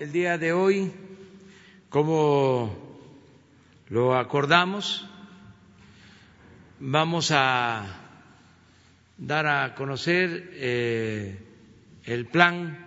el 0.00 0.12
día 0.12 0.38
de 0.38 0.54
hoy, 0.54 0.90
como 1.90 2.74
lo 3.90 4.16
acordamos, 4.16 5.06
vamos 6.78 7.30
a 7.32 7.84
dar 9.18 9.46
a 9.46 9.74
conocer 9.74 10.52
eh, 10.54 11.38
el 12.04 12.24
plan 12.28 12.78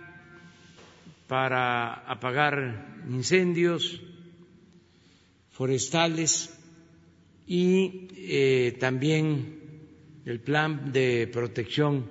para 1.28 1.94
apagar 2.10 3.04
incendios 3.08 4.00
forestales 5.52 6.58
y 7.46 8.08
eh, 8.16 8.76
también 8.80 9.60
el 10.26 10.40
plan 10.40 10.90
de 10.90 11.28
protección 11.32 12.10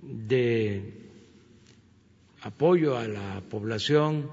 de 0.00 1.05
apoyo 2.42 2.96
a 2.96 3.06
la 3.06 3.40
población 3.40 4.30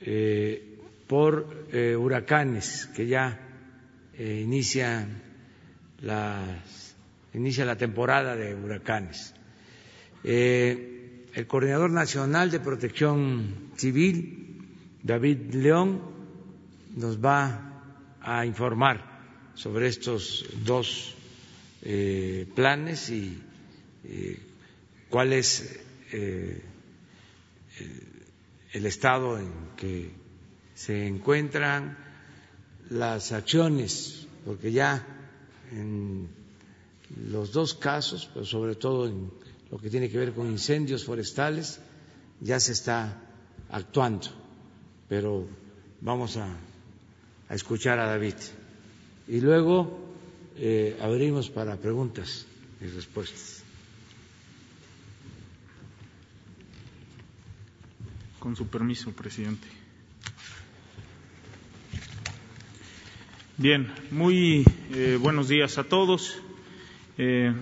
eh, 0.00 0.78
por 1.06 1.66
eh, 1.72 1.96
huracanes 1.96 2.86
que 2.94 3.06
ya 3.06 3.44
inicia 4.18 5.08
inicia 7.34 7.64
la 7.64 7.76
temporada 7.76 8.34
de 8.34 8.54
huracanes. 8.54 9.32
el 10.24 11.46
coordinador 11.46 11.90
nacional 11.90 12.50
de 12.50 12.58
protección 12.58 13.70
civil, 13.76 14.66
David 15.02 15.54
León, 15.54 16.02
nos 16.96 17.24
va 17.24 17.68
a 18.20 18.44
informar 18.44 19.08
sobre 19.54 19.88
estos 19.88 20.46
dos 20.64 21.14
eh, 21.82 22.46
planes 22.54 23.10
y 23.10 23.40
eh, 24.04 24.38
cuál 25.08 25.32
es 25.32 25.80
eh, 26.12 26.62
el 28.72 28.86
estado 28.86 29.38
en 29.38 29.52
que 29.76 30.10
se 30.74 31.06
encuentran 31.06 31.96
las 32.90 33.32
acciones, 33.32 34.26
porque 34.44 34.72
ya 34.72 35.06
en 35.72 36.28
los 37.30 37.52
dos 37.52 37.74
casos, 37.74 38.30
pero 38.32 38.44
sobre 38.44 38.74
todo 38.74 39.06
en 39.06 39.30
lo 39.70 39.78
que 39.78 39.90
tiene 39.90 40.08
que 40.08 40.18
ver 40.18 40.32
con 40.32 40.50
incendios 40.50 41.04
forestales, 41.04 41.80
ya 42.40 42.60
se 42.60 42.72
está 42.72 43.20
actuando, 43.70 44.28
pero 45.08 45.46
vamos 46.00 46.36
a 46.36 46.56
escuchar 47.50 47.98
a 47.98 48.06
David. 48.06 48.34
Y 49.26 49.40
luego 49.40 49.98
eh, 50.56 50.96
abrimos 51.00 51.50
para 51.50 51.76
preguntas 51.76 52.46
y 52.80 52.86
respuestas. 52.86 53.67
Con 58.48 58.56
su 58.56 58.66
permiso, 58.66 59.12
presidente. 59.12 59.68
Bien, 63.58 63.92
muy 64.10 64.64
eh, 64.94 65.18
buenos 65.20 65.48
días 65.48 65.76
a 65.76 65.84
todos. 65.84 66.40
Eh, 67.18 67.52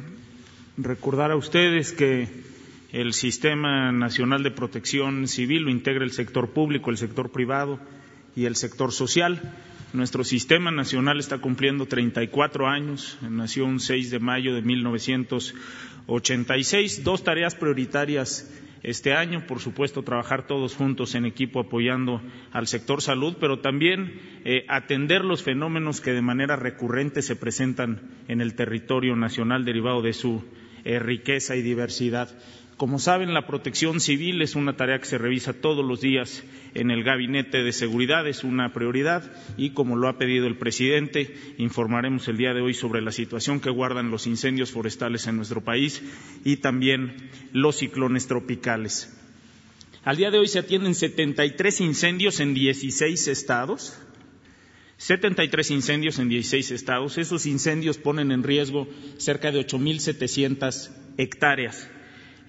recordar 0.77 1.33
a 1.33 1.37
ustedes 1.37 1.91
que 1.91 2.29
el 2.93 3.15
Sistema 3.15 3.91
Nacional 3.91 4.45
de 4.45 4.53
Protección 4.53 5.27
Civil 5.27 5.63
lo 5.63 5.73
integra 5.73 6.05
el 6.05 6.13
sector 6.13 6.51
público, 6.51 6.91
el 6.91 6.99
sector 6.99 7.33
privado 7.33 7.81
y 8.37 8.45
el 8.45 8.55
sector 8.55 8.93
social. 8.93 9.43
Nuestro 9.93 10.23
sistema 10.23 10.71
nacional 10.71 11.19
está 11.19 11.39
cumpliendo 11.39 11.87
34 11.87 12.69
años, 12.69 13.19
nació 13.29 13.67
un 13.67 13.81
6 13.81 14.13
de 14.13 14.21
mayo 14.21 14.55
de 14.55 14.63
1986. 14.63 17.03
Dos 17.03 17.25
tareas 17.25 17.57
prioritarias 17.57 18.49
este 18.87 19.15
año, 19.15 19.49
por 19.49 19.59
supuesto, 19.59 20.05
trabajar 20.05 20.47
todos 20.47 20.77
juntos 20.77 21.17
en 21.17 21.27
equipo 21.27 21.59
apoyando 21.59 22.23
al 22.53 22.69
sector 22.69 23.03
salud, 23.03 23.35
pero 23.41 23.59
también 23.59 24.21
eh, 24.45 24.65
atender 24.69 25.25
los 25.25 25.43
fenómenos 25.43 26.01
que 26.01 26.13
de 26.13 26.23
manera 26.23 26.55
recurrente 26.55 27.21
se 27.21 27.35
presentan 27.35 28.01
en 28.29 28.41
el 28.41 28.55
territorio 28.55 29.17
nacional 29.17 29.65
derivado 29.65 30.03
de 30.03 30.13
su 30.13 30.45
eh, 30.85 31.01
riqueza 31.01 31.57
y 31.57 31.63
diversidad. 31.63 32.29
Como 32.77 32.99
saben, 32.99 33.33
la 33.33 33.47
protección 33.47 34.01
civil 34.01 34.43
es 34.43 34.55
una 34.55 34.77
tarea 34.77 34.99
que 34.99 35.07
se 35.07 35.17
revisa 35.17 35.55
todos 35.55 35.83
los 35.83 36.03
días 36.03 36.45
en 36.75 36.91
el 36.91 37.05
Gabinete 37.05 37.63
de 37.63 37.73
Seguridad, 37.73 38.29
es 38.29 38.45
una 38.45 38.75
prioridad 38.75 39.33
y, 39.57 39.71
como 39.71 39.97
lo 39.97 40.09
ha 40.09 40.19
pedido 40.19 40.47
el 40.47 40.59
presidente, 40.59 41.35
informaremos 41.57 42.29
el 42.29 42.37
día 42.37 42.53
de 42.53 42.61
hoy 42.61 42.75
sobre 42.75 43.01
la 43.01 43.13
situación 43.13 43.61
que 43.61 43.71
guardan 43.71 44.11
los 44.11 44.27
incendios 44.27 44.73
forestales 44.73 45.27
en 45.27 45.37
nuestro 45.37 45.65
país 45.65 46.03
y 46.45 46.59
también 46.59 47.31
los 47.53 47.77
ciclones 47.77 48.27
tropicales. 48.27 49.11
Al 50.05 50.19
día 50.19 50.31
de 50.31 50.39
hoy 50.39 50.47
se 50.47 50.59
atienden 50.59 50.95
73 50.95 51.81
incendios 51.81 52.41
en 52.41 52.53
16 52.53 53.29
estados. 53.29 53.99
73 54.99 55.71
incendios 55.71 56.19
en 56.19 56.29
16 56.29 56.73
estados. 56.73 57.17
Esos 57.17 57.47
incendios 57.47 57.97
ponen 57.97 58.33
en 58.33 58.43
riesgo 58.43 58.87
cerca 59.17 59.51
de 59.51 59.67
8.700 59.67 60.91
hectáreas 61.17 61.89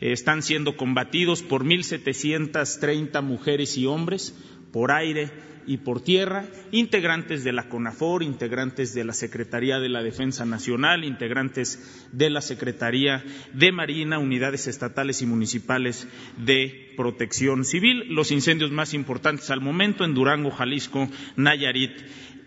están 0.02 0.42
siendo 0.42 0.78
combatidos 0.78 1.42
por 1.42 1.64
1.730 1.64 3.22
mujeres 3.22 3.78
y 3.78 3.86
hombres 3.86 4.36
por 4.72 4.92
aire 4.92 5.32
y 5.68 5.78
por 5.78 6.02
tierra, 6.02 6.46
integrantes 6.72 7.44
de 7.44 7.52
la 7.52 7.68
CONAFOR, 7.68 8.24
integrantes 8.24 8.94
de 8.94 9.04
la 9.04 9.12
Secretaría 9.12 9.80
de 9.80 9.90
la 9.90 10.02
Defensa 10.02 10.46
Nacional, 10.46 11.04
integrantes 11.04 12.08
de 12.14 12.30
la 12.30 12.40
Secretaría 12.40 13.24
de 13.54 13.74
Marina, 13.74 14.18
unidades 14.18 14.68
estatales 14.68 15.22
y 15.22 15.26
municipales 15.26 16.08
de 16.38 16.94
protección 16.96 17.66
civil. 17.66 18.06
Los 18.08 18.32
incendios 18.32 18.72
más 18.72 18.94
importantes 18.94 19.52
al 19.52 19.60
momento 19.60 20.06
en 20.06 20.14
Durango, 20.14 20.52
Jalisco, 20.52 21.10
Nayarit 21.36 21.92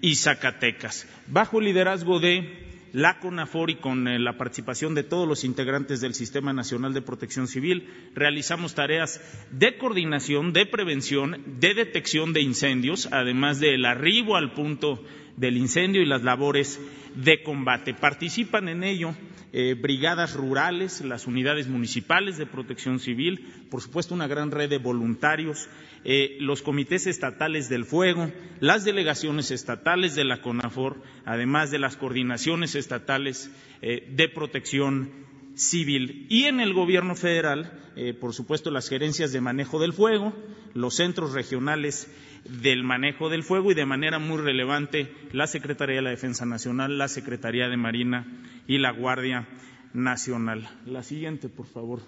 y 0.00 0.14
Zacatecas. 0.14 1.06
Bajo 1.26 1.58
el 1.58 1.66
liderazgo 1.66 2.20
de 2.20 2.69
la 2.92 3.18
CONAFOR 3.18 3.70
y 3.70 3.76
con 3.76 4.08
eh, 4.08 4.18
la 4.18 4.36
participación 4.36 4.94
de 4.94 5.04
todos 5.04 5.26
los 5.26 5.44
integrantes 5.44 6.00
del 6.00 6.14
Sistema 6.14 6.52
Nacional 6.52 6.94
de 6.94 7.02
Protección 7.02 7.48
Civil, 7.48 7.88
realizamos 8.14 8.74
tareas 8.74 9.20
de 9.50 9.76
coordinación, 9.78 10.52
de 10.52 10.66
prevención, 10.66 11.42
de 11.60 11.74
detección 11.74 12.32
de 12.32 12.42
incendios, 12.42 13.08
además 13.12 13.60
del 13.60 13.84
arribo 13.84 14.36
al 14.36 14.52
punto 14.52 15.02
del 15.40 15.56
incendio 15.56 16.02
y 16.02 16.06
las 16.06 16.22
labores 16.22 16.78
de 17.14 17.42
combate. 17.42 17.94
Participan 17.94 18.68
en 18.68 18.84
ello 18.84 19.14
eh, 19.52 19.74
brigadas 19.74 20.34
rurales, 20.34 21.00
las 21.00 21.26
unidades 21.26 21.66
municipales 21.66 22.36
de 22.36 22.46
protección 22.46 23.00
civil, 23.00 23.48
por 23.70 23.80
supuesto 23.80 24.14
una 24.14 24.28
gran 24.28 24.50
red 24.50 24.68
de 24.68 24.78
voluntarios, 24.78 25.68
eh, 26.04 26.36
los 26.40 26.60
comités 26.62 27.06
estatales 27.06 27.68
del 27.70 27.86
fuego, 27.86 28.30
las 28.60 28.84
delegaciones 28.84 29.50
estatales 29.50 30.14
de 30.14 30.24
la 30.24 30.42
CONAFOR, 30.42 31.02
además 31.24 31.70
de 31.70 31.78
las 31.78 31.96
coordinaciones 31.96 32.74
estatales 32.74 33.50
eh, 33.80 34.06
de 34.14 34.28
protección 34.28 35.29
civil. 35.60 36.26
Y 36.30 36.46
en 36.46 36.60
el 36.60 36.72
gobierno 36.72 37.14
federal, 37.14 37.70
eh, 37.94 38.14
por 38.14 38.32
supuesto, 38.32 38.70
las 38.70 38.88
gerencias 38.88 39.32
de 39.32 39.40
manejo 39.40 39.78
del 39.78 39.92
fuego, 39.92 40.32
los 40.74 40.94
centros 40.94 41.32
regionales 41.32 42.10
del 42.44 42.82
manejo 42.82 43.28
del 43.28 43.42
fuego 43.42 43.70
y 43.70 43.74
de 43.74 43.84
manera 43.84 44.18
muy 44.18 44.38
relevante 44.38 45.12
la 45.32 45.46
Secretaría 45.46 45.96
de 45.96 46.02
la 46.02 46.10
Defensa 46.10 46.46
Nacional, 46.46 46.96
la 46.96 47.08
Secretaría 47.08 47.68
de 47.68 47.76
Marina 47.76 48.26
y 48.66 48.78
la 48.78 48.92
Guardia 48.92 49.46
Nacional. 49.92 50.68
La 50.86 51.02
siguiente, 51.02 51.50
por 51.50 51.66
favor. 51.66 52.00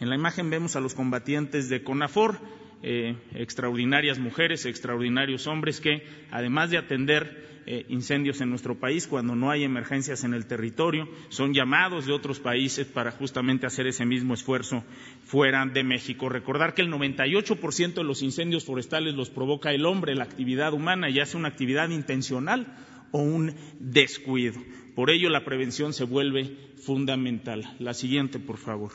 En 0.00 0.08
la 0.08 0.16
imagen 0.16 0.50
vemos 0.50 0.74
a 0.74 0.80
los 0.80 0.94
combatientes 0.94 1.68
de 1.68 1.84
CONAFOR, 1.84 2.40
eh, 2.82 3.16
extraordinarias 3.34 4.18
mujeres, 4.18 4.66
extraordinarios 4.66 5.46
hombres 5.46 5.80
que, 5.80 6.02
además 6.30 6.70
de 6.70 6.78
atender 6.78 7.50
eh, 7.66 7.84
incendios 7.88 8.40
en 8.40 8.48
nuestro 8.50 8.80
país 8.80 9.06
cuando 9.06 9.36
no 9.36 9.50
hay 9.50 9.64
emergencias 9.64 10.24
en 10.24 10.34
el 10.34 10.46
territorio, 10.46 11.08
son 11.28 11.52
llamados 11.52 12.06
de 12.06 12.12
otros 12.12 12.40
países 12.40 12.86
para 12.86 13.10
justamente 13.10 13.66
hacer 13.66 13.86
ese 13.86 14.06
mismo 14.06 14.34
esfuerzo 14.34 14.82
fuera 15.24 15.64
de 15.66 15.84
México. 15.84 16.28
Recordar 16.28 16.74
que 16.74 16.82
el 16.82 16.90
98% 16.90 17.94
de 17.94 18.04
los 18.04 18.22
incendios 18.22 18.64
forestales 18.64 19.14
los 19.14 19.30
provoca 19.30 19.72
el 19.72 19.84
hombre, 19.84 20.14
la 20.14 20.24
actividad 20.24 20.72
humana, 20.72 21.10
ya 21.10 21.26
sea 21.26 21.38
una 21.38 21.48
actividad 21.48 21.90
intencional 21.90 22.78
o 23.12 23.18
un 23.18 23.54
descuido. 23.78 24.60
Por 24.94 25.10
ello, 25.10 25.28
la 25.28 25.44
prevención 25.44 25.92
se 25.92 26.04
vuelve 26.04 26.56
fundamental. 26.76 27.76
La 27.78 27.94
siguiente, 27.94 28.38
por 28.38 28.56
favor. 28.56 28.90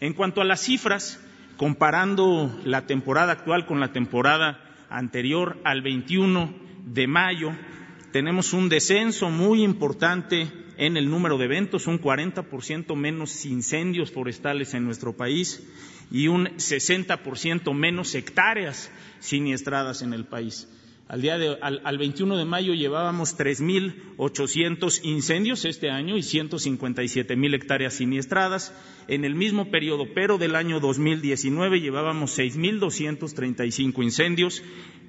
En 0.00 0.14
cuanto 0.14 0.40
a 0.40 0.44
las 0.44 0.62
cifras, 0.62 1.20
comparando 1.58 2.56
la 2.64 2.86
temporada 2.86 3.32
actual 3.32 3.66
con 3.66 3.80
la 3.80 3.92
temporada 3.92 4.64
anterior 4.88 5.58
al 5.64 5.82
21 5.82 6.54
de 6.86 7.06
mayo, 7.06 7.52
tenemos 8.12 8.54
un 8.54 8.70
descenso 8.70 9.28
muy 9.28 9.62
importante 9.62 10.50
en 10.78 10.96
el 10.96 11.10
número 11.10 11.36
de 11.36 11.46
eventos, 11.46 11.88
un 11.88 12.00
40% 12.00 12.94
menos 12.94 13.44
incendios 13.44 14.12
forestales 14.12 14.72
en 14.72 14.84
nuestro 14.84 15.16
país 15.16 15.68
y 16.10 16.28
un 16.28 16.46
60% 16.46 17.74
menos 17.74 18.14
hectáreas 18.14 18.90
siniestradas 19.18 20.00
en 20.02 20.14
el 20.14 20.24
país. 20.24 20.68
Al, 21.08 21.22
día 21.22 21.38
de, 21.38 21.56
al, 21.62 21.80
al 21.84 21.96
21 21.96 22.36
de 22.36 22.44
mayo 22.44 22.74
llevábamos 22.74 23.38
3.800 23.38 25.00
incendios 25.04 25.64
este 25.64 25.90
año 25.90 26.18
y 26.18 26.20
157.000 26.20 27.54
hectáreas 27.54 27.94
siniestradas. 27.94 28.74
En 29.08 29.24
el 29.24 29.34
mismo 29.34 29.70
periodo, 29.70 30.06
pero 30.14 30.36
del 30.36 30.54
año 30.54 30.80
2019, 30.80 31.80
llevábamos 31.80 32.38
6.235 32.38 34.04
incendios 34.04 34.62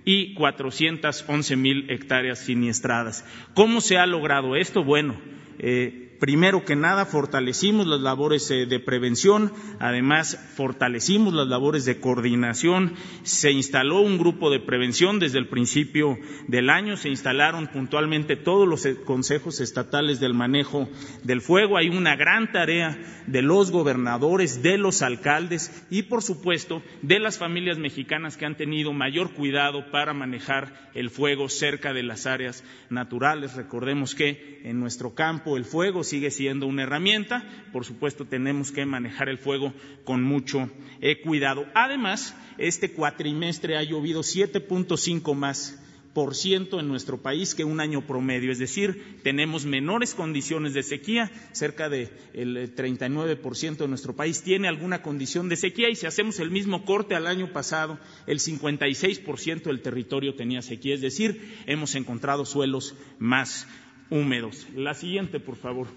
y 0.05 0.35
411.000 0.35 1.91
hectáreas 1.91 2.39
siniestradas. 2.39 3.25
¿Cómo 3.53 3.81
se 3.81 3.97
ha 3.97 4.05
logrado 4.05 4.55
esto? 4.55 4.85
Bueno, 4.85 5.19
eh, 5.59 6.08
Primero 6.19 6.65
que 6.65 6.75
nada, 6.75 7.05
fortalecimos 7.05 7.87
las 7.87 8.01
labores 8.01 8.51
eh, 8.51 8.65
de 8.65 8.79
prevención, 8.81 9.53
además 9.79 10.37
fortalecimos 10.55 11.33
las 11.33 11.47
labores 11.47 11.85
de 11.85 12.01
coordinación, 12.01 12.93
se 13.23 13.51
instaló 13.51 14.01
un 14.01 14.17
grupo 14.17 14.49
de 14.49 14.59
prevención 14.59 15.19
desde 15.19 15.37
el 15.37 15.47
principio 15.47 16.17
del 16.47 16.69
año, 16.69 16.97
se 16.97 17.07
instalaron 17.07 17.67
puntualmente 17.67 18.35
todos 18.35 18.67
los 18.67 18.85
eh, 18.85 18.97
consejos 18.97 19.61
estatales 19.61 20.19
del 20.19 20.33
manejo 20.33 20.89
del 21.23 21.39
fuego, 21.39 21.77
hay 21.77 21.87
una 21.87 22.17
gran 22.17 22.51
tarea 22.51 22.99
de 23.25 23.41
los 23.41 23.71
gobernadores, 23.71 24.61
de 24.61 24.77
los 24.77 25.01
alcaldes 25.01 25.85
y, 25.89 26.03
por 26.03 26.21
supuesto, 26.21 26.83
de 27.01 27.19
las 27.19 27.37
familias 27.37 27.77
mexicanas 27.77 28.35
que 28.35 28.45
han 28.45 28.57
tenido 28.57 28.91
mayor 28.91 29.31
cuidado 29.31 29.89
para 29.89 30.13
manejar 30.13 30.89
el 30.93 31.09
fuego 31.09 31.47
cerca 31.47 31.93
de 31.93 32.03
las 32.03 32.25
áreas 32.25 32.65
naturales. 32.89 33.55
Recordemos 33.55 34.15
que 34.15 34.59
en 34.65 34.81
nuestro 34.81 35.15
campo 35.15 35.55
el 35.55 35.63
fuego 35.63 36.03
sigue 36.09 36.31
siendo 36.31 36.67
una 36.67 36.83
herramienta. 36.83 37.47
Por 37.71 37.85
supuesto, 37.85 38.25
tenemos 38.25 38.71
que 38.71 38.85
manejar 38.85 39.29
el 39.29 39.37
fuego 39.37 39.73
con 40.03 40.23
mucho 40.23 40.69
eh, 41.01 41.21
cuidado. 41.21 41.65
Además, 41.73 42.35
este 42.57 42.91
cuatrimestre 42.91 43.77
ha 43.77 43.83
llovido 43.83 44.21
7.5 44.21 45.33
más 45.35 45.79
por 46.13 46.35
ciento 46.35 46.79
en 46.79 46.87
nuestro 46.87 47.21
país 47.21 47.55
que 47.55 47.63
un 47.63 47.79
año 47.79 48.05
promedio, 48.05 48.51
es 48.51 48.59
decir, 48.59 49.19
tenemos 49.23 49.65
menores 49.65 50.15
condiciones 50.15 50.73
de 50.73 50.83
sequía, 50.83 51.31
cerca 51.51 51.87
del 51.87 52.09
de 52.33 52.75
39% 52.75 53.77
de 53.77 53.87
nuestro 53.87 54.15
país 54.15 54.41
tiene 54.41 54.67
alguna 54.67 55.01
condición 55.01 55.49
de 55.49 55.55
sequía 55.55 55.89
y 55.89 55.95
si 55.95 56.07
hacemos 56.07 56.39
el 56.39 56.51
mismo 56.51 56.83
corte 56.83 57.15
al 57.15 57.27
año 57.27 57.53
pasado, 57.53 57.99
el 58.25 58.39
56% 58.39 59.63
del 59.63 59.81
territorio 59.81 60.35
tenía 60.35 60.61
sequía, 60.61 60.95
es 60.95 61.01
decir, 61.01 61.57
hemos 61.67 61.95
encontrado 61.95 62.45
suelos 62.45 62.95
más 63.19 63.67
húmedos. 64.09 64.67
La 64.75 64.93
siguiente, 64.93 65.39
por 65.39 65.55
favor. 65.55 65.87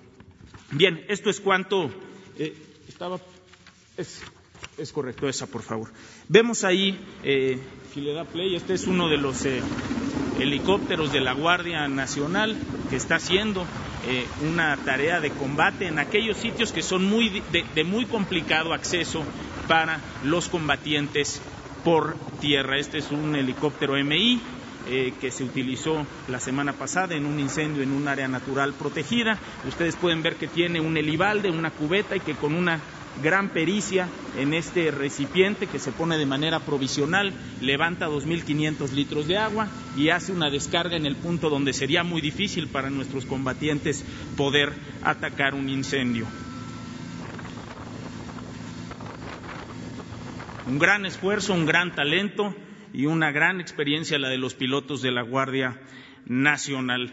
Bien, 0.70 1.04
esto 1.08 1.30
es 1.30 1.40
cuanto 1.40 1.90
eh, 2.38 2.54
estaba. 2.88 3.20
Es, 3.96 4.22
es, 4.78 4.92
correcto, 4.92 5.28
esa, 5.28 5.46
por 5.46 5.62
favor. 5.62 5.90
Vemos 6.28 6.64
ahí, 6.64 6.98
eh, 7.22 7.58
si 7.92 8.00
le 8.00 8.14
da 8.14 8.24
play, 8.24 8.54
este 8.54 8.74
es 8.74 8.86
uno 8.86 9.08
de 9.08 9.18
los 9.18 9.44
eh, 9.44 9.60
helicópteros 10.40 11.12
de 11.12 11.20
la 11.20 11.34
Guardia 11.34 11.88
Nacional 11.88 12.56
que 12.88 12.96
está 12.96 13.16
haciendo 13.16 13.66
eh, 14.08 14.26
una 14.48 14.76
tarea 14.78 15.20
de 15.20 15.30
combate 15.30 15.86
en 15.86 15.98
aquellos 15.98 16.38
sitios 16.38 16.72
que 16.72 16.82
son 16.82 17.04
muy 17.04 17.28
de, 17.28 17.64
de 17.74 17.84
muy 17.84 18.06
complicado 18.06 18.72
acceso 18.72 19.22
para 19.68 20.00
los 20.24 20.48
combatientes 20.48 21.42
por 21.84 22.16
tierra. 22.40 22.78
Este 22.78 22.98
es 22.98 23.10
un 23.10 23.36
helicóptero 23.36 23.94
MI 24.02 24.40
eh, 24.88 25.12
que 25.20 25.30
se 25.30 25.44
utilizó 25.44 26.06
la 26.28 26.40
semana 26.40 26.72
pasada 26.72 27.14
en 27.14 27.26
un 27.26 27.38
incendio 27.38 27.82
en 27.82 27.92
un 27.92 28.08
área 28.08 28.28
natural 28.28 28.74
protegida. 28.74 29.38
Ustedes 29.66 29.96
pueden 29.96 30.22
ver 30.22 30.36
que 30.36 30.48
tiene 30.48 30.80
un 30.80 30.96
helibalde, 30.96 31.50
una 31.50 31.70
cubeta 31.70 32.16
y 32.16 32.20
que 32.20 32.34
con 32.34 32.54
una 32.54 32.80
gran 33.22 33.50
pericia 33.50 34.08
en 34.38 34.54
este 34.54 34.90
recipiente 34.90 35.66
que 35.66 35.78
se 35.78 35.92
pone 35.92 36.16
de 36.16 36.26
manera 36.26 36.60
provisional, 36.60 37.32
levanta 37.60 38.08
2.500 38.08 38.90
litros 38.92 39.28
de 39.28 39.36
agua 39.36 39.68
y 39.96 40.08
hace 40.08 40.32
una 40.32 40.50
descarga 40.50 40.96
en 40.96 41.06
el 41.06 41.16
punto 41.16 41.50
donde 41.50 41.72
sería 41.72 42.02
muy 42.02 42.20
difícil 42.20 42.68
para 42.68 42.90
nuestros 42.90 43.26
combatientes 43.26 44.04
poder 44.36 44.72
atacar 45.02 45.54
un 45.54 45.68
incendio. 45.68 46.26
Un 50.66 50.78
gran 50.78 51.04
esfuerzo, 51.04 51.52
un 51.52 51.66
gran 51.66 51.94
talento 51.94 52.54
y 52.92 53.06
una 53.06 53.32
gran 53.32 53.60
experiencia 53.60 54.18
la 54.18 54.28
de 54.28 54.38
los 54.38 54.54
pilotos 54.54 55.02
de 55.02 55.12
la 55.12 55.22
Guardia 55.22 55.80
Nacional. 56.26 57.12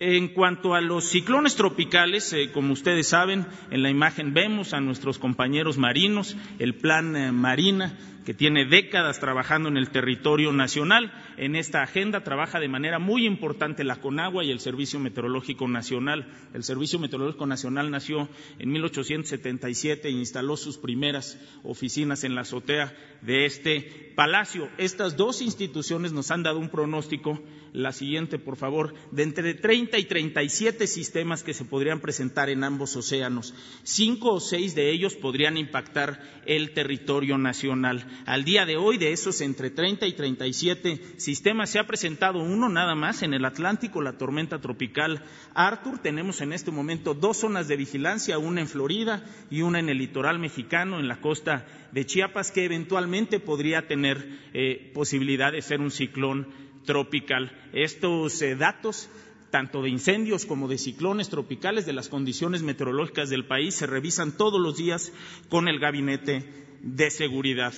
En 0.00 0.28
cuanto 0.28 0.74
a 0.74 0.80
los 0.80 1.04
ciclones 1.04 1.54
tropicales, 1.56 2.32
eh, 2.32 2.50
como 2.52 2.72
ustedes 2.72 3.08
saben, 3.08 3.46
en 3.70 3.82
la 3.82 3.90
imagen 3.90 4.34
vemos 4.34 4.74
a 4.74 4.80
nuestros 4.80 5.18
compañeros 5.18 5.78
marinos, 5.78 6.36
el 6.58 6.74
plan 6.74 7.16
eh, 7.16 7.32
Marina, 7.32 7.96
que 8.26 8.34
tiene 8.34 8.64
décadas 8.66 9.20
trabajando 9.20 9.68
en 9.68 9.76
el 9.76 9.90
territorio 9.90 10.52
nacional. 10.52 11.12
En 11.36 11.56
esta 11.56 11.82
agenda 11.82 12.22
trabaja 12.22 12.60
de 12.60 12.68
manera 12.68 12.98
muy 12.98 13.26
importante 13.26 13.84
la 13.84 14.00
CONAGUA 14.00 14.44
y 14.44 14.50
el 14.50 14.60
Servicio 14.60 15.00
Meteorológico 15.00 15.66
Nacional. 15.66 16.32
El 16.52 16.62
Servicio 16.62 16.98
Meteorológico 16.98 17.46
Nacional 17.46 17.90
nació 17.90 18.28
en 18.58 18.70
1877 18.70 20.08
e 20.08 20.12
instaló 20.12 20.56
sus 20.56 20.78
primeras 20.78 21.38
oficinas 21.62 22.24
en 22.24 22.34
la 22.34 22.42
azotea 22.42 22.94
de 23.22 23.46
este 23.46 24.12
palacio. 24.14 24.68
Estas 24.78 25.16
dos 25.16 25.42
instituciones 25.42 26.12
nos 26.12 26.30
han 26.30 26.42
dado 26.42 26.58
un 26.58 26.68
pronóstico, 26.68 27.40
la 27.72 27.92
siguiente 27.92 28.38
por 28.38 28.56
favor, 28.56 28.94
de 29.10 29.24
entre 29.24 29.54
30 29.54 29.98
y 29.98 30.04
37 30.04 30.86
sistemas 30.86 31.42
que 31.42 31.54
se 31.54 31.64
podrían 31.64 32.00
presentar 32.00 32.48
en 32.48 32.62
ambos 32.62 32.94
océanos. 32.96 33.54
Cinco 33.82 34.34
o 34.34 34.40
seis 34.40 34.74
de 34.74 34.90
ellos 34.90 35.14
podrían 35.16 35.56
impactar 35.56 36.20
el 36.46 36.72
territorio 36.72 37.38
nacional. 37.38 38.06
Al 38.26 38.44
día 38.44 38.66
de 38.66 38.76
hoy, 38.76 38.98
de 38.98 39.12
esos 39.12 39.40
entre 39.40 39.70
30 39.70 40.06
y 40.06 40.12
37 40.12 41.00
sistemas, 41.24 41.70
se 41.70 41.78
ha 41.78 41.86
presentado 41.86 42.40
uno 42.40 42.68
nada 42.68 42.94
más 42.94 43.22
en 43.22 43.34
el 43.34 43.44
Atlántico, 43.44 44.02
la 44.02 44.18
tormenta 44.18 44.60
tropical 44.60 45.24
Arthur. 45.54 45.98
Tenemos 45.98 46.40
en 46.40 46.52
este 46.52 46.70
momento 46.70 47.14
dos 47.14 47.38
zonas 47.38 47.66
de 47.66 47.76
vigilancia, 47.76 48.38
una 48.38 48.60
en 48.60 48.68
Florida 48.68 49.24
y 49.50 49.62
una 49.62 49.80
en 49.80 49.88
el 49.88 49.98
litoral 49.98 50.38
mexicano, 50.38 51.00
en 51.00 51.08
la 51.08 51.20
costa 51.20 51.66
de 51.92 52.06
Chiapas, 52.06 52.50
que 52.50 52.64
eventualmente 52.64 53.40
podría 53.40 53.86
tener 53.86 54.40
eh, 54.52 54.90
posibilidad 54.94 55.52
de 55.52 55.62
ser 55.62 55.80
un 55.80 55.90
ciclón 55.90 56.48
tropical. 56.84 57.50
Estos 57.72 58.40
eh, 58.42 58.54
datos 58.56 59.08
tanto 59.50 59.82
de 59.82 59.88
incendios 59.88 60.46
como 60.46 60.66
de 60.66 60.78
ciclones 60.78 61.28
tropicales, 61.28 61.86
de 61.86 61.92
las 61.92 62.08
condiciones 62.08 62.62
meteorológicas 62.62 63.30
del 63.30 63.46
país, 63.46 63.76
se 63.76 63.86
revisan 63.86 64.36
todos 64.36 64.60
los 64.60 64.76
días 64.76 65.12
con 65.48 65.68
el 65.68 65.78
Gabinete 65.78 66.42
de 66.82 67.08
Seguridad. 67.08 67.72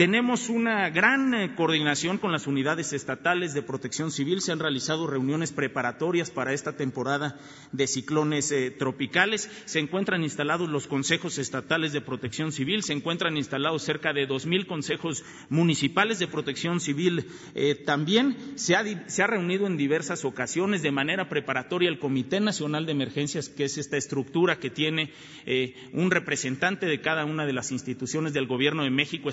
Tenemos 0.00 0.48
una 0.48 0.88
gran 0.88 1.34
eh, 1.34 1.54
coordinación 1.54 2.16
con 2.16 2.32
las 2.32 2.46
unidades 2.46 2.94
estatales 2.94 3.52
de 3.52 3.60
protección 3.60 4.10
civil. 4.10 4.40
Se 4.40 4.50
han 4.50 4.58
realizado 4.58 5.06
reuniones 5.06 5.52
preparatorias 5.52 6.30
para 6.30 6.54
esta 6.54 6.74
temporada 6.74 7.38
de 7.72 7.86
ciclones 7.86 8.50
eh, 8.50 8.70
tropicales. 8.70 9.50
Se 9.66 9.78
encuentran 9.78 10.22
instalados 10.22 10.70
los 10.70 10.86
consejos 10.86 11.36
estatales 11.36 11.92
de 11.92 12.00
protección 12.00 12.50
civil. 12.50 12.82
Se 12.82 12.94
encuentran 12.94 13.36
instalados 13.36 13.82
cerca 13.82 14.14
de 14.14 14.24
dos 14.24 14.46
mil 14.46 14.66
consejos 14.66 15.22
municipales 15.50 16.18
de 16.18 16.28
protección 16.28 16.80
civil. 16.80 17.26
Eh, 17.54 17.74
también 17.74 18.38
se 18.54 18.76
ha, 18.76 19.26
reunido 19.26 19.66
en 19.66 19.76
diversas 19.76 20.24
ocasiones 20.24 20.80
de 20.80 20.92
manera 20.92 21.28
preparatoria 21.28 21.90
el 21.90 21.98
Comité 21.98 22.40
Nacional 22.40 22.86
de 22.86 22.92
Emergencias, 22.92 23.50
que 23.50 23.64
es 23.64 23.76
esta 23.76 23.98
estructura 23.98 24.58
que 24.58 24.70
tiene 24.70 25.12
un 25.92 26.10
representante 26.10 26.86
de 26.86 27.02
cada 27.02 27.26
una 27.26 27.44
de 27.44 27.52
las 27.52 27.70
instituciones 27.70 28.32
del 28.32 28.46
Gobierno 28.46 28.84
de 28.84 28.90
México 28.90 29.28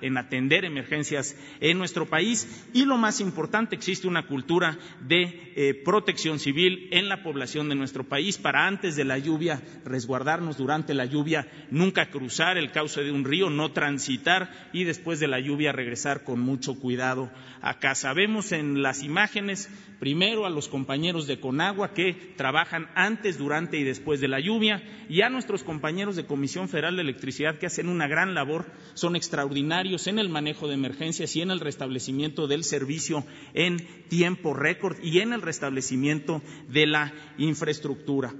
en 0.00 0.16
atender 0.16 0.64
emergencias 0.64 1.36
en 1.60 1.78
nuestro 1.78 2.06
país 2.06 2.66
y 2.72 2.84
lo 2.84 2.96
más 2.96 3.20
importante, 3.20 3.76
existe 3.76 4.08
una 4.08 4.26
cultura 4.26 4.78
de 5.06 5.52
eh, 5.54 5.74
protección 5.84 6.38
civil 6.38 6.88
en 6.90 7.08
la 7.08 7.22
población 7.22 7.68
de 7.68 7.74
nuestro 7.74 8.04
país 8.04 8.38
para 8.38 8.66
antes 8.66 8.96
de 8.96 9.04
la 9.04 9.18
lluvia 9.18 9.62
resguardarnos 9.84 10.56
durante 10.56 10.94
la 10.94 11.04
lluvia, 11.04 11.46
nunca 11.70 12.10
cruzar 12.10 12.58
el 12.58 12.72
cauce 12.72 13.02
de 13.02 13.12
un 13.12 13.24
río, 13.24 13.48
no 13.50 13.72
transitar 13.72 14.70
y 14.72 14.84
después 14.84 15.20
de 15.20 15.28
la 15.28 15.38
lluvia 15.38 15.72
regresar 15.72 16.24
con 16.24 16.40
mucho 16.40 16.78
cuidado 16.80 17.30
a 17.60 17.78
casa. 17.78 18.12
Vemos 18.12 18.52
en 18.52 18.82
las 18.82 19.02
imágenes 19.02 19.70
primero 19.98 20.46
a 20.46 20.50
los 20.50 20.68
compañeros 20.68 21.26
de 21.26 21.40
Conagua 21.40 21.92
que 21.92 22.34
trabajan 22.36 22.88
antes, 22.94 23.38
durante 23.38 23.78
y 23.78 23.84
después 23.84 24.20
de 24.20 24.28
la 24.28 24.40
lluvia 24.40 24.82
y 25.08 25.22
a 25.22 25.30
nuestros 25.30 25.64
compañeros 25.64 26.16
de 26.16 26.26
Comisión 26.26 26.68
Federal 26.68 26.96
de 26.96 27.02
Electricidad 27.02 27.58
que 27.58 27.66
hacen 27.66 27.88
una 27.88 28.06
gran 28.06 28.34
labor, 28.34 28.66
son 28.94 29.16
extraordinarios 29.18 30.06
en 30.06 30.18
el 30.18 30.30
manejo 30.30 30.66
de 30.66 30.74
emergencias 30.74 31.36
y 31.36 31.42
en 31.42 31.50
el 31.50 31.60
restablecimiento 31.60 32.46
del 32.46 32.64
servicio 32.64 33.24
en 33.52 33.76
tiempo 34.08 34.54
récord 34.54 34.96
y 35.02 35.20
en 35.20 35.34
el 35.34 35.42
restablecimiento 35.42 36.40
de 36.68 36.86
la 36.86 37.12
infraestructura. 37.36 38.34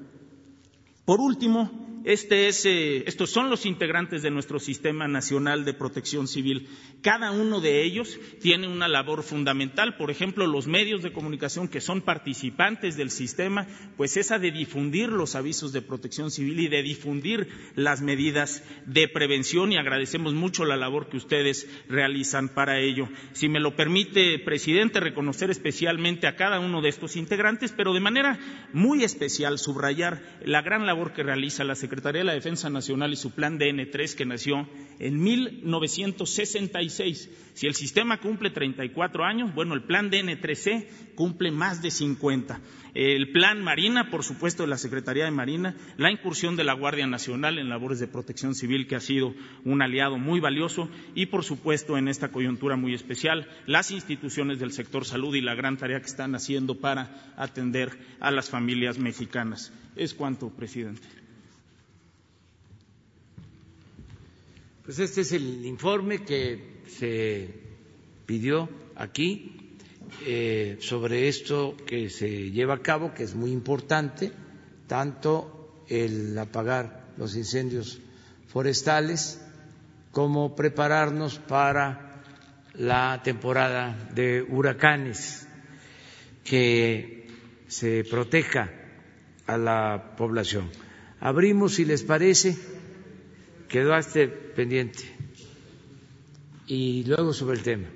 Por 1.04 1.20
último, 1.20 1.87
este 2.08 2.48
es, 2.48 2.64
eh, 2.64 3.04
estos 3.06 3.28
son 3.28 3.50
los 3.50 3.66
integrantes 3.66 4.22
de 4.22 4.30
nuestro 4.30 4.58
Sistema 4.58 5.06
Nacional 5.06 5.66
de 5.66 5.74
Protección 5.74 6.26
Civil. 6.26 6.66
Cada 7.02 7.32
uno 7.32 7.60
de 7.60 7.84
ellos 7.84 8.18
tiene 8.40 8.66
una 8.66 8.88
labor 8.88 9.22
fundamental. 9.22 9.98
Por 9.98 10.10
ejemplo, 10.10 10.46
los 10.46 10.66
medios 10.66 11.02
de 11.02 11.12
comunicación 11.12 11.68
que 11.68 11.82
son 11.82 12.00
participantes 12.00 12.96
del 12.96 13.10
sistema, 13.10 13.66
pues 13.98 14.16
esa 14.16 14.38
de 14.38 14.50
difundir 14.50 15.10
los 15.10 15.34
avisos 15.34 15.74
de 15.74 15.82
protección 15.82 16.30
civil 16.30 16.58
y 16.60 16.68
de 16.68 16.82
difundir 16.82 17.46
las 17.74 18.00
medidas 18.00 18.64
de 18.86 19.06
prevención 19.08 19.70
y 19.72 19.76
agradecemos 19.76 20.32
mucho 20.32 20.64
la 20.64 20.78
labor 20.78 21.10
que 21.10 21.18
ustedes 21.18 21.68
realizan 21.90 22.48
para 22.48 22.80
ello. 22.80 23.06
Si 23.32 23.50
me 23.50 23.60
lo 23.60 23.76
permite, 23.76 24.38
presidente, 24.38 25.00
reconocer 25.00 25.50
especialmente 25.50 26.26
a 26.26 26.36
cada 26.36 26.58
uno 26.58 26.80
de 26.80 26.88
estos 26.88 27.16
integrantes, 27.16 27.74
pero 27.76 27.92
de 27.92 28.00
manera 28.00 28.38
muy 28.72 29.04
especial 29.04 29.58
subrayar 29.58 30.22
la 30.42 30.62
gran 30.62 30.86
labor 30.86 31.12
que 31.12 31.22
realiza 31.22 31.64
la 31.64 31.74
Secretaría 31.74 31.97
de 32.00 32.24
la 32.24 32.32
Defensa 32.32 32.70
Nacional 32.70 33.12
y 33.12 33.16
su 33.16 33.32
plan 33.32 33.58
DN3 33.58 34.14
que 34.14 34.24
nació 34.24 34.66
en 34.98 35.22
1966. 35.22 37.30
Si 37.54 37.66
el 37.66 37.74
sistema 37.74 38.20
cumple 38.20 38.48
34 38.50 39.24
años, 39.24 39.54
bueno, 39.54 39.74
el 39.74 39.82
plan 39.82 40.10
DN3C 40.10 40.86
cumple 41.14 41.50
más 41.50 41.82
de 41.82 41.90
50 41.90 42.62
el 42.98 43.30
plan 43.30 43.62
Marina, 43.62 44.10
por 44.10 44.24
supuesto, 44.24 44.64
de 44.64 44.68
la 44.68 44.76
Secretaría 44.76 45.24
de 45.24 45.30
Marina, 45.30 45.76
la 45.96 46.10
incursión 46.10 46.56
de 46.56 46.64
la 46.64 46.72
Guardia 46.72 47.06
Nacional 47.06 47.58
en 47.58 47.68
labores 47.68 48.00
de 48.00 48.08
protección 48.08 48.56
civil, 48.56 48.88
que 48.88 48.96
ha 48.96 49.00
sido 49.00 49.34
un 49.64 49.82
aliado 49.82 50.18
muy 50.18 50.40
valioso, 50.40 50.90
y, 51.14 51.26
por 51.26 51.44
supuesto, 51.44 51.96
en 51.96 52.08
esta 52.08 52.32
coyuntura 52.32 52.76
muy 52.76 52.94
especial, 52.94 53.48
las 53.66 53.92
instituciones 53.92 54.58
del 54.58 54.72
sector 54.72 55.04
salud 55.04 55.32
y 55.36 55.40
la 55.40 55.54
gran 55.54 55.76
tarea 55.76 56.00
que 56.00 56.06
están 56.06 56.34
haciendo 56.34 56.80
para 56.80 57.32
atender 57.36 57.96
a 58.18 58.32
las 58.32 58.50
familias 58.50 58.98
mexicanas. 58.98 59.72
Es 59.94 60.12
cuanto, 60.12 60.50
presidente. 60.50 61.06
Pues 64.88 65.00
este 65.00 65.20
es 65.20 65.32
el 65.32 65.66
informe 65.66 66.24
que 66.24 66.80
se 66.86 67.46
pidió 68.24 68.70
aquí 68.96 69.76
eh, 70.24 70.78
sobre 70.80 71.28
esto 71.28 71.76
que 71.86 72.08
se 72.08 72.50
lleva 72.50 72.76
a 72.76 72.82
cabo, 72.82 73.12
que 73.12 73.24
es 73.24 73.34
muy 73.34 73.52
importante, 73.52 74.32
tanto 74.86 75.84
el 75.88 76.38
apagar 76.38 77.12
los 77.18 77.36
incendios 77.36 78.00
forestales 78.46 79.42
como 80.10 80.56
prepararnos 80.56 81.38
para 81.38 82.22
la 82.72 83.20
temporada 83.22 84.08
de 84.14 84.40
huracanes, 84.40 85.46
que 86.44 87.28
se 87.66 88.04
proteja 88.04 88.70
a 89.46 89.58
la 89.58 90.14
población. 90.16 90.70
Abrimos, 91.20 91.74
si 91.74 91.84
les 91.84 92.04
parece, 92.04 92.56
quedó 93.68 93.96
este 93.96 94.28
pendiente. 94.28 95.04
Y 96.66 97.04
luego 97.04 97.32
sobre 97.32 97.56
el 97.58 97.62
tema. 97.62 97.86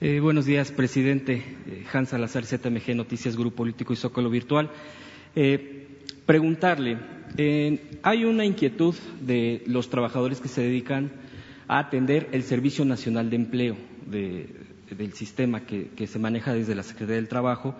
Eh, 0.00 0.20
buenos 0.20 0.44
días, 0.46 0.70
presidente. 0.70 1.42
Eh, 1.66 1.84
Hans 1.92 2.10
Salazar, 2.10 2.44
ZMG 2.46 2.94
Noticias, 2.94 3.36
Grupo 3.36 3.56
Político 3.56 3.92
y 3.92 3.96
Zócalo 3.96 4.30
Virtual. 4.30 4.70
Eh, 5.34 5.88
preguntarle, 6.24 6.98
hay 8.02 8.24
una 8.24 8.44
inquietud 8.44 8.94
de 9.20 9.62
los 9.66 9.90
trabajadores 9.90 10.40
que 10.40 10.48
se 10.48 10.62
dedican 10.62 11.10
a 11.66 11.78
atender 11.80 12.28
el 12.32 12.42
Servicio 12.44 12.84
Nacional 12.84 13.28
de 13.30 13.36
Empleo 13.36 13.76
del 14.06 15.12
sistema 15.14 15.66
que, 15.66 16.06
se 16.06 16.18
maneja 16.18 16.54
desde 16.54 16.74
la 16.74 16.82
Secretaría 16.82 17.16
del 17.16 17.28
Trabajo, 17.28 17.74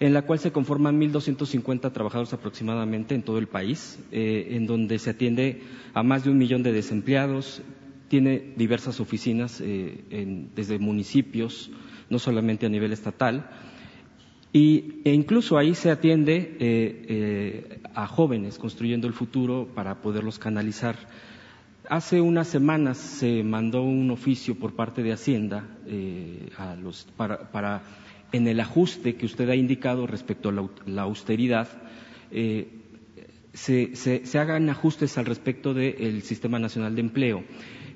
en 0.00 0.12
la 0.12 0.22
cual 0.22 0.38
se 0.38 0.52
conforman 0.52 1.00
1.250 1.00 1.92
trabajadores 1.92 2.32
aproximadamente 2.32 3.14
en 3.14 3.22
todo 3.22 3.38
el 3.38 3.46
país, 3.46 3.98
en 4.10 4.66
donde 4.66 4.98
se 4.98 5.10
atiende 5.10 5.62
a 5.94 6.02
más 6.02 6.24
de 6.24 6.30
un 6.30 6.38
millón 6.38 6.62
de 6.62 6.72
desempleados, 6.72 7.62
tiene 8.08 8.52
diversas 8.56 9.00
oficinas 9.00 9.60
eh, 9.60 10.46
desde 10.54 10.78
municipios, 10.78 11.70
no 12.10 12.18
solamente 12.18 12.66
a 12.66 12.68
nivel 12.68 12.92
estatal, 12.92 13.48
y, 14.52 15.00
e 15.04 15.12
incluso 15.12 15.58
ahí 15.58 15.74
se 15.74 15.90
atiende 15.90 16.56
eh, 16.60 17.06
eh, 17.08 17.80
a 17.94 18.06
jóvenes 18.06 18.58
construyendo 18.58 19.08
el 19.08 19.12
futuro 19.14 19.68
para 19.74 20.00
poderlos 20.00 20.38
canalizar. 20.38 20.96
Hace 21.88 22.20
unas 22.20 22.46
semanas 22.46 22.98
se 22.98 23.42
mandó 23.42 23.82
un 23.82 24.10
oficio 24.10 24.54
por 24.54 24.74
parte 24.74 25.02
de 25.02 25.12
Hacienda 25.12 25.66
para, 27.16 27.82
en 28.34 28.46
el 28.48 28.60
ajuste 28.60 29.14
que 29.16 29.26
usted 29.26 29.48
ha 29.48 29.54
indicado 29.54 30.06
respecto 30.06 30.48
a 30.48 30.52
la, 30.86 31.02
austeridad, 31.02 31.68
se, 33.54 33.94
se, 33.94 34.38
hagan 34.38 34.68
ajustes 34.68 35.16
al 35.16 35.26
respecto 35.26 35.72
del 35.74 36.22
Sistema 36.22 36.58
Nacional 36.58 36.94
de 36.96 37.00
Empleo. 37.00 37.44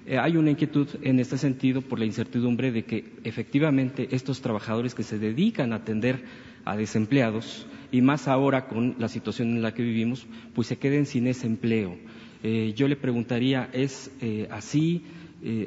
Eh, 0.09 0.17
hay 0.17 0.39
una 0.39 0.51
inquietud 0.51 0.89
en 1.03 1.21
este 1.21 1.37
sentido 1.37 1.83
por 1.83 1.99
la 1.99 2.07
incertidumbre 2.07 2.73
de 2.73 2.85
que 2.85 3.05
efectivamente 3.25 4.09
estos 4.13 4.41
trabajadores 4.41 4.95
que 4.95 5.03
se 5.03 5.19
dedican 5.19 5.75
a 5.75 5.77
atender 5.77 6.25
a 6.65 6.79
desempleados 6.79 7.67
y 7.93 8.01
más 8.01 8.27
ahora 8.27 8.69
con 8.69 8.97
la 8.99 9.09
situación 9.09 9.51
en 9.51 9.61
la 9.61 9.75
que 9.75 9.83
vivimos, 9.83 10.27
pues 10.55 10.69
se 10.69 10.79
queden 10.79 11.05
sin 11.05 11.27
ese 11.27 11.47
empleo. 11.47 11.95
Eh, 12.43 12.73
yo 12.75 12.89
le 12.89 12.97
preguntaría, 12.97 13.69
¿es 13.73 14.11
eh, 14.23 14.49
así? 14.51 15.03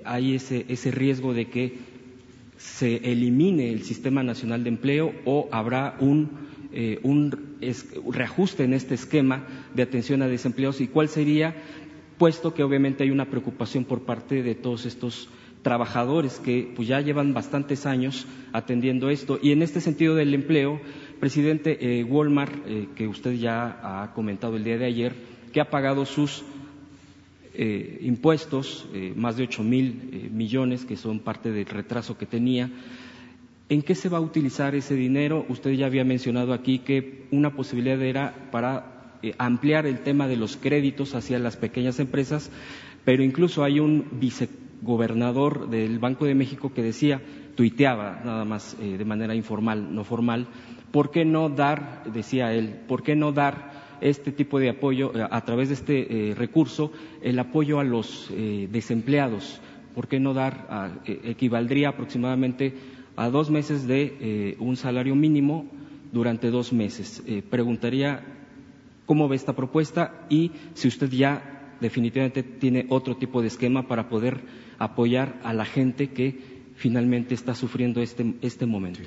¿Hay 0.04 0.36
ese, 0.36 0.66
ese 0.68 0.92
riesgo 0.92 1.34
de 1.34 1.46
que 1.46 1.78
se 2.62 2.98
elimine 3.12 3.72
el 3.72 3.84
Sistema 3.84 4.24
Nacional 4.24 4.64
de 4.64 4.70
Empleo 4.70 5.14
o 5.26 5.50
habrá 5.52 5.98
un, 6.00 6.30
un 7.04 7.58
reajuste 8.12 8.64
en 8.64 8.74
este 8.74 8.96
esquema 8.96 9.46
de 9.74 9.84
atención 9.84 10.22
a 10.22 10.28
desempleados 10.28 10.80
y 10.82 10.88
cuál 10.88 11.10
sería 11.10 11.56
puesto 12.22 12.54
que 12.54 12.62
obviamente 12.62 13.04
hay 13.04 13.10
una 13.10 13.32
preocupación 13.32 13.84
por 13.84 14.02
parte 14.04 14.44
de 14.44 14.54
todos 14.54 14.86
estos 14.86 15.28
trabajadores 15.64 16.40
que 16.40 16.72
pues, 16.76 16.88
ya 16.88 17.02
llevan 17.02 17.34
bastantes 17.34 17.88
años 17.88 18.28
atendiendo 18.54 19.10
esto. 19.10 19.40
Y 19.42 19.52
en 19.52 19.64
este 19.64 19.82
sentido 19.82 20.14
del 20.14 20.34
empleo, 20.34 20.80
presidente, 21.20 22.00
eh, 22.00 22.04
Walmart, 22.04 22.54
eh, 22.68 22.90
que 22.96 23.08
usted 23.08 23.34
ya 23.34 23.80
ha 24.04 24.14
comentado 24.14 24.56
el 24.56 24.64
día 24.64 24.78
de 24.78 24.86
ayer, 24.86 25.16
que 25.52 25.62
ha 25.62 25.70
pagado 25.70 26.06
sus 26.06 26.44
eh, 27.54 28.00
impuestos, 28.02 28.88
más 29.16 29.38
de 29.38 29.44
ocho 29.44 29.64
mil 29.64 30.30
millones, 30.32 30.86
que 30.86 30.98
son 30.98 31.20
parte 31.20 31.52
del 31.52 31.66
retraso 31.66 32.18
que 32.18 32.26
tenía. 32.26 32.70
¿En 33.72 33.82
qué 33.84 33.96
se 33.96 34.10
va 34.10 34.18
a 34.18 34.22
utilizar 34.22 34.76
ese 34.76 34.96
dinero? 34.96 35.46
Usted 35.48 35.72
ya 35.72 35.86
había 35.86 36.04
mencionado 36.04 36.52
aquí 36.52 36.80
que 36.80 37.24
una 37.32 37.56
posibilidad 37.56 38.02
era 38.02 38.50
para 38.52 39.18
eh, 39.24 39.34
ampliar 39.38 39.86
el 39.86 40.00
tema 40.00 40.28
de 40.28 40.36
los 40.36 40.58
créditos 40.58 41.16
hacia 41.16 41.40
las 41.40 41.56
pequeñas 41.56 42.00
empresas, 42.00 42.52
pero 43.06 43.24
incluso 43.24 43.64
hay 43.64 43.80
un 43.80 44.06
vicegobernador 44.20 45.70
del 45.70 46.00
Banco 46.00 46.26
de 46.26 46.36
México 46.36 46.74
que 46.74 46.82
decía, 46.82 47.22
tuiteaba 47.56 48.20
nada 48.26 48.44
más 48.44 48.76
eh, 48.82 48.98
de 48.98 49.06
manera 49.06 49.36
informal, 49.36 49.96
no 49.96 50.04
formal, 50.04 50.48
¿por 50.92 51.10
qué 51.12 51.24
no 51.24 51.48
dar, 51.48 52.04
decía 52.12 52.52
él, 52.54 52.76
por 52.90 53.04
qué 53.04 53.16
no 53.16 53.32
dar 53.32 53.71
este 54.02 54.32
tipo 54.32 54.60
de 54.60 54.70
apoyo, 54.70 55.12
eh, 55.16 55.28
a 55.30 55.46
través 55.46 55.70
de 55.70 55.76
este 55.76 56.34
recurso, 56.36 56.92
el 57.22 57.40
apoyo 57.40 57.80
a 57.80 57.84
los 57.84 58.32
desempleados? 58.70 59.62
¿Por 59.96 60.08
qué 60.08 60.20
no 60.20 60.34
dar, 60.34 61.02
equivaldría 61.06 61.90
aproximadamente 61.90 62.74
a 63.16 63.30
dos 63.30 63.50
meses 63.50 63.86
de 63.88 64.56
un 64.60 64.78
salario 64.78 65.16
mínimo 65.16 65.66
durante 66.12 66.50
dos 66.50 66.72
meses? 66.72 67.22
preguntaría 67.50 68.24
cómo 69.06 69.28
ve 69.28 69.36
esta 69.36 69.54
propuesta 69.54 70.26
y 70.30 70.52
si 70.74 70.88
usted 70.88 71.10
ya 71.10 71.76
definitivamente 71.82 72.44
tiene 72.44 72.86
otro 72.90 73.18
tipo 73.18 73.42
de 73.42 73.48
esquema 73.48 73.88
para 73.88 74.08
poder 74.08 74.40
apoyar 74.78 75.40
a 75.44 75.54
la 75.54 75.66
gente 75.66 76.12
que 76.12 76.62
finalmente 76.76 77.34
está 77.34 77.54
sufriendo 77.54 78.02
este, 78.02 78.36
este 78.42 78.66
momento. 78.66 79.02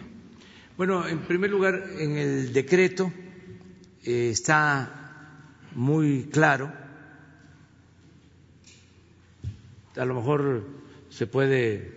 Bueno, 0.77 1.07
en 1.09 1.21
primer 1.21 1.51
lugar, 1.51 1.83
en 1.99 2.17
el 2.17 2.53
decreto 2.53 3.13
eh, 3.17 3.24
está 4.05 5.51
muy 5.75 6.25
claro, 6.31 6.73
a 9.97 10.05
lo 10.05 10.15
mejor 10.15 10.67
se 11.11 11.27
puede 11.27 11.93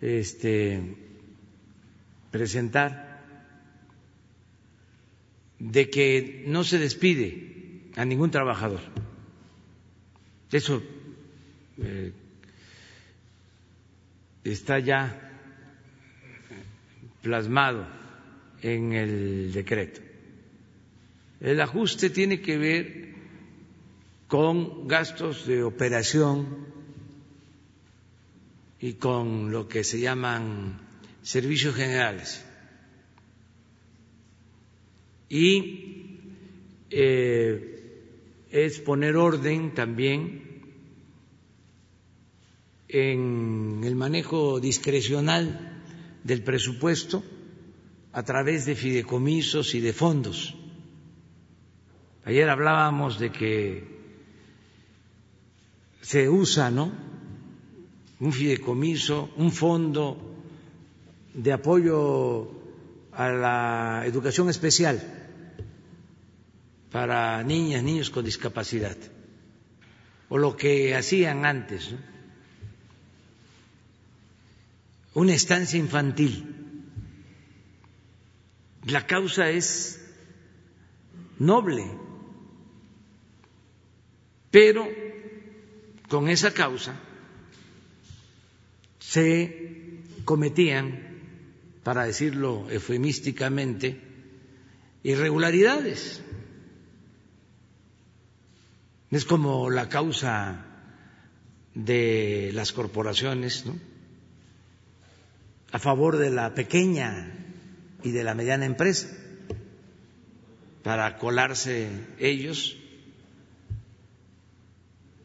este, 0.00 0.96
presentar 2.30 3.08
de 5.58 5.90
que 5.90 6.44
no 6.46 6.64
se 6.64 6.78
despide 6.78 7.90
a 7.96 8.04
ningún 8.04 8.30
trabajador. 8.30 8.80
Eso 10.52 10.82
eh, 11.78 12.12
está 14.44 14.78
ya 14.78 15.28
plasmado 17.22 17.86
en 18.62 18.92
el 18.92 19.52
decreto. 19.52 20.07
El 21.40 21.60
ajuste 21.60 22.10
tiene 22.10 22.40
que 22.40 22.58
ver 22.58 23.14
con 24.26 24.86
gastos 24.88 25.46
de 25.46 25.62
operación 25.62 26.66
y 28.80 28.94
con 28.94 29.50
lo 29.50 29.68
que 29.68 29.84
se 29.84 30.00
llaman 30.00 30.80
servicios 31.22 31.74
generales 31.74 32.44
y 35.28 36.20
eh, 36.90 37.74
es 38.50 38.80
poner 38.80 39.16
orden 39.16 39.74
también 39.74 40.62
en 42.88 43.82
el 43.84 43.94
manejo 43.94 44.60
discrecional 44.60 45.82
del 46.24 46.42
presupuesto 46.42 47.22
a 48.12 48.22
través 48.22 48.64
de 48.64 48.74
fideicomisos 48.74 49.74
y 49.74 49.80
de 49.80 49.92
fondos. 49.92 50.56
Ayer 52.28 52.50
hablábamos 52.50 53.18
de 53.18 53.32
que 53.32 53.88
se 56.02 56.28
usa, 56.28 56.70
¿no? 56.70 56.92
Un 58.20 58.32
fideicomiso, 58.34 59.30
un 59.36 59.50
fondo 59.50 60.36
de 61.32 61.52
apoyo 61.54 62.50
a 63.12 63.30
la 63.30 64.02
educación 64.04 64.50
especial 64.50 65.00
para 66.92 67.42
niñas, 67.44 67.82
niños 67.82 68.10
con 68.10 68.26
discapacidad, 68.26 68.98
o 70.28 70.36
lo 70.36 70.54
que 70.54 70.94
hacían 70.94 71.46
antes, 71.46 71.94
una 75.14 75.32
estancia 75.32 75.78
infantil. 75.78 76.44
La 78.84 79.06
causa 79.06 79.48
es 79.48 79.98
noble, 81.38 82.07
pero 84.50 84.88
con 86.08 86.28
esa 86.28 86.52
causa 86.52 86.94
se 88.98 90.02
cometían, 90.24 91.06
para 91.82 92.04
decirlo 92.04 92.68
eufemísticamente, 92.70 94.00
irregularidades. 95.02 96.20
Es 99.10 99.24
como 99.24 99.70
la 99.70 99.88
causa 99.88 100.66
de 101.74 102.50
las 102.52 102.72
corporaciones, 102.72 103.64
¿no? 103.64 103.78
a 105.72 105.78
favor 105.78 106.16
de 106.16 106.30
la 106.30 106.54
pequeña 106.54 107.32
y 108.02 108.10
de 108.10 108.24
la 108.24 108.34
mediana 108.34 108.64
empresa 108.64 109.08
para 110.82 111.18
colarse 111.18 111.88
ellos 112.18 112.76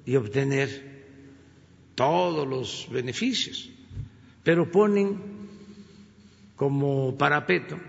y 0.05 0.15
obtener 0.15 0.93
todos 1.95 2.47
los 2.47 2.87
beneficios, 2.91 3.69
pero 4.43 4.69
ponen 4.69 5.19
como 6.55 7.17
parapeto, 7.17 7.79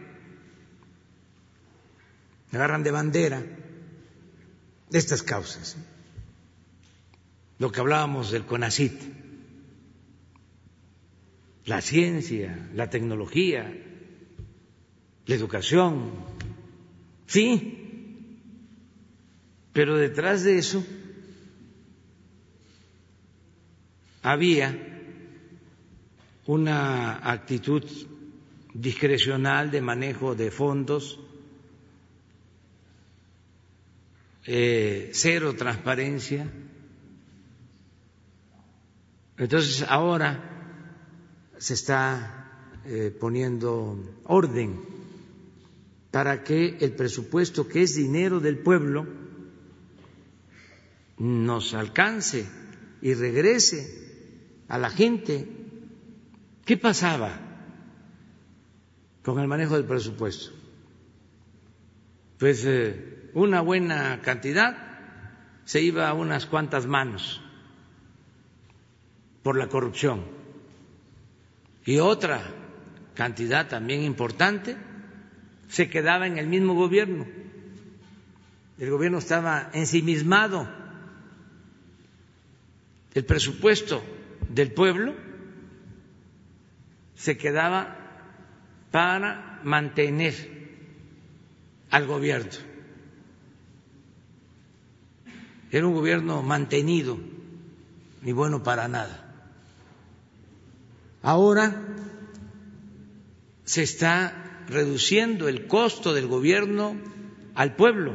agarran 2.52 2.82
de 2.82 2.90
bandera 2.90 3.44
estas 4.92 5.22
causas, 5.22 5.76
lo 7.58 7.72
que 7.72 7.80
hablábamos 7.80 8.30
del 8.30 8.44
CONACIT. 8.44 9.24
La 11.66 11.80
ciencia, 11.80 12.68
la 12.74 12.90
tecnología, 12.90 13.74
la 15.24 15.34
educación, 15.34 16.10
sí, 17.26 18.38
pero 19.72 19.96
detrás 19.96 20.44
de 20.44 20.58
eso 20.58 20.84
había 24.24 24.74
una 26.46 27.30
actitud 27.30 27.84
discrecional 28.72 29.70
de 29.70 29.82
manejo 29.82 30.34
de 30.34 30.50
fondos, 30.50 31.20
eh, 34.46 35.10
cero 35.12 35.54
transparencia. 35.54 36.50
Entonces 39.36 39.84
ahora 39.86 40.30
se 41.58 41.74
está 41.74 42.80
eh, 42.86 43.14
poniendo 43.20 44.22
orden 44.24 44.80
para 46.10 46.42
que 46.42 46.78
el 46.80 46.92
presupuesto, 46.92 47.68
que 47.68 47.82
es 47.82 47.94
dinero 47.94 48.40
del 48.40 48.58
pueblo, 48.58 49.06
nos 51.18 51.74
alcance 51.74 52.46
y 53.02 53.12
regrese 53.12 54.03
a 54.74 54.78
la 54.78 54.90
gente. 54.90 55.46
¿Qué 56.64 56.76
pasaba 56.76 57.30
con 59.22 59.38
el 59.38 59.46
manejo 59.46 59.76
del 59.76 59.84
presupuesto? 59.84 60.50
Pues 62.38 62.64
eh, 62.66 63.30
una 63.34 63.60
buena 63.60 64.20
cantidad 64.20 64.76
se 65.64 65.80
iba 65.80 66.08
a 66.08 66.14
unas 66.14 66.46
cuantas 66.46 66.86
manos 66.86 67.40
por 69.44 69.56
la 69.56 69.68
corrupción 69.68 70.24
y 71.86 71.98
otra 71.98 72.42
cantidad 73.14 73.68
también 73.68 74.02
importante 74.02 74.76
se 75.68 75.88
quedaba 75.88 76.26
en 76.26 76.36
el 76.36 76.48
mismo 76.48 76.74
gobierno. 76.74 77.26
El 78.80 78.90
gobierno 78.90 79.18
estaba 79.18 79.70
ensimismado. 79.72 80.68
El 83.14 83.24
presupuesto 83.24 84.02
del 84.54 84.72
pueblo 84.72 85.14
se 87.16 87.36
quedaba 87.36 87.96
para 88.92 89.60
mantener 89.64 90.34
al 91.90 92.06
gobierno. 92.06 92.52
Era 95.72 95.86
un 95.88 95.94
gobierno 95.94 96.42
mantenido, 96.42 97.18
ni 98.22 98.32
bueno 98.32 98.62
para 98.62 98.86
nada. 98.86 99.20
Ahora 101.22 101.74
se 103.64 103.82
está 103.82 104.62
reduciendo 104.68 105.48
el 105.48 105.66
costo 105.66 106.14
del 106.14 106.28
gobierno 106.28 106.96
al 107.56 107.74
pueblo. 107.74 108.14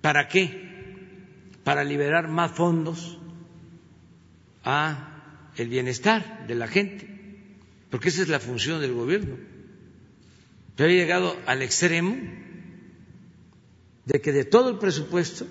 ¿Para 0.00 0.28
qué? 0.28 1.48
Para 1.64 1.82
liberar 1.82 2.28
más 2.28 2.52
fondos 2.52 3.19
a 4.64 5.52
el 5.56 5.68
bienestar 5.68 6.46
de 6.46 6.54
la 6.54 6.68
gente, 6.68 7.08
porque 7.90 8.08
esa 8.08 8.22
es 8.22 8.28
la 8.28 8.40
función 8.40 8.80
del 8.80 8.94
gobierno. 8.94 9.36
Yo 10.76 10.86
he 10.86 10.94
llegado 10.94 11.36
al 11.46 11.62
extremo 11.62 12.16
de 14.06 14.20
que 14.20 14.32
de 14.32 14.44
todo 14.44 14.70
el 14.70 14.78
presupuesto, 14.78 15.46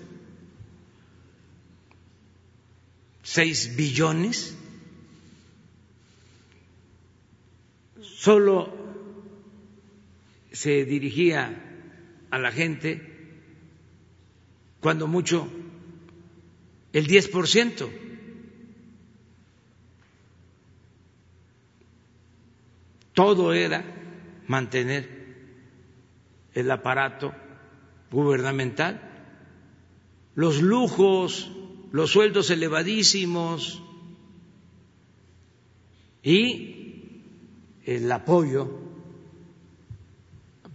seis 3.22 3.76
billones, 3.76 4.56
solo 8.02 8.74
se 10.52 10.84
dirigía 10.84 11.70
a 12.30 12.38
la 12.38 12.50
gente 12.52 13.00
cuando 14.80 15.06
mucho 15.06 15.48
el 16.92 17.06
10%. 17.06 18.09
Todo 23.20 23.52
era 23.52 23.84
mantener 24.46 25.06
el 26.54 26.70
aparato 26.70 27.34
gubernamental, 28.10 28.98
los 30.34 30.62
lujos, 30.62 31.52
los 31.92 32.12
sueldos 32.12 32.48
elevadísimos 32.48 33.82
y 36.22 37.20
el 37.84 38.10
apoyo 38.10 38.70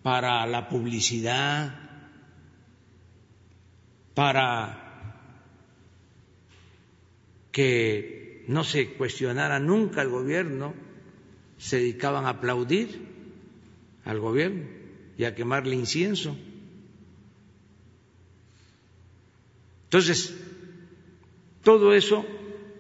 para 0.04 0.46
la 0.46 0.70
publicidad, 0.70 1.80
para 4.14 5.18
que 7.52 8.46
no 8.48 8.64
se 8.64 8.94
cuestionara 8.94 9.60
nunca 9.60 10.04
el 10.04 10.10
gobierno, 10.10 10.85
se 11.58 11.78
dedicaban 11.78 12.26
a 12.26 12.30
aplaudir 12.30 13.00
al 14.04 14.20
gobierno 14.20 14.64
y 15.18 15.24
a 15.24 15.34
quemarle 15.36 15.76
incienso. 15.76 16.36
Entonces, 19.86 20.36
todo 21.64 21.94
eso 21.94 22.26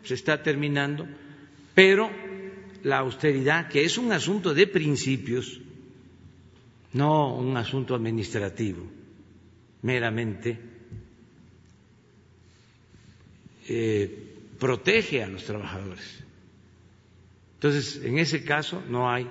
se 0.03 0.13
está 0.13 0.43
terminando, 0.43 1.07
pero 1.73 2.09
la 2.83 2.99
austeridad, 2.99 3.67
que 3.69 3.85
es 3.85 3.97
un 3.97 4.11
asunto 4.11 4.53
de 4.53 4.67
principios, 4.67 5.59
no 6.93 7.35
un 7.35 7.57
asunto 7.57 7.95
administrativo, 7.95 8.85
meramente, 9.81 10.59
eh, 13.67 14.33
protege 14.59 15.23
a 15.23 15.27
los 15.27 15.43
trabajadores. 15.45 16.24
Entonces, 17.55 18.01
en 18.03 18.19
ese 18.19 18.43
caso 18.43 18.83
no 18.89 19.09
hay 19.09 19.27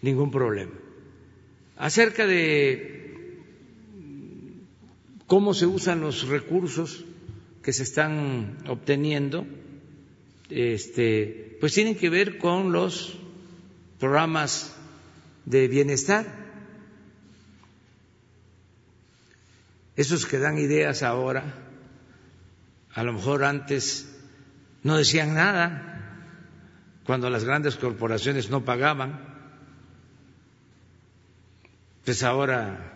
ningún 0.00 0.30
problema. 0.30 0.72
Acerca 1.76 2.26
de 2.26 3.38
cómo 5.26 5.54
se 5.54 5.66
usan 5.66 6.00
los 6.00 6.28
recursos 6.28 7.04
que 7.62 7.72
se 7.72 7.84
están 7.84 8.58
obteniendo, 8.66 9.46
este, 10.50 11.56
pues 11.60 11.74
tienen 11.74 11.96
que 11.96 12.10
ver 12.10 12.38
con 12.38 12.72
los 12.72 13.18
programas 13.98 14.76
de 15.44 15.68
bienestar, 15.68 16.26
esos 19.96 20.26
que 20.26 20.38
dan 20.38 20.58
ideas 20.58 21.02
ahora, 21.02 21.54
a 22.94 23.02
lo 23.02 23.12
mejor 23.12 23.44
antes 23.44 24.08
no 24.82 24.96
decían 24.96 25.34
nada, 25.34 25.91
cuando 27.04 27.28
las 27.30 27.44
grandes 27.44 27.76
corporaciones 27.76 28.50
no 28.50 28.64
pagaban, 28.64 29.20
pues 32.04 32.22
ahora, 32.22 32.94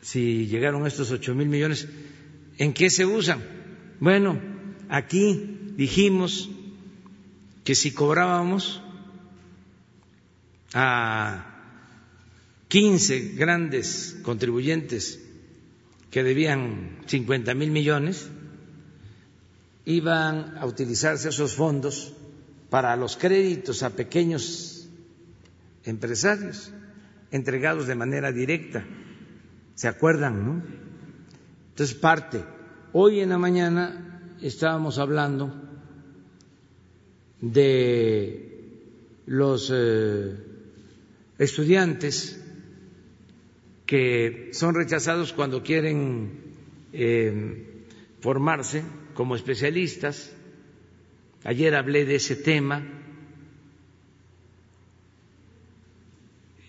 si 0.00 0.46
llegaron 0.46 0.86
estos 0.86 1.10
ocho 1.10 1.34
mil 1.34 1.48
millones, 1.48 1.88
¿en 2.56 2.72
qué 2.72 2.90
se 2.90 3.06
usan? 3.06 3.42
Bueno, 4.00 4.40
aquí 4.88 5.72
dijimos 5.76 6.50
que 7.64 7.74
si 7.74 7.92
cobrábamos 7.92 8.82
a 10.74 11.46
15 12.68 13.34
grandes 13.34 14.18
contribuyentes 14.22 15.20
que 16.10 16.22
debían 16.22 16.98
50 17.06 17.54
mil 17.54 17.70
millones, 17.70 18.28
iban 19.84 20.58
a 20.58 20.66
utilizarse 20.66 21.28
esos 21.28 21.54
fondos 21.54 22.12
para 22.70 22.96
los 22.96 23.16
créditos 23.16 23.82
a 23.82 23.90
pequeños 23.90 24.88
empresarios 25.84 26.72
entregados 27.30 27.86
de 27.86 27.94
manera 27.94 28.32
directa. 28.32 28.84
¿Se 29.74 29.88
acuerdan, 29.88 30.44
no? 30.44 30.62
Entonces, 31.70 31.96
parte. 31.96 32.44
Hoy 32.92 33.20
en 33.20 33.28
la 33.28 33.38
mañana 33.38 34.36
estábamos 34.42 34.98
hablando 34.98 35.54
de 37.40 38.48
los 39.26 39.70
eh, 39.72 40.34
estudiantes 41.38 42.42
que 43.86 44.50
son 44.52 44.74
rechazados 44.74 45.32
cuando 45.32 45.62
quieren 45.62 46.32
eh, 46.92 47.84
formarse 48.20 48.82
como 49.14 49.36
especialistas. 49.36 50.32
Ayer 51.48 51.74
hablé 51.74 52.04
de 52.04 52.16
ese 52.16 52.36
tema 52.36 52.84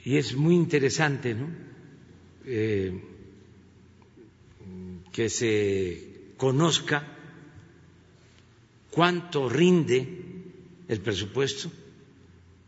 y 0.05 0.15
es 0.15 0.37
muy 0.37 0.55
interesante 0.55 1.33
¿no? 1.33 1.49
Eh, 2.45 2.97
que 5.11 5.27
se 5.27 6.31
conozca 6.37 7.05
cuánto 8.89 9.49
rinde 9.49 10.07
el 10.87 11.01
presupuesto 11.01 11.69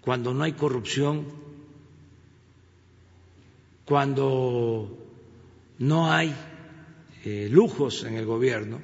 cuando 0.01 0.33
no 0.33 0.43
hay 0.43 0.51
corrupción, 0.51 1.25
cuando 3.85 4.97
no 5.79 6.11
hay 6.11 6.35
eh, 7.23 7.47
lujos 7.49 8.03
en 8.03 8.15
el 8.15 8.25
gobierno, 8.25 8.81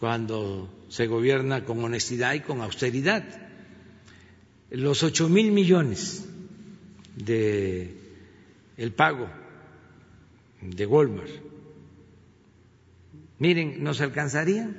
cuando 0.00 0.74
se 0.88 1.06
gobierna 1.06 1.64
con 1.64 1.82
honestidad 1.84 2.34
y 2.34 2.40
con 2.40 2.60
austeridad. 2.60 3.24
Los 4.70 5.02
ocho 5.02 5.28
mil 5.28 5.52
millones 5.52 6.26
de 7.16 7.94
el 8.76 8.92
pago 8.92 9.28
de 10.60 10.86
Walmart, 10.86 11.30
miren, 13.38 13.82
nos 13.82 14.00
alcanzaría 14.00 14.70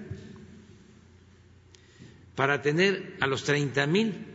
para 2.35 2.61
tener 2.61 3.17
a 3.19 3.27
los 3.27 3.43
treinta 3.43 3.87
mil 3.87 4.25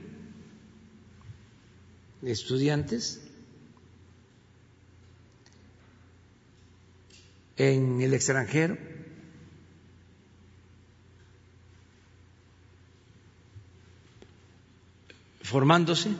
estudiantes 2.22 3.20
en 7.56 8.00
el 8.00 8.14
extranjero 8.14 8.93
formándose, 15.44 16.10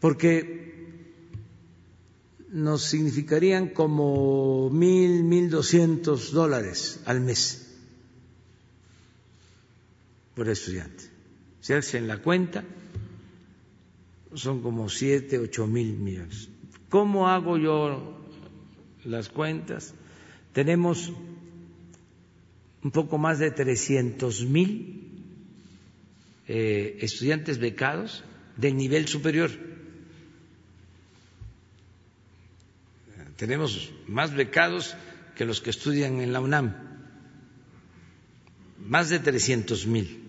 porque 0.00 0.58
nos 2.50 2.82
significarían 2.82 3.68
como 3.68 4.70
mil, 4.70 5.22
mil 5.22 5.50
doscientos 5.50 6.32
dólares 6.32 7.00
al 7.04 7.20
mes 7.20 7.76
por 10.34 10.48
estudiante. 10.48 11.04
Si 11.60 11.74
hacen 11.74 12.08
la 12.08 12.22
cuenta, 12.22 12.64
son 14.34 14.62
como 14.62 14.88
siete, 14.88 15.38
ocho 15.38 15.66
mil 15.66 15.98
millones. 15.98 16.48
¿Cómo 16.88 17.28
hago 17.28 17.58
yo 17.58 18.16
las 19.04 19.28
cuentas? 19.28 19.92
Tenemos 20.54 21.12
un 22.82 22.90
poco 22.90 23.18
más 23.18 23.38
de 23.38 23.50
trescientos 23.50 24.46
mil 24.46 24.99
eh, 26.52 26.98
estudiantes 27.00 27.58
becados 27.58 28.24
de 28.56 28.72
nivel 28.72 29.06
superior. 29.06 29.52
Tenemos 33.36 33.92
más 34.08 34.34
becados 34.34 34.96
que 35.36 35.44
los 35.44 35.60
que 35.60 35.70
estudian 35.70 36.20
en 36.20 36.32
la 36.32 36.40
UNAM, 36.40 36.74
más 38.84 39.10
de 39.10 39.20
trescientos 39.20 39.86
mil 39.86 40.26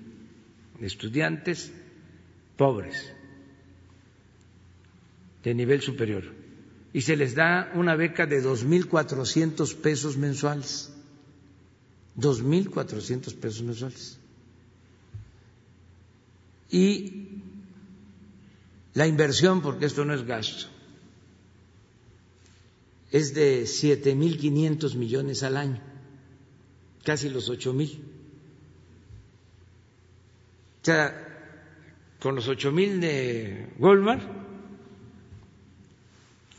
estudiantes 0.79 1.71
pobres 2.55 3.13
de 5.43 5.55
nivel 5.55 5.81
superior. 5.81 6.23
Y 6.93 7.01
se 7.01 7.15
les 7.15 7.33
da 7.33 7.71
una 7.73 7.95
beca 7.95 8.27
de 8.27 8.41
dos 8.41 8.63
mil 8.63 8.87
cuatrocientos 8.87 9.73
pesos 9.73 10.17
mensuales, 10.17 10.93
dos 12.13 12.43
mil 12.43 12.69
cuatrocientos 12.69 13.33
pesos 13.33 13.63
mensuales 13.63 14.20
y 16.71 17.41
la 18.93 19.05
inversión, 19.07 19.61
porque 19.61 19.85
esto 19.85 20.05
no 20.05 20.13
es 20.13 20.23
gasto, 20.23 20.67
es 23.11 23.33
de 23.33 23.67
siete 23.67 24.15
mil 24.15 24.37
quinientos 24.37 24.95
millones 24.95 25.43
al 25.43 25.57
año, 25.57 25.81
casi 27.03 27.29
los 27.29 27.49
ocho 27.49 27.73
mil. 27.73 28.01
O 30.81 30.85
sea, 30.85 31.27
con 32.19 32.35
los 32.35 32.47
ocho 32.47 32.71
mil 32.71 33.01
de 33.01 33.67
Walmart 33.77 34.23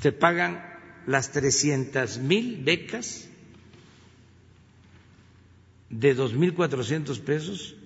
se 0.00 0.12
pagan 0.12 0.62
las 1.06 1.32
trescientas 1.32 2.18
mil 2.18 2.62
becas 2.62 3.28
de 5.90 6.14
dos 6.14 6.34
mil 6.34 6.54
cuatrocientos 6.54 7.18
pesos 7.18 7.76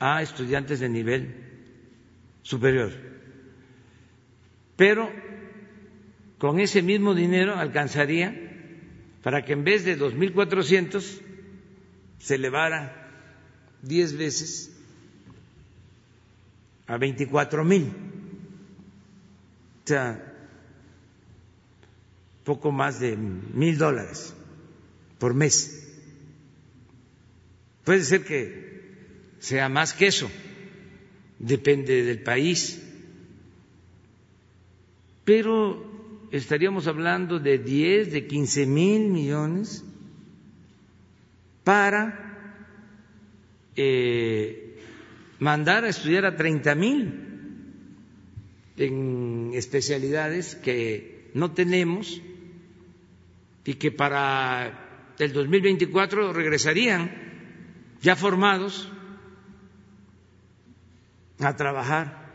a 0.00 0.22
estudiantes 0.22 0.80
de 0.80 0.88
nivel 0.88 1.34
superior. 2.42 2.90
Pero 4.76 5.12
con 6.38 6.58
ese 6.58 6.82
mismo 6.82 7.14
dinero 7.14 7.54
alcanzaría 7.54 8.34
para 9.22 9.44
que 9.44 9.52
en 9.52 9.62
vez 9.62 9.84
de 9.84 9.98
2.400 9.98 11.20
se 12.18 12.34
elevara 12.34 13.10
10 13.82 14.16
veces 14.16 14.74
a 16.86 16.96
24.000. 16.96 17.88
O 19.84 19.86
sea, 19.86 20.34
poco 22.44 22.72
más 22.72 23.00
de 23.00 23.16
mil 23.16 23.76
dólares 23.76 24.34
por 25.18 25.34
mes. 25.34 25.86
Puede 27.84 28.02
ser 28.04 28.24
que 28.24 28.69
sea 29.40 29.68
más 29.68 29.94
que 29.94 30.06
eso, 30.06 30.30
depende 31.38 32.04
del 32.04 32.22
país. 32.22 32.80
Pero 35.24 36.28
estaríamos 36.30 36.86
hablando 36.86 37.40
de 37.40 37.58
10, 37.58 38.12
de 38.12 38.26
15 38.26 38.66
mil 38.66 39.08
millones 39.08 39.82
para 41.64 42.30
eh, 43.76 44.78
mandar 45.38 45.84
a 45.84 45.88
estudiar 45.88 46.26
a 46.26 46.36
30 46.36 46.74
mil 46.74 47.14
en 48.76 49.52
especialidades 49.54 50.54
que 50.56 51.30
no 51.34 51.52
tenemos 51.52 52.20
y 53.64 53.74
que 53.74 53.92
para 53.92 55.14
el 55.18 55.32
2024 55.32 56.32
regresarían 56.32 57.10
ya 58.02 58.16
formados 58.16 58.90
a 61.40 61.56
trabajar 61.56 62.30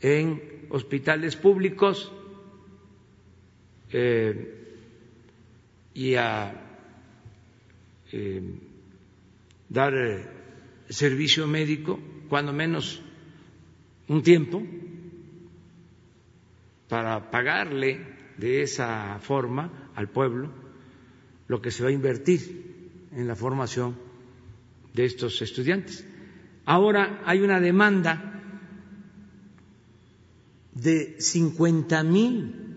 en 0.00 0.66
hospitales 0.70 1.36
públicos 1.36 2.12
eh, 3.90 4.76
y 5.94 6.14
a 6.14 6.52
eh, 8.12 8.42
dar 9.68 9.94
eh, 9.94 10.26
servicio 10.88 11.46
médico, 11.46 11.98
cuando 12.28 12.52
menos 12.52 13.02
un 14.08 14.22
tiempo, 14.22 14.62
para 16.88 17.30
pagarle 17.30 18.00
de 18.38 18.62
esa 18.62 19.18
forma 19.20 19.90
al 19.94 20.08
pueblo 20.08 20.50
lo 21.48 21.60
que 21.60 21.70
se 21.70 21.82
va 21.82 21.90
a 21.90 21.92
invertir 21.92 23.08
en 23.12 23.26
la 23.26 23.34
formación 23.36 23.96
de 24.94 25.04
estos 25.04 25.40
estudiantes. 25.42 26.06
Ahora 26.70 27.22
hay 27.24 27.40
una 27.40 27.60
demanda 27.60 28.42
de 30.74 31.16
50 31.18 32.02
mil 32.02 32.76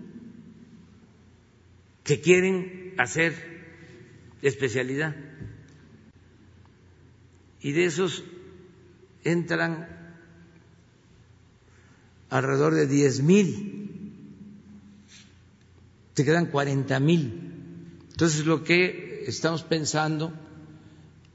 que 2.06 2.22
quieren 2.22 2.94
hacer 2.98 3.34
especialidad 4.42 5.14
y 7.60 7.74
de 7.74 7.84
esos 7.84 8.24
entran 9.26 10.16
alrededor 12.30 12.76
de 12.76 12.88
10 12.88 13.24
mil, 13.24 14.16
se 16.14 16.24
quedan 16.24 16.46
40 16.46 16.98
mil. 17.02 17.98
Entonces 18.12 18.46
lo 18.46 18.64
que 18.64 19.26
estamos 19.28 19.64
pensando 19.64 20.32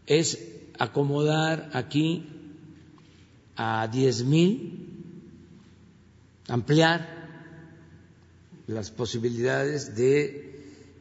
es 0.07 0.39
acomodar 0.79 1.69
aquí 1.75 2.33
a 3.57 3.89
10 3.89 4.25
mil, 4.25 5.03
ampliar 6.49 7.09
las 8.67 8.91
posibilidades 8.91 9.97
de 9.97 10.61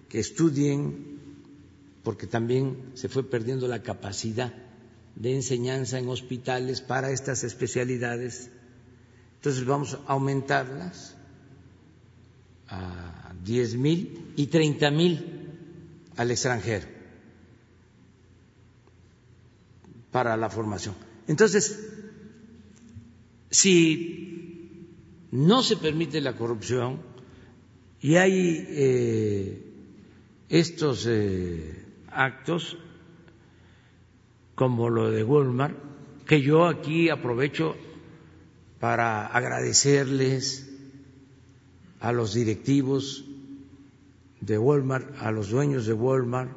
que 0.09 0.19
estudien, 0.19 1.19
porque 2.03 2.27
también 2.27 2.91
se 2.93 3.09
fue 3.09 3.29
perdiendo 3.29 3.67
la 3.67 3.81
capacidad 3.81 4.53
de 5.15 5.35
enseñanza 5.35 5.97
en 5.97 6.07
hospitales 6.09 6.81
para 6.81 7.11
estas 7.11 7.43
especialidades. 7.43 8.49
Entonces 9.35 9.65
vamos 9.65 9.95
a 10.07 10.13
aumentarlas 10.13 11.15
a 12.67 13.33
diez 13.43 13.75
mil 13.75 14.33
y 14.35 14.47
treinta 14.47 14.89
mil 14.91 15.51
al 16.17 16.31
extranjero 16.31 16.87
para 20.11 20.37
la 20.37 20.49
formación. 20.49 20.95
Entonces, 21.27 21.79
si 23.55 24.89
no 25.31 25.63
se 25.63 25.77
permite 25.77 26.19
la 26.19 26.35
corrupción 26.35 26.99
y 28.01 28.15
hay 28.15 28.65
eh, 28.67 29.63
estos 30.49 31.07
eh, 31.09 31.85
actos, 32.11 32.77
como 34.55 34.89
lo 34.89 35.09
de 35.09 35.23
Walmart, 35.23 35.75
que 36.25 36.41
yo 36.41 36.65
aquí 36.65 37.09
aprovecho 37.09 37.75
para 38.79 39.25
agradecerles 39.27 40.69
a 42.01 42.11
los 42.11 42.33
directivos 42.33 43.25
de 44.41 44.57
Walmart, 44.57 45.15
a 45.21 45.31
los 45.31 45.49
dueños 45.49 45.85
de 45.85 45.93
Walmart, 45.93 46.51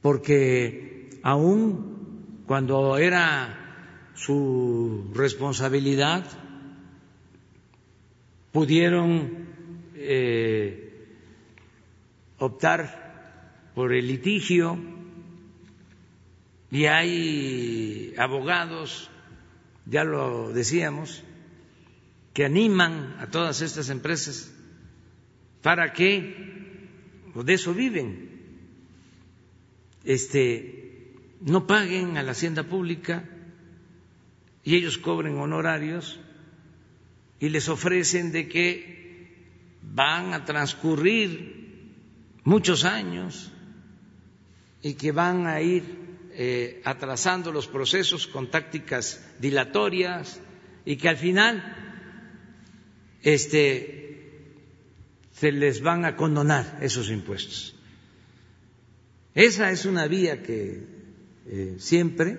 porque 0.00 1.10
aún 1.22 2.42
cuando 2.46 2.96
era 2.96 3.59
su 4.24 5.10
responsabilidad, 5.14 6.26
pudieron 8.52 9.46
eh, 9.94 11.06
optar 12.38 13.70
por 13.74 13.94
el 13.94 14.06
litigio 14.06 14.78
y 16.70 16.84
hay 16.84 18.12
abogados, 18.18 19.10
ya 19.86 20.04
lo 20.04 20.52
decíamos, 20.52 21.22
que 22.34 22.44
animan 22.44 23.16
a 23.20 23.30
todas 23.30 23.62
estas 23.62 23.88
empresas 23.88 24.52
para 25.62 25.94
que, 25.94 26.88
de 27.34 27.54
eso 27.54 27.72
viven, 27.72 28.28
este, 30.04 31.14
no 31.40 31.66
paguen 31.66 32.18
a 32.18 32.22
la 32.22 32.32
hacienda 32.32 32.64
pública 32.64 33.24
y 34.64 34.76
ellos 34.76 34.98
cobren 34.98 35.38
honorarios 35.38 36.20
y 37.38 37.48
les 37.48 37.68
ofrecen 37.68 38.32
de 38.32 38.48
que 38.48 39.00
van 39.82 40.34
a 40.34 40.44
transcurrir 40.44 41.60
muchos 42.44 42.84
años 42.84 43.50
y 44.82 44.94
que 44.94 45.12
van 45.12 45.46
a 45.46 45.60
ir 45.60 45.84
eh, 46.32 46.80
atrasando 46.84 47.52
los 47.52 47.66
procesos 47.66 48.26
con 48.26 48.50
tácticas 48.50 49.24
dilatorias 49.40 50.40
y 50.84 50.96
que 50.96 51.08
al 51.08 51.16
final 51.16 51.76
este, 53.22 54.30
se 55.32 55.52
les 55.52 55.80
van 55.80 56.04
a 56.04 56.16
condonar 56.16 56.78
esos 56.82 57.10
impuestos. 57.10 57.74
Esa 59.34 59.70
es 59.70 59.84
una 59.84 60.06
vía 60.06 60.42
que 60.42 60.84
eh, 61.46 61.76
siempre 61.78 62.38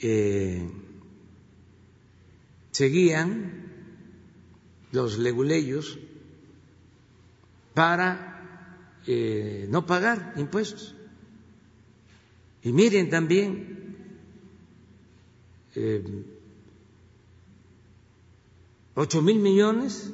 eh, 0.00 0.68
seguían 2.70 3.64
los 4.92 5.18
leguleyos 5.18 5.98
para 7.74 8.32
no 9.68 9.86
pagar 9.86 10.34
impuestos. 10.36 10.96
Y 12.62 12.72
miren 12.72 13.10
también 13.10 13.76
eh, 15.76 16.02
ocho 18.94 19.22
mil 19.22 19.38
millones 19.38 20.10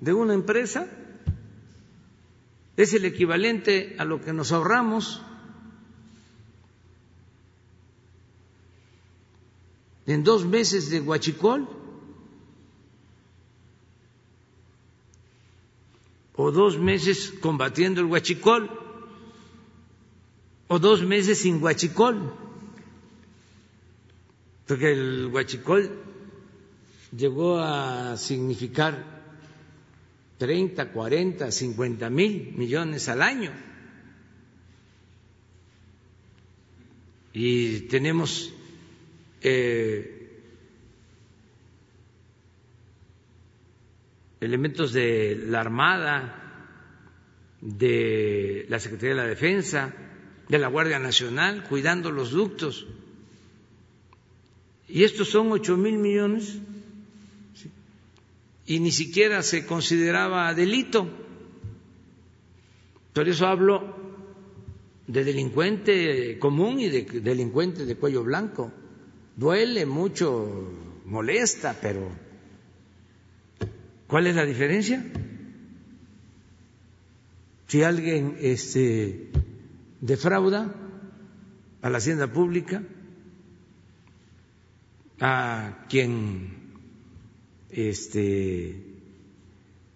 de 0.00 0.12
una 0.12 0.34
empresa 0.34 0.86
es 2.76 2.94
el 2.94 3.04
equivalente 3.04 3.96
a 3.98 4.04
lo 4.04 4.20
que 4.20 4.32
nos 4.32 4.52
ahorramos 4.52 5.22
en 10.12 10.24
dos 10.24 10.44
meses 10.44 10.90
de 10.90 11.00
Huachicol 11.00 11.68
o 16.36 16.50
dos 16.50 16.78
meses 16.78 17.32
combatiendo 17.40 18.00
el 18.00 18.06
Huachicol 18.06 18.70
o 20.72 20.78
dos 20.78 21.02
meses 21.02 21.40
sin 21.42 21.60
huachicol, 21.60 22.32
porque 24.68 24.92
el 24.92 25.26
huachicol 25.26 25.90
llegó 27.10 27.58
a 27.58 28.16
significar 28.16 28.94
30, 30.38 30.92
40, 30.92 31.50
50 31.50 32.08
mil 32.08 32.52
millones 32.56 33.08
al 33.08 33.20
año. 33.22 33.50
Y 37.32 37.80
tenemos 37.88 38.52
eh, 39.42 40.20
elementos 44.40 44.92
de 44.92 45.42
la 45.46 45.60
Armada, 45.60 46.40
de 47.60 48.66
la 48.68 48.78
Secretaría 48.78 49.14
de 49.14 49.22
la 49.22 49.28
Defensa, 49.28 49.94
de 50.48 50.58
la 50.58 50.68
Guardia 50.68 50.98
Nacional 50.98 51.64
cuidando 51.68 52.10
los 52.10 52.32
ductos. 52.32 52.86
Y 54.88 55.04
estos 55.04 55.28
son 55.28 55.52
ocho 55.52 55.76
mil 55.76 55.98
millones 55.98 56.58
y 58.66 58.80
ni 58.80 58.90
siquiera 58.90 59.42
se 59.42 59.66
consideraba 59.66 60.52
delito. 60.54 61.08
Por 63.12 63.28
eso 63.28 63.46
hablo 63.46 63.96
de 65.06 65.24
delincuente 65.24 66.38
común 66.38 66.80
y 66.80 66.88
de 66.88 67.02
delincuente 67.20 67.84
de 67.84 67.96
cuello 67.96 68.24
blanco. 68.24 68.72
Duele 69.40 69.86
mucho, 69.86 70.28
molesta, 71.06 71.74
pero 71.80 72.10
¿cuál 74.06 74.26
es 74.26 74.36
la 74.36 74.44
diferencia? 74.44 75.02
Si 77.66 77.82
alguien 77.82 78.36
este, 78.38 79.30
defrauda 80.02 80.74
a 81.80 81.88
la 81.88 81.96
hacienda 81.96 82.30
pública, 82.30 82.82
a 85.20 85.86
quien 85.88 86.74
este, 87.70 88.76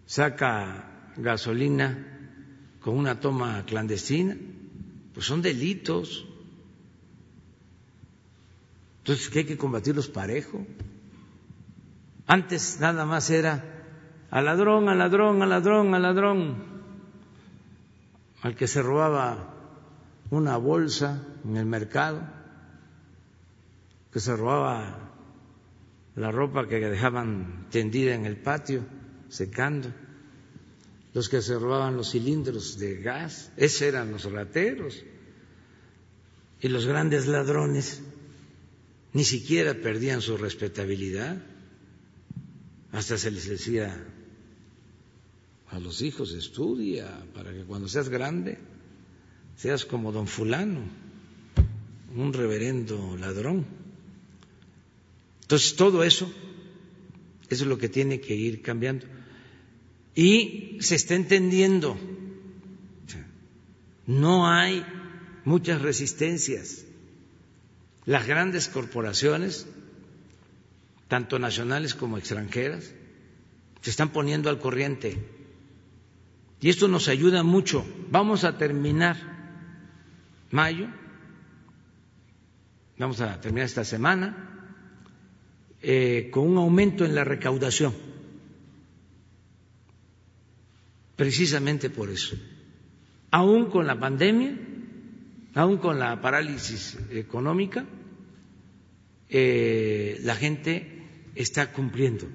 saca 0.06 1.12
gasolina 1.18 2.30
con 2.80 2.96
una 2.96 3.20
toma 3.20 3.66
clandestina, 3.66 4.38
pues 5.12 5.26
son 5.26 5.42
delitos. 5.42 6.26
Entonces, 9.04 9.28
que 9.28 9.40
hay 9.40 9.44
que 9.44 9.58
combatirlos 9.58 10.08
parejo. 10.08 10.66
Antes 12.26 12.80
nada 12.80 13.04
más 13.04 13.28
era 13.28 13.62
al 14.30 14.46
ladrón, 14.46 14.88
al 14.88 14.96
ladrón, 14.96 15.42
al 15.42 15.50
ladrón, 15.50 15.94
al 15.94 16.00
ladrón, 16.00 16.64
al 18.40 18.56
que 18.56 18.66
se 18.66 18.80
robaba 18.80 19.52
una 20.30 20.56
bolsa 20.56 21.22
en 21.44 21.58
el 21.58 21.66
mercado, 21.66 22.22
que 24.10 24.20
se 24.20 24.34
robaba 24.34 25.12
la 26.16 26.30
ropa 26.30 26.66
que 26.66 26.80
dejaban 26.80 27.66
tendida 27.70 28.14
en 28.14 28.24
el 28.24 28.38
patio, 28.38 28.86
secando, 29.28 29.92
los 31.12 31.28
que 31.28 31.42
se 31.42 31.58
robaban 31.58 31.98
los 31.98 32.12
cilindros 32.12 32.78
de 32.78 33.02
gas, 33.02 33.52
esos 33.58 33.82
eran 33.82 34.12
los 34.12 34.32
rateros. 34.32 35.04
Y 36.62 36.68
los 36.68 36.86
grandes 36.86 37.26
ladrones 37.26 38.02
ni 39.14 39.24
siquiera 39.24 39.74
perdían 39.74 40.20
su 40.20 40.36
respetabilidad, 40.36 41.40
hasta 42.92 43.16
se 43.16 43.30
les 43.30 43.48
decía 43.48 44.06
a 45.70 45.78
los 45.78 46.02
hijos, 46.02 46.32
estudia 46.34 47.24
para 47.32 47.52
que 47.52 47.62
cuando 47.64 47.88
seas 47.88 48.08
grande 48.08 48.58
seas 49.56 49.84
como 49.84 50.10
don 50.10 50.26
fulano, 50.26 50.80
un 52.16 52.32
reverendo 52.32 53.16
ladrón. 53.16 53.64
Entonces 55.42 55.76
todo 55.76 56.02
eso, 56.02 56.30
eso 57.48 57.64
es 57.64 57.68
lo 57.68 57.78
que 57.78 57.88
tiene 57.88 58.20
que 58.20 58.34
ir 58.34 58.62
cambiando. 58.62 59.06
Y 60.16 60.78
se 60.80 60.96
está 60.96 61.14
entendiendo, 61.14 61.96
no 64.06 64.48
hay 64.48 64.84
muchas 65.44 65.82
resistencias. 65.82 66.84
Las 68.06 68.26
grandes 68.26 68.68
corporaciones, 68.68 69.66
tanto 71.08 71.38
nacionales 71.38 71.94
como 71.94 72.18
extranjeras, 72.18 72.92
se 73.80 73.90
están 73.90 74.10
poniendo 74.10 74.50
al 74.50 74.58
corriente. 74.58 75.18
Y 76.60 76.68
esto 76.68 76.88
nos 76.88 77.08
ayuda 77.08 77.42
mucho. 77.42 77.84
Vamos 78.10 78.44
a 78.44 78.58
terminar 78.58 79.16
mayo, 80.50 80.88
vamos 82.98 83.20
a 83.20 83.40
terminar 83.40 83.66
esta 83.66 83.84
semana, 83.84 84.70
eh, 85.82 86.30
con 86.32 86.48
un 86.48 86.58
aumento 86.58 87.04
en 87.04 87.14
la 87.14 87.24
recaudación. 87.24 87.94
Precisamente 91.16 91.90
por 91.90 92.10
eso. 92.10 92.36
Aún 93.30 93.70
con 93.70 93.86
la 93.86 93.98
pandemia, 93.98 94.56
aún 95.54 95.78
con 95.78 95.98
la 95.98 96.20
parálisis 96.20 96.98
económica, 97.10 97.84
eh, 99.28 100.18
la 100.22 100.34
gente 100.34 101.02
está 101.34 101.72
cumpliendo. 101.72 102.26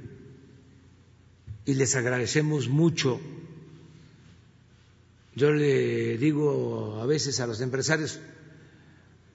Y 1.66 1.74
les 1.74 1.96
agradecemos 1.96 2.70
mucho. 2.70 3.20
Yo 5.36 5.52
le 5.52 6.18
digo 6.18 7.00
a 7.02 7.06
veces 7.06 7.40
a 7.40 7.48
los 7.48 7.62
empresarios, 7.62 8.20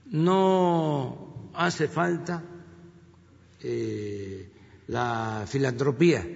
no 0.06 1.50
hace 1.54 1.86
falta 1.86 2.42
eh, 3.62 4.48
la 4.88 5.44
filantropía. 5.46 6.26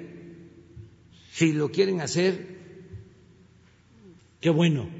Si 1.33 1.53
lo 1.53 1.71
quieren 1.71 2.01
hacer, 2.01 2.59
qué 4.41 4.51
bueno 4.51 4.98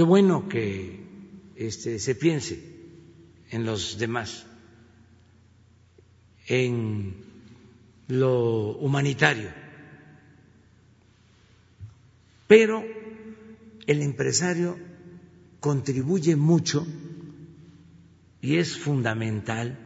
Qué 0.00 0.04
bueno 0.04 0.48
que 0.48 0.98
este, 1.56 1.98
se 1.98 2.14
piense 2.14 2.58
en 3.50 3.66
los 3.66 3.98
demás, 3.98 4.46
en 6.46 7.16
lo 8.08 8.78
humanitario. 8.78 9.50
Pero 12.46 12.82
el 13.86 14.00
empresario 14.00 14.78
contribuye 15.60 16.34
mucho 16.34 16.86
y 18.40 18.56
es 18.56 18.78
fundamental 18.78 19.78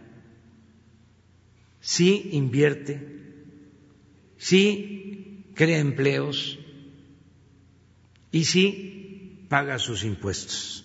si 1.81 2.29
invierte, 2.35 3.00
si 4.38 5.50
crea 5.57 5.81
empleos 5.81 6.61
y 8.31 8.44
si 8.44 9.03
paga 9.54 9.78
sus 9.78 10.02
impuestos. 10.02 10.84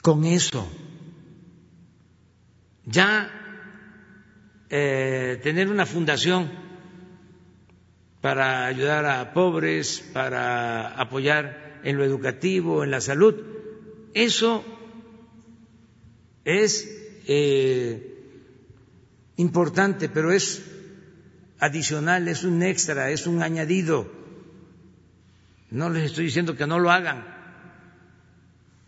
Con 0.00 0.24
eso, 0.24 0.64
ya 2.86 3.28
eh, 4.68 5.40
tener 5.42 5.68
una 5.68 5.86
fundación 5.86 6.48
para 8.20 8.66
ayudar 8.66 9.06
a 9.06 9.32
pobres, 9.34 10.04
para 10.12 10.94
apoyar 11.00 11.80
en 11.82 11.96
lo 11.96 12.04
educativo, 12.04 12.84
en 12.84 12.92
la 12.92 13.00
salud, 13.00 13.34
eso 14.14 14.64
es 16.44 16.88
eh, 17.26 18.22
importante, 19.34 20.08
pero 20.08 20.30
es 20.30 20.62
adicional, 21.58 22.28
es 22.28 22.44
un 22.44 22.62
extra, 22.62 23.10
es 23.10 23.26
un 23.26 23.42
añadido 23.42 24.19
no 25.70 25.90
les 25.90 26.04
estoy 26.04 26.26
diciendo 26.26 26.56
que 26.56 26.66
no 26.66 26.78
lo 26.78 26.90
hagan, 26.90 27.24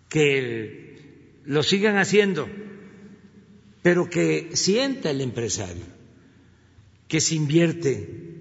que 0.09 1.41
lo 1.45 1.63
sigan 1.63 1.97
haciendo, 1.97 2.49
pero 3.83 4.09
que 4.09 4.51
sienta 4.55 5.11
el 5.11 5.21
empresario 5.21 5.85
que 7.09 7.21
se 7.21 7.35
invierte, 7.35 8.41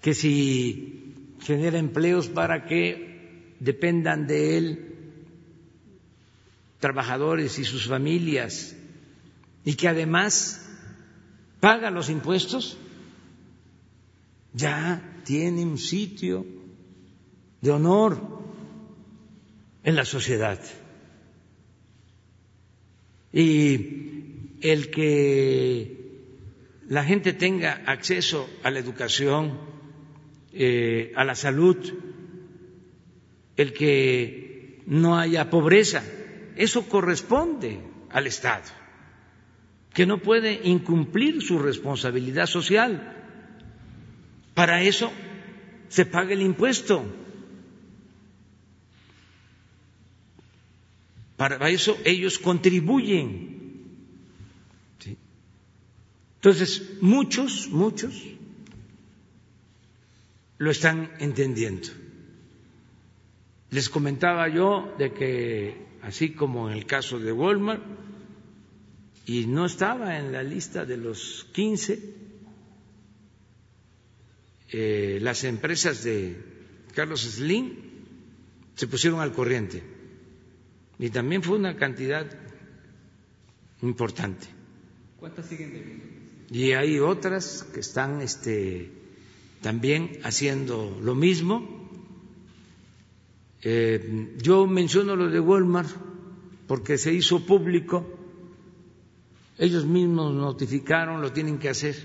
que 0.00 0.14
si 0.14 1.34
genera 1.40 1.78
empleos 1.78 2.28
para 2.28 2.66
que 2.66 3.56
dependan 3.58 4.28
de 4.28 4.58
él 4.58 4.94
trabajadores 6.78 7.58
y 7.58 7.64
sus 7.64 7.88
familias 7.88 8.76
y 9.64 9.74
que 9.74 9.88
además 9.88 10.70
paga 11.58 11.90
los 11.90 12.08
impuestos, 12.10 12.78
ya 14.52 15.20
tiene 15.24 15.64
un 15.64 15.78
sitio 15.78 16.46
de 17.60 17.70
honor 17.70 18.20
en 19.84 19.96
la 19.96 20.04
sociedad. 20.04 20.60
Y 23.32 24.58
el 24.60 24.90
que 24.90 25.98
la 26.88 27.04
gente 27.04 27.32
tenga 27.32 27.82
acceso 27.86 28.48
a 28.62 28.70
la 28.70 28.78
educación, 28.78 29.58
eh, 30.52 31.12
a 31.14 31.24
la 31.24 31.34
salud, 31.34 31.76
el 33.56 33.72
que 33.72 34.82
no 34.86 35.18
haya 35.18 35.50
pobreza, 35.50 36.02
eso 36.56 36.88
corresponde 36.88 37.78
al 38.10 38.26
Estado, 38.26 38.64
que 39.92 40.06
no 40.06 40.18
puede 40.18 40.60
incumplir 40.64 41.42
su 41.42 41.58
responsabilidad 41.58 42.46
social. 42.46 43.14
Para 44.54 44.82
eso 44.82 45.12
se 45.88 46.06
paga 46.06 46.32
el 46.32 46.42
impuesto. 46.42 47.04
Para 51.38 51.70
eso 51.70 51.96
ellos 52.04 52.40
contribuyen. 52.40 53.56
Entonces, 56.34 56.98
muchos, 57.00 57.68
muchos 57.68 58.12
lo 60.58 60.70
están 60.72 61.12
entendiendo. 61.20 61.88
Les 63.70 63.88
comentaba 63.88 64.48
yo 64.48 64.92
de 64.98 65.12
que, 65.12 65.86
así 66.02 66.32
como 66.32 66.68
en 66.68 66.76
el 66.76 66.86
caso 66.86 67.20
de 67.20 67.30
Walmart, 67.30 67.84
y 69.26 69.46
no 69.46 69.66
estaba 69.66 70.18
en 70.18 70.32
la 70.32 70.42
lista 70.42 70.84
de 70.84 70.96
los 70.96 71.46
15, 71.52 72.14
eh, 74.70 75.18
las 75.22 75.44
empresas 75.44 76.02
de 76.02 76.36
Carlos 76.96 77.20
Slim 77.20 77.76
se 78.74 78.88
pusieron 78.88 79.20
al 79.20 79.32
corriente 79.32 79.97
y 80.98 81.10
también 81.10 81.42
fue 81.42 81.56
una 81.56 81.76
cantidad 81.76 82.26
importante. 83.82 84.46
¿Cuántas 85.18 85.46
siguen 85.46 85.72
debiendo? 85.72 86.04
Y 86.50 86.72
hay 86.72 86.98
otras 86.98 87.62
que 87.72 87.80
están 87.80 88.20
este, 88.20 88.90
también 89.60 90.18
haciendo 90.24 90.98
lo 91.02 91.14
mismo. 91.14 91.88
Eh, 93.62 94.34
yo 94.38 94.66
menciono 94.66 95.14
lo 95.14 95.28
de 95.28 95.40
Walmart 95.40 95.90
porque 96.66 96.98
se 96.98 97.12
hizo 97.12 97.44
público, 97.44 98.06
ellos 99.58 99.84
mismos 99.84 100.34
notificaron, 100.34 101.20
lo 101.20 101.32
tienen 101.32 101.58
que 101.58 101.68
hacer 101.68 101.96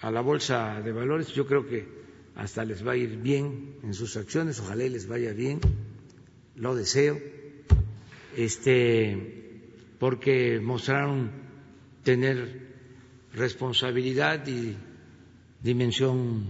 a 0.00 0.10
la 0.10 0.20
bolsa 0.20 0.80
de 0.80 0.92
valores. 0.92 1.28
Yo 1.28 1.46
creo 1.46 1.66
que 1.66 1.86
hasta 2.36 2.64
les 2.64 2.86
va 2.86 2.92
a 2.92 2.96
ir 2.96 3.16
bien 3.16 3.76
en 3.82 3.94
sus 3.94 4.16
acciones, 4.16 4.60
ojalá 4.60 4.84
les 4.84 5.08
vaya 5.08 5.32
bien, 5.32 5.60
lo 6.56 6.74
deseo 6.74 7.18
este, 8.36 9.62
porque 9.98 10.60
mostraron 10.60 11.30
tener 12.04 12.68
responsabilidad 13.34 14.46
y 14.46 14.76
dimensión 15.62 16.46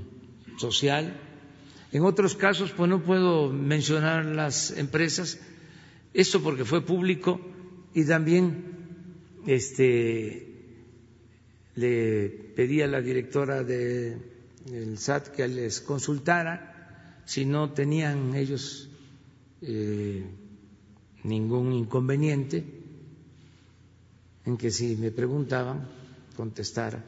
social. 0.58 1.18
En 1.92 2.02
otros 2.04 2.36
casos, 2.36 2.72
pues 2.72 2.88
no 2.90 3.02
puedo 3.02 3.50
mencionar 3.50 4.24
las 4.26 4.76
empresas, 4.76 5.40
esto 6.12 6.42
porque 6.42 6.64
fue 6.64 6.84
público 6.84 7.40
y 7.94 8.04
también 8.04 8.64
este, 9.46 10.46
le 11.76 12.28
pedí 12.54 12.82
a 12.82 12.86
la 12.86 13.00
directora 13.00 13.62
del 13.64 14.98
SAT 14.98 15.28
que 15.28 15.48
les 15.48 15.80
consultara 15.80 17.22
si 17.24 17.44
no 17.44 17.72
tenían 17.72 18.34
ellos 18.34 18.88
eh, 19.62 20.24
ningún 21.28 21.72
inconveniente 21.72 22.64
en 24.44 24.56
que 24.56 24.70
si 24.70 24.96
me 24.96 25.10
preguntaban 25.10 25.86
contestara, 26.36 27.04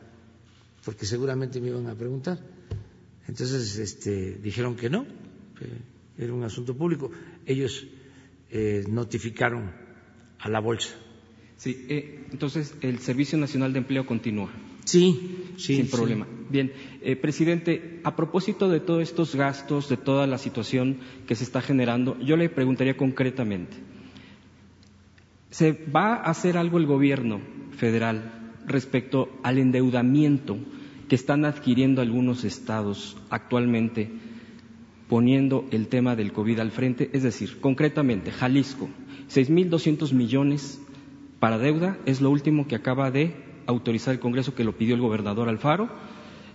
porque 0.85 1.07
seguramente 1.07 1.61
me 1.61 1.68
iban 1.68 1.87
a 1.87 1.95
preguntar. 1.95 2.39
Entonces 3.27 3.79
este, 3.79 4.35
dijeron 4.43 4.77
que 4.77 4.91
no, 4.91 5.07
que 5.59 6.23
era 6.23 6.33
un 6.33 6.43
asunto 6.43 6.77
público. 6.77 7.11
Ellos 7.47 7.87
eh, 8.51 8.85
notificaron 8.89 9.71
a 10.39 10.49
la 10.49 10.61
bolsa. 10.61 10.91
Sí, 11.57 11.87
eh, 11.89 12.27
entonces 12.33 12.75
el 12.81 12.99
Servicio 12.99 13.39
Nacional 13.39 13.73
de 13.73 13.79
Empleo 13.81 14.07
continúa. 14.07 14.51
Sí, 14.85 15.45
sí. 15.57 15.77
Sin 15.77 15.89
problema. 15.89 16.27
Bien, 16.49 16.73
eh, 17.03 17.14
presidente, 17.14 18.01
a 18.03 18.16
propósito 18.16 18.68
de 18.68 18.81
todos 18.81 19.03
estos 19.03 19.37
gastos, 19.37 19.89
de 19.89 19.97
toda 19.97 20.27
la 20.27 20.39
situación 20.39 20.99
que 21.29 21.37
se 21.37 21.45
está 21.45 21.61
generando, 21.61 22.18
yo 22.18 22.37
le 22.37 22.49
preguntaría 22.49 22.97
concretamente, 22.97 23.77
¿se 25.51 25.72
va 25.72 26.14
a 26.14 26.30
hacer 26.30 26.57
algo 26.57 26.78
el 26.78 26.86
gobierno 26.86 27.40
federal 27.76 28.32
respecto 28.66 29.28
al 29.42 29.59
endeudamiento 29.59 30.59
que 31.09 31.14
están 31.16 31.44
adquiriendo 31.44 32.01
algunos 32.01 32.44
estados 32.44 33.16
actualmente 33.30 34.11
poniendo 35.09 35.66
el 35.72 35.88
tema 35.88 36.16
del 36.16 36.32
COVID 36.32 36.61
al 36.61 36.70
frente? 36.70 37.11
Es 37.12 37.22
decir, 37.22 37.61
concretamente, 37.61 38.30
Jalisco, 38.30 38.88
6.200 39.28 40.12
millones 40.12 40.80
para 41.40 41.59
deuda 41.59 41.98
es 42.07 42.20
lo 42.20 42.30
último 42.30 42.68
que 42.68 42.76
acaba 42.76 43.11
de 43.11 43.34
autorizar 43.66 44.14
el 44.14 44.20
Congreso 44.20 44.55
que 44.55 44.64
lo 44.64 44.76
pidió 44.76 44.94
el 44.94 45.01
gobernador 45.01 45.48
Alfaro. 45.48 45.88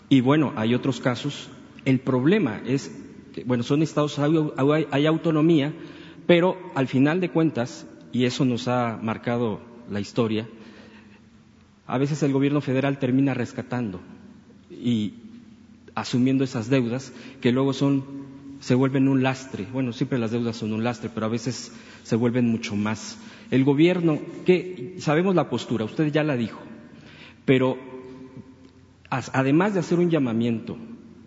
Y 0.10 0.22
bueno, 0.22 0.54
hay 0.56 0.76
otros 0.76 1.00
casos. 1.00 1.50
El 1.84 2.00
problema 2.00 2.62
es 2.66 2.96
que, 3.34 3.44
bueno, 3.44 3.64
son 3.64 3.82
estados, 3.82 4.20
hay, 4.20 5.06
autonomía, 5.06 5.74
pero 6.28 6.58
al 6.76 6.88
final 6.88 7.20
de 7.20 7.30
cuentas, 7.30 7.88
y 8.16 8.24
eso 8.24 8.46
nos 8.46 8.70
ha 8.70 8.98
marcado 9.02 9.60
la 9.92 10.00
historia, 10.00 10.48
a 11.86 11.98
veces 11.98 12.24
el 12.24 12.32
gobierno 12.32 12.62
federal 12.62 12.98
termina 12.98 13.34
rescatando 13.34 14.00
y 14.72 15.16
asumiendo 15.96 16.46
esas 16.46 16.70
deudas 16.70 17.12
que 17.42 17.52
luego 17.52 17.74
son 17.74 18.06
se 18.62 18.74
vuelven 18.74 19.10
un 19.10 19.22
lastre. 19.22 19.68
Bueno, 19.74 19.92
siempre 19.92 20.18
las 20.18 20.32
deudas 20.32 20.56
son 20.56 20.72
un 20.72 20.82
lastre, 20.86 21.10
pero 21.14 21.26
a 21.26 21.30
veces 21.30 21.74
se 22.04 22.16
vuelven 22.16 22.50
mucho 22.50 22.78
más. 22.78 23.18
El 23.52 23.66
gobierno, 23.66 24.18
que 24.46 24.96
sabemos 25.00 25.36
la 25.36 25.50
postura, 25.50 25.84
usted 25.84 26.10
ya 26.10 26.24
la 26.24 26.38
dijo, 26.38 26.62
pero 27.44 27.78
además 29.10 29.74
de 29.74 29.82
hacer 29.82 30.00
un 30.00 30.10
llamamiento, 30.10 30.78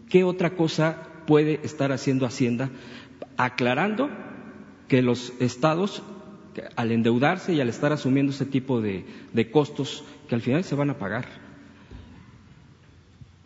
¿qué 0.09 0.25
otra 0.25 0.57
cosa 0.57 1.03
puede 1.27 1.61
estar 1.65 1.93
haciendo 1.93 2.25
Hacienda 2.25 2.71
aclarando 3.37 4.09
que 4.89 5.03
los 5.03 5.35
estados, 5.39 6.03
al 6.77 6.93
endeudarse 6.93 7.53
y 7.55 7.61
al 7.61 7.69
estar 7.69 7.93
asumiendo 7.93 8.33
ese 8.33 8.47
tipo 8.47 8.81
de, 8.81 9.05
de 9.33 9.51
costos, 9.51 10.05
que 10.29 10.35
al 10.35 10.43
final 10.43 10.65
se 10.65 10.75
van 10.75 10.91
a 10.91 10.99
pagar? 10.99 11.27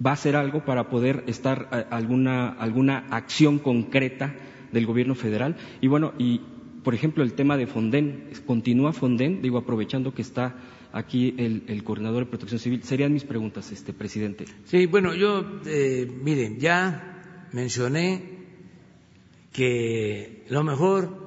¿Va 0.04 0.10
a 0.10 0.14
hacer 0.14 0.36
algo 0.36 0.64
para 0.64 0.88
poder 0.88 1.24
estar 1.26 1.68
eh, 1.72 1.84
alguna, 1.90 2.48
alguna 2.48 3.06
acción 3.10 3.58
concreta 3.58 4.34
del 4.72 4.86
gobierno 4.86 5.14
federal? 5.14 5.56
Y 5.80 5.86
bueno, 5.86 6.12
y 6.18 6.40
por 6.82 6.94
ejemplo, 6.94 7.22
el 7.22 7.34
tema 7.34 7.56
de 7.56 7.66
Fonden, 7.66 8.30
¿continúa 8.46 8.92
Fonden? 8.92 9.40
Digo, 9.40 9.58
aprovechando 9.58 10.12
que 10.12 10.22
está 10.22 10.56
aquí 10.92 11.34
el, 11.38 11.84
coordinador 11.84 12.24
de 12.24 12.30
protección 12.30 12.58
civil. 12.58 12.82
Serían 12.82 13.12
mis 13.12 13.24
preguntas, 13.24 13.70
este 13.72 13.92
presidente. 13.92 14.44
Sí, 14.64 14.86
bueno, 14.86 15.14
yo, 15.14 15.60
eh, 15.66 16.10
miren, 16.22 16.58
ya 16.58 17.48
mencioné 17.52 18.42
que 19.52 20.44
lo 20.48 20.64
mejor 20.64 21.21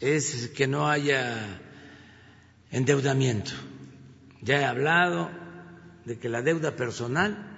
es 0.00 0.48
que 0.48 0.66
no 0.66 0.88
haya 0.88 1.60
endeudamiento. 2.70 3.52
Ya 4.42 4.60
he 4.60 4.64
hablado 4.64 5.30
de 6.04 6.18
que 6.18 6.28
la 6.28 6.42
deuda 6.42 6.76
personal 6.76 7.50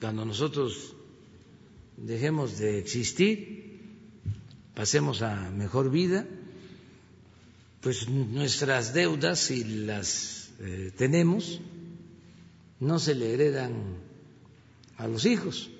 cuando 0.00 0.24
nosotros 0.24 0.94
dejemos 1.96 2.58
de 2.58 2.78
existir, 2.78 3.80
pasemos 4.74 5.20
a 5.20 5.50
mejor 5.50 5.90
vida, 5.90 6.26
pues 7.82 8.08
nuestras 8.08 8.94
deudas, 8.94 9.38
si 9.38 9.64
las 9.64 10.50
eh, 10.60 10.90
tenemos, 10.96 11.60
no 12.80 12.98
se 12.98 13.14
le 13.14 13.34
heredan 13.34 13.74
a 14.96 15.06
los 15.06 15.26
hijos, 15.26 15.70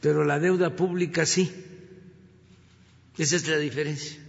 pero 0.00 0.24
la 0.24 0.38
deuda 0.38 0.76
pública 0.76 1.26
sí. 1.26 1.52
Esa 3.18 3.36
es 3.36 3.48
la 3.48 3.58
diferencia. 3.58 4.20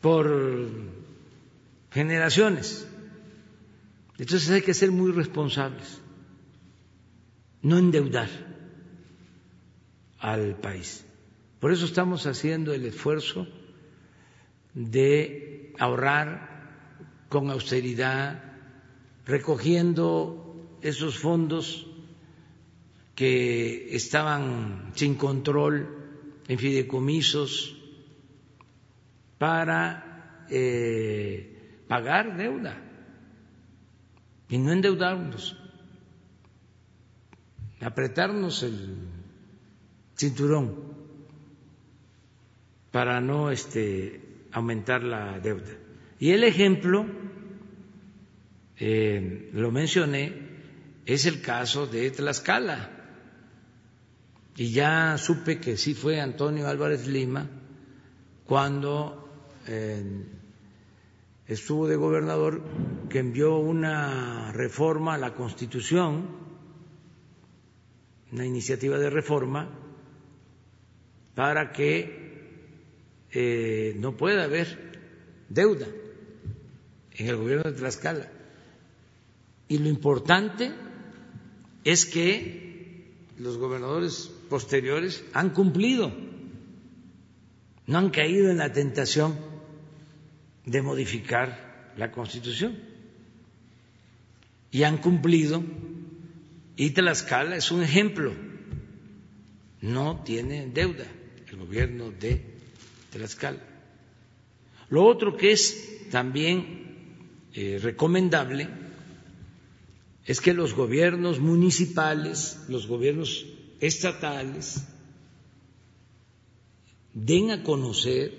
Por 0.00 0.70
generaciones. 1.90 2.86
Entonces 4.18 4.50
hay 4.50 4.62
que 4.62 4.74
ser 4.74 4.90
muy 4.92 5.12
responsables, 5.12 5.98
no 7.62 7.78
endeudar 7.78 8.28
al 10.18 10.56
país. 10.56 11.04
Por 11.60 11.72
eso 11.72 11.84
estamos 11.84 12.26
haciendo 12.26 12.72
el 12.72 12.86
esfuerzo 12.86 13.46
de 14.74 15.72
ahorrar 15.78 16.56
con 17.28 17.50
austeridad, 17.50 18.42
recogiendo 19.26 20.78
esos 20.82 21.18
fondos 21.18 21.85
que 23.16 23.96
estaban 23.96 24.92
sin 24.94 25.16
control 25.16 25.88
en 26.46 26.58
fideicomisos 26.58 27.74
para 29.38 30.46
eh, 30.50 31.82
pagar 31.88 32.36
deuda 32.36 32.76
y 34.48 34.58
no 34.58 34.70
endeudarnos, 34.70 35.56
apretarnos 37.80 38.62
el 38.62 38.98
cinturón 40.14 40.94
para 42.90 43.20
no 43.20 43.50
este, 43.50 44.20
aumentar 44.52 45.02
la 45.02 45.40
deuda. 45.40 45.72
Y 46.18 46.30
el 46.30 46.44
ejemplo, 46.44 47.06
eh, 48.78 49.50
lo 49.52 49.70
mencioné, 49.70 50.32
es 51.06 51.24
el 51.26 51.40
caso 51.40 51.86
de 51.86 52.10
Tlaxcala. 52.10 52.95
Y 54.56 54.72
ya 54.72 55.18
supe 55.18 55.60
que 55.60 55.76
sí 55.76 55.94
fue 55.94 56.20
Antonio 56.20 56.66
Álvarez 56.66 57.06
Lima 57.06 57.46
cuando 58.46 59.28
estuvo 61.46 61.86
de 61.86 61.96
gobernador 61.96 62.62
que 63.10 63.18
envió 63.18 63.58
una 63.58 64.52
reforma 64.52 65.14
a 65.14 65.18
la 65.18 65.34
Constitución, 65.34 66.26
una 68.32 68.46
iniciativa 68.46 68.98
de 68.98 69.10
reforma, 69.10 69.68
para 71.34 71.72
que 71.72 72.26
eh, 73.30 73.94
no 73.98 74.16
pueda 74.16 74.44
haber 74.44 74.92
deuda 75.48 75.86
en 77.12 77.26
el 77.28 77.36
gobierno 77.36 77.70
de 77.70 77.76
Tlaxcala. 77.76 78.30
Y 79.68 79.78
lo 79.78 79.88
importante 79.88 80.72
es 81.84 82.06
que 82.06 83.12
los 83.38 83.58
gobernadores 83.58 84.32
posteriores 84.48 85.24
han 85.32 85.50
cumplido, 85.50 86.12
no 87.86 87.98
han 87.98 88.10
caído 88.10 88.50
en 88.50 88.58
la 88.58 88.72
tentación 88.72 89.36
de 90.64 90.82
modificar 90.82 91.92
la 91.96 92.10
Constitución. 92.10 92.76
Y 94.70 94.82
han 94.82 94.98
cumplido, 94.98 95.62
y 96.76 96.90
Tlaxcala 96.90 97.56
es 97.56 97.70
un 97.70 97.82
ejemplo. 97.82 98.34
No 99.80 100.22
tiene 100.24 100.66
deuda 100.66 101.06
el 101.48 101.56
gobierno 101.56 102.10
de 102.10 102.42
Tlaxcala. 103.10 103.62
Lo 104.90 105.04
otro 105.04 105.36
que 105.36 105.52
es 105.52 106.10
también 106.10 106.86
eh, 107.54 107.78
recomendable 107.80 108.68
es 110.24 110.40
que 110.40 110.52
los 110.52 110.74
gobiernos 110.74 111.38
municipales, 111.38 112.64
los 112.68 112.86
gobiernos 112.86 113.46
estatales, 113.80 114.84
den 117.12 117.50
a 117.50 117.62
conocer 117.62 118.32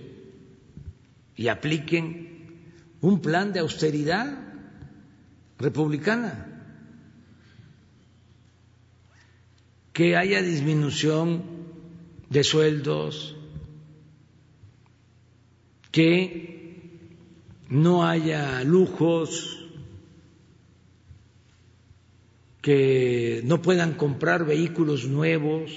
y 1.35 1.47
apliquen 1.47 2.27
un 3.01 3.21
plan 3.21 3.53
de 3.53 3.59
austeridad 3.59 4.27
republicana, 5.57 6.45
que 9.93 10.15
haya 10.15 10.41
disminución 10.41 11.43
de 12.29 12.43
sueldos, 12.43 13.35
que 15.91 16.57
no 17.69 18.05
haya 18.05 18.63
lujos, 18.63 19.66
que 22.68 23.39
no 23.45 23.61
puedan 23.61 23.93
comprar 23.93 24.43
vehículos 24.43 25.07
nuevos, 25.07 25.72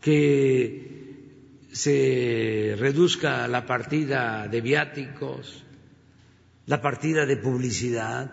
que 0.00 1.66
se 1.70 2.74
reduzca 2.78 3.46
la 3.48 3.66
partida 3.66 4.48
de 4.48 4.62
viáticos, 4.62 5.62
la 6.64 6.80
partida 6.80 7.26
de 7.26 7.36
publicidad. 7.36 8.32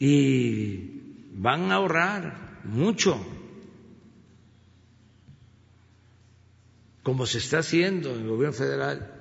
Y 0.00 1.28
van 1.34 1.70
a 1.70 1.76
ahorrar 1.76 2.62
mucho, 2.64 3.24
como 7.04 7.26
se 7.26 7.38
está 7.38 7.60
haciendo 7.60 8.12
en 8.16 8.22
el 8.22 8.28
gobierno 8.28 8.56
federal, 8.56 9.19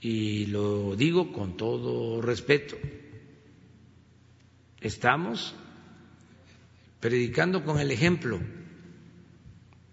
y 0.00 0.46
lo 0.46 0.96
digo 0.96 1.32
con 1.32 1.56
todo 1.56 2.20
respeto. 2.22 2.76
Estamos 4.80 5.54
predicando 7.00 7.64
con 7.64 7.80
el 7.80 7.90
ejemplo. 7.90 8.40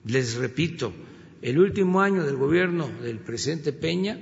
Les 0.06 0.36
repito, 0.36 0.94
el 1.42 1.60
último 1.60 2.02
año 2.02 2.24
del 2.24 2.36
gobierno 2.36 2.88
del 2.88 3.20
presidente 3.20 3.74
Peña 3.74 4.20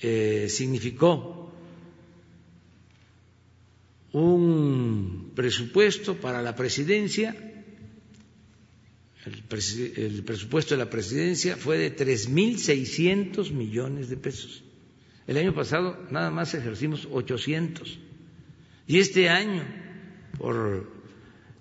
eh, 0.00 0.46
significó 0.48 1.52
un 4.12 5.32
presupuesto 5.34 6.14
para 6.16 6.40
la 6.40 6.54
presidencia, 6.54 7.34
el, 9.26 10.22
presupuesto 10.22 10.74
de 10.74 10.78
la 10.84 10.90
presidencia 10.90 11.56
fue 11.56 11.78
de 11.78 11.96
3.600 11.96 13.50
millones 13.52 14.08
de 14.08 14.16
pesos. 14.16 14.62
El 15.26 15.38
año 15.38 15.54
pasado 15.54 16.06
nada 16.10 16.30
más 16.30 16.54
ejercimos 16.54 17.08
800. 17.10 17.98
Y 18.86 18.98
este 18.98 19.30
año, 19.30 19.64
por 20.36 20.90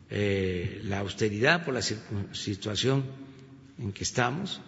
eh, 0.09 0.81
la 0.83 0.99
austeridad, 0.99 1.63
por 1.63 1.73
la 1.73 1.81
situación 1.81 3.05
en 3.79 3.93
que 3.93 4.03
estamos, 4.03 4.61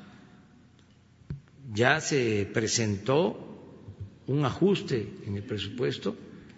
ya 1.74 2.00
se 2.00 2.50
presentó 2.54 3.46
un 4.28 4.46
ajuste 4.46 5.10
en 5.26 5.36
el 5.36 5.44
presupuesto 5.44 6.16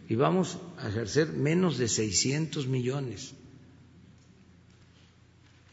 y 0.07 0.15
vamos 0.15 0.59
a 0.77 0.89
ejercer 0.89 1.33
menos 1.33 1.77
de 1.77 1.87
600 1.87 2.67
millones. 2.67 3.33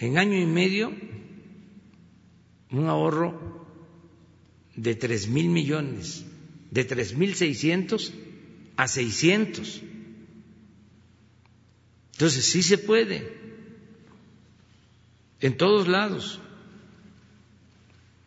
En 0.05 0.19
año 0.19 0.39
y 0.39 0.45
medio, 0.45 0.93
un 2.71 2.87
ahorro 2.89 3.67
de 4.77 4.95
tres 4.95 5.29
mil 5.29 5.49
millones, 5.49 6.27
de 6.71 6.85
tres 6.85 7.17
mil 7.17 7.35
seiscientos 7.35 8.13
a 8.77 8.87
seiscientos. 8.87 9.81
Entonces, 12.13 12.45
sí 12.45 12.63
se 12.63 12.77
puede, 12.77 13.33
en 15.41 15.57
todos 15.57 15.89
lados. 15.89 16.39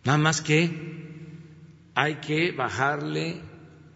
Nada 0.04 0.18
más 0.18 0.42
que 0.42 0.72
hay 1.94 2.16
que 2.16 2.54
bajarle 2.54 3.40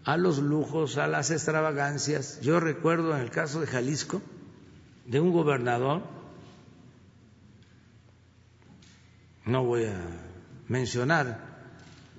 a 0.04 0.18
los 0.18 0.38
lujos, 0.38 0.98
a 0.98 1.08
las 1.08 1.32
extravagancias. 1.32 2.42
Yo 2.42 2.60
recuerdo 2.60 3.16
en 3.16 3.24
el 3.24 3.32
caso 3.32 3.60
de 3.60 3.66
Jalisco, 3.66 4.22
de 5.08 5.20
un 5.20 5.32
gobernador, 5.32 6.21
no 9.46 9.64
voy 9.64 9.86
a 9.86 10.00
mencionar 10.68 11.52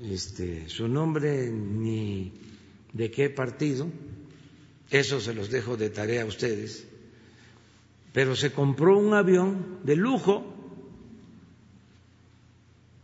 este, 0.02 0.68
su 0.68 0.88
nombre 0.88 1.50
ni 1.50 2.32
de 2.92 3.10
qué 3.10 3.30
partido, 3.30 3.88
eso 4.90 5.20
se 5.20 5.34
los 5.34 5.50
dejo 5.50 5.76
de 5.76 5.90
tarea 5.90 6.22
a 6.22 6.26
ustedes, 6.26 6.86
pero 8.12 8.36
se 8.36 8.52
compró 8.52 8.98
un 8.98 9.14
avión 9.14 9.80
de 9.84 9.96
lujo, 9.96 10.54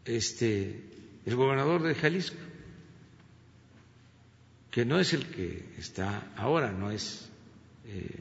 este, 0.05 0.85
el 1.25 1.37
gobernador 1.37 1.83
de 1.83 1.95
Jalisco, 1.95 2.37
que 4.71 4.85
no 4.85 5.01
es 5.01 5.13
el 5.13 5.27
que 5.27 5.75
está 5.79 6.33
ahora, 6.37 6.73
no 6.73 6.91
es 6.91 7.29
eh, 7.87 8.21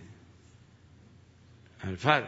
Alfaro, 1.82 2.28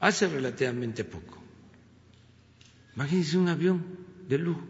hace 0.00 0.28
relativamente 0.28 1.04
poco. 1.04 1.39
Imagínense 2.94 3.38
un 3.38 3.48
avión 3.48 3.84
de 4.28 4.38
lujo. 4.38 4.64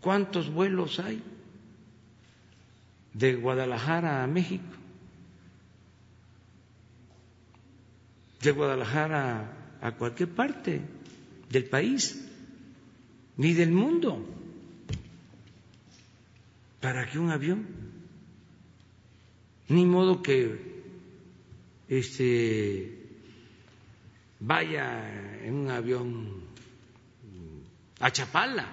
¿Cuántos 0.00 0.50
vuelos 0.50 0.98
hay 0.98 1.22
de 3.12 3.34
Guadalajara 3.34 4.24
a 4.24 4.26
México? 4.26 4.80
de 8.40 8.52
Guadalajara 8.52 9.76
a 9.80 9.92
cualquier 9.92 10.30
parte 10.30 10.80
del 11.50 11.64
país, 11.64 12.26
ni 13.36 13.52
del 13.52 13.70
mundo, 13.70 14.26
para 16.80 17.08
que 17.08 17.18
un 17.18 17.30
avión, 17.30 17.66
ni 19.68 19.84
modo 19.84 20.22
que 20.22 20.70
este 21.88 22.99
vaya 24.40 25.44
en 25.44 25.54
un 25.54 25.70
avión 25.70 26.42
a 28.00 28.10
Chapala, 28.10 28.66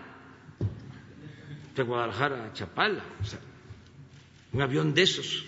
de 1.76 1.84
Guadalajara 1.84 2.46
a 2.46 2.54
Chapala, 2.54 3.04
un 4.54 4.62
avión 4.62 4.94
de 4.94 5.04
esos. 5.04 5.46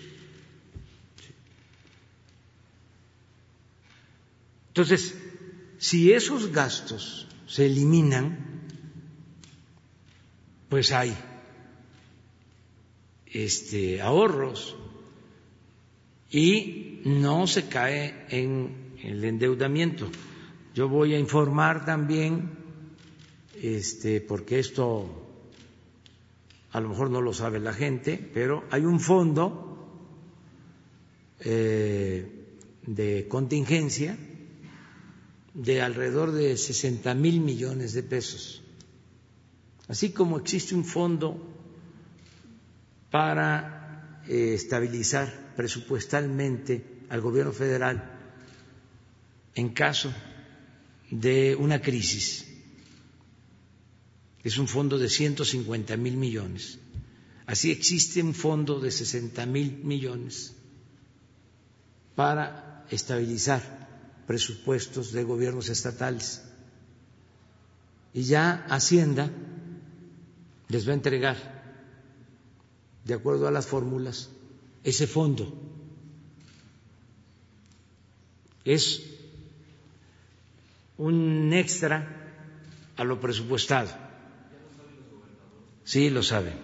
Entonces, 4.68 5.18
si 5.78 6.12
esos 6.12 6.52
gastos 6.52 7.26
se 7.46 7.66
eliminan, 7.66 8.60
pues 10.68 10.92
hay 10.92 11.16
este, 13.26 14.00
ahorros 14.00 14.76
y 16.30 17.00
no 17.04 17.46
se 17.46 17.68
cae 17.68 18.26
en 18.28 18.79
el 19.02 19.24
endeudamiento. 19.24 20.08
Yo 20.74 20.88
voy 20.88 21.14
a 21.14 21.18
informar 21.18 21.84
también, 21.84 22.50
este, 23.60 24.20
porque 24.20 24.58
esto 24.58 25.20
a 26.72 26.80
lo 26.80 26.88
mejor 26.88 27.10
no 27.10 27.20
lo 27.20 27.32
sabe 27.32 27.58
la 27.58 27.72
gente, 27.72 28.30
pero 28.32 28.64
hay 28.70 28.84
un 28.84 29.00
fondo 29.00 29.70
eh, 31.40 32.46
de 32.86 33.26
contingencia 33.28 34.16
de 35.54 35.82
alrededor 35.82 36.30
de 36.30 36.56
60 36.56 37.12
mil 37.14 37.40
millones 37.40 37.92
de 37.92 38.04
pesos, 38.04 38.62
así 39.88 40.12
como 40.12 40.38
existe 40.38 40.76
un 40.76 40.84
fondo 40.84 41.36
para 43.10 44.22
eh, 44.28 44.54
estabilizar 44.54 45.54
presupuestalmente 45.56 47.00
al 47.08 47.20
gobierno 47.20 47.52
federal 47.52 48.09
en 49.54 49.70
caso 49.70 50.12
de 51.10 51.56
una 51.56 51.80
crisis. 51.80 52.46
Es 54.42 54.58
un 54.58 54.68
fondo 54.68 54.98
de 54.98 55.08
150 55.08 55.96
mil 55.96 56.16
millones. 56.16 56.78
Así 57.46 57.70
existe 57.70 58.22
un 58.22 58.34
fondo 58.34 58.78
de 58.80 58.90
60 58.90 59.44
mil 59.46 59.82
millones 59.82 60.54
para 62.14 62.86
estabilizar 62.90 64.22
presupuestos 64.26 65.12
de 65.12 65.24
gobiernos 65.24 65.68
estatales. 65.68 66.42
Y 68.14 68.22
ya 68.22 68.64
Hacienda 68.68 69.30
les 70.68 70.86
va 70.86 70.92
a 70.92 70.94
entregar, 70.94 71.36
de 73.04 73.14
acuerdo 73.14 73.48
a 73.48 73.50
las 73.50 73.66
fórmulas, 73.66 74.30
ese 74.84 75.06
fondo. 75.06 75.52
Es 78.64 79.02
un 81.00 81.50
extra 81.54 81.96
a 82.96 83.04
lo 83.04 83.18
presupuestado. 83.18 83.88
Sí, 85.82 86.10
lo 86.10 86.22
saben. 86.22 86.54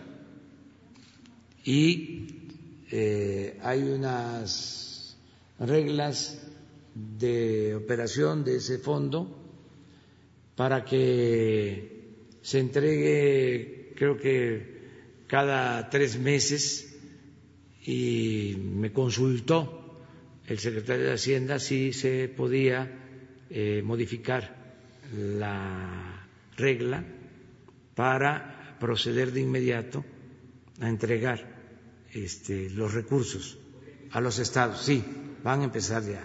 Y 1.65 2.51
eh, 2.91 3.59
hay 3.63 3.83
unas 3.83 5.17
reglas 5.59 6.47
de 6.95 7.75
operación 7.75 8.45
de 8.45 8.57
ese 8.57 8.79
fondo 8.79 9.35
para 10.55 10.85
que 10.85 12.27
se 12.43 12.59
entregue, 12.61 13.95
creo 13.97 14.19
que 14.19 14.77
cada 15.27 15.89
tres 15.89 16.19
meses, 16.19 16.95
y 17.85 18.55
me 18.59 18.93
consultó 18.93 20.05
el 20.47 20.59
secretario 20.59 21.07
de 21.07 21.15
Hacienda 21.15 21.59
si 21.59 21.95
se 21.95 22.29
podía 22.29 23.06
eh, 23.51 23.83
modificar 23.85 24.55
la 25.13 26.27
regla 26.57 27.05
para 27.95 28.77
proceder 28.81 29.33
de 29.33 29.41
inmediato 29.41 30.05
a 30.81 30.89
entregar 30.89 31.57
este, 32.13 32.71
los 32.71 32.93
recursos 32.93 33.59
a 34.11 34.21
los 34.21 34.39
estados. 34.39 34.83
Sí, 34.83 35.03
van 35.43 35.61
a 35.61 35.65
empezar 35.65 36.03
ya 36.05 36.23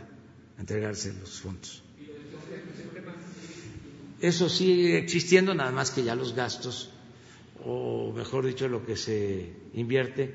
a 0.58 0.60
entregarse 0.62 1.14
los 1.14 1.40
fondos. 1.42 1.84
Eso 4.22 4.50
sigue 4.50 5.00
existiendo, 5.00 5.56
nada 5.56 5.72
más 5.72 5.90
que 5.90 6.04
ya 6.04 6.14
los 6.16 6.36
gastos, 6.36 6.92
o 7.66 8.14
mejor 8.16 8.46
dicho, 8.46 8.68
lo 8.68 8.86
que 8.86 8.96
se 8.96 9.52
invierte 9.74 10.32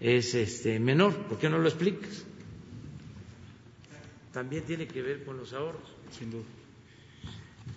es 0.00 0.34
este, 0.34 0.80
menor. 0.80 1.26
¿Por 1.28 1.38
qué 1.38 1.50
no 1.50 1.58
lo 1.58 1.68
explicas? 1.68 2.24
También 4.32 4.64
tiene 4.64 4.86
que 4.86 5.02
ver 5.02 5.24
con 5.24 5.36
los 5.36 5.52
ahorros. 5.52 5.95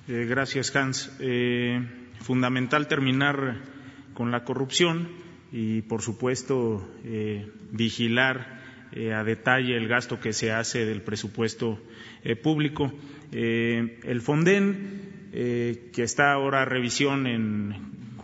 Eh, 0.07 0.25
gracias, 0.29 0.75
Hans. 0.75 1.11
Eh, 1.19 1.81
fundamental 2.21 2.87
terminar 2.87 3.57
con 4.13 4.31
la 4.31 4.43
corrupción 4.43 5.07
y, 5.51 5.81
por 5.83 6.01
supuesto, 6.01 6.87
eh, 7.03 7.51
vigilar 7.71 8.59
a 9.15 9.23
detalle 9.23 9.77
el 9.77 9.87
gasto 9.87 10.19
que 10.19 10.33
se 10.33 10.51
hace 10.51 10.83
del 10.83 11.03
presupuesto 11.03 11.79
público. 12.41 12.91
el 13.31 14.21
Fonden, 14.21 15.29
que 15.31 16.03
está 16.03 16.33
ahora 16.33 16.63
a 16.63 16.65
revisión 16.65 17.27
en, 17.27 17.75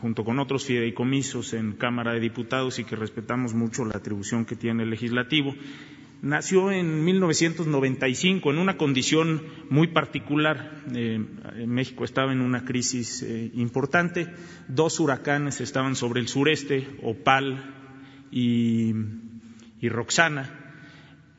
junto 0.02 0.24
con 0.24 0.40
otros 0.40 0.66
fideicomisos 0.66 1.54
en 1.54 1.74
Cámara 1.74 2.14
de 2.14 2.20
Diputados 2.20 2.80
y 2.80 2.84
que 2.84 2.96
respetamos 2.96 3.54
mucho 3.54 3.86
la 3.86 3.98
atribución 3.98 4.46
que 4.46 4.56
tiene 4.56 4.84
el 4.84 4.90
legislativo, 4.90 5.56
nació 6.22 6.72
en 6.72 7.04
1995 7.04 8.52
en 8.52 8.58
una 8.58 8.78
condición 8.78 9.44
muy 9.70 9.88
particular. 9.88 10.84
Eh, 10.94 11.20
México 11.66 12.04
estaba 12.04 12.32
en 12.32 12.42
una 12.42 12.66
crisis 12.66 13.22
eh, 13.22 13.52
importante. 13.56 14.28
Dos 14.68 15.00
huracanes 15.00 15.62
estaban 15.62 15.96
sobre 15.96 16.22
el 16.22 16.28
sureste, 16.28 16.88
Opal 17.04 17.74
y 18.32 18.94
Roxana 19.82 20.65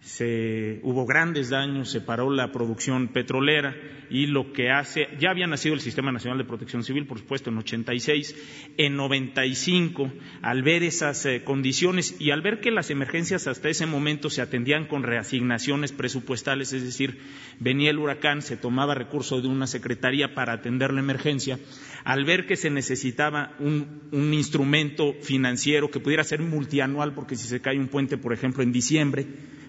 se, 0.07 0.79
hubo 0.85 1.05
grandes 1.05 1.51
daños, 1.51 1.91
se 1.91 2.01
paró 2.01 2.31
la 2.31 2.53
producción 2.53 3.09
petrolera 3.09 3.75
y 4.09 4.27
lo 4.27 4.53
que 4.53 4.71
hace, 4.71 5.09
ya 5.19 5.31
había 5.31 5.49
nacido 5.49 5.75
el 5.75 5.81
Sistema 5.81 6.13
Nacional 6.13 6.39
de 6.39 6.45
Protección 6.45 6.85
Civil, 6.85 7.09
por 7.09 7.19
supuesto, 7.19 7.51
en 7.51 7.59
86, 7.59 8.37
en 8.77 8.95
95, 8.95 10.13
al 10.43 10.63
ver 10.63 10.85
esas 10.85 11.27
eh, 11.27 11.43
condiciones 11.43 12.15
y 12.21 12.31
al 12.31 12.41
ver 12.41 12.61
que 12.61 12.71
las 12.71 12.91
emergencias 12.91 13.49
hasta 13.49 13.69
ese 13.69 13.87
momento 13.87 14.31
se 14.31 14.43
atendían 14.43 14.87
con 14.87 15.03
reasignaciones 15.03 15.91
presupuestales, 15.91 16.73
es 16.73 16.85
decir, 16.85 17.19
venía 17.59 17.91
el 17.91 17.99
huracán, 17.99 18.43
se 18.43 18.57
tomaba 18.57 18.95
recurso 18.95 19.41
de 19.41 19.49
una 19.49 19.67
secretaría 19.67 20.37
para 20.37 20.53
atender 20.53 20.93
la 20.93 21.01
emergencia, 21.01 21.59
al 22.05 22.25
ver 22.25 22.47
que 22.47 22.55
se 22.55 22.71
necesitaba 22.71 23.57
un, 23.59 24.03
un 24.13 24.33
instrumento 24.33 25.15
financiero 25.21 25.91
que 25.91 25.99
pudiera 25.99 26.23
ser 26.23 26.43
multianual, 26.43 27.13
porque 27.13 27.35
si 27.35 27.49
se 27.49 27.61
cae 27.61 27.77
un 27.77 27.89
puente, 27.89 28.17
por 28.17 28.33
ejemplo, 28.33 28.63
en 28.63 28.71
diciembre, 28.71 29.27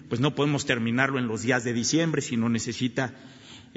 pues 0.08 0.20
no 0.20 0.34
podemos 0.34 0.64
terminarlo 0.64 1.18
en 1.18 1.28
los 1.28 1.42
días 1.42 1.64
de 1.64 1.72
diciembre, 1.72 2.22
sino 2.22 2.48
necesita 2.48 3.14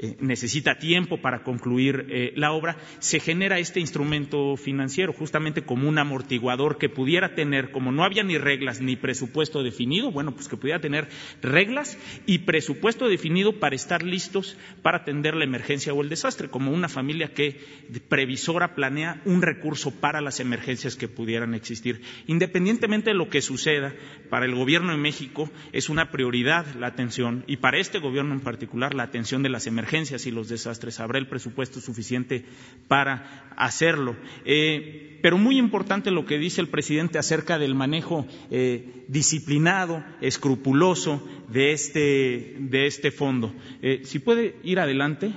eh, 0.04 0.16
necesita 0.18 0.80
tiempo 0.80 1.18
para 1.18 1.44
concluir 1.44 2.06
eh, 2.08 2.32
la 2.34 2.50
obra, 2.50 2.76
se 2.98 3.20
genera 3.20 3.60
este 3.60 3.78
instrumento 3.78 4.56
financiero 4.56 5.12
justamente 5.12 5.62
como 5.62 5.88
un 5.88 5.96
amortiguador 5.96 6.76
que 6.76 6.88
pudiera 6.88 7.36
tener, 7.36 7.70
como 7.70 7.92
no 7.92 8.02
había 8.02 8.24
ni 8.24 8.36
reglas 8.36 8.80
ni 8.80 8.96
presupuesto 8.96 9.62
definido, 9.62 10.10
bueno, 10.10 10.34
pues 10.34 10.48
que 10.48 10.56
pudiera 10.56 10.80
tener 10.80 11.06
reglas 11.40 11.96
y 12.26 12.38
presupuesto 12.38 13.06
definido 13.06 13.60
para 13.60 13.76
estar 13.76 14.02
listos 14.02 14.58
para 14.82 14.98
atender 14.98 15.36
la 15.36 15.44
emergencia 15.44 15.94
o 15.94 16.02
el 16.02 16.08
desastre, 16.08 16.48
como 16.48 16.72
una 16.72 16.88
familia 16.88 17.32
que 17.32 17.60
previsora 18.08 18.74
planea 18.74 19.22
un 19.24 19.40
recurso 19.40 19.92
para 19.92 20.20
las 20.20 20.40
emergencias 20.40 20.96
que 20.96 21.06
pudieran 21.06 21.54
existir. 21.54 22.02
Independientemente 22.26 23.10
de 23.10 23.16
lo 23.16 23.28
que 23.28 23.40
suceda, 23.40 23.94
para 24.30 24.46
el 24.46 24.56
Gobierno 24.56 24.90
de 24.90 24.98
México 24.98 25.48
es 25.72 25.88
una 25.88 26.10
prioridad 26.10 26.66
la 26.74 26.88
atención 26.88 27.44
y 27.46 27.58
para 27.58 27.78
este 27.78 28.00
Gobierno 28.00 28.34
en 28.34 28.40
particular 28.40 28.94
la 28.94 29.04
atención 29.04 29.44
de 29.44 29.48
las 29.48 29.68
emergencias 29.68 29.91
emergencias 29.92 30.26
y 30.26 30.30
los 30.30 30.48
desastres. 30.48 31.00
Habrá 31.00 31.18
el 31.18 31.28
presupuesto 31.28 31.80
suficiente 31.80 32.44
para 32.88 33.44
hacerlo. 33.56 34.16
Eh, 34.46 35.18
pero 35.22 35.36
muy 35.36 35.58
importante 35.58 36.10
lo 36.10 36.24
que 36.24 36.38
dice 36.38 36.62
el 36.62 36.68
presidente 36.68 37.18
acerca 37.18 37.58
del 37.58 37.74
manejo 37.74 38.26
eh, 38.50 39.04
disciplinado, 39.08 40.02
escrupuloso 40.22 41.22
de 41.48 41.72
este, 41.72 42.56
de 42.58 42.86
este 42.86 43.10
fondo. 43.10 43.54
Eh, 43.82 44.00
si 44.04 44.18
puede 44.18 44.56
ir 44.62 44.80
adelante. 44.80 45.32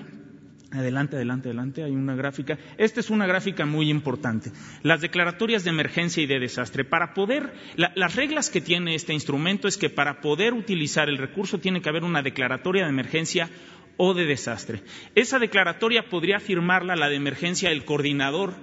Adelante, 0.71 1.15
adelante, 1.15 1.47
adelante. 1.49 1.83
Hay 1.83 1.91
una 1.91 2.15
gráfica. 2.15 2.57
Esta 2.77 2.99
es 2.99 3.09
una 3.09 3.25
gráfica 3.27 3.65
muy 3.65 3.89
importante. 3.89 4.51
Las 4.83 4.99
declaratorias 4.99 5.63
de 5.63 5.69
emergencia 5.69 6.21
y 6.21 6.25
de 6.25 6.39
desastre. 6.39 6.83
Para 6.83 7.13
poder, 7.13 7.53
las 7.77 8.15
reglas 8.15 8.49
que 8.49 8.59
tiene 8.59 8.93
este 8.93 9.13
instrumento 9.13 9.69
es 9.69 9.77
que 9.77 9.89
para 9.89 10.19
poder 10.19 10.53
utilizar 10.53 11.07
el 11.07 11.17
recurso 11.17 11.59
tiene 11.59 11.81
que 11.81 11.87
haber 11.87 12.03
una 12.03 12.21
declaratoria 12.21 12.83
de 12.83 12.89
emergencia 12.89 13.49
o 13.97 14.13
de 14.13 14.25
desastre. 14.25 14.81
Esa 15.15 15.39
declaratoria 15.39 16.09
podría 16.09 16.39
firmarla 16.39 16.95
la 16.95 17.09
de 17.09 17.15
emergencia 17.15 17.71
el 17.71 17.85
coordinador 17.85 18.53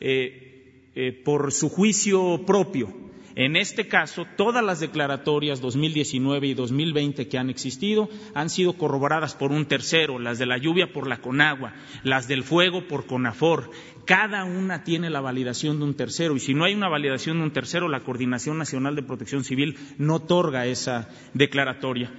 eh, 0.00 0.90
eh, 0.94 1.12
por 1.12 1.52
su 1.52 1.68
juicio 1.68 2.44
propio. 2.46 3.10
En 3.36 3.54
este 3.56 3.86
caso, 3.86 4.26
todas 4.36 4.64
las 4.64 4.80
declaratorias 4.80 5.60
2019 5.60 6.48
y 6.48 6.54
2020 6.54 7.28
que 7.28 7.38
han 7.38 7.48
existido 7.48 8.08
han 8.34 8.50
sido 8.50 8.72
corroboradas 8.72 9.36
por 9.36 9.52
un 9.52 9.66
tercero, 9.66 10.18
las 10.18 10.38
de 10.38 10.46
la 10.46 10.58
lluvia 10.58 10.92
por 10.92 11.06
la 11.06 11.22
Conagua, 11.22 11.74
las 12.02 12.26
del 12.26 12.42
fuego 12.42 12.88
por 12.88 13.06
Conafor. 13.06 13.70
Cada 14.04 14.44
una 14.44 14.82
tiene 14.82 15.10
la 15.10 15.20
validación 15.20 15.78
de 15.78 15.84
un 15.84 15.94
tercero 15.94 16.34
y 16.34 16.40
si 16.40 16.54
no 16.54 16.64
hay 16.64 16.74
una 16.74 16.88
validación 16.88 17.38
de 17.38 17.44
un 17.44 17.52
tercero, 17.52 17.88
la 17.88 18.00
Coordinación 18.00 18.58
Nacional 18.58 18.96
de 18.96 19.04
Protección 19.04 19.44
Civil 19.44 19.78
no 19.96 20.16
otorga 20.16 20.66
esa 20.66 21.08
declaratoria. 21.32 22.12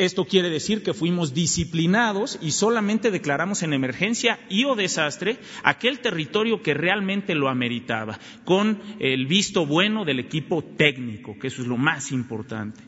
Esto 0.00 0.24
quiere 0.24 0.48
decir 0.48 0.82
que 0.82 0.94
fuimos 0.94 1.34
disciplinados 1.34 2.38
y 2.40 2.52
solamente 2.52 3.10
declaramos 3.10 3.62
en 3.62 3.74
emergencia 3.74 4.38
y 4.48 4.64
o 4.64 4.74
desastre 4.74 5.36
aquel 5.62 6.00
territorio 6.00 6.62
que 6.62 6.72
realmente 6.72 7.34
lo 7.34 7.50
ameritaba, 7.50 8.18
con 8.46 8.80
el 8.98 9.26
visto 9.26 9.66
bueno 9.66 10.06
del 10.06 10.18
equipo 10.18 10.64
técnico, 10.64 11.38
que 11.38 11.48
eso 11.48 11.60
es 11.60 11.68
lo 11.68 11.76
más 11.76 12.12
importante. 12.12 12.80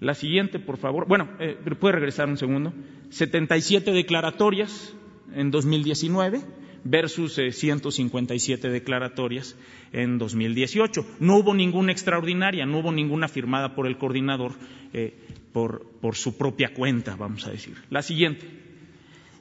La 0.00 0.14
siguiente, 0.14 0.58
por 0.58 0.76
favor. 0.76 1.06
Bueno, 1.06 1.28
eh, 1.38 1.56
puede 1.78 1.94
regresar 1.94 2.28
un 2.28 2.36
segundo. 2.36 2.74
77 3.10 3.92
declaratorias 3.92 4.92
en 5.36 5.52
2019 5.52 6.40
versus 6.82 7.40
157 7.50 8.66
eh, 8.66 8.70
declaratorias 8.70 9.56
en 9.92 10.18
2018. 10.18 11.06
No 11.20 11.36
hubo 11.36 11.54
ninguna 11.54 11.92
extraordinaria, 11.92 12.66
no 12.66 12.80
hubo 12.80 12.90
ninguna 12.90 13.28
firmada 13.28 13.76
por 13.76 13.86
el 13.86 13.98
coordinador 13.98 14.52
eh, 14.92 15.14
por, 15.54 15.86
por 16.00 16.16
su 16.16 16.36
propia 16.36 16.74
cuenta, 16.74 17.14
vamos 17.14 17.46
a 17.46 17.50
decir. 17.52 17.76
La 17.88 18.02
siguiente. 18.02 18.63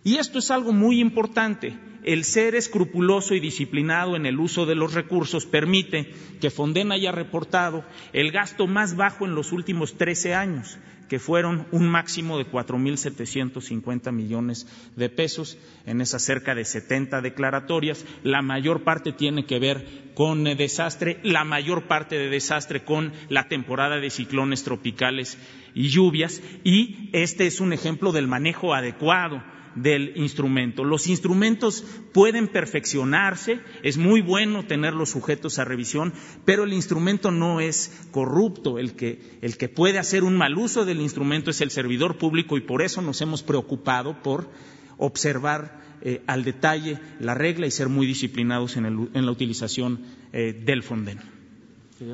Y 0.04 0.18
esto 0.18 0.40
es 0.40 0.52
algo 0.52 0.74
muy 0.74 1.00
importante. 1.00 1.74
El 2.04 2.26
ser 2.26 2.56
escrupuloso 2.56 3.34
y 3.34 3.40
disciplinado 3.40 4.18
en 4.18 4.26
el 4.26 4.38
uso 4.38 4.66
de 4.66 4.76
los 4.76 4.94
recursos 4.94 5.46
permite 5.46 6.12
que 6.42 6.50
Fonden 6.50 6.92
haya 6.92 7.14
reportado 7.14 7.86
el 8.12 8.32
gasto 8.32 8.68
más 8.68 8.98
bajo 8.98 9.26
en 9.26 9.36
los 9.36 9.54
últimos 9.54 9.98
13 9.98 10.36
años, 10.36 10.78
que 11.08 11.20
fueron 11.20 11.66
un 11.72 11.88
máximo 11.88 12.38
de 12.38 12.46
4.750 12.46 14.12
millones 14.12 14.68
de 14.98 15.08
pesos 15.08 15.58
en 15.86 16.02
esas 16.02 16.22
cerca 16.24 16.54
de 16.56 16.66
70 16.66 17.22
declaratorias. 17.22 18.06
La 18.24 18.42
mayor 18.42 18.84
parte 18.84 19.14
tiene 19.14 19.46
que 19.46 19.60
ver 19.60 20.12
con 20.16 20.44
desastre, 20.44 21.22
la 21.24 21.46
mayor 21.46 21.88
parte 21.88 22.18
de 22.18 22.28
desastre 22.28 22.84
con 22.84 23.14
la 23.30 23.48
temporada 23.48 23.96
de 24.02 24.10
ciclones 24.10 24.66
tropicales 24.66 25.38
y 25.74 25.88
lluvias, 25.88 26.42
y 26.66 27.10
este 27.14 27.48
es 27.48 27.62
un 27.62 27.72
ejemplo 27.72 28.12
del 28.12 28.28
manejo 28.28 28.74
adecuado 28.74 29.42
del 29.76 30.14
instrumento. 30.16 30.84
Los 30.84 31.08
instrumentos 31.08 31.84
pueden 32.14 32.48
perfeccionarse, 32.48 33.60
es 33.82 33.98
muy 33.98 34.22
bueno 34.22 34.66
tenerlos 34.66 35.12
sujetos 35.12 35.60
a 35.60 35.66
revisión, 35.66 36.14
pero 36.46 36.64
el 36.64 36.74
instrumento 36.74 37.32
no 37.32 37.60
es 37.60 38.08
corrupto. 38.12 38.80
El 38.80 38.96
que, 38.96 39.20
el 39.42 39.58
que 39.58 39.70
puede 39.70 40.00
hacer 40.00 40.24
un 40.24 40.38
mal 40.38 40.58
uso 40.58 40.86
del 40.86 41.02
instrumento 41.02 41.52
es 41.52 41.62
el 41.62 41.72
servidor 41.72 42.18
público 42.18 42.58
y 42.58 42.62
por 42.62 42.82
eso 42.82 43.02
nos 43.02 43.22
hemos 43.22 43.44
preocupado 43.44 44.22
por 44.22 44.50
observar 44.98 45.82
eh, 46.02 46.22
al 46.28 46.44
detalle 46.44 47.00
la 47.20 47.34
regla 47.34 47.66
y 47.66 47.72
ser 47.72 47.90
muy 47.90 48.06
disciplinados 48.06 48.78
en, 48.78 49.10
la 49.14 49.32
utilización 49.32 50.02
eh, 50.34 50.54
del 50.54 50.84
Fonden. 50.84 51.20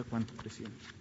¿Cuánto, 0.10 0.34
presidente? 0.36 0.99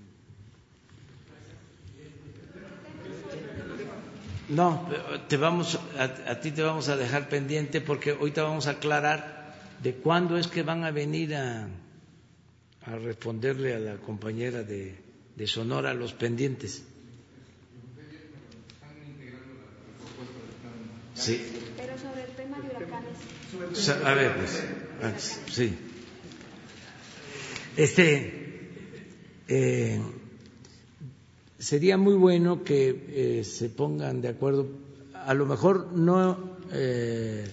No, 4.49 4.89
te 5.29 5.37
vamos, 5.37 5.79
a, 5.99 6.41
ti 6.41 6.53
te 6.53 6.63
vamos 6.63 6.89
a 6.89 6.97
dejar 6.97 7.29
pendiente 7.29 7.83
porque 7.83 8.13
ahorita 8.13 8.43
vamos 8.45 8.67
a 8.67 8.73
aclarar 8.73 9.55
de 9.83 9.95
cuándo 9.95 10.39
es 10.39 10.49
que 10.49 10.63
van 10.63 10.85
a 10.85 10.91
venir 10.91 11.35
a, 11.35 11.69
a 12.87 12.97
responderle 12.97 13.75
a 13.75 13.79
la 13.79 13.97
compañera 13.97 14.63
de, 14.63 14.97
de 15.37 15.47
Sonora 15.47 15.93
los 15.93 16.15
pendientes. 16.15 16.83
Sí. 21.15 21.45
Pero 21.77 21.99
sobre 21.99 22.25
el 22.25 22.31
tema 22.31 22.59
de 22.61 22.69
huracanes. 22.69 24.05
A 24.05 24.15
ver, 24.15 24.35
pues, 24.37 25.41
sí. 25.51 25.77
Este, 27.77 28.49
eh, 29.49 30.01
sería 31.59 31.97
muy 31.97 32.15
bueno 32.15 32.63
que 32.63 33.41
eh, 33.41 33.45
se 33.45 33.69
pongan 33.69 34.21
de 34.21 34.29
acuerdo, 34.29 34.69
a 35.15 35.35
lo 35.35 35.47
mejor 35.47 35.93
no 35.93 36.57
eh, 36.73 37.47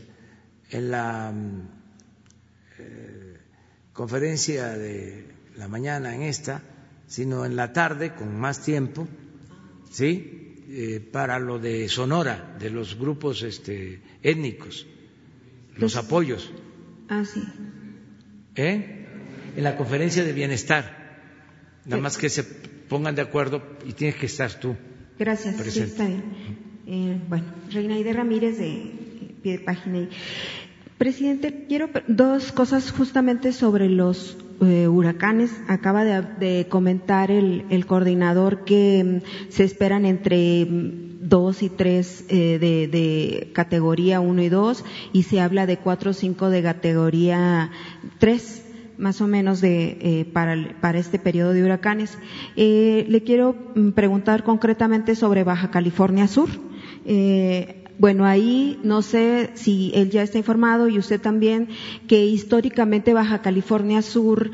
en 0.69 0.91
la 0.91 1.33
eh, 2.77 3.37
conferencia 3.93 4.69
de 4.69 5.25
la 5.57 5.67
mañana, 5.67 6.15
en 6.15 6.21
esta, 6.21 6.61
sino 7.07 7.45
en 7.45 7.55
la 7.55 7.73
tarde, 7.73 8.13
con 8.13 8.37
más 8.39 8.61
tiempo, 8.63 9.07
¿sí? 9.91 10.41
para 11.11 11.39
lo 11.39 11.59
de 11.59 11.87
Sonora, 11.87 12.55
de 12.59 12.69
los 12.69 12.97
grupos 12.97 13.43
este, 13.43 14.01
étnicos, 14.23 14.87
los 15.77 15.93
pues, 15.93 15.95
apoyos. 15.95 16.51
Ah, 17.07 17.23
sí. 17.23 17.41
¿Eh? 18.55 19.05
En 19.55 19.63
la 19.63 19.77
conferencia 19.77 20.23
de 20.23 20.33
bienestar. 20.33 21.05
Nada 21.85 22.01
más 22.01 22.17
que 22.17 22.29
se 22.29 22.43
pongan 22.89 23.15
de 23.15 23.21
acuerdo 23.21 23.61
y 23.85 23.93
tienes 23.93 24.15
que 24.15 24.25
estar 24.25 24.53
tú. 24.53 24.75
Gracias, 25.17 25.55
sí, 25.55 25.79
está 25.79 26.05
bien. 26.05 26.23
Eh, 26.87 27.19
bueno, 27.27 27.45
Reinaide 27.71 28.13
Ramírez 28.13 28.57
de 28.57 28.91
pie 29.41 29.53
de 29.53 29.59
página. 29.59 30.07
Presidente, 30.97 31.65
quiero 31.67 31.89
dos 32.07 32.51
cosas 32.51 32.91
justamente 32.91 33.51
sobre 33.51 33.89
los 33.89 34.37
eh, 34.61 34.87
huracanes. 34.87 35.51
Acaba 35.67 36.05
de, 36.05 36.67
comentar 36.69 37.31
el, 37.31 37.65
el, 37.69 37.85
coordinador 37.85 38.63
que 38.65 39.03
mm, 39.03 39.51
se 39.51 39.63
esperan 39.63 40.05
entre 40.05 40.65
mm, 40.65 41.27
dos 41.27 41.63
y 41.63 41.69
tres 41.69 42.25
eh, 42.29 42.59
de, 42.59 42.87
de, 42.87 43.51
categoría 43.53 44.19
uno 44.19 44.41
y 44.41 44.49
dos 44.49 44.85
y 45.11 45.23
se 45.23 45.41
habla 45.41 45.65
de 45.65 45.77
cuatro 45.77 46.11
o 46.11 46.13
cinco 46.13 46.49
de 46.49 46.61
categoría 46.63 47.71
tres 48.19 48.64
más 48.97 49.21
o 49.21 49.27
menos 49.27 49.61
de, 49.61 49.97
eh, 49.99 50.25
para, 50.31 50.77
para, 50.81 50.99
este 50.99 51.19
periodo 51.19 51.53
de 51.53 51.63
huracanes. 51.63 52.17
Eh, 52.55 53.05
le 53.09 53.23
quiero 53.23 53.55
mm, 53.75 53.91
preguntar 53.91 54.43
concretamente 54.43 55.15
sobre 55.15 55.43
Baja 55.43 55.71
California 55.71 56.27
Sur. 56.27 56.49
Eh, 57.05 57.83
bueno, 57.97 58.25
ahí 58.25 58.79
no 58.83 59.01
sé 59.01 59.51
si 59.53 59.91
él 59.95 60.09
ya 60.09 60.23
está 60.23 60.37
informado 60.37 60.89
y 60.89 60.99
usted 60.99 61.21
también, 61.21 61.69
que 62.07 62.25
históricamente 62.25 63.13
Baja 63.13 63.41
California 63.41 64.01
Sur 64.01 64.51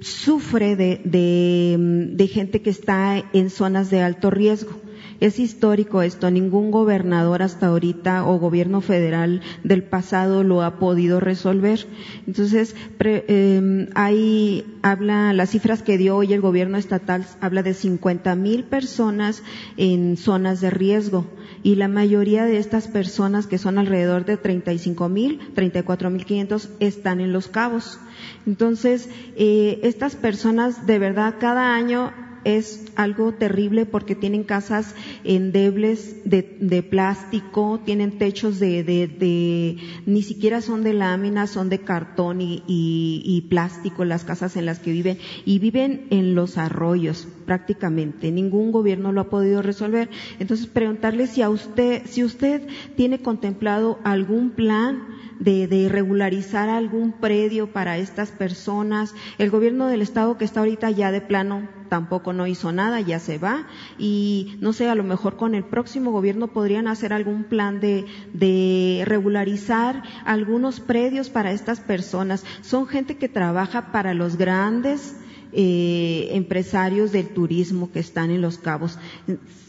sufre 0.00 0.76
de, 0.76 1.00
de, 1.04 1.76
mm, 1.78 2.16
de 2.16 2.26
gente 2.28 2.60
que 2.60 2.70
está 2.70 3.22
en 3.32 3.50
zonas 3.50 3.90
de 3.90 4.02
alto 4.02 4.30
riesgo. 4.30 4.83
Es 5.20 5.38
histórico 5.38 6.02
esto, 6.02 6.30
ningún 6.30 6.70
gobernador 6.70 7.42
hasta 7.42 7.68
ahorita 7.68 8.26
o 8.26 8.38
gobierno 8.38 8.80
federal 8.80 9.40
del 9.62 9.82
pasado 9.82 10.42
lo 10.44 10.62
ha 10.62 10.78
podido 10.78 11.20
resolver. 11.20 11.86
Entonces, 12.26 12.74
eh, 13.00 13.88
ahí 13.94 14.64
habla, 14.82 15.32
las 15.32 15.50
cifras 15.50 15.82
que 15.82 15.98
dio 15.98 16.16
hoy 16.16 16.32
el 16.32 16.40
gobierno 16.40 16.76
estatal 16.76 17.26
habla 17.40 17.62
de 17.62 17.74
50 17.74 18.34
mil 18.34 18.64
personas 18.64 19.42
en 19.76 20.16
zonas 20.16 20.60
de 20.60 20.70
riesgo 20.70 21.26
y 21.62 21.76
la 21.76 21.88
mayoría 21.88 22.44
de 22.44 22.58
estas 22.58 22.88
personas, 22.88 23.46
que 23.46 23.58
son 23.58 23.78
alrededor 23.78 24.26
de 24.26 24.36
35 24.36 25.08
mil, 25.08 25.40
34 25.54 26.10
mil 26.10 26.24
500, 26.26 26.68
están 26.78 27.20
en 27.20 27.32
los 27.32 27.48
cabos. 27.48 27.98
Entonces, 28.46 29.08
eh, 29.36 29.80
estas 29.82 30.14
personas 30.14 30.86
de 30.86 30.98
verdad 30.98 31.36
cada 31.40 31.74
año 31.74 32.12
es 32.44 32.84
algo 32.96 33.32
terrible 33.32 33.86
porque 33.86 34.14
tienen 34.14 34.44
casas 34.44 34.94
endebles 35.24 36.16
de, 36.24 36.56
de 36.60 36.82
plástico, 36.82 37.80
tienen 37.84 38.18
techos 38.18 38.58
de, 38.58 38.84
de, 38.84 39.06
de, 39.08 39.76
ni 40.06 40.22
siquiera 40.22 40.60
son 40.60 40.82
de 40.82 40.92
láminas, 40.92 41.50
son 41.50 41.68
de 41.68 41.80
cartón 41.80 42.40
y, 42.40 42.62
y, 42.66 43.22
y, 43.24 43.42
plástico 43.42 44.04
las 44.04 44.24
casas 44.24 44.56
en 44.56 44.66
las 44.66 44.78
que 44.78 44.92
viven 44.92 45.18
y 45.44 45.58
viven 45.58 46.06
en 46.10 46.34
los 46.34 46.58
arroyos 46.58 47.28
prácticamente. 47.46 48.30
Ningún 48.30 48.72
gobierno 48.72 49.12
lo 49.12 49.22
ha 49.22 49.30
podido 49.30 49.62
resolver. 49.62 50.10
Entonces 50.38 50.66
preguntarle 50.66 51.26
si 51.26 51.42
a 51.42 51.50
usted, 51.50 52.02
si 52.06 52.24
usted 52.24 52.62
tiene 52.96 53.20
contemplado 53.20 53.98
algún 54.04 54.50
plan 54.50 55.02
de, 55.38 55.66
de, 55.66 55.88
regularizar 55.88 56.68
algún 56.68 57.12
predio 57.12 57.72
para 57.72 57.98
estas 57.98 58.30
personas. 58.30 59.14
El 59.38 59.50
gobierno 59.50 59.88
del 59.88 60.02
estado 60.02 60.38
que 60.38 60.44
está 60.44 60.60
ahorita 60.60 60.90
ya 60.90 61.10
de 61.10 61.20
plano 61.20 61.68
tampoco 61.88 62.32
no 62.32 62.46
hizo 62.46 62.72
nada, 62.72 63.00
ya 63.00 63.18
se 63.18 63.38
va 63.38 63.66
y 63.98 64.56
no 64.60 64.72
sé, 64.72 64.88
a 64.88 64.94
lo 64.94 65.04
mejor 65.04 65.36
con 65.36 65.54
el 65.54 65.64
próximo 65.64 66.10
gobierno 66.10 66.48
podrían 66.48 66.88
hacer 66.88 67.12
algún 67.12 67.44
plan 67.44 67.80
de, 67.80 68.06
de 68.32 69.02
regularizar 69.06 70.02
algunos 70.24 70.80
predios 70.80 71.30
para 71.30 71.52
estas 71.52 71.80
personas. 71.80 72.44
Son 72.62 72.86
gente 72.86 73.16
que 73.16 73.28
trabaja 73.28 73.92
para 73.92 74.14
los 74.14 74.36
grandes 74.36 75.16
eh, 75.54 76.28
empresarios 76.32 77.12
del 77.12 77.28
turismo 77.28 77.90
que 77.92 78.00
están 78.00 78.30
en 78.30 78.42
los 78.42 78.58
cabos. 78.58 78.98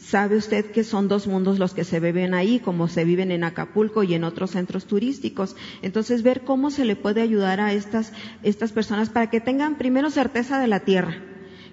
Sabe 0.02 0.38
usted 0.38 0.66
que 0.72 0.84
son 0.84 1.08
dos 1.08 1.28
mundos 1.28 1.60
los 1.60 1.74
que 1.74 1.84
se 1.84 2.00
viven 2.00 2.34
ahí, 2.34 2.60
como 2.60 2.88
se 2.88 3.06
viven 3.06 3.32
en 3.32 3.44
Acapulco 3.44 4.04
y 4.04 4.14
en 4.14 4.24
otros 4.24 4.52
centros 4.52 4.86
turísticos. 4.86 5.56
Entonces, 5.82 6.24
ver 6.24 6.42
cómo 6.42 6.72
se 6.72 6.86
le 6.86 6.96
puede 6.96 7.22
ayudar 7.22 7.60
a 7.60 7.74
estas, 7.74 8.14
estas 8.44 8.72
personas 8.72 9.10
para 9.10 9.30
que 9.30 9.42
tengan 9.42 9.78
primero 9.78 10.10
certeza 10.10 10.60
de 10.60 10.68
la 10.68 10.82
tierra 10.82 11.22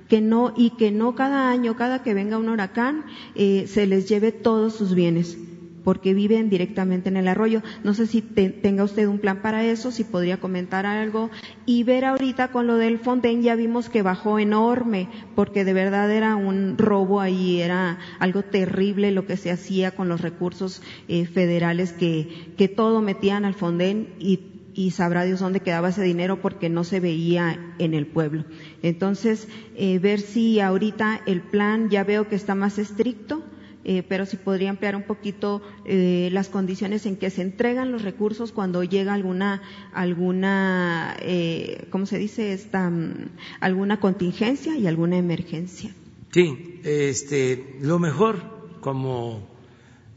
que 0.08 0.20
no 0.20 0.52
y 0.54 0.70
que 0.70 0.90
no 0.90 1.14
cada 1.14 1.50
año, 1.50 1.74
cada 1.76 2.02
que 2.02 2.12
venga 2.12 2.36
un 2.36 2.50
huracán, 2.50 3.04
eh, 3.34 3.66
se 3.66 3.86
les 3.86 4.08
lleve 4.10 4.30
todos 4.30 4.74
sus 4.74 4.94
bienes, 4.94 5.38
porque 5.84 6.14
viven 6.14 6.50
directamente 6.50 7.08
en 7.08 7.16
el 7.16 7.28
arroyo. 7.28 7.62
No 7.84 7.94
sé 7.94 8.06
si 8.06 8.22
tenga 8.22 8.84
usted 8.84 9.06
un 9.06 9.18
plan 9.18 9.42
para 9.42 9.64
eso, 9.64 9.90
si 9.90 10.04
podría 10.04 10.38
comentar 10.38 10.86
algo 10.86 11.30
y 11.66 11.84
ver 11.84 12.04
ahorita 12.04 12.48
con 12.48 12.66
lo 12.66 12.76
del 12.76 12.98
Fonden 12.98 13.42
ya 13.42 13.54
vimos 13.54 13.88
que 13.88 14.02
bajó 14.02 14.38
enorme, 14.38 15.08
porque 15.34 15.64
de 15.64 15.72
verdad 15.72 16.10
era 16.10 16.36
un 16.36 16.76
robo 16.78 17.20
ahí, 17.20 17.60
era 17.60 17.98
algo 18.18 18.42
terrible 18.42 19.10
lo 19.12 19.26
que 19.26 19.36
se 19.36 19.50
hacía 19.50 19.92
con 19.92 20.08
los 20.08 20.20
recursos 20.20 20.82
eh, 21.08 21.26
federales 21.26 21.92
que, 21.92 22.52
que 22.56 22.68
todo 22.68 23.00
metían 23.00 23.44
al 23.44 23.54
Fonden 23.54 24.08
y 24.18 24.40
y 24.74 24.92
sabrá 24.92 25.24
Dios 25.24 25.40
dónde 25.40 25.60
quedaba 25.60 25.90
ese 25.90 26.02
dinero 26.02 26.40
porque 26.40 26.68
no 26.68 26.84
se 26.84 27.00
veía 27.00 27.74
en 27.78 27.94
el 27.94 28.06
pueblo. 28.06 28.44
Entonces, 28.82 29.48
eh, 29.76 29.98
ver 29.98 30.20
si 30.20 30.60
ahorita 30.60 31.20
el 31.26 31.42
plan 31.42 31.90
ya 31.90 32.04
veo 32.04 32.28
que 32.28 32.36
está 32.36 32.54
más 32.54 32.78
estricto, 32.78 33.42
eh, 33.84 34.02
pero 34.02 34.26
si 34.26 34.36
podría 34.36 34.70
ampliar 34.70 34.96
un 34.96 35.02
poquito 35.02 35.62
eh, 35.84 36.28
las 36.32 36.48
condiciones 36.48 37.06
en 37.06 37.16
que 37.16 37.30
se 37.30 37.42
entregan 37.42 37.92
los 37.92 38.02
recursos 38.02 38.52
cuando 38.52 38.84
llega 38.84 39.14
alguna, 39.14 39.62
alguna, 39.92 41.16
eh, 41.20 41.86
¿cómo 41.90 42.06
se 42.06 42.18
dice? 42.18 42.52
Esta, 42.52 42.90
mm, 42.90 43.30
alguna 43.60 44.00
contingencia 44.00 44.76
y 44.76 44.86
alguna 44.86 45.18
emergencia. 45.18 45.94
Sí, 46.32 46.80
este, 46.84 47.76
lo 47.80 47.98
mejor, 47.98 48.42
como 48.80 49.46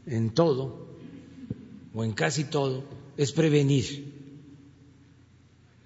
en 0.06 0.30
todo, 0.30 0.86
o 1.94 2.04
en 2.04 2.12
casi 2.12 2.44
todo, 2.44 2.84
es 3.16 3.32
prevenir 3.32 4.16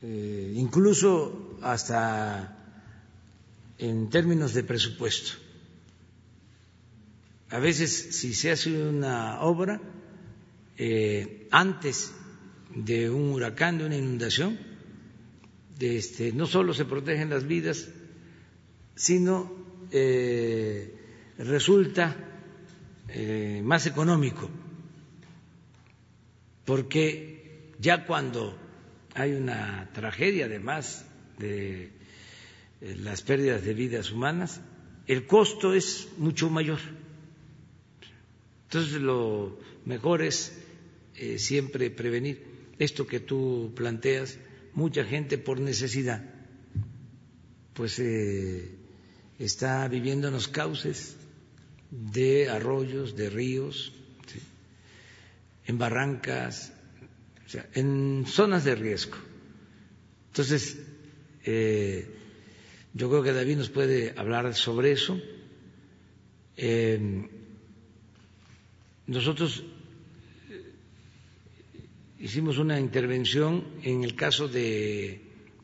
eh, 0.03 0.55
incluso 0.57 1.59
hasta 1.61 2.57
en 3.79 4.09
términos 4.09 4.55
de 4.55 4.65
presupuesto. 4.65 5.33
A 7.51 7.59
veces, 7.59 8.17
si 8.17 8.35
se 8.35 8.51
hace 8.51 8.71
una 8.71 9.41
obra 9.41 9.81
eh, 10.79 11.49
antes 11.51 12.13
de 12.75 13.11
un 13.11 13.33
huracán, 13.33 13.79
de 13.79 13.87
una 13.87 13.97
inundación, 13.97 14.59
este, 15.79 16.33
no 16.33 16.47
solo 16.47 16.73
se 16.75 16.85
protegen 16.85 17.31
las 17.31 17.47
vidas, 17.47 17.89
sino 18.95 19.53
eh, 19.91 20.95
resulta 21.39 22.17
más 23.65 23.87
económico, 23.87 24.49
porque 26.65 27.73
ya 27.81 28.07
cuando 28.07 28.57
hay 29.15 29.33
una 29.33 29.91
tragedia, 29.93 30.47
además 30.47 31.05
de 31.39 31.91
eh, 32.81 32.97
las 32.97 33.23
pérdidas 33.23 33.65
de 33.65 33.75
vidas 33.75 34.13
humanas, 34.13 34.61
el 35.07 35.27
costo 35.27 35.75
es 35.75 36.09
mucho 36.19 36.51
mayor. 36.51 36.79
Entonces, 38.71 39.01
lo 39.01 39.59
mejor 39.85 40.23
es 40.23 40.53
eh, 41.17 41.41
siempre 41.41 41.91
prevenir. 41.91 42.45
Esto 42.79 43.05
que 43.05 43.19
tú 43.19 43.73
planteas, 43.75 44.39
mucha 44.75 45.03
gente 45.05 45.39
por 45.39 45.59
necesidad, 45.59 46.23
pues 47.75 47.99
eh, 47.99 48.71
está 49.41 49.89
viviendo 49.89 50.29
en 50.29 50.35
los 50.35 50.47
cauces 50.47 51.17
de 51.91 52.49
arroyos, 52.49 53.17
de 53.17 53.29
ríos, 53.29 53.93
en 55.67 55.77
barrancas, 55.77 56.73
en 57.75 58.25
zonas 58.25 58.65
de 58.65 58.77
riesgo. 58.77 59.17
Entonces, 60.29 60.79
eh, 61.45 62.07
yo 62.95 63.11
creo 63.11 63.25
que 63.25 63.33
David 63.33 63.57
nos 63.57 63.69
puede 63.69 64.15
hablar 64.17 64.55
sobre 64.55 64.93
eso. 64.93 65.21
Eh, 66.57 67.29
nosotros 69.11 69.65
hicimos 72.21 72.59
una 72.59 72.79
intervención 72.79 73.65
en 73.83 74.05
el 74.05 74.15
caso 74.15 74.47
de 74.47 75.21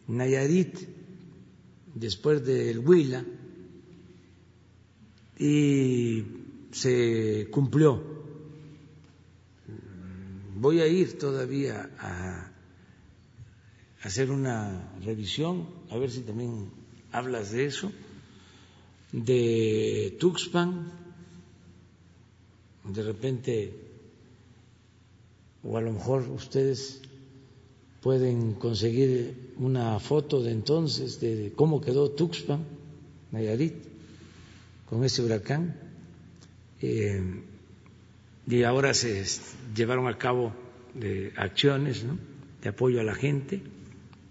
Nayarit, 0.08 0.76
después 1.94 2.44
del 2.44 2.80
Huila, 2.80 3.24
y 5.38 6.24
se 6.72 7.46
cumplió. 7.52 8.02
Voy 10.56 10.80
a 10.80 10.88
ir 10.88 11.16
todavía 11.16 11.88
a 12.00 12.50
hacer 14.02 14.32
una 14.32 14.92
revisión, 15.04 15.68
a 15.88 15.96
ver 15.98 16.10
si 16.10 16.22
también 16.22 16.68
hablas 17.12 17.52
de 17.52 17.66
eso, 17.66 17.92
de 19.12 20.16
Tuxpan, 20.18 20.95
de 22.88 23.02
repente 23.02 23.86
o 25.62 25.76
a 25.76 25.80
lo 25.80 25.92
mejor 25.92 26.22
ustedes 26.30 27.00
pueden 28.00 28.54
conseguir 28.54 29.52
una 29.58 29.98
foto 29.98 30.40
de 30.42 30.52
entonces 30.52 31.18
de 31.20 31.52
cómo 31.56 31.80
quedó 31.80 32.10
Tuxpan, 32.10 32.64
Nayarit, 33.32 33.74
con 34.88 35.02
ese 35.04 35.22
huracán. 35.22 35.74
Eh, 36.80 37.42
y 38.46 38.62
ahora 38.62 38.94
se 38.94 39.24
llevaron 39.74 40.06
a 40.06 40.18
cabo 40.18 40.52
de 40.94 41.32
acciones 41.36 42.04
de 42.62 42.68
apoyo 42.68 43.00
a 43.00 43.04
la 43.04 43.16
gente. 43.16 43.60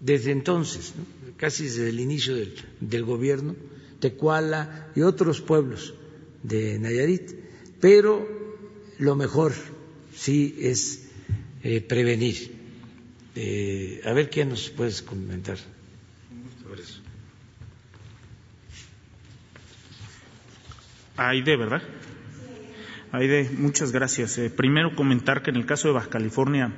Desde 0.00 0.32
entonces, 0.32 0.94
casi 1.36 1.64
desde 1.64 1.90
el 1.90 2.00
inicio 2.00 2.34
del, 2.34 2.54
del 2.80 3.04
gobierno, 3.04 3.54
Tecuala 4.00 4.90
y 4.94 5.02
otros 5.02 5.40
pueblos 5.40 5.94
de 6.42 6.78
Nayarit. 6.78 7.32
Pero 7.80 8.35
lo 8.98 9.14
mejor 9.14 9.54
sí 10.14 10.56
es 10.60 11.08
eh, 11.62 11.80
prevenir. 11.80 12.54
Eh, 13.34 14.00
a 14.04 14.12
ver 14.12 14.30
qué 14.30 14.44
nos 14.44 14.70
puedes 14.70 15.02
comentar 15.02 15.58
sobre 16.62 16.82
eso. 16.82 17.00
¿verdad? 21.56 21.82
Aide, 23.16 23.48
muchas 23.56 23.92
gracias. 23.92 24.36
Eh, 24.36 24.50
primero 24.50 24.94
comentar 24.94 25.42
que 25.42 25.48
en 25.48 25.56
el 25.56 25.64
caso 25.64 25.88
de 25.88 25.94
Baja 25.94 26.10
California 26.10 26.70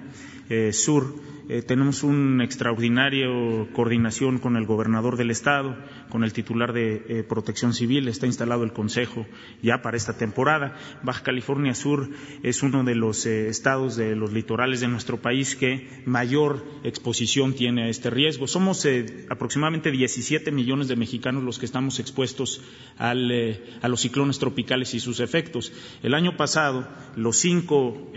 Sur, 0.70 1.14
eh, 1.50 1.62
tenemos 1.62 2.02
una 2.02 2.44
extraordinaria 2.44 3.26
coordinación 3.72 4.36
con 4.36 4.58
el 4.58 4.66
gobernador 4.66 5.16
del 5.16 5.30
Estado, 5.30 5.74
con 6.10 6.22
el 6.22 6.34
titular 6.34 6.74
de 6.74 7.02
eh, 7.08 7.24
Protección 7.26 7.72
Civil. 7.72 8.06
Está 8.06 8.26
instalado 8.26 8.64
el 8.64 8.74
Consejo 8.74 9.26
ya 9.62 9.80
para 9.80 9.96
esta 9.96 10.18
temporada. 10.18 10.76
Baja 11.02 11.22
California 11.22 11.74
Sur 11.74 12.10
es 12.42 12.62
uno 12.62 12.84
de 12.84 12.94
los 12.94 13.24
eh, 13.24 13.48
estados 13.48 13.96
de 13.96 14.14
los 14.14 14.34
litorales 14.34 14.80
de 14.80 14.88
nuestro 14.88 15.22
país 15.22 15.56
que 15.56 15.88
mayor 16.04 16.66
exposición 16.84 17.54
tiene 17.54 17.84
a 17.84 17.88
este 17.88 18.10
riesgo. 18.10 18.46
Somos 18.46 18.86
aproximadamente 19.30 19.90
17 19.90 20.52
millones 20.52 20.88
de 20.88 20.96
mexicanos 20.96 21.42
los 21.42 21.58
que 21.58 21.64
estamos 21.64 21.98
expuestos 21.98 22.62
a 22.98 23.14
los 23.14 24.00
ciclones 24.00 24.38
tropicales 24.38 24.92
y 24.92 25.00
sus 25.00 25.20
efectos. 25.20 25.72
El 26.02 26.12
año 26.12 26.27
pasado, 26.36 26.86
los 27.16 27.36
cinco, 27.36 28.10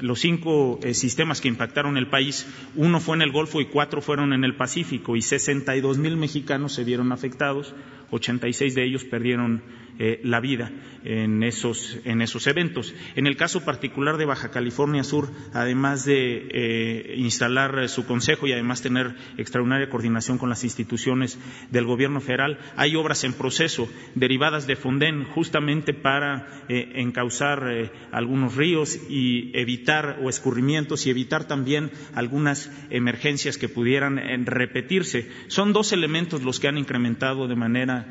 los 0.00 0.20
cinco 0.20 0.78
sistemas 0.92 1.40
que 1.40 1.48
impactaron 1.48 1.96
el 1.96 2.08
país 2.08 2.46
uno 2.76 3.00
fue 3.00 3.16
en 3.16 3.22
el 3.22 3.32
Golfo 3.32 3.60
y 3.60 3.66
cuatro 3.66 4.00
fueron 4.00 4.32
en 4.32 4.44
el 4.44 4.56
Pacífico 4.56 5.16
y 5.16 5.22
62 5.22 5.98
mil 5.98 6.16
mexicanos 6.16 6.72
se 6.72 6.84
vieron 6.84 7.12
afectados, 7.12 7.74
86 8.10 8.74
de 8.74 8.84
ellos 8.84 9.04
perdieron 9.04 9.62
eh, 10.00 10.20
la 10.22 10.38
vida 10.38 10.70
en 11.02 11.42
esos, 11.42 11.98
en 12.04 12.22
esos 12.22 12.46
eventos. 12.46 12.94
En 13.16 13.26
el 13.26 13.36
caso 13.36 13.64
particular 13.64 14.16
de 14.16 14.26
Baja 14.26 14.52
California 14.52 15.02
Sur, 15.02 15.28
además 15.52 16.04
de 16.04 16.46
eh, 16.52 17.14
instalar 17.16 17.88
su 17.88 18.06
consejo 18.06 18.46
y 18.46 18.52
además 18.52 18.80
tener 18.80 19.16
extraordinaria 19.38 19.90
coordinación 19.90 20.38
con 20.38 20.50
las 20.50 20.62
instituciones 20.62 21.36
del 21.72 21.84
gobierno 21.84 22.20
federal, 22.20 22.60
hay 22.76 22.94
obras 22.94 23.24
en 23.24 23.32
proceso 23.32 23.88
derivadas 24.14 24.68
de 24.68 24.76
Fonden 24.76 25.24
justamente 25.24 25.94
para 25.94 26.46
eh, 26.68 26.92
encauzar 26.94 27.90
algunos 28.12 28.54
ríos 28.54 29.00
y 29.10 29.50
evitar 29.58 30.20
o 30.22 30.28
escurrimientos 30.28 31.06
y 31.06 31.10
evitar 31.10 31.48
también 31.48 31.90
algunas 32.14 32.70
emergencias 32.90 33.58
que 33.58 33.68
pudieran 33.68 34.46
repetirse. 34.46 35.28
Son 35.48 35.72
dos 35.72 35.92
elementos 35.92 36.44
los 36.44 36.60
que 36.60 36.68
han 36.68 36.78
incrementado 36.78 37.48
de 37.48 37.56
manera 37.56 38.06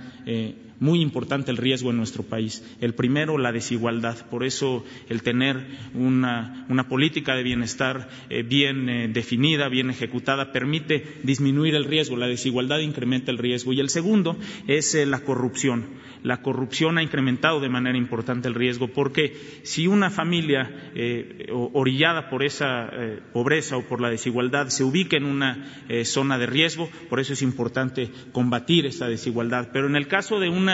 muy 0.80 1.02
importante 1.02 1.52
el 1.52 1.58
riesgo 1.58 1.90
en 1.90 1.98
nuestro 1.98 2.24
país. 2.24 2.64
El 2.82 2.94
primero, 2.94 3.38
la 3.38 3.52
desigualdad. 3.52 4.30
Por 4.30 4.44
eso 4.44 4.86
el 5.10 5.24
tener 5.24 5.66
una, 5.94 6.66
política 6.90 7.36
de 7.36 7.44
bienestar 7.44 8.10
eh, 8.30 8.44
bien 8.44 8.90
eh, 8.90 9.08
definida, 9.08 9.70
bien 9.70 9.90
ejecutada, 9.90 10.52
permite 10.52 11.04
disminuir 11.24 11.76
el 11.76 11.86
riesgo. 11.86 12.18
La 12.18 12.28
desigualdad 12.28 12.80
incrementa 12.80 13.32
el 13.32 13.38
riesgo. 13.38 13.74
Y 13.74 13.80
el 13.80 13.90
segundo 13.90 14.38
es 14.68 14.94
eh, 14.96 15.06
la 15.06 15.20
corrupción. 15.20 15.86
La 16.24 16.42
corrupción 16.42 16.98
ha 16.98 17.04
incrementado 17.04 17.60
de 17.60 17.70
manera 17.70 17.98
importante 17.98 18.48
el 18.48 18.56
riesgo 18.56 18.88
porque 18.90 19.36
si 19.64 19.88
una 19.88 20.10
familia 20.10 20.92
orillada 21.74 22.30
por 22.30 22.44
esa 22.44 22.90
pobreza 23.34 23.78
o 23.78 23.84
por 23.84 24.02
la 24.02 24.10
desigualdad 24.10 24.70
se 24.70 24.84
ubica 24.84 25.18
en 25.18 25.26
una 25.26 25.84
zona 26.04 26.38
de 26.38 26.46
riesgo, 26.46 26.90
por 27.10 27.20
eso 27.20 27.34
es 27.34 27.42
importante 27.42 28.10
combatir 28.32 28.86
esa 28.86 29.08
desigualdad. 29.08 29.70
Pero 29.72 29.88
en 29.88 29.96
el 29.96 30.08
caso 30.08 30.40
de 30.40 30.50
un 30.50 30.68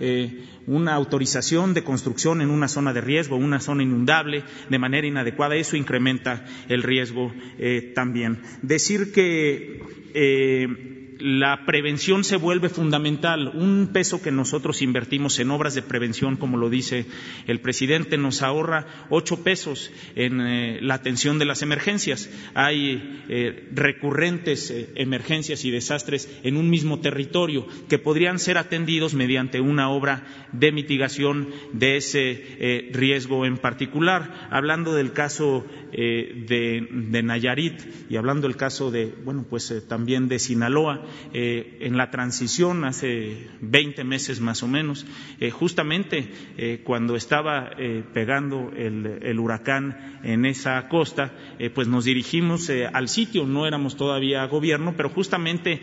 eh, 0.00 0.44
una, 0.66 0.94
autorización 0.94 1.72
de 1.74 1.84
construcción 1.84 2.40
en 2.40 2.50
una 2.50 2.68
zona 2.68 2.92
de 2.92 3.00
riesgo, 3.00 3.36
una 3.36 3.60
zona 3.60 3.82
inundable, 3.82 4.42
de 4.68 4.78
manera 4.78 5.06
inadecuada, 5.06 5.54
eso 5.54 5.76
incrementa 5.76 6.44
el 6.68 6.82
riesgo 6.82 7.32
eh, 7.58 7.92
también. 7.94 8.40
Decir 8.62 9.12
que 9.12 9.80
eh, 10.14 10.95
la 11.18 11.64
prevención 11.64 12.24
se 12.24 12.36
vuelve 12.36 12.68
fundamental. 12.68 13.48
Un 13.54 13.90
peso 13.92 14.20
que 14.20 14.30
nosotros 14.30 14.82
invertimos 14.82 15.38
en 15.38 15.50
obras 15.50 15.74
de 15.74 15.82
prevención, 15.82 16.36
como 16.36 16.56
lo 16.56 16.70
dice 16.70 17.06
el 17.46 17.60
presidente, 17.60 18.18
nos 18.18 18.42
ahorra 18.42 18.86
ocho 19.10 19.42
pesos 19.42 19.90
en 20.14 20.40
eh, 20.40 20.78
la 20.82 20.94
atención 20.94 21.38
de 21.38 21.44
las 21.44 21.62
emergencias. 21.62 22.30
Hay 22.54 23.24
eh, 23.28 23.68
recurrentes 23.72 24.70
eh, 24.70 24.90
emergencias 24.96 25.64
y 25.64 25.70
desastres 25.70 26.28
en 26.42 26.56
un 26.56 26.70
mismo 26.70 27.00
territorio 27.00 27.66
que 27.88 27.98
podrían 27.98 28.38
ser 28.38 28.58
atendidos 28.58 29.14
mediante 29.14 29.60
una 29.60 29.90
obra 29.90 30.24
de 30.52 30.72
mitigación 30.72 31.48
de 31.72 31.96
ese 31.96 32.90
riesgo 32.92 33.46
en 33.46 33.58
particular. 33.58 34.48
Hablando 34.50 34.94
del 34.94 35.12
caso 35.12 35.66
de, 35.92 36.86
de, 36.90 37.22
Nayarit 37.22 37.80
y 38.10 38.16
hablando 38.16 38.46
del 38.46 38.56
caso 38.56 38.90
de, 38.90 39.12
bueno, 39.24 39.46
pues 39.48 39.72
también 39.88 40.28
de 40.28 40.38
Sinaloa, 40.38 41.05
eh, 41.32 41.78
en 41.80 41.96
la 41.96 42.10
transición 42.10 42.84
hace 42.84 43.48
20 43.60 44.04
meses 44.04 44.40
más 44.40 44.62
o 44.62 44.68
menos, 44.68 45.06
eh, 45.40 45.50
justamente 45.50 46.28
eh, 46.56 46.80
cuando 46.84 47.16
estaba 47.16 47.70
pegando 48.12 48.72
el, 48.76 49.38
huracán 49.38 50.18
en 50.22 50.44
esa 50.46 50.88
costa, 50.88 51.32
pues 51.74 51.88
nos 51.88 52.04
dirigimos 52.04 52.70
al 52.92 53.08
sitio, 53.08 53.46
no 53.46 53.66
éramos 53.66 53.96
todavía 53.96 54.44
gobierno, 54.46 54.94
pero 54.96 55.08
justamente 55.08 55.80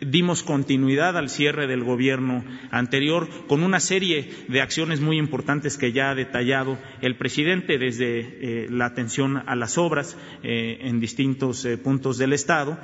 dimos 0.00 0.42
continuidad 0.42 1.16
al 1.16 1.28
cierre 1.28 1.66
del 1.66 1.84
gobierno 1.84 2.44
anterior 2.70 3.28
con 3.46 3.62
una 3.62 3.80
serie 3.80 4.30
de 4.48 4.60
acciones 4.60 5.00
muy 5.00 5.18
importantes 5.18 5.76
que 5.76 5.92
ya 5.92 6.10
ha 6.10 6.14
detallado 6.14 6.78
el 7.00 7.16
presidente, 7.16 7.78
desde 7.78 8.68
la 8.70 8.86
atención 8.86 9.42
a 9.46 9.54
las 9.54 9.78
obras 9.78 10.16
en 10.42 11.00
distintos 11.00 11.66
puntos 11.82 12.18
del 12.18 12.32
Estado, 12.32 12.78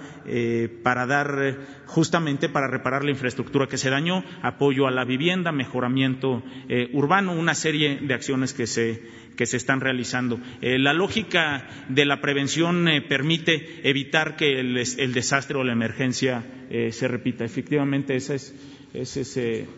para 0.82 1.06
dar 1.06 1.79
justamente 1.90 2.48
para 2.48 2.68
reparar 2.68 3.04
la 3.04 3.10
infraestructura 3.10 3.66
que 3.66 3.76
se 3.76 3.90
dañó, 3.90 4.24
apoyo 4.42 4.86
a 4.86 4.92
la 4.92 5.04
vivienda, 5.04 5.50
mejoramiento 5.50 6.42
eh, 6.68 6.88
urbano, 6.92 7.32
una 7.32 7.54
serie 7.54 7.98
de 8.00 8.14
acciones 8.14 8.54
que 8.54 8.68
se, 8.68 9.02
que 9.36 9.44
se 9.44 9.56
están 9.56 9.80
realizando. 9.80 10.38
Eh, 10.62 10.78
la 10.78 10.92
lógica 10.92 11.66
de 11.88 12.04
la 12.04 12.20
prevención 12.20 12.86
eh, 12.86 13.02
permite 13.02 13.80
evitar 13.82 14.36
que 14.36 14.60
el, 14.60 15.12
desastre 15.12 15.58
o 15.58 15.64
la 15.64 15.72
emergencia 15.72 16.44
se 16.70 17.08
repita. 17.08 17.44
Efectivamente, 17.44 18.14
esa 18.14 18.34
es, 18.34 18.54
ese 18.94 19.22
es 19.22 19.68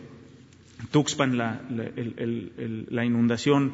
Tuxpan, 0.91 1.35
la, 1.35 1.61
la 2.89 3.05
inundación 3.05 3.73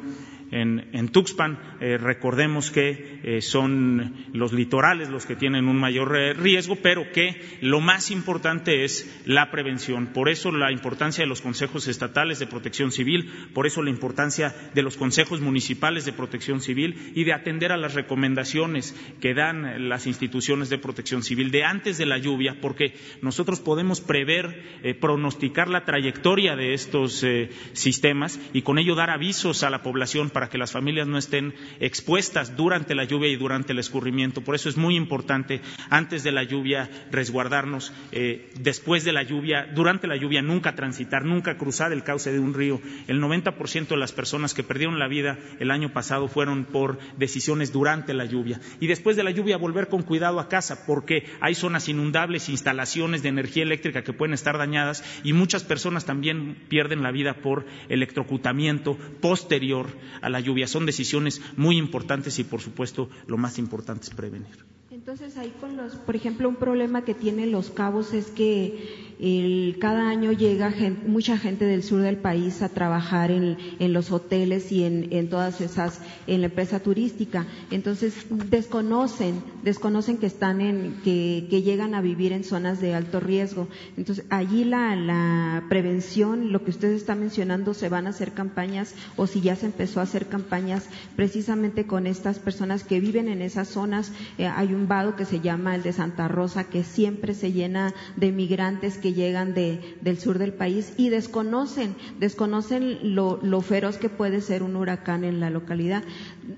en, 0.50 1.08
Tuxpan. 1.08 1.58
Eh, 1.80 1.96
recordemos 1.96 2.70
que 2.70 3.20
eh, 3.22 3.40
son 3.40 4.26
los 4.32 4.52
litorales 4.52 5.08
los 5.08 5.26
que 5.26 5.36
tienen 5.36 5.68
un 5.68 5.76
mayor 5.76 6.16
eh, 6.16 6.34
riesgo, 6.34 6.76
pero 6.76 7.10
que 7.12 7.40
lo 7.60 7.80
más 7.80 8.10
importante 8.10 8.84
es 8.84 9.22
la 9.24 9.50
prevención. 9.50 10.08
Por 10.08 10.28
eso 10.28 10.50
la 10.52 10.72
importancia 10.72 11.22
de 11.22 11.28
los 11.28 11.40
consejos 11.40 11.88
estatales 11.88 12.38
de 12.38 12.46
protección 12.46 12.92
civil, 12.92 13.30
por 13.54 13.66
eso 13.66 13.82
la 13.82 13.90
importancia 13.90 14.54
de 14.74 14.82
los 14.82 14.96
consejos 14.96 15.40
municipales 15.40 16.04
de 16.04 16.12
protección 16.12 16.60
civil 16.60 17.12
y 17.14 17.24
de 17.24 17.32
atender 17.32 17.72
a 17.72 17.76
las 17.76 17.94
recomendaciones 17.94 18.94
que 19.20 19.34
dan 19.34 19.88
las 19.88 20.06
instituciones 20.06 20.68
de 20.68 20.78
protección 20.78 21.22
civil 21.22 21.50
de 21.50 21.64
antes 21.64 21.98
de 21.98 22.06
la 22.06 22.18
lluvia, 22.18 22.58
porque 22.60 22.94
nosotros 23.22 23.60
podemos 23.60 24.00
prever, 24.00 24.96
pronosticar 25.00 25.68
la 25.68 25.84
trayectoria 25.84 26.56
de 26.56 26.74
estos 26.74 27.24
sistemas 27.72 28.40
y 28.52 28.62
con 28.62 28.78
ello 28.78 28.94
dar 28.94 29.10
avisos 29.10 29.62
a 29.62 29.70
la 29.70 29.82
población 29.82 30.30
que 30.48 30.58
las 30.58 30.72
familias 30.72 31.06
no 31.06 31.18
estén 31.18 31.54
expuestas 31.80 32.56
durante 32.56 32.94
la 32.94 33.04
lluvia 33.04 33.28
y 33.28 33.36
durante 33.36 33.72
el 33.72 33.78
escurrimiento. 33.78 34.42
Por 34.42 34.54
eso 34.54 34.68
es 34.68 34.76
muy 34.76 34.96
importante 34.96 35.60
antes 35.90 36.22
de 36.22 36.32
la 36.32 36.42
lluvia 36.42 36.88
resguardarnos, 37.10 37.92
eh, 38.12 38.50
después 38.60 39.04
de 39.04 39.12
la 39.12 39.22
lluvia, 39.22 39.68
durante 39.74 40.06
la 40.06 40.16
lluvia 40.16 40.42
nunca 40.42 40.74
transitar, 40.74 41.24
nunca 41.24 41.56
cruzar 41.58 41.92
el 41.92 42.04
cauce 42.04 42.32
de 42.32 42.40
un 42.40 42.54
río. 42.54 42.80
El 43.06 43.20
90% 43.20 43.88
de 43.88 43.96
las 43.96 44.12
personas 44.12 44.54
que 44.54 44.62
perdieron 44.62 44.98
la 44.98 45.08
vida 45.08 45.38
el 45.58 45.70
año 45.70 45.92
pasado 45.92 46.28
fueron 46.28 46.64
por 46.64 46.98
decisiones 47.16 47.72
durante 47.72 48.14
la 48.14 48.24
lluvia. 48.24 48.60
Y 48.80 48.86
después 48.86 49.16
de 49.16 49.24
la 49.24 49.30
lluvia 49.30 49.56
volver 49.56 49.88
con 49.88 50.02
cuidado 50.02 50.40
a 50.40 50.48
casa 50.48 50.86
porque 50.86 51.24
hay 51.40 51.54
zonas 51.54 51.88
inundables, 51.88 52.48
instalaciones 52.48 53.22
de 53.22 53.28
energía 53.28 53.62
eléctrica 53.62 54.02
que 54.02 54.12
pueden 54.12 54.34
estar 54.34 54.58
dañadas 54.58 55.04
y 55.24 55.32
muchas 55.32 55.64
personas 55.64 56.04
también 56.04 56.56
pierden 56.68 57.02
la 57.02 57.10
vida 57.10 57.34
por 57.34 57.66
electrocutamiento 57.88 58.96
posterior 59.20 59.88
a 60.22 60.29
la 60.30 60.40
lluvia. 60.40 60.66
Son 60.66 60.86
decisiones 60.86 61.40
muy 61.56 61.76
importantes 61.76 62.38
y, 62.38 62.44
por 62.44 62.60
supuesto, 62.60 63.08
lo 63.26 63.36
más 63.36 63.58
importante 63.58 64.04
es 64.04 64.10
prevenir. 64.10 64.64
Entonces, 65.00 65.38
ahí 65.38 65.50
con 65.58 65.78
los, 65.78 65.94
por 65.94 66.14
ejemplo, 66.14 66.46
un 66.46 66.56
problema 66.56 67.06
que 67.06 67.14
tienen 67.14 67.52
los 67.52 67.70
cabos 67.70 68.12
es 68.12 68.26
que 68.26 69.16
el, 69.18 69.76
cada 69.78 70.08
año 70.08 70.32
llega 70.32 70.72
mucha 71.06 71.36
gente 71.36 71.64
del 71.66 71.82
sur 71.82 72.00
del 72.00 72.16
país 72.16 72.62
a 72.62 72.68
trabajar 72.70 73.30
en, 73.30 73.56
en 73.78 73.92
los 73.92 74.12
hoteles 74.12 74.72
y 74.72 74.84
en, 74.84 75.08
en, 75.10 75.28
todas 75.28 75.60
esas, 75.60 76.00
en 76.26 76.40
la 76.40 76.46
empresa 76.46 76.80
turística. 76.80 77.46
Entonces, 77.70 78.14
desconocen, 78.50 79.42
desconocen 79.62 80.16
que 80.16 80.26
están 80.26 80.60
en, 80.60 81.00
que, 81.04 81.46
que 81.50 81.62
llegan 81.62 81.94
a 81.94 82.00
vivir 82.00 82.32
en 82.32 82.44
zonas 82.44 82.80
de 82.80 82.94
alto 82.94 83.20
riesgo. 83.20 83.68
Entonces, 83.96 84.24
allí 84.30 84.64
la, 84.64 84.96
la 84.96 85.64
prevención, 85.68 86.52
lo 86.52 86.62
que 86.64 86.70
ustedes 86.70 86.96
están 86.96 87.20
mencionando, 87.20 87.74
se 87.74 87.88
van 87.88 88.06
a 88.06 88.10
hacer 88.10 88.32
campañas 88.32 88.94
o 89.16 89.26
si 89.26 89.40
ya 89.40 89.56
se 89.56 89.66
empezó 89.66 90.00
a 90.00 90.04
hacer 90.04 90.28
campañas 90.28 90.88
precisamente 91.16 91.86
con 91.86 92.06
estas 92.06 92.38
personas 92.38 92.84
que 92.84 93.00
viven 93.00 93.28
en 93.28 93.42
esas 93.42 93.68
zonas. 93.68 94.12
Eh, 94.38 94.46
hay 94.46 94.72
un 94.72 94.88
que 95.16 95.24
se 95.24 95.38
llama 95.38 95.76
el 95.76 95.84
de 95.84 95.92
Santa 95.92 96.26
Rosa 96.26 96.64
que 96.64 96.82
siempre 96.82 97.32
se 97.34 97.52
llena 97.52 97.94
de 98.16 98.32
migrantes 98.32 98.98
que 98.98 99.12
llegan 99.12 99.54
de, 99.54 99.96
del 100.00 100.18
sur 100.18 100.40
del 100.40 100.52
país 100.52 100.94
y 100.96 101.10
desconocen, 101.10 101.94
desconocen 102.18 103.14
lo, 103.14 103.38
lo, 103.40 103.60
feroz 103.60 103.98
que 103.98 104.08
puede 104.08 104.40
ser 104.40 104.64
un 104.64 104.74
huracán 104.74 105.22
en 105.22 105.38
la 105.38 105.48
localidad. 105.48 106.02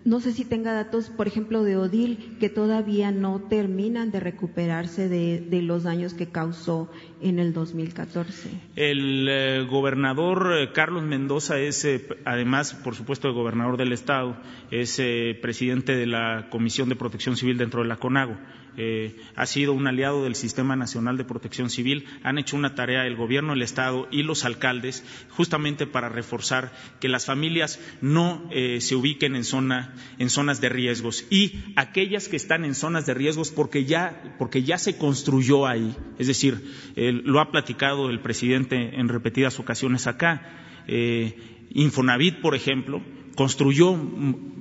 No 0.05 0.21
sé 0.21 0.33
si 0.33 0.45
tenga 0.45 0.73
datos, 0.73 1.11
por 1.11 1.27
ejemplo, 1.27 1.63
de 1.63 1.77
Odil, 1.77 2.37
que 2.41 2.49
todavía 2.49 3.11
no 3.11 3.41
terminan 3.49 4.11
de 4.11 4.21
recuperarse 4.21 5.09
de, 5.09 5.63
los 5.63 5.85
daños 5.85 6.15
que 6.15 6.27
causó 6.29 6.91
en 7.21 7.39
el 7.39 7.53
2014. 7.53 8.51
El 8.77 9.29
eh, 9.29 9.67
gobernador 9.69 10.53
eh, 10.57 10.73
Carlos 10.73 11.05
Mendoza 11.05 11.59
es, 11.59 11.85
eh, 11.85 12.07
además, 12.25 12.75
por 12.75 12.95
supuesto, 12.95 13.29
el 13.29 13.35
gobernador 13.35 13.77
del 13.77 13.93
Estado, 13.93 14.37
es 14.71 15.01
presidente 15.41 15.97
de 15.97 16.07
la 16.07 16.49
Comisión 16.51 16.89
de 16.89 16.97
Protección 16.97 17.37
Civil 17.37 17.59
dentro 17.59 17.83
de 17.83 17.89
la 17.89 17.97
CONAGO. 17.97 18.37
Eh, 18.77 19.17
ha 19.37 19.47
sido 19.47 19.73
un 19.73 19.87
aliado 19.87 20.25
del 20.25 20.35
Sistema 20.35 20.77
Nacional 20.77 21.17
de 21.17 21.25
Protección 21.25 21.71
Civil. 21.71 22.07
Han 22.23 22.39
hecho 22.39 22.57
una 22.57 22.75
tarea 22.75 23.07
el 23.07 23.17
Gobierno, 23.17 23.53
el 23.53 23.63
Estado 23.63 24.09
y 24.11 24.23
los 24.23 24.45
alcaldes 24.45 25.05
justamente 25.31 25.87
para 25.87 26.09
reforzar 26.09 26.73
que 27.01 27.09
las 27.09 27.27
familias 27.27 27.81
no 28.01 28.49
eh, 28.51 28.81
se 28.81 28.97
ubiquen 28.97 29.37
en, 29.37 29.45
zona, 29.45 29.95
en 30.19 30.31
zonas 30.31 30.61
de 30.61 30.69
riesgos 30.69 31.27
y 31.31 31.61
aquellas 31.77 32.29
que 32.29 32.37
están 32.37 32.65
en 32.65 32.75
zonas 32.75 33.07
de 33.07 33.15
riesgos 33.15 33.51
porque 33.51 33.85
ya, 33.85 34.37
porque 34.39 34.63
ya 34.63 34.79
se 34.79 34.97
construyó 34.97 35.67
ahí. 35.67 35.95
Es 36.19 36.27
decir, 36.27 36.63
lo 36.97 37.41
ha 37.41 37.51
platicado 37.51 38.11
el 38.11 38.21
presidente 38.21 38.99
en 38.99 39.09
repetidas 39.09 39.59
ocasiones 39.59 40.07
acá. 40.07 40.43
Eh, 40.87 41.37
Infonavit, 41.71 42.41
por 42.41 42.55
ejemplo, 42.55 43.03
construyó, 43.35 43.97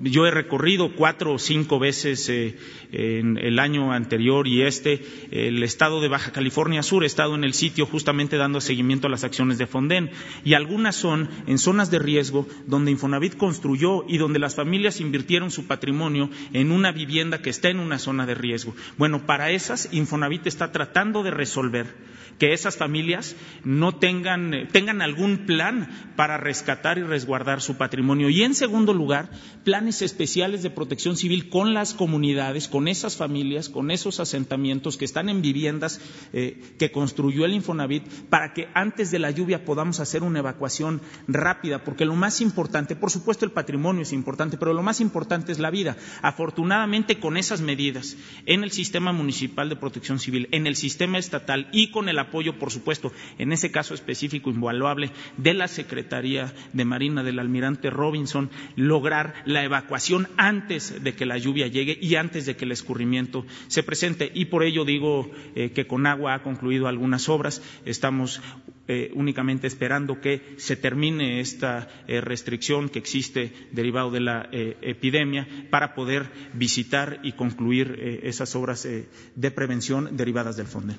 yo 0.01 0.25
he 0.25 0.31
recorrido 0.31 0.95
cuatro 0.95 1.33
o 1.33 1.39
cinco 1.39 1.79
veces 1.79 2.27
eh, 2.29 2.57
en 2.91 3.37
el 3.37 3.59
año 3.59 3.91
anterior 3.91 4.47
y 4.47 4.61
este, 4.61 5.05
el 5.31 5.63
estado 5.63 6.01
de 6.01 6.07
Baja 6.07 6.31
California 6.31 6.83
Sur, 6.83 7.03
he 7.03 7.07
estado 7.07 7.35
en 7.35 7.43
el 7.43 7.53
sitio 7.53 7.85
justamente 7.85 8.37
dando 8.37 8.61
seguimiento 8.61 9.07
a 9.07 9.09
las 9.09 9.23
acciones 9.23 9.57
de 9.57 9.67
Fonden 9.67 10.11
y 10.43 10.53
algunas 10.53 10.95
son 10.95 11.29
en 11.47 11.57
zonas 11.57 11.91
de 11.91 11.99
riesgo 11.99 12.47
donde 12.67 12.91
Infonavit 12.91 13.35
construyó 13.35 14.05
y 14.07 14.17
donde 14.17 14.39
las 14.39 14.55
familias 14.55 15.01
invirtieron 15.01 15.51
su 15.51 15.67
patrimonio 15.67 16.29
en 16.53 16.71
una 16.71 16.91
vivienda 16.91 17.41
que 17.41 17.49
está 17.49 17.69
en 17.69 17.79
una 17.79 17.99
zona 17.99 18.25
de 18.25 18.35
riesgo. 18.35 18.75
Bueno, 18.97 19.25
para 19.25 19.51
esas 19.51 19.93
Infonavit 19.93 20.47
está 20.47 20.71
tratando 20.71 21.23
de 21.23 21.31
resolver 21.31 22.11
que 22.41 22.53
esas 22.53 22.75
familias 22.75 23.35
no 23.63 23.99
tengan, 23.99 24.67
tengan 24.71 25.03
algún 25.03 25.45
plan 25.45 25.87
para 26.15 26.39
rescatar 26.39 26.97
y 26.97 27.03
resguardar 27.03 27.61
su 27.61 27.77
patrimonio. 27.77 28.31
Y 28.31 28.41
en 28.41 28.55
segundo 28.55 28.95
lugar, 28.95 29.29
planes 29.63 30.01
especiales 30.01 30.63
de 30.63 30.71
protección 30.71 31.17
civil 31.17 31.49
con 31.49 31.75
las 31.75 31.93
comunidades, 31.93 32.67
con 32.67 32.87
esas 32.87 33.15
familias, 33.15 33.69
con 33.69 33.91
esos 33.91 34.19
asentamientos 34.19 34.97
que 34.97 35.05
están 35.05 35.29
en 35.29 35.43
viviendas 35.43 36.01
eh, 36.33 36.59
que 36.79 36.91
construyó 36.91 37.45
el 37.45 37.53
Infonavit 37.53 38.07
para 38.31 38.53
que 38.55 38.69
antes 38.73 39.11
de 39.11 39.19
la 39.19 39.29
lluvia 39.29 39.63
podamos 39.63 39.99
hacer 39.99 40.23
una 40.23 40.39
evacuación 40.39 40.99
rápida, 41.27 41.83
porque 41.83 42.05
lo 42.05 42.15
más 42.15 42.41
importante, 42.41 42.95
por 42.95 43.11
supuesto 43.11 43.45
el 43.45 43.51
patrimonio 43.51 44.01
es 44.01 44.13
importante, 44.13 44.57
pero 44.57 44.73
lo 44.73 44.81
más 44.81 44.99
importante 44.99 45.51
es 45.51 45.59
la 45.59 45.69
vida. 45.69 45.95
Afortunadamente 46.23 47.19
con 47.19 47.37
esas 47.37 47.61
medidas 47.61 48.17
en 48.47 48.63
el 48.63 48.71
sistema 48.71 49.11
municipal 49.11 49.69
de 49.69 49.75
protección 49.75 50.17
civil, 50.17 50.49
en 50.51 50.65
el 50.65 50.75
sistema 50.75 51.19
estatal 51.19 51.69
y 51.71 51.91
con 51.91 52.09
el 52.09 52.17
apoyo, 52.17 52.30
por 52.31 52.71
supuesto, 52.71 53.11
en 53.37 53.51
ese 53.51 53.71
caso 53.71 53.93
específico 53.93 54.49
invaluable 54.49 55.11
de 55.37 55.53
la 55.53 55.67
Secretaría 55.67 56.53
de 56.73 56.85
Marina 56.85 57.23
del 57.23 57.39
almirante 57.39 57.89
Robinson, 57.89 58.49
lograr 58.75 59.33
la 59.45 59.63
evacuación 59.63 60.27
antes 60.37 61.03
de 61.03 61.13
que 61.13 61.25
la 61.25 61.37
lluvia 61.37 61.67
llegue 61.67 61.97
y 62.01 62.15
antes 62.15 62.45
de 62.45 62.55
que 62.55 62.65
el 62.65 62.71
escurrimiento 62.71 63.45
se 63.67 63.83
presente. 63.83 64.31
Y 64.33 64.45
por 64.45 64.63
ello 64.63 64.85
digo 64.85 65.29
eh, 65.55 65.71
que 65.71 65.87
con 65.87 66.05
agua 66.05 66.33
ha 66.33 66.43
concluido 66.43 66.87
algunas 66.87 67.29
obras. 67.29 67.61
Estamos 67.85 68.41
eh, 68.87 69.11
únicamente 69.13 69.67
esperando 69.67 70.19
que 70.19 70.55
se 70.57 70.75
termine 70.75 71.39
esta 71.39 71.87
eh, 72.07 72.21
restricción 72.21 72.89
que 72.89 72.99
existe 72.99 73.53
derivado 73.71 74.11
de 74.11 74.19
la 74.19 74.49
epidemia 74.51 75.47
para 75.69 75.93
poder 75.93 76.29
visitar 76.53 77.19
y 77.23 77.33
concluir 77.33 78.19
esas 78.23 78.55
obras 78.55 78.87
de 79.35 79.51
prevención 79.51 80.15
derivadas 80.17 80.57
del 80.57 80.67
fondo. 80.67 80.93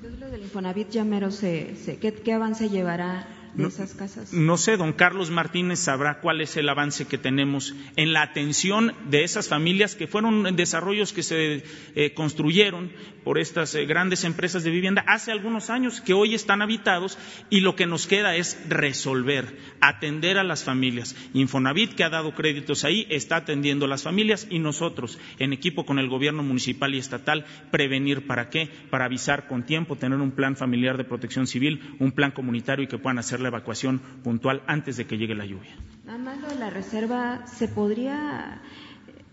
¿Qué, 2.01 2.33
avance 2.33 2.71
llevará 2.71 3.27
de 3.55 3.67
esas 3.67 3.95
casas? 3.95 4.33
No 4.33 4.57
sé, 4.57 4.77
don 4.77 4.93
Carlos 4.93 5.31
Martínez 5.31 5.81
sabrá 5.81 6.21
cuál 6.21 6.41
es 6.41 6.57
el 6.57 6.69
avance 6.69 7.07
que 7.07 7.19
tenemos 7.19 7.75
en 7.97 8.13
la 8.13 8.23
atención 8.23 8.95
de 9.09 9.25
esas 9.25 9.49
familias 9.49 9.95
que 9.95 10.07
fueron 10.07 10.57
desarrollos 10.57 11.13
que 11.13 11.23
se 11.23 11.65
eh, 11.95 12.15
construyeron 12.15 12.91
por 13.25 13.39
estas 13.39 13.75
eh, 13.75 13.85
grandes 13.87 14.25
empresas 14.25 14.65
de 14.65 14.71
vivienda 14.71 15.05
hace 15.07 15.33
algunos 15.33 15.71
años 15.71 16.01
que 16.01 16.15
hoy 16.15 16.35
están 16.35 16.63
habitados 16.63 17.19
y 17.51 17.61
lo 17.61 17.77
que 17.77 17.87
nos 17.87 18.07
queda 18.07 18.37
es 18.37 18.59
resolver, 18.69 19.57
atender 19.81 20.39
a 20.39 20.45
las 20.45 20.65
familias. 20.65 21.15
Infonavit, 21.35 21.95
que 21.95 22.05
ha 22.05 22.11
dado 22.11 22.35
créditos 22.35 22.85
ahí, 22.85 23.07
está 23.11 23.37
atendiendo 23.37 23.87
a 23.87 23.89
las 23.89 24.03
familias 24.03 24.47
y 24.51 24.59
nosotros, 24.59 25.19
en 25.39 25.53
equipo 25.53 25.85
con 25.85 25.99
el 25.99 26.09
gobierno 26.09 26.43
municipal 26.43 26.95
y 26.95 26.99
estatal, 26.99 27.45
prevenir 27.71 28.27
para 28.27 28.51
qué, 28.51 28.69
para 28.91 29.05
avisar 29.05 29.47
con 29.47 29.65
tiempo, 29.65 29.97
tener 29.97 30.19
un 30.19 30.33
plan 30.33 30.57
familiar 30.57 30.97
de 30.97 31.05
protección 31.05 31.47
civil, 31.47 31.81
un 31.99 32.13
plan 32.13 32.31
comunitario 32.31 32.85
y 32.85 32.89
que 32.89 32.99
puedan 32.99 33.19
hacer 33.19 33.41
la 33.43 33.49
evacuación 33.49 34.01
puntual 34.23 34.63
antes 34.67 34.97
de 34.97 35.07
que 35.07 35.19
llegue 35.19 35.35
la 35.35 35.45
lluvia. 35.45 35.77
Hablando 36.09 36.49
de 36.49 36.57
la 36.57 36.71
reserva, 36.71 37.47
¿se 37.47 37.69
podría 37.69 38.61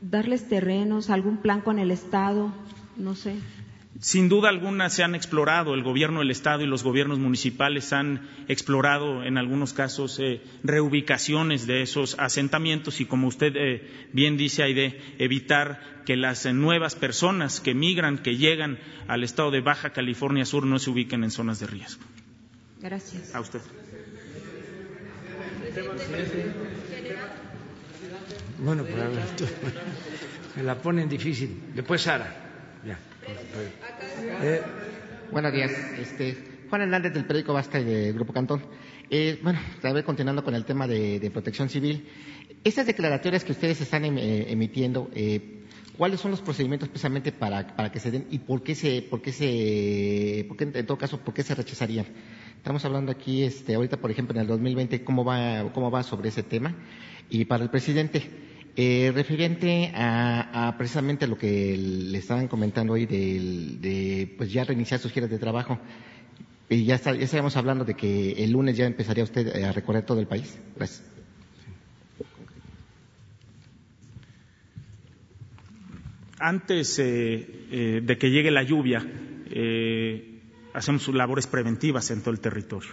darles 0.01 0.47
terrenos, 0.47 1.09
algún 1.09 1.37
plan 1.37 1.61
con 1.61 1.79
el 1.79 1.91
Estado? 1.91 2.53
No 2.97 3.15
sé. 3.15 3.35
Sin 3.99 4.29
duda 4.29 4.47
alguna 4.47 4.89
se 4.89 5.03
han 5.03 5.13
explorado, 5.13 5.73
el 5.73 5.83
gobierno 5.83 6.19
del 6.19 6.31
Estado 6.31 6.63
y 6.63 6.67
los 6.67 6.83
gobiernos 6.83 7.19
municipales 7.19 7.91
han 7.91 8.29
explorado 8.47 9.23
en 9.23 9.37
algunos 9.37 9.73
casos 9.73 10.19
eh, 10.19 10.41
reubicaciones 10.63 11.67
de 11.67 11.81
esos 11.81 12.17
asentamientos 12.17 13.01
y 13.01 13.05
como 13.05 13.27
usted 13.27 13.53
eh, 13.57 14.07
bien 14.13 14.37
dice, 14.37 14.63
hay 14.63 14.73
de 14.73 15.01
evitar 15.17 15.81
que 16.05 16.15
las 16.15 16.45
eh, 16.45 16.53
nuevas 16.53 16.95
personas 16.95 17.59
que 17.59 17.73
migran, 17.73 18.19
que 18.19 18.37
llegan 18.37 18.79
al 19.09 19.25
estado 19.25 19.51
de 19.51 19.59
Baja 19.59 19.89
California 19.89 20.45
Sur 20.45 20.65
no 20.65 20.79
se 20.79 20.91
ubiquen 20.91 21.25
en 21.25 21.31
zonas 21.31 21.59
de 21.59 21.67
riesgo. 21.67 22.01
Gracias. 22.79 23.35
A 23.35 23.41
usted. 23.41 23.59
Bueno, 28.59 28.83
pues 28.83 28.95
me 30.55 30.63
la 30.63 30.75
ponen 30.75 31.07
difícil. 31.07 31.71
Después 31.73 32.01
Sara. 32.01 32.35
Ya. 32.85 32.99
Eh, 34.41 34.61
buenos 35.31 35.53
días. 35.53 35.71
Este, 35.97 36.37
Juan 36.69 36.81
Hernández 36.81 37.13
del 37.13 37.25
periódico 37.25 37.53
Basta 37.53 37.79
y 37.79 37.83
del 37.83 38.13
Grupo 38.13 38.33
Cantón. 38.33 38.61
Eh, 39.09 39.39
bueno, 39.41 39.59
tal 39.81 40.03
continuando 40.03 40.43
con 40.43 40.53
el 40.55 40.65
tema 40.65 40.87
de, 40.87 41.29
protección 41.31 41.69
civil. 41.69 42.07
Estas 42.63 42.85
declaratorias 42.85 43.43
que 43.43 43.53
ustedes 43.53 43.81
están 43.81 44.05
em, 44.05 44.17
eh, 44.17 44.51
emitiendo, 44.51 45.09
eh, 45.13 45.58
¿cuáles 45.99 46.21
son 46.21 46.31
los 46.31 46.39
procedimientos 46.39 46.87
precisamente 46.87 47.33
para, 47.33 47.75
para, 47.75 47.91
que 47.91 47.99
se 47.99 48.09
den 48.09 48.25
y 48.31 48.39
por 48.39 48.63
qué 48.63 48.73
se, 48.73 49.01
por 49.01 49.21
qué 49.21 49.33
se, 49.33 50.45
por 50.47 50.55
qué, 50.55 50.63
en 50.63 50.85
todo 50.85 50.97
caso, 50.97 51.19
por 51.19 51.33
qué 51.33 51.43
se 51.43 51.53
rechazarían? 51.53 52.05
Estamos 52.55 52.85
hablando 52.85 53.11
aquí, 53.11 53.43
este, 53.43 53.75
ahorita, 53.75 53.97
por 53.97 54.09
ejemplo, 54.09 54.33
en 54.33 54.41
el 54.41 54.47
2020, 54.47 55.03
cómo 55.03 55.25
va, 55.25 55.69
cómo 55.73 55.91
va 55.91 56.01
sobre 56.03 56.29
ese 56.29 56.41
tema. 56.41 56.73
Y 57.29 57.43
para 57.43 57.65
el 57.65 57.69
presidente, 57.69 58.23
eh, 58.77 59.11
referente 59.13 59.91
a, 59.93 60.73
precisamente 60.77 61.27
lo 61.27 61.37
que 61.37 61.75
le 61.77 62.17
estaban 62.17 62.47
comentando 62.47 62.93
hoy 62.93 63.05
de, 63.05 64.33
pues 64.37 64.53
ya 64.53 64.63
reiniciar 64.63 65.01
sus 65.01 65.11
giras 65.11 65.29
de 65.29 65.37
trabajo, 65.37 65.79
y 66.69 66.85
ya, 66.85 66.95
está, 66.95 67.13
ya 67.13 67.25
estábamos 67.25 67.57
hablando 67.57 67.83
de 67.83 67.95
que 67.95 68.41
el 68.41 68.51
lunes 68.51 68.77
ya 68.77 68.85
empezaría 68.85 69.25
usted 69.25 69.63
a 69.63 69.73
recorrer 69.73 70.05
todo 70.05 70.21
el 70.21 70.27
país. 70.27 70.57
Gracias. 70.77 71.18
Antes 76.39 76.97
eh, 76.99 78.01
de 78.03 78.17
que 78.17 78.31
llegue 78.31 78.51
la 78.51 78.63
lluvia, 78.63 79.05
hacemos 80.73 81.07
labores 81.09 81.47
preventivas 81.47 82.11
en 82.11 82.21
todo 82.21 82.31
el 82.31 82.39
territorio. 82.39 82.91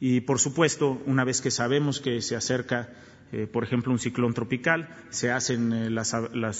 Y, 0.00 0.20
por 0.20 0.38
supuesto, 0.38 1.00
una 1.06 1.24
vez 1.24 1.40
que 1.40 1.50
sabemos 1.50 2.00
que 2.00 2.20
se 2.20 2.36
acerca 2.36 2.90
eh, 3.32 3.48
por 3.48 3.64
ejemplo, 3.64 3.92
un 3.92 3.98
ciclón 3.98 4.34
tropical, 4.34 4.88
se 5.10 5.32
hacen 5.32 5.72
eh, 5.72 5.90
las, 5.90 6.14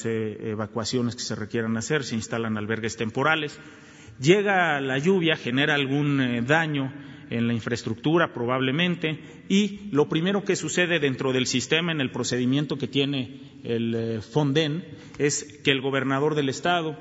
eh, 0.04 0.50
evacuaciones 0.50 1.14
que 1.14 1.22
se 1.22 1.36
requieran 1.36 1.76
hacer, 1.76 2.02
se 2.02 2.16
instalan 2.16 2.58
albergues 2.58 2.96
temporales. 2.96 3.58
Llega 4.18 4.80
la 4.80 4.98
lluvia, 4.98 5.36
genera 5.36 5.74
algún 5.74 6.44
daño 6.46 6.92
en 7.30 7.46
la 7.46 7.54
infraestructura 7.54 8.32
probablemente 8.32 9.18
y 9.48 9.88
lo 9.90 10.08
primero 10.08 10.44
que 10.44 10.56
sucede 10.56 10.98
dentro 10.98 11.32
del 11.32 11.46
sistema 11.46 11.92
en 11.92 12.00
el 12.00 12.10
procedimiento 12.10 12.76
que 12.76 12.88
tiene 12.88 13.40
el 13.64 14.20
Fonden 14.22 14.84
es 15.18 15.60
que 15.64 15.70
el 15.70 15.80
gobernador 15.80 16.34
del 16.34 16.48
estado 16.48 16.98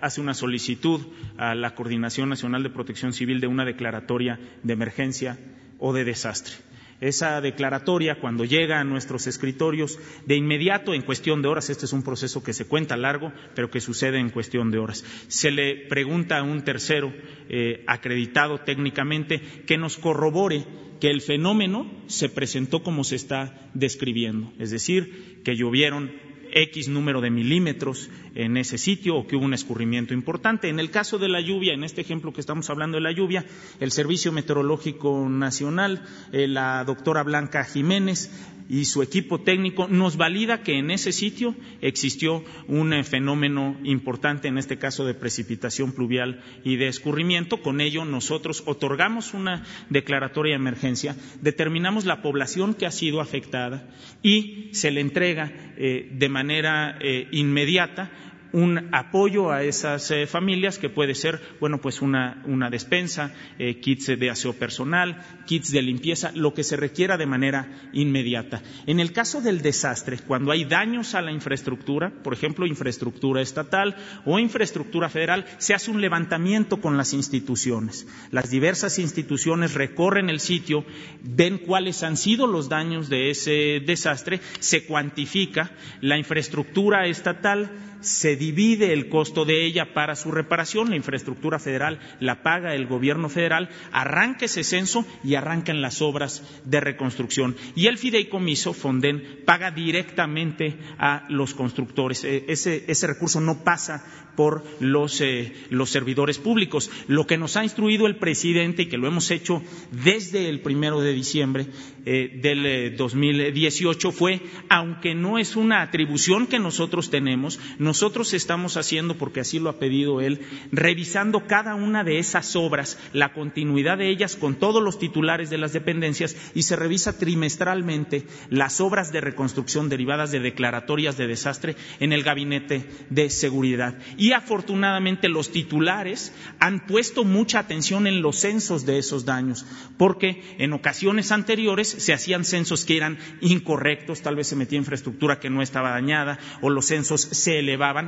hace 0.00 0.20
una 0.20 0.34
solicitud 0.34 1.00
a 1.36 1.54
la 1.54 1.74
Coordinación 1.74 2.28
Nacional 2.28 2.62
de 2.62 2.70
Protección 2.70 3.12
Civil 3.12 3.40
de 3.40 3.46
una 3.46 3.64
declaratoria 3.64 4.38
de 4.62 4.72
emergencia 4.72 5.38
o 5.78 5.92
de 5.92 6.04
desastre 6.04 6.54
esa 7.00 7.40
declaratoria 7.40 8.20
cuando 8.20 8.44
llega 8.44 8.80
a 8.80 8.84
nuestros 8.84 9.26
escritorios 9.26 9.98
de 10.26 10.36
inmediato 10.36 10.94
en 10.94 11.02
cuestión 11.02 11.42
de 11.42 11.48
horas. 11.48 11.70
Este 11.70 11.86
es 11.86 11.92
un 11.92 12.02
proceso 12.02 12.42
que 12.42 12.52
se 12.52 12.66
cuenta 12.66 12.96
largo, 12.96 13.32
pero 13.54 13.70
que 13.70 13.80
sucede 13.80 14.18
en 14.18 14.30
cuestión 14.30 14.70
de 14.70 14.78
horas. 14.78 15.04
Se 15.28 15.50
le 15.50 15.86
pregunta 15.88 16.38
a 16.38 16.42
un 16.42 16.62
tercero 16.62 17.12
eh, 17.48 17.84
acreditado 17.86 18.58
técnicamente 18.58 19.40
que 19.66 19.78
nos 19.78 19.96
corrobore 19.96 20.64
que 21.00 21.10
el 21.10 21.20
fenómeno 21.20 21.90
se 22.08 22.28
presentó 22.28 22.82
como 22.82 23.04
se 23.04 23.16
está 23.16 23.70
describiendo, 23.74 24.52
es 24.58 24.70
decir, 24.70 25.40
que 25.44 25.54
llovieron 25.54 26.10
X 26.52 26.88
número 26.88 27.20
de 27.20 27.30
milímetros 27.30 28.10
en 28.38 28.56
ese 28.56 28.78
sitio 28.78 29.16
o 29.16 29.26
que 29.26 29.36
hubo 29.36 29.44
un 29.44 29.52
escurrimiento 29.52 30.14
importante. 30.14 30.68
En 30.68 30.78
el 30.78 30.90
caso 30.90 31.18
de 31.18 31.28
la 31.28 31.40
lluvia, 31.40 31.74
en 31.74 31.82
este 31.82 32.00
ejemplo 32.00 32.32
que 32.32 32.40
estamos 32.40 32.70
hablando 32.70 32.96
de 32.96 33.02
la 33.02 33.12
lluvia, 33.12 33.44
el 33.80 33.90
Servicio 33.90 34.30
Meteorológico 34.30 35.28
Nacional, 35.28 36.06
eh, 36.32 36.46
la 36.46 36.84
doctora 36.84 37.24
Blanca 37.24 37.64
Jiménez, 37.64 38.30
y 38.70 38.84
su 38.84 39.02
equipo 39.02 39.40
técnico 39.40 39.88
nos 39.88 40.18
valida 40.18 40.62
que 40.62 40.78
en 40.78 40.90
ese 40.90 41.10
sitio 41.10 41.54
existió 41.80 42.44
un 42.66 42.92
eh, 42.92 43.02
fenómeno 43.02 43.78
importante, 43.82 44.46
en 44.46 44.58
este 44.58 44.76
caso 44.76 45.06
de 45.06 45.14
precipitación 45.14 45.92
pluvial 45.92 46.42
y 46.64 46.76
de 46.76 46.88
escurrimiento. 46.88 47.62
Con 47.62 47.80
ello 47.80 48.04
nosotros 48.04 48.62
otorgamos 48.66 49.32
una 49.32 49.64
declaratoria 49.88 50.52
de 50.52 50.60
emergencia, 50.60 51.16
determinamos 51.40 52.04
la 52.04 52.20
población 52.20 52.74
que 52.74 52.84
ha 52.84 52.90
sido 52.90 53.22
afectada 53.22 53.88
y 54.22 54.68
se 54.72 54.90
le 54.90 55.00
entrega 55.00 55.50
eh, 55.78 56.10
de 56.12 56.28
manera 56.28 56.98
inmediata 57.32 58.10
un 58.52 58.88
apoyo 58.92 59.50
a 59.50 59.62
esas 59.62 60.10
eh, 60.10 60.26
familias 60.26 60.78
que 60.78 60.88
puede 60.88 61.14
ser, 61.14 61.40
bueno, 61.60 61.80
pues 61.80 62.00
una, 62.00 62.42
una 62.46 62.70
despensa, 62.70 63.34
eh, 63.58 63.80
kits 63.80 64.06
de 64.18 64.30
aseo 64.30 64.54
personal, 64.54 65.22
kits 65.46 65.70
de 65.70 65.82
limpieza, 65.82 66.32
lo 66.34 66.54
que 66.54 66.64
se 66.64 66.76
requiera 66.76 67.16
de 67.16 67.26
manera 67.26 67.68
inmediata. 67.92 68.62
En 68.86 69.00
el 69.00 69.12
caso 69.12 69.40
del 69.40 69.62
desastre, 69.62 70.18
cuando 70.26 70.52
hay 70.52 70.64
daños 70.64 71.14
a 71.14 71.22
la 71.22 71.32
infraestructura, 71.32 72.10
por 72.22 72.32
ejemplo, 72.32 72.66
infraestructura 72.66 73.42
estatal 73.42 73.96
o 74.24 74.38
infraestructura 74.38 75.08
federal, 75.08 75.44
se 75.58 75.74
hace 75.74 75.90
un 75.90 76.00
levantamiento 76.00 76.80
con 76.80 76.96
las 76.96 77.12
instituciones. 77.12 78.06
Las 78.30 78.50
diversas 78.50 78.98
instituciones 78.98 79.74
recorren 79.74 80.30
el 80.30 80.40
sitio, 80.40 80.84
ven 81.22 81.58
cuáles 81.58 82.02
han 82.02 82.16
sido 82.16 82.46
los 82.46 82.68
daños 82.68 83.08
de 83.08 83.30
ese 83.30 83.82
desastre, 83.84 84.40
se 84.60 84.84
cuantifica 84.84 85.70
la 86.00 86.18
infraestructura 86.18 87.06
estatal, 87.06 87.70
se 88.00 88.36
divide 88.36 88.92
el 88.92 89.08
costo 89.08 89.44
de 89.44 89.64
ella 89.64 89.94
para 89.94 90.16
su 90.16 90.30
reparación, 90.30 90.90
la 90.90 90.96
infraestructura 90.96 91.58
federal 91.58 91.98
la 92.20 92.42
paga 92.42 92.74
el 92.74 92.86
gobierno 92.86 93.28
federal, 93.28 93.68
arranca 93.92 94.46
ese 94.46 94.64
censo 94.64 95.06
y 95.24 95.34
arrancan 95.34 95.80
las 95.80 96.02
obras 96.02 96.42
de 96.64 96.80
reconstrucción. 96.80 97.56
Y 97.74 97.86
el 97.86 97.98
fideicomiso, 97.98 98.72
Fonden, 98.72 99.42
paga 99.44 99.70
directamente 99.70 100.76
a 100.98 101.26
los 101.28 101.54
constructores. 101.54 102.24
E, 102.24 102.44
ese, 102.48 102.84
ese 102.88 103.06
recurso 103.06 103.40
no 103.40 103.64
pasa 103.64 104.04
por 104.38 104.64
los, 104.78 105.20
eh, 105.20 105.52
los, 105.68 105.90
servidores 105.90 106.38
públicos. 106.38 106.92
Lo 107.08 107.26
que 107.26 107.36
nos 107.36 107.56
ha 107.56 107.64
instruido 107.64 108.06
el 108.06 108.18
presidente 108.18 108.82
y 108.82 108.86
que 108.86 108.96
lo 108.96 109.08
hemos 109.08 109.32
hecho 109.32 109.64
desde 109.90 110.48
el 110.48 110.60
primero 110.60 111.00
de 111.00 111.12
diciembre 111.12 111.66
eh, 112.06 112.38
del 112.40 112.96
2018 112.96 114.08
eh, 114.08 114.12
fue, 114.12 114.40
aunque 114.68 115.16
no 115.16 115.38
es 115.38 115.56
una 115.56 115.82
atribución 115.82 116.46
que 116.46 116.60
nosotros 116.60 117.10
tenemos, 117.10 117.58
nosotros 117.88 118.34
estamos 118.34 118.76
haciendo, 118.76 119.16
porque 119.16 119.40
así 119.40 119.58
lo 119.58 119.70
ha 119.70 119.78
pedido 119.78 120.20
él, 120.20 120.42
revisando 120.72 121.46
cada 121.46 121.74
una 121.74 122.04
de 122.04 122.18
esas 122.18 122.54
obras, 122.54 122.98
la 123.14 123.32
continuidad 123.32 123.96
de 123.96 124.10
ellas 124.10 124.36
con 124.36 124.56
todos 124.56 124.82
los 124.82 124.98
titulares 124.98 125.48
de 125.48 125.56
las 125.56 125.72
dependencias 125.72 126.36
y 126.54 126.64
se 126.64 126.76
revisa 126.76 127.18
trimestralmente 127.18 128.26
las 128.50 128.82
obras 128.82 129.10
de 129.10 129.22
reconstrucción 129.22 129.88
derivadas 129.88 130.30
de 130.30 130.40
declaratorias 130.40 131.16
de 131.16 131.28
desastre 131.28 131.76
en 131.98 132.12
el 132.12 132.24
gabinete 132.24 132.84
de 133.08 133.30
seguridad. 133.30 133.96
Y 134.18 134.32
afortunadamente 134.32 135.30
los 135.30 135.50
titulares 135.50 136.34
han 136.58 136.84
puesto 136.84 137.24
mucha 137.24 137.58
atención 137.58 138.06
en 138.06 138.20
los 138.20 138.36
censos 138.36 138.84
de 138.84 138.98
esos 138.98 139.24
daños, 139.24 139.64
porque 139.96 140.42
en 140.58 140.74
ocasiones 140.74 141.32
anteriores 141.32 141.88
se 141.88 142.12
hacían 142.12 142.44
censos 142.44 142.84
que 142.84 142.98
eran 142.98 143.16
incorrectos, 143.40 144.20
tal 144.20 144.36
vez 144.36 144.48
se 144.48 144.56
metía 144.56 144.76
infraestructura 144.76 145.40
que 145.40 145.48
no 145.48 145.62
estaba 145.62 145.92
dañada 145.92 146.38
o 146.60 146.68
los 146.68 146.84
censos 146.84 147.22
se 147.22 147.58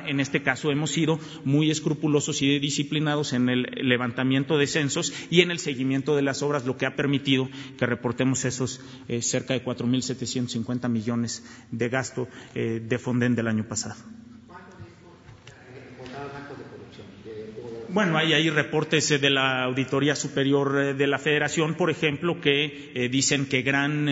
En 0.07 0.21
este 0.21 0.43
caso 0.43 0.71
hemos 0.71 0.91
sido 0.91 1.18
muy 1.45 1.71
escrupulosos 1.71 2.43
y 2.43 2.59
disciplinados 2.59 3.33
en 3.33 3.49
el 3.49 3.62
levantamiento 3.77 4.59
de 4.59 4.66
censos 4.66 5.12
y 5.31 5.43
en 5.43 5.51
el 5.51 5.59
seguimiento 5.59 6.16
de 6.16 6.23
las 6.23 6.43
obras, 6.43 6.66
lo 6.66 6.77
que 6.77 6.87
ha 6.87 6.97
permitido 6.97 7.49
que 7.79 7.87
reportemos 7.87 8.45
esos 8.45 8.81
eh, 9.09 9.23
cerca 9.23 9.55
de 9.55 9.64
4.750 9.64 10.89
millones 10.89 11.45
de 11.71 11.89
gasto 11.89 12.29
eh, 12.55 12.83
de 12.85 12.99
Fonden 12.99 13.35
del 13.35 13.49
año 13.49 13.68
pasado. 13.68 13.97
Bueno, 17.93 18.18
hay 18.18 18.49
reportes 18.51 19.11
eh, 19.11 19.18
de 19.18 19.31
la 19.31 19.64
Auditoría 19.64 20.14
Superior 20.14 20.79
eh, 20.79 20.95
de 20.95 21.09
la 21.09 21.18
Federación, 21.18 21.75
por 21.75 21.91
ejemplo, 21.91 22.41
que 22.41 22.92
eh, 22.95 23.09
dicen 23.09 23.47
que 23.47 23.63
gran 23.63 24.07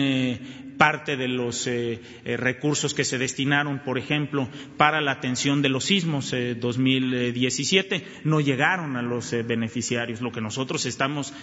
parte 0.79 1.17
de 1.17 1.27
los 1.27 1.67
eh, 1.67 1.99
eh, 2.23 2.37
recursos 2.37 2.93
que 2.93 3.03
se 3.03 3.17
destinaron, 3.17 3.79
por 3.79 3.97
ejemplo, 3.97 4.47
para 4.77 5.01
la 5.01 5.11
atención 5.11 5.61
de 5.61 5.67
los 5.67 5.83
sismos 5.83 6.31
2017 6.31 7.95
eh, 7.97 8.03
no 8.23 8.39
llegaron 8.39 8.95
a 8.95 9.01
los 9.01 9.31
beneficiarios. 9.45 10.21
Lo 10.21 10.31
que 10.31 10.39
nosotros 10.39 10.85
estamos 10.85 11.33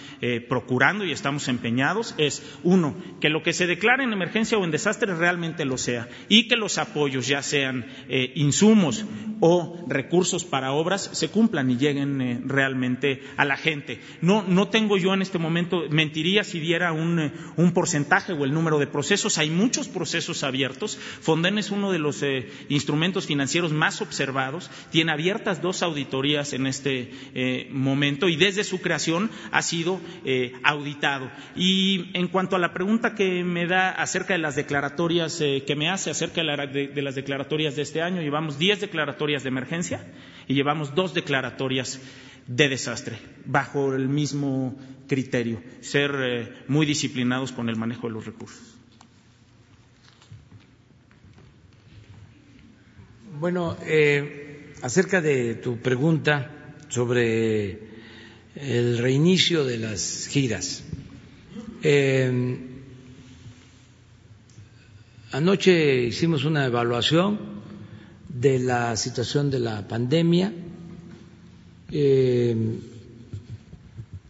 procurando 0.49 1.05
y 1.05 1.11
estamos 1.11 1.47
empeñados 1.49 2.15
es, 2.17 2.57
uno, 2.63 2.95
que 3.21 3.29
lo 3.29 3.43
que 3.43 3.53
se 3.53 3.67
declare 3.67 4.03
en 4.03 4.11
emergencia 4.11 4.57
o 4.57 4.65
en 4.65 4.71
desastre 4.71 5.13
realmente 5.13 5.65
lo 5.65 5.77
sea 5.77 6.09
y 6.29 6.47
que 6.47 6.55
los 6.55 6.79
apoyos, 6.79 7.27
ya 7.27 7.43
sean 7.43 7.85
insumos 8.33 9.05
o 9.39 9.85
recursos 9.87 10.45
para 10.45 10.71
obras, 10.71 11.11
se 11.13 11.29
cumplan 11.29 11.69
y 11.69 11.77
lleguen 11.77 12.49
realmente 12.49 13.21
a 13.37 13.45
la 13.45 13.55
gente. 13.55 13.99
No, 14.21 14.41
no 14.41 14.69
tengo 14.69 14.97
yo 14.97 15.13
en 15.13 15.21
este 15.21 15.37
momento, 15.37 15.83
mentiría 15.91 16.43
si 16.43 16.59
diera 16.59 16.91
un 16.91 17.71
porcentaje 17.75 18.33
o 18.33 18.43
el 18.43 18.53
número 18.53 18.79
de 18.79 18.87
procesos 18.87 19.26
hay 19.37 19.49
muchos 19.49 19.89
procesos 19.89 20.43
abiertos. 20.43 20.97
Fonden 20.97 21.57
es 21.57 21.71
uno 21.71 21.91
de 21.91 21.99
los 21.99 22.23
eh, 22.23 22.49
instrumentos 22.69 23.25
financieros 23.25 23.73
más 23.73 24.01
observados, 24.01 24.71
tiene 24.91 25.11
abiertas 25.11 25.61
dos 25.61 25.83
auditorías 25.83 26.53
en 26.53 26.67
este 26.67 27.11
eh, 27.33 27.67
momento 27.71 28.29
y 28.29 28.37
desde 28.37 28.63
su 28.63 28.79
creación 28.79 29.29
ha 29.51 29.61
sido 29.61 29.99
eh, 30.23 30.53
auditado. 30.63 31.29
Y 31.55 32.11
en 32.13 32.27
cuanto 32.29 32.55
a 32.55 32.59
la 32.59 32.73
pregunta 32.73 33.15
que 33.15 33.43
me 33.43 33.67
da 33.67 33.89
acerca 33.89 34.33
de 34.33 34.39
las 34.39 34.55
declaratorias 34.55 35.37
que 35.37 35.75
me 35.75 35.89
hace, 35.89 36.11
acerca 36.11 36.41
de, 36.41 37.01
las 37.01 37.15
declaratorias 37.15 37.75
de 37.75 37.81
este 37.81 38.01
año, 38.01 38.21
llevamos 38.21 38.57
diez 38.57 38.79
declaratorias 38.79 39.43
de 39.43 39.49
emergencia 39.49 40.07
y 40.47 40.53
llevamos 40.53 40.95
dos 40.95 41.13
declaratorias 41.13 41.99
de 42.47 42.69
desastre, 42.69 43.17
bajo 43.45 43.93
el 43.93 44.07
mismo 44.07 44.77
criterio, 45.07 45.61
ser 45.81 46.63
muy 46.67 46.85
disciplinados 46.85 47.51
con 47.51 47.67
el 47.67 47.75
manejo 47.75 48.07
de 48.07 48.13
los 48.13 48.25
recursos. 48.25 48.76
Bueno, 53.39 53.77
eh, 53.85 54.73
acerca 54.81 55.21
de 55.21 55.53
tu 55.55 55.77
pregunta 55.77 56.73
sobre 56.87 57.79
el 58.55 58.97
reinicio 58.97 59.63
de 59.63 59.77
las 59.77 60.27
giras. 60.27 60.83
Eh, 61.83 62.57
anoche 65.33 66.05
hicimos 66.05 66.45
una 66.45 66.65
evaluación 66.65 67.37
de 68.27 68.57
la 68.57 68.97
situación 68.97 69.51
de 69.51 69.59
la 69.59 69.87
pandemia 69.87 70.51
eh, 71.91 72.79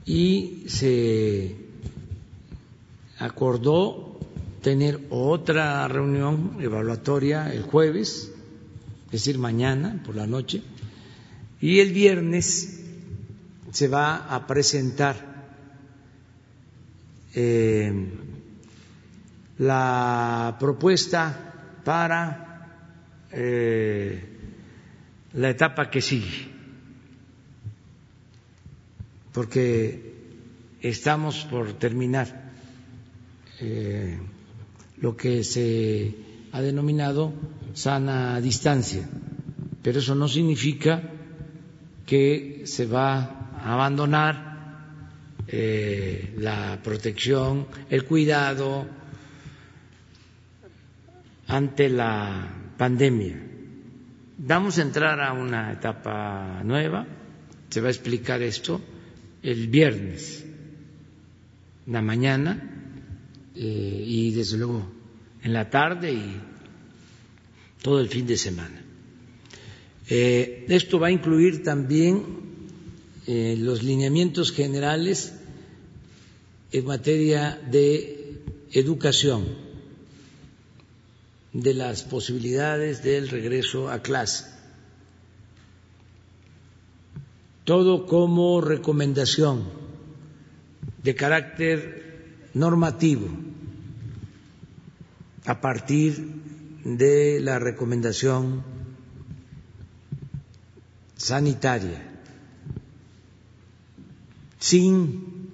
y 0.05 0.63
se 0.67 1.55
acordó 3.19 4.19
tener 4.61 4.99
otra 5.11 5.87
reunión 5.87 6.57
evaluatoria 6.59 7.53
el 7.53 7.61
jueves, 7.61 8.33
es 9.07 9.11
decir, 9.11 9.37
mañana 9.39 10.01
por 10.05 10.15
la 10.15 10.27
noche, 10.27 10.61
y 11.61 11.79
el 11.79 11.91
viernes 11.93 12.81
se 13.71 13.87
va 13.87 14.33
a 14.33 14.45
presentar 14.45 15.15
eh, 17.33 18.09
la 19.59 20.57
propuesta 20.59 21.79
para 21.83 22.47
eh, 23.31 24.23
la 25.33 25.49
etapa 25.49 25.89
que 25.89 26.01
sigue. 26.01 26.49
Porque 29.33 30.13
estamos 30.81 31.45
por 31.45 31.73
terminar 31.73 32.51
eh, 33.59 34.17
lo 34.97 35.15
que 35.15 35.43
se 35.43 36.15
ha 36.51 36.61
denominado 36.61 37.33
sana 37.73 38.39
distancia, 38.41 39.07
pero 39.81 39.99
eso 39.99 40.15
no 40.15 40.27
significa 40.27 41.01
que 42.05 42.63
se 42.65 42.85
va 42.85 43.49
a 43.53 43.73
abandonar 43.73 44.47
eh, 45.47 46.33
la 46.37 46.79
protección, 46.83 47.67
el 47.89 48.03
cuidado 48.05 48.87
ante 51.47 51.89
la 51.89 52.47
pandemia. 52.77 53.43
Vamos 54.39 54.77
a 54.77 54.81
entrar 54.81 55.19
a 55.21 55.33
una 55.33 55.73
etapa 55.73 56.61
nueva, 56.63 57.05
se 57.69 57.81
va 57.81 57.87
a 57.87 57.91
explicar 57.91 58.41
esto 58.41 58.81
el 59.41 59.67
viernes, 59.67 60.45
la 61.87 62.01
mañana 62.01 62.61
eh, 63.55 64.03
y 64.05 64.31
desde 64.33 64.57
luego 64.57 64.85
en 65.41 65.53
la 65.53 65.69
tarde 65.69 66.11
y 66.11 66.41
todo 67.81 67.99
el 67.99 68.09
fin 68.09 68.25
de 68.27 68.37
semana. 68.37 68.83
Eh, 70.09 70.65
esto 70.69 70.99
va 70.99 71.07
a 71.07 71.11
incluir 71.11 71.63
también 71.63 72.25
eh, 73.27 73.55
los 73.57 73.83
lineamientos 73.83 74.51
generales 74.51 75.33
en 76.71 76.85
materia 76.85 77.59
de 77.69 78.41
educación, 78.71 79.45
de 81.53 81.73
las 81.73 82.03
posibilidades 82.03 83.03
del 83.03 83.29
regreso 83.29 83.89
a 83.89 84.01
clase 84.01 84.57
todo 87.67 88.05
como 88.05 88.61
recomendación 88.61 89.65
de 91.03 91.15
carácter 91.15 92.47
normativo 92.53 93.27
a 95.43 95.59
partir 95.59 96.15
de 96.95 97.41
la 97.41 97.59
recomendación 97.59 98.63
sanitaria, 101.17 102.01
sin, 104.57 105.49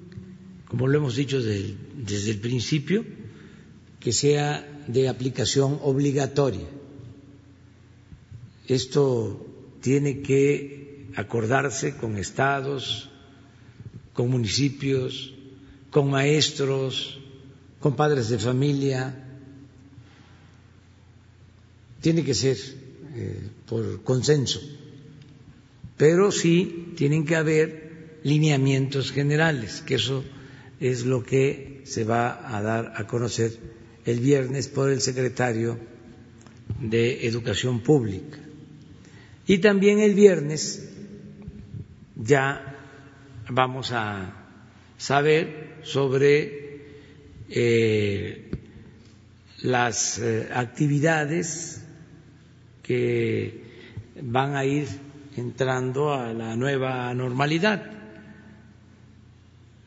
como 0.67 0.87
lo 0.87 0.99
hemos 0.99 1.15
dicho 1.15 1.41
desde, 1.41 2.31
el 2.31 2.39
principio, 2.39 3.03
que 3.99 4.11
sea 4.11 4.83
de 4.87 5.09
aplicación 5.09 5.79
obligatoria. 5.81 6.67
Esto 8.67 9.43
tiene 9.81 10.21
que 10.21 11.07
acordarse 11.15 11.97
con 11.97 12.17
estados, 12.17 13.09
con 14.13 14.29
municipios, 14.29 15.33
con 15.89 16.11
maestros, 16.11 17.19
con 17.79 17.95
padres 17.95 18.29
de 18.29 18.37
familia. 18.37 19.22
Tiene 22.03 22.25
que 22.25 22.33
ser 22.33 22.57
eh, 23.15 23.39
por 23.65 24.03
consenso, 24.03 24.59
pero 25.95 26.33
sí 26.33 26.91
tienen 26.97 27.25
que 27.25 27.37
haber 27.37 28.19
lineamientos 28.23 29.13
generales, 29.13 29.81
que 29.85 29.95
eso 29.95 30.21
es 30.81 31.05
lo 31.05 31.23
que 31.23 31.79
se 31.85 32.03
va 32.03 32.55
a 32.55 32.61
dar 32.61 32.91
a 32.97 33.07
conocer 33.07 33.53
el 34.05 34.19
viernes 34.19 34.67
por 34.67 34.89
el 34.89 34.99
secretario 34.99 35.79
de 36.81 37.25
Educación 37.25 37.79
Pública. 37.79 38.37
Y 39.47 39.59
también 39.59 39.99
el 40.01 40.13
viernes 40.13 40.89
ya 42.17 42.75
vamos 43.49 43.93
a 43.93 44.45
saber 44.97 45.77
sobre 45.83 46.81
eh, 47.47 48.51
las 49.61 50.19
eh, 50.19 50.49
actividades 50.51 51.82
que 52.83 53.63
van 54.21 54.55
a 54.55 54.65
ir 54.65 54.87
entrando 55.35 56.13
a 56.13 56.33
la 56.33 56.55
nueva 56.55 57.13
normalidad. 57.13 57.91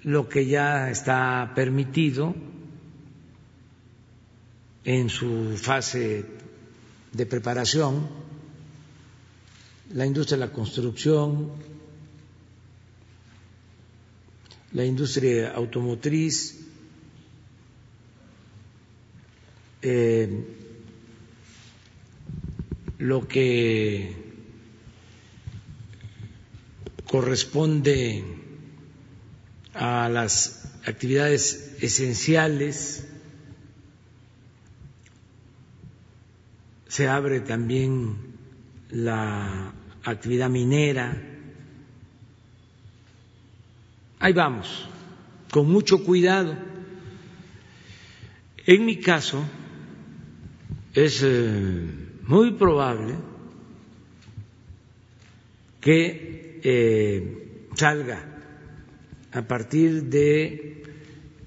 Lo 0.03 0.29
que 0.29 0.47
ya 0.47 0.91
está 0.91 1.53
permitido 1.55 2.35
en 4.85 5.09
su 5.11 5.57
fase 5.57 6.25
de 7.13 7.27
preparación, 7.27 8.09
la 9.93 10.07
industria 10.07 10.39
de 10.39 10.47
la 10.47 10.53
construcción, 10.53 11.51
la 14.73 14.85
industria 14.85 15.53
automotriz, 15.53 16.61
eh, 19.83 20.66
lo 22.99 23.29
que 23.29 24.15
corresponde 27.07 28.25
a 29.75 30.09
las 30.09 30.73
actividades 30.87 31.77
esenciales, 31.81 33.07
se 36.89 37.09
abre 37.09 37.41
también 37.41 38.17
la 38.91 39.73
actividad 40.05 40.49
minera, 40.49 41.37
Ahí 44.19 44.33
vamos, 44.33 44.89
con 45.53 45.71
mucho 45.71 46.03
cuidado. 46.03 46.57
En 48.67 48.85
mi 48.85 48.99
caso, 48.99 49.45
es 50.95 51.23
eh, 51.23 52.06
muy 52.27 52.53
probable 52.53 53.15
que 55.81 56.61
eh, 56.63 57.69
salga 57.75 58.25
a 59.33 59.43
partir 59.43 60.05
de 60.05 60.83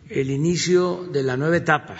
el 0.09 0.31
inicio 0.31 1.07
de 1.11 1.23
la 1.23 1.37
nueva 1.37 1.57
etapa. 1.57 1.97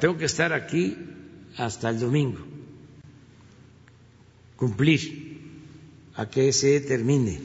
Tengo 0.00 0.16
que 0.16 0.26
estar 0.26 0.52
aquí 0.52 0.96
hasta 1.56 1.90
el 1.90 1.98
domingo, 1.98 2.38
cumplir 4.56 5.40
a 6.14 6.30
que 6.30 6.52
se 6.52 6.80
termine 6.80 7.40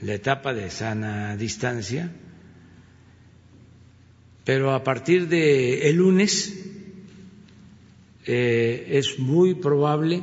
la 0.00 0.14
etapa 0.14 0.52
de 0.52 0.70
sana 0.70 1.36
distancia 1.36 2.10
pero 4.44 4.74
a 4.74 4.82
partir 4.82 5.28
de 5.28 5.88
el 5.88 5.96
lunes 5.96 6.79
eh, 8.32 8.86
es 8.96 9.18
muy 9.18 9.54
probable 9.54 10.22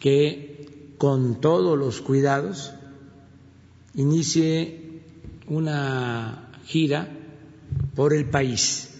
que 0.00 0.90
con 0.98 1.40
todos 1.40 1.78
los 1.78 2.00
cuidados 2.00 2.72
inicie 3.94 5.00
una 5.46 6.50
gira 6.64 7.08
por 7.94 8.12
el 8.12 8.28
país, 8.28 8.90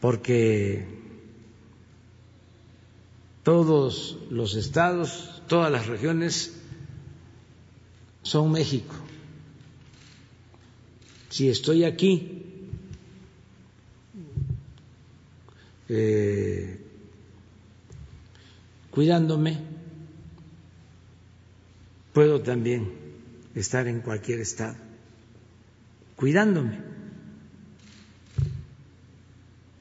porque 0.00 0.86
todos 3.42 4.18
los 4.30 4.54
estados, 4.54 5.42
todas 5.48 5.72
las 5.72 5.88
regiones 5.88 6.60
son 8.22 8.52
México. 8.52 8.94
Si 11.28 11.48
estoy 11.48 11.82
aquí, 11.82 12.35
eh, 15.88 16.80
cuidándome, 18.90 19.58
puedo 22.12 22.40
también 22.40 22.92
estar 23.54 23.86
en 23.86 24.00
cualquier 24.00 24.40
estado, 24.40 24.76
cuidándome. 26.16 26.80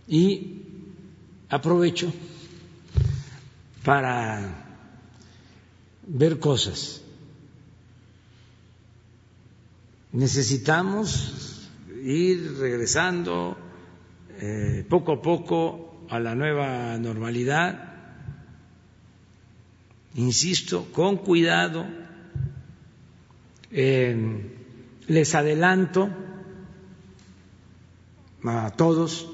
Y 0.08 0.62
aprovecho 1.50 2.14
para 3.84 4.66
ver 6.08 6.40
cosas. 6.40 7.02
Necesitamos 10.12 11.70
ir 12.04 12.58
regresando 12.60 13.58
eh, 14.40 14.86
poco 14.90 15.14
a 15.14 15.22
poco 15.22 15.85
a 16.10 16.20
la 16.20 16.36
nueva 16.36 16.98
normalidad 16.98 17.96
insisto, 20.16 20.88
con 20.92 21.18
cuidado. 21.18 21.86
les 25.08 25.36
adelanto 25.36 26.10
a 28.44 28.72
todos 28.72 29.30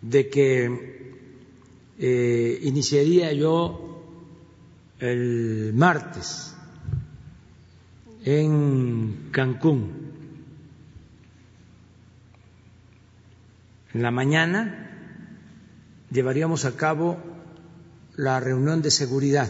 de 0.00 0.28
que 0.28 1.14
eh, 1.98 2.58
iniciaría 2.62 3.32
yo 3.32 4.02
el 5.00 5.72
martes 5.74 6.54
en 8.24 9.28
Cancún. 9.32 10.03
En 13.94 14.02
la 14.02 14.10
mañana 14.10 14.90
llevaríamos 16.10 16.64
a 16.64 16.76
cabo 16.76 17.16
la 18.16 18.40
reunión 18.40 18.82
de 18.82 18.90
seguridad 18.90 19.48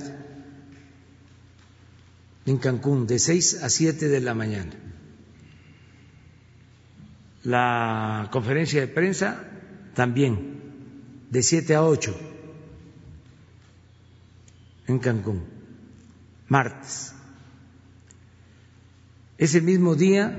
en 2.44 2.58
Cancún 2.58 3.06
de 3.06 3.18
6 3.18 3.62
a 3.62 3.70
7 3.70 4.08
de 4.08 4.20
la 4.20 4.34
mañana. 4.34 4.74
La 7.42 8.28
conferencia 8.30 8.82
de 8.82 8.88
prensa 8.88 9.44
también 9.94 10.60
de 11.30 11.42
7 11.42 11.74
a 11.74 11.84
8 11.84 12.14
en 14.88 14.98
Cancún, 14.98 15.42
martes. 16.48 17.14
Ese 19.38 19.62
mismo 19.62 19.94
día 19.94 20.38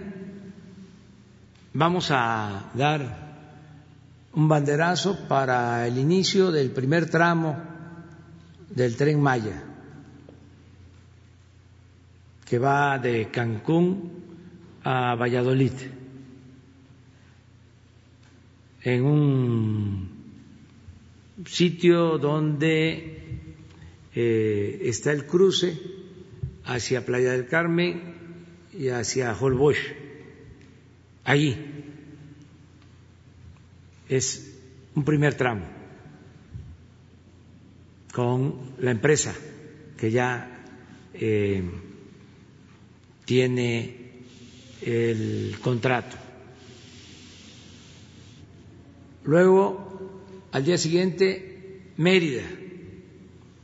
vamos 1.74 2.12
a 2.12 2.72
dar 2.76 3.25
un 4.36 4.50
banderazo 4.50 5.28
para 5.28 5.88
el 5.88 5.98
inicio 5.98 6.52
del 6.52 6.72
primer 6.72 7.10
tramo 7.10 7.58
del 8.70 8.98
tren 8.98 9.22
Maya, 9.22 9.64
que 12.46 12.60
va 12.60 13.00
de 13.00 13.30
Cancún 13.32 14.24
a 14.84 15.16
Valladolid, 15.16 15.72
en 18.84 19.04
un 19.06 20.10
sitio 21.46 22.18
donde 22.18 23.42
eh, 24.14 24.80
está 24.84 25.14
el 25.14 25.26
cruce 25.26 25.80
hacia 26.66 27.06
Playa 27.06 27.32
del 27.32 27.48
Carmen 27.48 28.16
y 28.78 28.90
hacia 28.90 29.34
Holbox. 29.34 29.78
Allí 31.24 31.75
es 34.10 34.54
un 34.96 35.04
primer 35.04 35.36
tramo 35.36 35.66
con 38.14 38.76
la 38.80 38.92
empresa 38.92 39.36
que 39.98 40.12
ya 40.12 40.64
eh, 41.14 41.64
tiene 43.26 44.06
el 44.82 45.58
contrato. 45.62 46.16
Luego, 49.26 50.22
al 50.52 50.64
día 50.64 50.78
siguiente, 50.78 51.92
Mérida, 51.98 52.44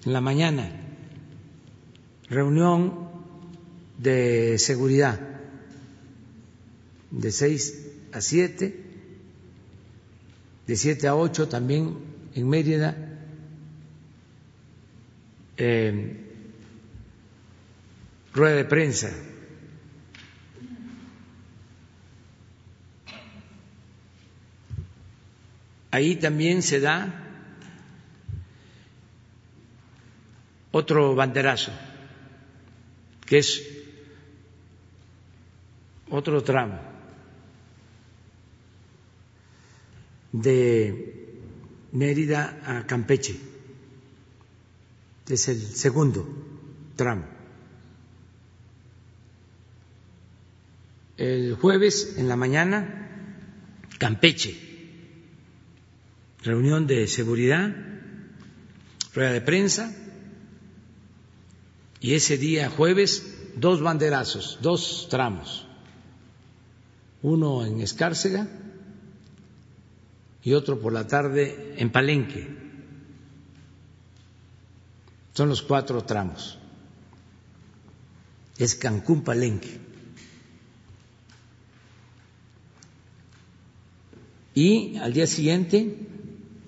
en 0.05 0.13
la 0.13 0.21
mañana, 0.21 0.71
reunión 2.29 3.09
de 3.97 4.57
seguridad 4.57 5.19
de 7.11 7.31
seis 7.31 7.87
a 8.11 8.21
siete, 8.21 8.90
de 10.67 10.75
siete 10.75 11.07
a 11.07 11.15
ocho 11.15 11.47
también 11.47 11.97
en 12.33 12.47
Mérida 12.49 12.95
eh, 15.57 16.17
rueda 18.33 18.55
de 18.55 18.65
prensa. 18.65 19.11
Ahí 25.91 26.15
también 26.15 26.61
se 26.61 26.79
da 26.79 27.13
otro 30.71 31.15
banderazo, 31.15 31.71
que 33.25 33.39
es 33.39 33.67
otro 36.09 36.41
tramo 36.43 36.90
de 40.31 41.37
Mérida 41.91 42.61
a 42.65 42.87
Campeche. 42.87 43.39
Es 45.27 45.47
el 45.47 45.61
segundo 45.61 46.27
tramo. 46.95 47.25
El 51.17 51.55
jueves 51.55 52.15
en 52.17 52.27
la 52.27 52.35
mañana, 52.35 53.07
Campeche, 53.99 54.57
reunión 56.43 56.87
de 56.87 57.07
seguridad, 57.07 57.75
rueda 59.13 59.31
de 59.31 59.41
prensa, 59.41 59.95
y 61.99 62.15
ese 62.15 62.37
día 62.37 62.69
jueves 62.69 63.37
dos 63.55 63.81
banderazos, 63.81 64.57
dos 64.61 65.07
tramos, 65.11 65.67
uno 67.21 67.63
en 67.63 67.81
Escárcega 67.81 68.47
y 70.43 70.53
otro 70.53 70.79
por 70.79 70.93
la 70.93 71.07
tarde 71.07 71.75
en 71.77 71.91
Palenque. 71.91 72.47
Son 75.33 75.49
los 75.49 75.61
cuatro 75.61 76.03
tramos. 76.03 76.57
Es 78.57 78.75
Cancún 78.75 79.23
Palenque. 79.23 79.79
Y 84.53 84.97
al 84.97 85.13
día 85.13 85.27
siguiente, 85.27 85.95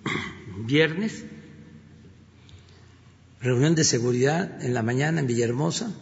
viernes, 0.66 1.26
reunión 3.42 3.76
de 3.76 3.84
seguridad 3.84 4.64
en 4.64 4.74
la 4.74 4.84
mañana 4.84 5.20
en 5.20 5.28
Villahermosa. 5.28 5.94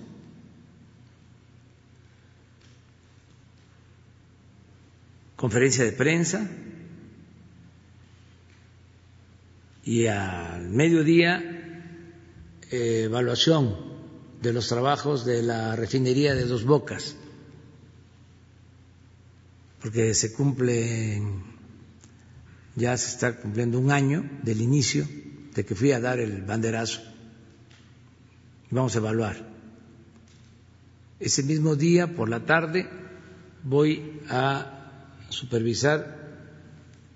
Conferencia 5.35 5.84
de 5.84 5.91
prensa. 5.91 6.48
Y 9.84 10.06
al 10.08 10.70
mediodía 10.70 11.52
evaluación 12.72 13.76
de 14.41 14.53
los 14.53 14.68
trabajos 14.68 15.26
de 15.26 15.44
la 15.44 15.76
refinería 15.76 16.34
de 16.34 16.45
Dos 16.45 16.64
Bocas, 16.64 17.16
porque 19.82 20.14
se 20.14 20.34
cumple, 20.34 21.22
ya 22.76 22.98
se 22.98 23.10
está 23.10 23.36
cumpliendo 23.38 23.80
un 23.80 23.91
año 23.91 24.30
del 24.44 24.62
inicio 24.62 25.08
de 25.53 25.66
que 25.66 25.76
fui 25.76 25.91
a 25.91 25.99
dar 25.99 26.20
el 26.20 26.44
banderazo. 26.44 27.02
Vamos 28.70 28.95
a 28.95 28.99
evaluar. 28.99 29.49
Ese 31.20 31.44
mismo 31.44 31.76
día, 31.76 32.16
por 32.16 32.30
la 32.30 32.45
tarde, 32.45 32.88
voy 33.64 34.22
a 34.30 35.28
supervisar 35.30 36.20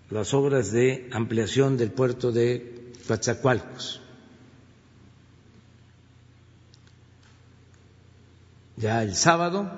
las 0.10 0.34
obras 0.34 0.72
de 0.72 1.10
ampliación 1.12 1.78
del 1.78 1.92
puerto 1.92 2.32
de 2.32 2.92
Coatzacoalcos. 3.08 4.02
Ya 8.78 9.02
el 9.04 9.16
sábado 9.16 9.72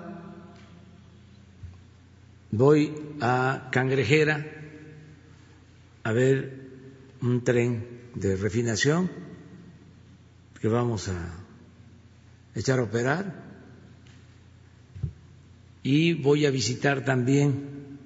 voy 2.51 2.95
a 3.21 3.69
Cangrejera 3.71 4.45
a 6.03 6.11
ver 6.11 6.67
un 7.21 7.43
tren 7.43 8.09
de 8.15 8.35
refinación 8.35 9.11
que 10.59 10.67
vamos 10.67 11.09
a 11.09 11.13
echar 12.55 12.79
a 12.79 12.83
operar 12.83 13.43
y 15.83 16.13
voy 16.13 16.45
a 16.45 16.51
visitar 16.51 17.05
también 17.05 17.99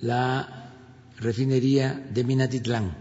la 0.00 0.63
refinería 1.18 1.94
de 2.12 2.24
Minatitlán. 2.24 2.96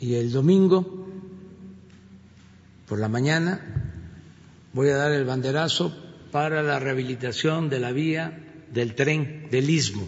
Y 0.00 0.14
el 0.14 0.32
domingo, 0.32 1.08
por 2.86 2.98
la 2.98 3.08
mañana, 3.08 3.60
voy 4.72 4.88
a 4.88 4.96
dar 4.96 5.12
el 5.12 5.24
banderazo 5.24 5.96
para 6.30 6.62
la 6.62 6.78
rehabilitación 6.78 7.70
de 7.70 7.80
la 7.80 7.92
vía 7.92 8.64
del 8.72 8.94
tren 8.94 9.48
del 9.50 9.70
Istmo 9.70 10.06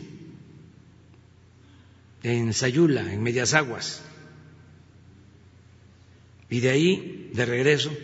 en 2.26 2.52
Sayula, 2.52 3.12
en 3.12 3.22
Medias 3.22 3.54
Aguas. 3.54 4.02
Y 6.50 6.58
de 6.58 6.70
ahí, 6.70 7.30
de 7.32 7.44
regreso, 7.46 7.96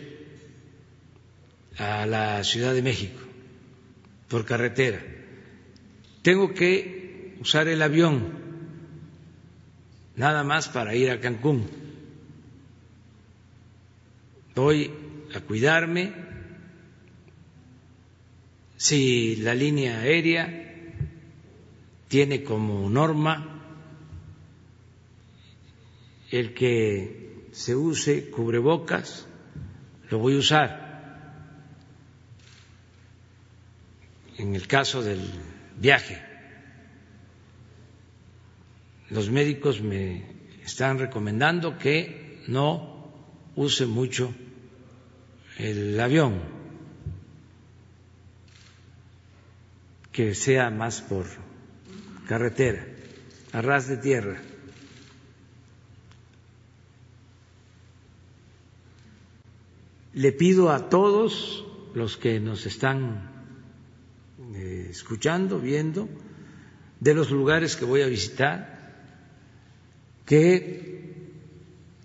a 1.77 2.05
la 2.05 2.41
Ciudad 2.43 2.73
de 2.73 2.81
México, 2.81 3.19
por 4.29 4.45
carretera. 4.45 5.12
Tengo 6.23 6.53
que 6.53 7.35
usar 7.41 7.67
el 7.67 7.81
avión, 7.81 8.31
nada 10.15 10.45
más 10.45 10.69
para 10.69 10.95
ir 10.95 11.11
a 11.11 11.19
Cancún. 11.19 11.67
Voy 14.55 14.89
a 15.35 15.41
cuidarme. 15.41 16.13
Si 18.77 19.35
la 19.37 19.53
línea 19.53 19.99
aérea 19.99 20.47
tiene 22.07 22.43
como 22.43 22.89
norma 22.89 23.61
el 26.31 26.53
que 26.53 27.47
se 27.51 27.75
use 27.75 28.29
cubrebocas, 28.29 29.27
lo 30.09 30.19
voy 30.19 30.35
a 30.35 30.39
usar. 30.39 30.83
En 34.37 34.55
el 34.55 34.67
caso 34.67 35.03
del 35.03 35.21
viaje, 35.79 36.21
los 39.09 39.29
médicos 39.29 39.81
me 39.81 40.23
están 40.63 40.97
recomendando 40.97 41.77
que 41.77 42.41
no 42.47 43.11
use 43.55 43.85
mucho 43.85 44.33
el 45.57 45.99
avión, 45.99 46.41
que 50.11 50.33
sea 50.35 50.69
más 50.69 51.01
por 51.01 51.25
carretera, 52.27 52.85
a 53.51 53.61
ras 53.61 53.87
de 53.87 53.97
tierra. 53.97 54.41
Le 60.13 60.31
pido 60.31 60.71
a 60.71 60.89
todos 60.89 61.65
los 61.95 62.17
que 62.17 62.39
nos 62.39 62.65
están 62.65 63.32
eh, 64.55 64.87
escuchando, 64.89 65.59
viendo, 65.59 66.07
de 66.99 67.13
los 67.13 67.31
lugares 67.31 67.75
que 67.75 67.85
voy 67.85 68.01
a 68.01 68.07
visitar, 68.07 68.93
que 70.25 71.31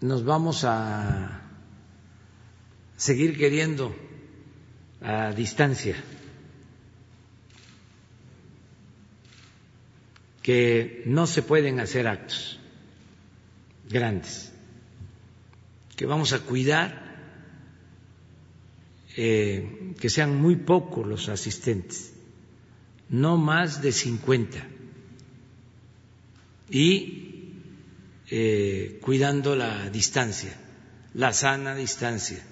nos 0.00 0.24
vamos 0.24 0.64
a 0.64 1.42
seguir 2.96 3.36
queriendo 3.36 3.94
a 5.00 5.32
distancia, 5.32 5.96
que 10.42 11.02
no 11.06 11.26
se 11.26 11.42
pueden 11.42 11.78
hacer 11.78 12.08
actos 12.08 12.58
grandes, 13.88 14.52
que 15.96 16.06
vamos 16.06 16.32
a 16.32 16.40
cuidar 16.40 17.08
eh, 19.16 19.94
que 20.00 20.08
sean 20.08 20.40
muy 20.40 20.56
pocos 20.56 21.06
los 21.06 21.28
asistentes, 21.28 22.14
no 23.10 23.36
más 23.36 23.82
de 23.82 23.92
50, 23.92 24.66
y 26.70 27.28
eh, 28.30 28.98
cuidando 29.00 29.56
la 29.56 29.88
distancia, 29.90 30.54
la 31.14 31.32
sana 31.32 31.74
distancia. 31.74 32.44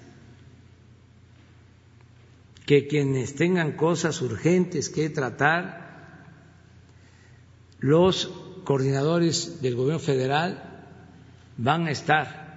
Que 2.65 2.87
quienes 2.87 3.35
tengan 3.35 3.73
cosas 3.73 4.21
urgentes 4.21 4.89
que 4.89 5.09
tratar, 5.09 5.87
los 7.79 8.31
coordinadores 8.63 9.61
del 9.61 9.75
gobierno 9.75 9.99
federal 9.99 10.83
van 11.57 11.87
a 11.87 11.91
estar 11.91 12.47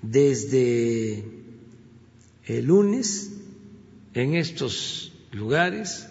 desde 0.00 1.24
el 2.46 2.64
lunes 2.64 3.32
en 4.14 4.34
estos 4.34 5.13
lugares, 5.34 6.08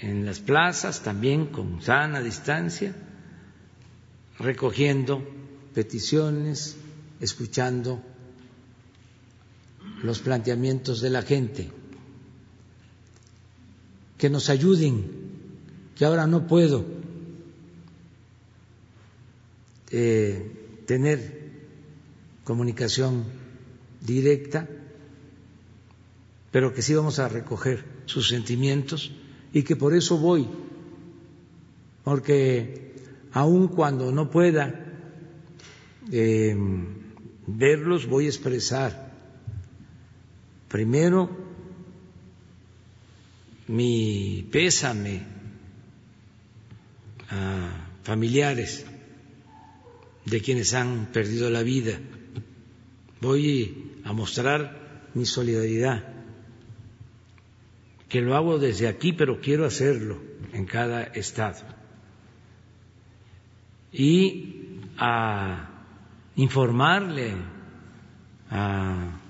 en 0.00 0.26
las 0.26 0.40
plazas, 0.40 1.02
también 1.02 1.46
con 1.46 1.80
sana 1.80 2.20
distancia, 2.20 2.94
recogiendo 4.38 5.26
peticiones, 5.72 6.76
escuchando 7.20 8.02
los 10.02 10.18
planteamientos 10.18 11.00
de 11.00 11.10
la 11.10 11.22
gente, 11.22 11.70
que 14.18 14.28
nos 14.28 14.50
ayuden, 14.50 15.04
que 15.96 16.04
ahora 16.04 16.26
no 16.26 16.46
puedo 16.46 16.84
eh, 19.90 20.82
tener 20.86 21.44
comunicación 22.44 23.24
directa, 24.00 24.68
pero 26.54 26.72
que 26.72 26.82
sí 26.82 26.94
vamos 26.94 27.18
a 27.18 27.26
recoger 27.28 27.84
sus 28.04 28.28
sentimientos 28.28 29.10
y 29.52 29.64
que 29.64 29.74
por 29.74 29.92
eso 29.92 30.18
voy, 30.18 30.46
porque 32.04 32.94
aun 33.32 33.66
cuando 33.66 34.12
no 34.12 34.30
pueda 34.30 34.72
eh, 36.12 36.56
verlos, 37.48 38.06
voy 38.06 38.26
a 38.26 38.28
expresar 38.28 39.10
primero 40.68 41.28
mi 43.66 44.46
pésame 44.48 45.22
a 47.30 47.88
familiares 48.04 48.86
de 50.24 50.40
quienes 50.40 50.72
han 50.72 51.06
perdido 51.06 51.50
la 51.50 51.64
vida. 51.64 51.98
Voy 53.20 53.98
a 54.04 54.12
mostrar 54.12 55.10
mi 55.14 55.26
solidaridad, 55.26 56.13
que 58.14 58.20
lo 58.20 58.36
hago 58.36 58.60
desde 58.60 58.86
aquí, 58.86 59.12
pero 59.12 59.40
quiero 59.40 59.64
hacerlo 59.66 60.20
en 60.52 60.66
cada 60.66 61.02
estado. 61.02 61.64
Y 63.92 64.78
a 64.96 65.68
informarle 66.36 67.34
a 68.50 69.20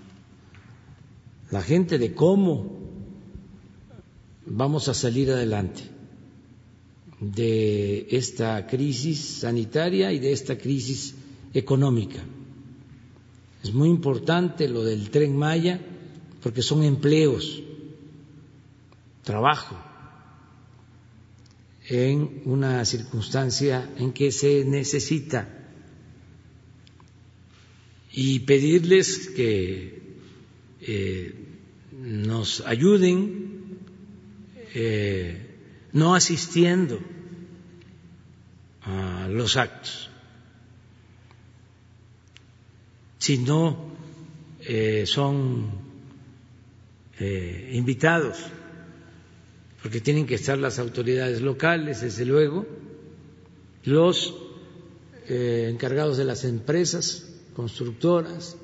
la 1.50 1.62
gente 1.62 1.96
de 1.96 2.12
cómo 2.12 2.78
vamos 4.44 4.88
a 4.88 4.92
salir 4.92 5.30
adelante 5.30 5.84
de 7.20 8.06
esta 8.10 8.66
crisis 8.66 9.18
sanitaria 9.40 10.12
y 10.12 10.18
de 10.18 10.30
esta 10.30 10.58
crisis 10.58 11.14
económica. 11.54 12.22
Es 13.62 13.72
muy 13.72 13.88
importante 13.88 14.68
lo 14.68 14.84
del 14.84 15.08
tren 15.08 15.34
Maya 15.34 15.80
porque 16.42 16.60
son 16.60 16.82
empleos, 16.84 17.62
trabajo, 19.24 19.76
en 21.88 22.42
una 22.44 22.84
circunstancia 22.84 23.90
en 23.96 24.12
que 24.12 24.30
se 24.30 24.64
necesita. 24.64 25.48
Y 28.12 28.40
pedirles 28.40 29.28
que 29.30 30.02
eh, 30.80 31.34
nos 31.92 32.60
ayuden 32.60 33.80
eh, 34.74 35.56
no 35.92 36.14
asistiendo 36.14 37.00
a 38.82 39.26
los 39.28 39.56
actos 39.56 40.10
sino 43.24 43.96
eh, 44.60 45.04
son 45.06 45.70
eh, 47.18 47.70
invitados, 47.72 48.36
porque 49.84 50.00
tienen 50.00 50.26
que 50.26 50.36
estar 50.36 50.56
las 50.56 50.78
autoridades 50.78 51.42
locales, 51.42 52.00
desde 52.00 52.24
luego, 52.24 52.64
los 53.84 54.34
eh, 55.28 55.68
encargados 55.70 56.16
de 56.16 56.24
las 56.24 56.44
empresas 56.44 57.28
constructoras, 57.54 58.56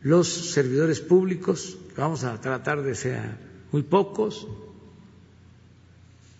los 0.00 0.26
servidores 0.26 1.00
públicos, 1.00 1.76
vamos 1.98 2.24
a 2.24 2.40
tratar 2.40 2.82
de 2.82 2.94
ser 2.94 3.36
muy 3.72 3.82
pocos, 3.82 4.48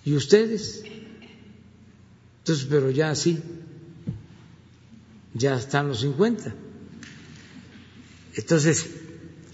y 0.02 0.14
ustedes. 0.14 0.82
Entonces, 2.38 2.66
pero 2.70 2.90
ya 2.90 3.14
sí, 3.14 3.40
ya 5.34 5.56
están 5.56 5.88
los 5.88 6.00
50. 6.00 6.54
Entonces, 8.36 8.88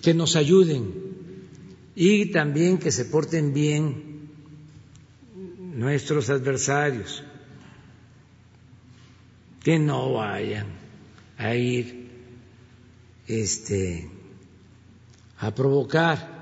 que 0.00 0.14
nos 0.14 0.36
ayuden 0.36 1.05
y 1.97 2.27
también 2.27 2.77
que 2.77 2.93
se 2.93 3.06
porten 3.06 3.55
bien 3.55 4.28
nuestros 5.59 6.28
adversarios, 6.28 7.24
que 9.64 9.78
no 9.78 10.12
vayan 10.12 10.66
a 11.39 11.55
ir 11.55 12.06
este 13.27 14.09
a 15.39 15.55
provocar 15.55 16.36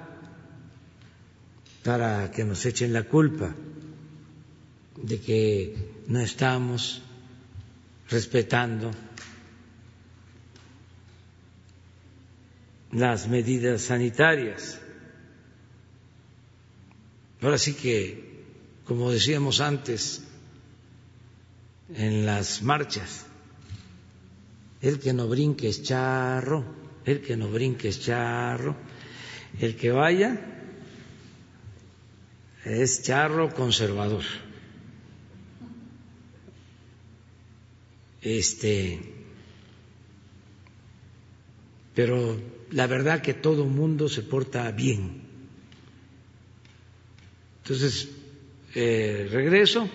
para 1.84 2.30
que 2.32 2.44
nos 2.44 2.66
echen 2.66 2.92
la 2.92 3.04
culpa 3.04 3.54
de 4.96 5.20
que 5.20 5.76
no 6.08 6.18
estamos 6.20 7.02
respetando 8.10 8.90
las 12.92 13.28
medidas 13.28 13.82
sanitarias. 13.82 14.80
Ahora 17.44 17.58
sí 17.58 17.74
que, 17.74 18.42
como 18.86 19.10
decíamos 19.10 19.60
antes, 19.60 20.24
en 21.94 22.24
las 22.24 22.62
marchas, 22.62 23.26
el 24.80 24.98
que 24.98 25.12
no 25.12 25.28
brinque 25.28 25.68
es 25.68 25.82
charro, 25.82 26.64
el 27.04 27.20
que 27.20 27.36
no 27.36 27.48
brinque 27.48 27.88
es 27.88 28.00
charro, 28.00 28.74
el 29.60 29.76
que 29.76 29.90
vaya 29.90 30.40
es 32.64 33.02
charro 33.02 33.52
conservador. 33.52 34.24
Este, 38.22 39.02
pero 41.94 42.40
la 42.70 42.86
verdad 42.86 43.20
que 43.20 43.34
todo 43.34 43.66
mundo 43.66 44.08
se 44.08 44.22
porta 44.22 44.70
bien. 44.70 45.23
Entonces, 47.64 48.10
eh, 48.74 49.26
regreso, 49.32 49.88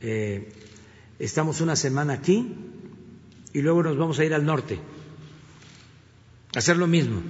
eh, 0.00 0.50
estamos 1.18 1.60
una 1.60 1.76
semana 1.76 2.14
aquí 2.14 2.56
y 3.52 3.60
luego 3.60 3.82
nos 3.82 3.98
vamos 3.98 4.18
a 4.18 4.24
ir 4.24 4.32
al 4.32 4.46
norte, 4.46 4.78
a 6.54 6.58
hacer 6.58 6.78
lo 6.78 6.86
mismo. 6.86 7.20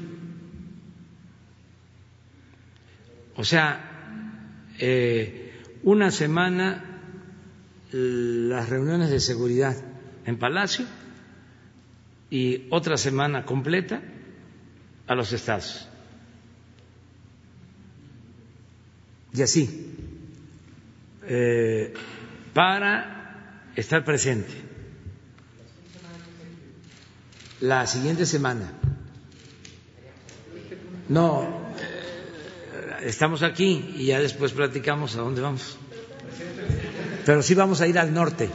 O 3.35 3.43
sea, 3.43 4.71
eh, 4.79 5.53
una 5.83 6.13
semana 6.13 7.01
las 7.91 8.69
reuniones 8.69 9.11
de 9.11 9.19
seguridad 9.19 9.77
en 10.27 10.39
Palacio 10.39 10.87
y 12.31 12.69
otra 12.71 12.97
semana 12.97 13.45
completa 13.45 14.01
a 15.09 15.17
los 15.17 15.33
estados. 15.33 15.89
Y 19.35 19.43
así, 19.43 19.95
eh, 21.27 21.95
para 22.53 23.71
estar 23.75 24.05
presente. 24.05 24.53
La 27.61 27.87
siguiente 27.87 28.27
semana. 28.27 28.73
No, 31.09 31.73
eh, 31.79 33.07
estamos 33.07 33.43
aquí 33.43 33.95
y 33.97 34.07
ya 34.07 34.21
después 34.21 34.53
platicamos 34.53 35.17
a 35.17 35.21
dónde 35.21 35.41
vamos. 35.41 35.79
Pero 37.25 37.43
sí 37.43 37.55
vamos 37.55 37.81
a 37.81 37.87
ir 37.87 37.99
al 37.99 38.13
norte. 38.13 38.51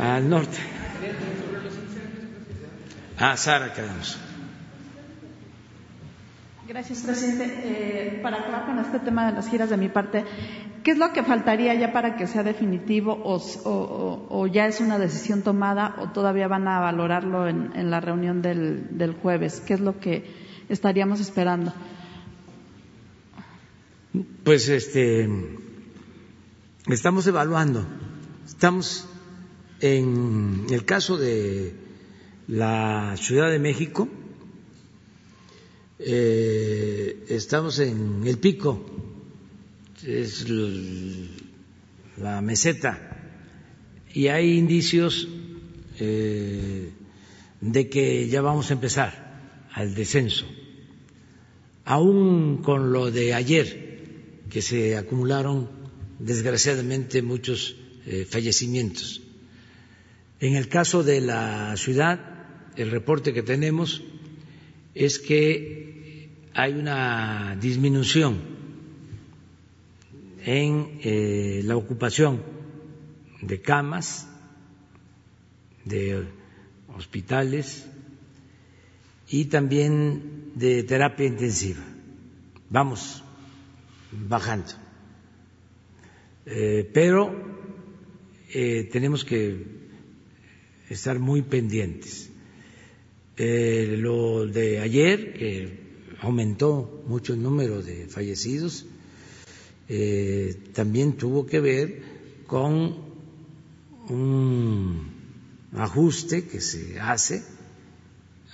al 0.00 0.28
norte. 0.28 0.58
Ah, 3.18 3.36
Sara, 3.36 3.74
quedamos. 3.74 4.18
Gracias, 6.70 7.02
presidente. 7.02 7.52
Eh, 7.64 8.20
para 8.22 8.42
acabar 8.42 8.64
con 8.64 8.78
este 8.78 9.00
tema 9.00 9.26
de 9.26 9.32
las 9.32 9.48
giras 9.50 9.70
de 9.70 9.76
mi 9.76 9.88
parte, 9.88 10.24
¿qué 10.84 10.92
es 10.92 10.98
lo 10.98 11.12
que 11.12 11.24
faltaría 11.24 11.74
ya 11.74 11.92
para 11.92 12.16
que 12.16 12.28
sea 12.28 12.44
definitivo 12.44 13.20
o, 13.24 14.46
ya 14.46 14.68
es 14.68 14.78
una 14.78 14.96
decisión 14.96 15.42
tomada 15.42 15.96
o 15.98 16.12
todavía 16.12 16.46
van 16.46 16.68
a 16.68 16.78
valorarlo 16.78 17.48
en, 17.48 17.90
la 17.90 17.98
reunión 17.98 18.40
del, 18.40 18.96
del, 18.96 19.14
jueves? 19.14 19.60
¿Qué 19.66 19.74
es 19.74 19.80
lo 19.80 19.98
que 19.98 20.30
estaríamos 20.68 21.18
esperando? 21.18 21.74
Pues 24.44 24.68
este, 24.68 25.28
estamos 26.86 27.26
evaluando, 27.26 27.84
estamos 28.46 29.08
en 29.80 30.66
el 30.70 30.84
caso 30.84 31.16
de 31.16 31.74
la 32.46 33.16
Ciudad 33.16 33.50
de 33.50 33.58
México, 33.58 34.08
eh, 36.02 37.24
estamos 37.28 37.78
en 37.78 38.22
el 38.26 38.38
pico, 38.38 38.84
es 40.06 40.46
la 42.16 42.40
meseta, 42.40 43.18
y 44.12 44.28
hay 44.28 44.56
indicios 44.56 45.28
eh, 45.98 46.90
de 47.60 47.88
que 47.88 48.28
ya 48.28 48.40
vamos 48.40 48.70
a 48.70 48.74
empezar 48.74 49.68
al 49.72 49.94
descenso, 49.94 50.46
aún 51.84 52.62
con 52.62 52.92
lo 52.92 53.10
de 53.10 53.34
ayer, 53.34 53.90
que 54.48 54.62
se 54.62 54.96
acumularon 54.96 55.68
desgraciadamente 56.18 57.22
muchos 57.22 57.76
eh, 58.06 58.26
fallecimientos. 58.28 59.22
En 60.40 60.56
el 60.56 60.68
caso 60.68 61.02
de 61.02 61.20
la 61.20 61.76
ciudad, 61.76 62.18
el 62.76 62.90
reporte 62.90 63.34
que 63.34 63.42
tenemos 63.42 64.02
es 65.00 65.18
que 65.18 66.28
hay 66.52 66.74
una 66.74 67.56
disminución 67.58 68.38
en 70.44 70.98
eh, 71.02 71.62
la 71.64 71.74
ocupación 71.74 72.42
de 73.40 73.62
camas, 73.62 74.28
de 75.86 76.26
hospitales 76.94 77.86
y 79.30 79.46
también 79.46 80.52
de 80.54 80.82
terapia 80.82 81.26
intensiva. 81.26 81.82
Vamos 82.68 83.24
bajando. 84.12 84.72
Eh, 86.44 86.90
pero 86.92 87.34
eh, 88.52 88.86
tenemos 88.92 89.24
que 89.24 89.64
estar 90.90 91.18
muy 91.18 91.40
pendientes. 91.40 92.29
Eh, 93.42 93.96
lo 93.96 94.44
de 94.44 94.80
ayer, 94.80 95.32
que 95.32 95.78
aumentó 96.20 97.02
mucho 97.06 97.32
el 97.32 97.42
número 97.42 97.80
de 97.80 98.06
fallecidos, 98.06 98.84
eh, 99.88 100.54
también 100.74 101.14
tuvo 101.14 101.46
que 101.46 101.58
ver 101.58 102.02
con 102.46 102.98
un 104.10 105.06
ajuste 105.72 106.44
que 106.48 106.60
se 106.60 107.00
hace 107.00 107.42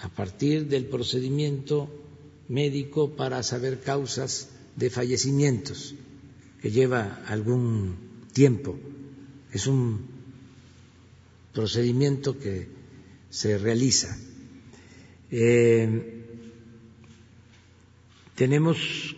a 0.02 0.08
partir 0.08 0.68
del 0.68 0.86
procedimiento 0.86 1.90
médico 2.46 3.16
para 3.16 3.42
saber 3.42 3.80
causas 3.80 4.50
de 4.76 4.88
fallecimientos, 4.88 5.96
que 6.62 6.70
lleva 6.70 7.24
algún 7.26 7.96
tiempo. 8.32 8.78
Es 9.52 9.66
un 9.66 10.06
procedimiento 11.52 12.38
que 12.38 12.68
se 13.30 13.58
realiza. 13.58 14.16
Eh, 15.30 16.24
tenemos 18.34 19.16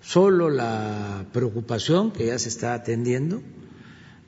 solo 0.00 0.50
la 0.50 1.26
preocupación 1.32 2.12
que 2.12 2.26
ya 2.26 2.38
se 2.38 2.48
está 2.48 2.74
atendiendo 2.74 3.42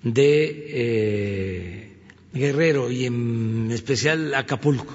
de 0.02 0.66
eh, 0.68 1.96
Guerrero 2.32 2.90
y 2.90 3.06
en 3.06 3.70
especial 3.70 4.34
Acapulco. 4.34 4.94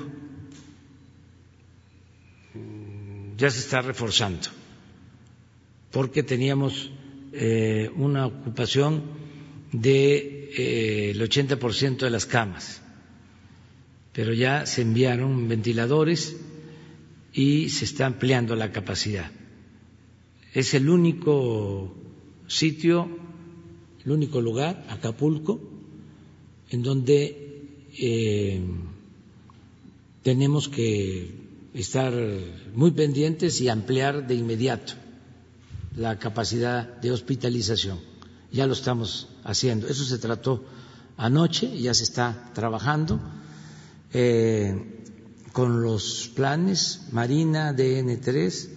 Ya 3.37 3.49
se 3.49 3.59
está 3.59 3.81
reforzando 3.81 4.47
porque 5.91 6.23
teníamos 6.23 6.91
eh, 7.33 7.89
una 7.95 8.25
ocupación 8.27 9.03
de 9.71 10.51
eh, 10.57 11.11
el 11.11 11.21
80% 11.21 11.97
de 11.97 12.09
las 12.09 12.25
camas 12.25 12.81
pero 14.15 14.33
ya 14.33 14.65
se 14.65 14.81
enviaron 14.81 15.49
ventiladores 15.49 16.37
y 17.33 17.67
se 17.67 17.83
está 17.83 18.05
ampliando 18.05 18.55
la 18.55 18.71
capacidad. 18.71 19.29
Es 20.53 20.73
el 20.73 20.89
único 20.89 21.93
sitio, 22.47 23.09
el 24.05 24.11
único 24.11 24.39
lugar, 24.39 24.85
Acapulco, 24.89 25.59
en 26.69 26.81
donde 26.81 27.67
eh, 27.99 28.61
tenemos 30.23 30.69
que 30.69 31.35
estar 31.73 32.13
muy 32.73 32.91
pendientes 32.91 33.59
y 33.59 33.67
ampliar 33.67 34.27
de 34.27 34.35
inmediato 34.35 34.93
la 35.97 36.17
capacidad 36.19 36.87
de 37.01 37.11
hospitalización. 37.11 37.99
Ya 38.49 38.65
lo 38.65 38.71
estamos 38.71 39.27
haciendo. 39.43 39.89
Eso 39.89 40.05
se 40.05 40.19
trató 40.19 40.63
anoche, 41.17 41.77
ya 41.77 41.93
se 41.93 42.03
está 42.03 42.53
trabajando 42.53 43.19
eh, 44.13 44.75
con 45.51 45.81
los 45.81 46.31
planes 46.35 47.07
Marina, 47.11 47.73
DN3 47.75 48.69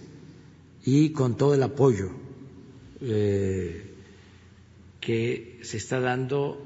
y 0.85 1.09
con 1.11 1.37
todo 1.37 1.53
el 1.53 1.63
apoyo 1.63 2.09
eh, 3.01 3.93
que 4.99 5.59
se 5.63 5.77
está 5.77 5.99
dando 5.99 6.65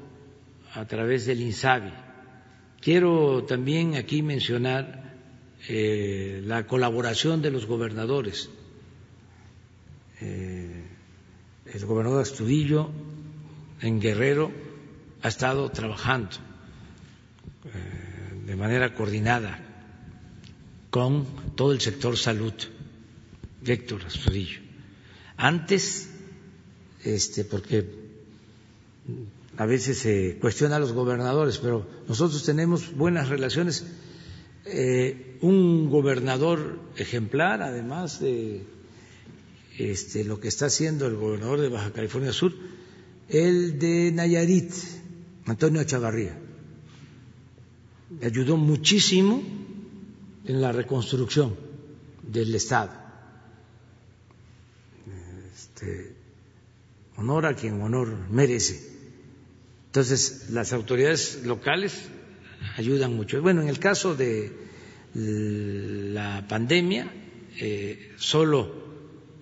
a 0.72 0.86
través 0.86 1.26
del 1.26 1.40
INSABI. 1.40 1.92
Quiero 2.80 3.44
también 3.44 3.96
aquí 3.96 4.22
mencionar 4.22 5.14
eh, 5.68 6.42
la 6.44 6.66
colaboración 6.66 7.42
de 7.42 7.50
los 7.50 7.66
gobernadores. 7.66 8.50
el 10.20 11.86
gobernador 11.86 12.22
Astudillo 12.22 12.90
en 13.80 14.00
Guerrero 14.00 14.50
ha 15.22 15.28
estado 15.28 15.70
trabajando 15.70 16.36
de 18.46 18.56
manera 18.56 18.94
coordinada 18.94 19.58
con 20.90 21.26
todo 21.56 21.72
el 21.72 21.80
sector 21.80 22.16
salud, 22.16 22.52
Héctor 23.64 24.04
Astudillo. 24.04 24.60
Antes, 25.36 26.08
este, 27.02 27.44
porque 27.44 27.88
a 29.56 29.66
veces 29.66 29.98
se 29.98 30.38
cuestiona 30.40 30.76
a 30.76 30.78
los 30.78 30.92
gobernadores, 30.92 31.58
pero 31.58 31.86
nosotros 32.06 32.44
tenemos 32.44 32.94
buenas 32.94 33.28
relaciones. 33.28 33.86
Eh, 34.66 35.38
un 35.40 35.90
gobernador 35.90 36.78
ejemplar, 36.96 37.62
además 37.62 38.20
de 38.20 38.62
este, 39.78 40.24
lo 40.24 40.38
que 40.38 40.48
está 40.48 40.66
haciendo 40.66 41.06
el 41.06 41.16
gobernador 41.16 41.60
de 41.60 41.68
Baja 41.68 41.92
California 41.92 42.32
Sur, 42.32 42.54
el 43.28 43.78
de 43.78 44.12
Nayarit, 44.12 44.72
Antonio 45.46 45.82
Chavarría 45.84 46.43
ayudó 48.22 48.56
muchísimo 48.56 49.42
en 50.44 50.60
la 50.60 50.72
reconstrucción 50.72 51.56
del 52.22 52.54
Estado. 52.54 52.92
Este, 55.54 56.14
honor 57.16 57.46
a 57.46 57.54
quien 57.54 57.80
honor 57.80 58.28
merece. 58.30 58.92
Entonces, 59.86 60.50
las 60.50 60.72
autoridades 60.72 61.44
locales 61.44 62.08
ayudan 62.76 63.14
mucho. 63.14 63.40
Bueno, 63.40 63.62
en 63.62 63.68
el 63.68 63.78
caso 63.78 64.14
de 64.14 64.52
la 65.14 66.46
pandemia, 66.48 67.12
eh, 67.60 68.12
solo 68.16 68.74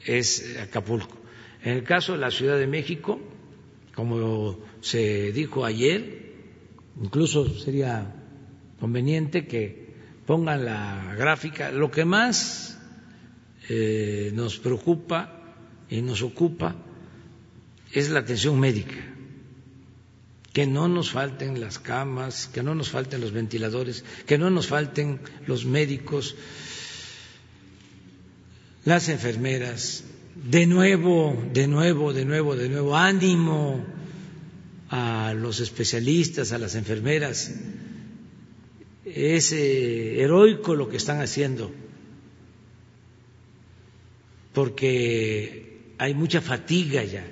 es 0.05 0.57
Acapulco. 0.61 1.17
En 1.63 1.77
el 1.79 1.85
caso 1.85 2.13
de 2.13 2.19
la 2.19 2.31
Ciudad 2.31 2.59
de 2.59 2.67
México, 2.67 3.21
como 3.95 4.59
se 4.81 5.33
dijo 5.33 5.65
ayer, 5.65 6.35
incluso 7.01 7.49
sería 7.59 8.22
conveniente 8.83 9.47
que 9.47 9.95
pongan 10.27 10.65
la 10.65 11.15
gráfica. 11.17 11.71
Lo 11.71 11.93
que 11.93 12.05
más 12.05 12.77
eh, 13.69 14.33
nos 14.35 14.59
preocupa 14.59 15.39
y 15.89 16.03
nos 16.03 16.21
ocupa 16.23 16.75
es 17.93 18.11
la 18.11 18.19
atención 18.19 18.59
médica. 18.59 18.99
Que 20.53 20.67
no 20.67 20.89
nos 20.89 21.13
falten 21.13 21.61
las 21.61 21.79
camas, 21.79 22.51
que 22.53 22.65
no 22.65 22.75
nos 22.75 22.91
falten 22.91 23.21
los 23.21 23.31
ventiladores, 23.31 24.05
que 24.27 24.37
no 24.37 24.51
nos 24.51 24.67
falten 24.67 25.21
los 25.47 25.65
médicos, 25.65 26.35
las 28.85 29.09
enfermeras. 29.09 30.03
De 30.35 30.67
nuevo, 30.67 31.41
de 31.53 31.69
nuevo, 31.69 32.13
de 32.13 32.25
nuevo, 32.25 32.57
de 32.57 32.69
nuevo, 32.69 32.97
ánimo 32.97 33.87
a 34.91 35.35
los 35.35 35.61
especialistas, 35.61 36.51
a 36.51 36.59
las 36.59 36.75
enfermeras 36.75 37.53
es 39.15 39.53
eh, 39.53 40.23
heroico 40.23 40.75
lo 40.75 40.89
que 40.89 40.97
están 40.97 41.21
haciendo, 41.21 41.71
porque 44.55 45.95
hay 45.99 46.15
mucha 46.15 46.41
fatiga 46.41 47.05
ya. 47.05 47.25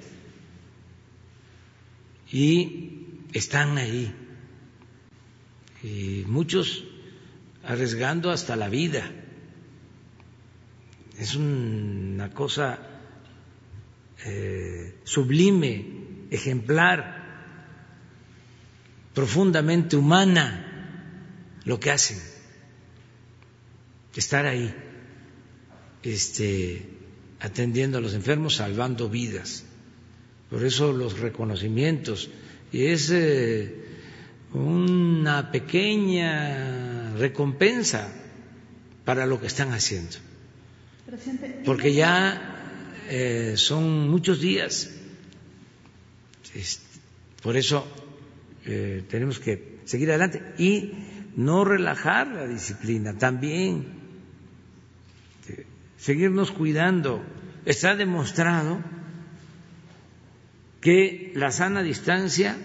Y 2.32 3.06
están 3.32 3.78
ahí, 3.78 4.14
y 5.82 6.24
muchos 6.26 6.84
arriesgando 7.64 8.30
hasta 8.30 8.56
la 8.56 8.68
vida. 8.68 9.10
Es 11.18 11.34
una 11.34 12.30
cosa 12.30 12.78
eh, 14.24 14.96
sublime, 15.04 15.84
ejemplar, 16.30 17.20
profundamente 19.14 19.96
humana 19.96 20.69
lo 21.64 21.78
que 21.80 21.90
hacen, 21.90 22.18
estar 24.14 24.46
ahí, 24.46 24.74
este, 26.02 26.86
atendiendo 27.40 27.98
a 27.98 28.00
los 28.00 28.14
enfermos, 28.14 28.56
salvando 28.56 29.08
vidas. 29.08 29.64
Por 30.50 30.64
eso 30.64 30.92
los 30.92 31.18
reconocimientos. 31.18 32.30
Y 32.72 32.86
es 32.86 33.10
eh, 33.10 33.74
una 34.52 35.50
pequeña 35.50 37.14
recompensa 37.16 38.12
para 39.04 39.26
lo 39.26 39.40
que 39.40 39.46
están 39.46 39.72
haciendo. 39.72 40.16
Porque 41.64 41.94
ya 41.94 42.94
eh, 43.08 43.54
son 43.56 44.08
muchos 44.08 44.40
días. 44.40 44.90
Por 47.42 47.56
eso 47.56 47.86
eh, 48.66 49.04
tenemos 49.08 49.38
que 49.38 49.78
seguir 49.84 50.10
adelante. 50.10 50.42
Y 50.58 50.92
no 51.36 51.64
relajar 51.64 52.28
la 52.28 52.46
disciplina, 52.46 53.16
también 53.16 54.00
seguirnos 56.00 56.50
cuidando. 56.50 57.22
Está 57.64 57.94
demostrado 57.94 58.80
que 60.80 61.32
la 61.36 61.50
sana 61.52 61.82
distancia 61.82 62.56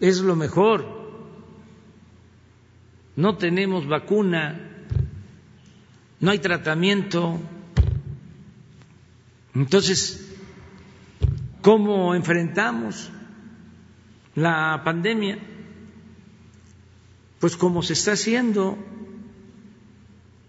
es 0.00 0.20
lo 0.20 0.36
mejor. 0.36 0.96
No 3.14 3.36
tenemos 3.38 3.86
vacuna, 3.86 4.60
no 6.20 6.30
hay 6.30 6.38
tratamiento. 6.40 7.40
Entonces, 9.54 10.36
¿cómo 11.62 12.14
enfrentamos 12.14 13.10
la 14.34 14.82
pandemia? 14.84 15.38
Pues 17.40 17.56
como 17.56 17.82
se 17.82 17.92
está 17.92 18.12
haciendo, 18.12 18.78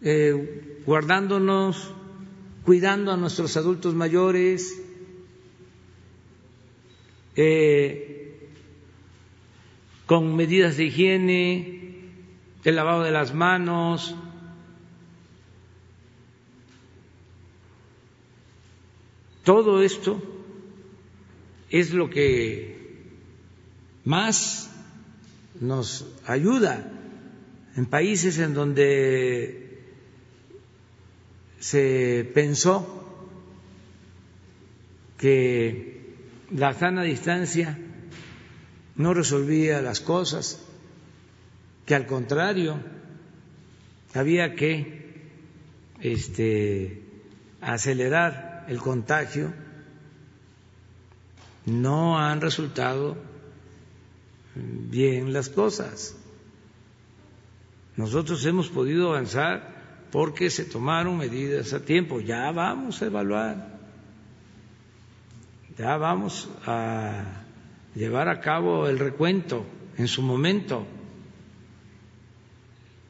eh, 0.02 0.82
guardándonos, 0.86 1.94
cuidando 2.64 3.12
a 3.12 3.18
nuestros 3.18 3.58
adultos 3.58 3.94
mayores, 3.94 4.82
eh, 7.36 8.50
con 10.06 10.36
medidas 10.36 10.78
de 10.78 10.86
higiene, 10.86 11.78
el 12.64 12.76
lavado 12.76 13.04
de 13.04 13.12
las 13.12 13.34
manos, 13.34 14.16
todo 19.44 19.82
esto 19.82 20.22
es 21.70 21.94
lo 21.94 22.10
que 22.10 22.78
más 24.04 24.77
nos 25.60 26.06
ayuda. 26.26 26.92
En 27.76 27.86
países 27.86 28.40
en 28.40 28.54
donde 28.54 29.80
se 31.60 32.30
pensó 32.34 33.04
que 35.18 36.16
la 36.52 36.74
sana 36.74 37.04
distancia 37.04 37.78
no 38.96 39.14
resolvía 39.14 39.82
las 39.82 40.00
cosas, 40.00 40.64
que 41.86 41.96
al 41.96 42.06
contrario 42.08 42.80
había 44.14 44.56
que 44.56 44.98
este, 46.02 47.02
acelerar 47.62 48.66
el 48.68 48.80
contagio, 48.80 49.54
no 51.66 52.18
han 52.20 52.42
resultado 52.42 53.18
bien 54.90 55.34
las 55.34 55.50
cosas. 55.50 56.16
nosotros 57.96 58.46
hemos 58.46 58.70
podido 58.70 59.10
avanzar 59.10 59.78
porque 60.12 60.50
se 60.50 60.66
tomaron 60.66 61.18
medidas 61.18 61.74
a 61.74 61.84
tiempo. 61.84 62.22
Ya 62.22 62.52
vamos 62.52 63.02
a 63.02 63.06
evaluar, 63.06 63.80
ya 65.78 65.98
vamos 65.98 66.50
a 66.66 67.44
llevar 67.96 68.30
a 68.30 68.40
cabo 68.40 68.88
el 68.88 69.00
recuento 69.00 69.66
en 69.98 70.08
su 70.08 70.22
momento. 70.22 70.86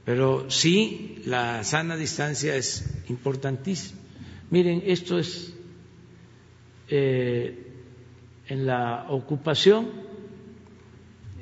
Pero 0.06 0.50
sí, 0.50 1.22
la 1.26 1.64
sana 1.66 1.98
distancia 1.98 2.56
es 2.56 3.04
importantísima. 3.10 4.00
Miren, 4.50 4.82
esto 4.86 5.20
es 5.20 5.54
eh, 6.88 7.68
en 8.48 8.66
la 8.66 9.08
ocupación, 9.10 10.07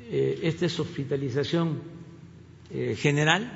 eh, 0.08 0.40
esta 0.42 0.66
es 0.66 0.78
hospitalización 0.78 1.80
eh, 2.70 2.94
general, 2.96 3.50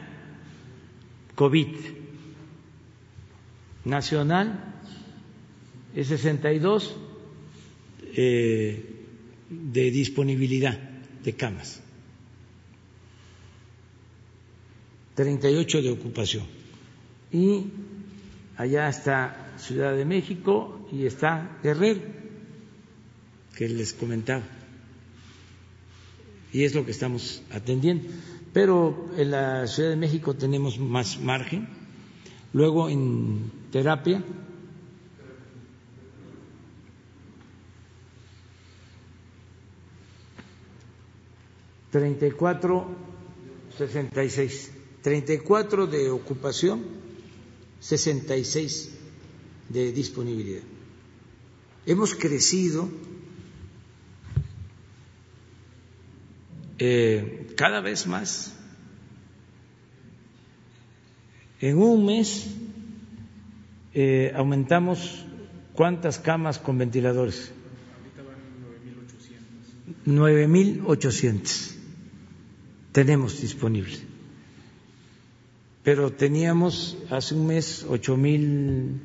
COVID, 1.34 1.68
nacional, 3.84 4.74
es 5.94 6.08
62 6.08 6.96
eh, 8.16 8.84
de 9.48 9.90
disponibilidad 9.90 10.78
de 11.24 11.34
camas, 11.34 11.80
38 15.14 15.82
de 15.82 15.90
ocupación. 15.90 16.46
Y 17.32 17.64
allá 18.56 18.88
está 18.88 19.54
Ciudad 19.58 19.94
de 19.94 20.04
México 20.04 20.88
y 20.92 21.06
está 21.06 21.58
Guerrero, 21.62 22.00
que 23.56 23.68
les 23.68 23.92
comentaba. 23.92 24.59
Y 26.52 26.64
es 26.64 26.74
lo 26.74 26.84
que 26.84 26.90
estamos 26.90 27.42
atendiendo. 27.50 28.08
Pero 28.52 29.08
en 29.16 29.30
la 29.30 29.66
Ciudad 29.66 29.90
de 29.90 29.96
México 29.96 30.34
tenemos 30.34 30.78
más 30.78 31.20
margen. 31.20 31.68
Luego 32.52 32.88
en 32.88 33.50
terapia. 33.70 34.24
Treinta 41.90 42.26
y 42.26 42.30
cuatro, 42.30 42.86
sesenta 43.76 44.22
y 44.22 44.30
seis. 44.30 44.70
Treinta 45.02 45.32
y 45.32 45.38
cuatro 45.38 45.86
de 45.86 46.10
ocupación, 46.10 46.82
sesenta 47.80 48.36
y 48.36 48.44
seis 48.44 48.92
de 49.68 49.92
disponibilidad. 49.92 50.62
Hemos 51.86 52.14
crecido 52.14 52.88
eh, 56.80 57.52
cada 57.56 57.80
vez 57.80 58.06
más. 58.06 58.52
En 61.60 61.78
un 61.78 62.06
mes 62.06 62.48
eh, 63.94 64.32
aumentamos 64.34 65.24
cuántas 65.74 66.18
camas 66.18 66.58
con 66.58 66.78
ventiladores. 66.78 67.52
9.800 70.06 71.76
tenemos 72.92 73.40
disponibles. 73.40 74.02
Pero 75.84 76.12
teníamos 76.12 76.96
hace 77.10 77.34
un 77.34 77.46
mes 77.46 77.86
8.000 77.86 78.98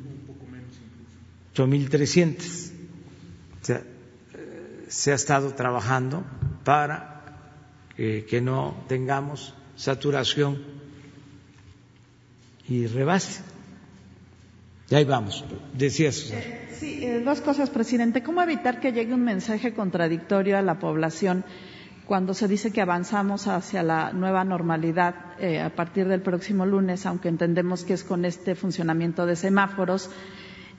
8.300. 1.55 2.71
O 3.61 3.65
sea, 3.65 3.83
se 4.87 5.11
ha 5.11 5.15
estado 5.15 5.53
trabajando 5.53 6.23
para 6.63 7.14
que 7.95 8.41
no 8.41 8.75
tengamos 8.87 9.53
saturación 9.75 10.57
y 12.67 12.87
rebase. 12.87 13.41
Y 14.89 14.95
ahí 14.95 15.05
vamos, 15.05 15.43
decías. 15.73 16.31
Sí, 16.79 17.03
eh, 17.03 17.21
dos 17.23 17.41
cosas, 17.41 17.69
presidente. 17.69 18.21
¿Cómo 18.21 18.41
evitar 18.41 18.79
que 18.79 18.91
llegue 18.91 19.13
un 19.13 19.23
mensaje 19.23 19.73
contradictorio 19.73 20.57
a 20.57 20.61
la 20.61 20.77
población 20.79 21.43
cuando 22.05 22.33
se 22.35 22.47
dice 22.47 22.71
que 22.71 22.81
avanzamos 22.81 23.47
hacia 23.47 23.81
la 23.81 24.11
nueva 24.13 24.43
normalidad 24.43 25.15
eh, 25.39 25.59
a 25.59 25.73
partir 25.73 26.07
del 26.07 26.21
próximo 26.21 26.65
lunes, 26.65 27.05
aunque 27.05 27.29
entendemos 27.29 27.83
que 27.83 27.93
es 27.93 28.03
con 28.03 28.25
este 28.25 28.55
funcionamiento 28.55 29.25
de 29.25 29.35
semáforos? 29.35 30.11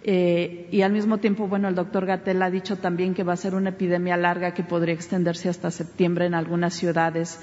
Eh, 0.09 0.69
y 0.71 0.83
al 0.83 0.93
mismo 0.93 1.19
tiempo, 1.19 1.49
bueno, 1.49 1.67
el 1.67 1.75
doctor 1.75 2.07
Gatel 2.07 2.41
ha 2.41 2.49
dicho 2.49 2.77
también 2.77 3.13
que 3.13 3.25
va 3.25 3.33
a 3.33 3.37
ser 3.37 3.57
una 3.57 3.71
epidemia 3.71 4.17
larga 4.17 4.55
que 4.55 4.63
podría 4.63 4.95
extenderse 4.95 5.49
hasta 5.49 5.73
septiembre 5.73 6.27
en 6.27 6.35
algunas 6.35 6.75
ciudades 6.75 7.41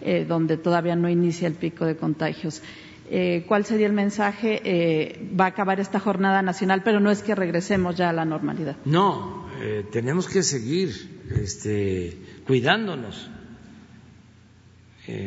eh, 0.00 0.24
donde 0.26 0.56
todavía 0.56 0.96
no 0.96 1.10
inicia 1.10 1.46
el 1.46 1.52
pico 1.52 1.84
de 1.84 1.98
contagios. 1.98 2.62
Eh, 3.10 3.44
¿Cuál 3.46 3.66
sería 3.66 3.86
el 3.86 3.92
mensaje? 3.92 5.28
va 5.38 5.44
a 5.44 5.48
acabar 5.48 5.78
esta 5.78 6.00
jornada 6.00 6.40
nacional, 6.40 6.82
pero 6.82 7.00
no 7.00 7.10
es 7.10 7.22
que 7.22 7.34
regresemos 7.34 7.96
ya 7.96 8.08
a 8.08 8.14
la 8.14 8.24
normalidad. 8.24 8.76
No, 8.86 9.46
tenemos 9.92 10.26
que 10.26 10.42
seguir 10.42 10.90
este, 11.36 12.16
cuidándonos. 12.46 13.28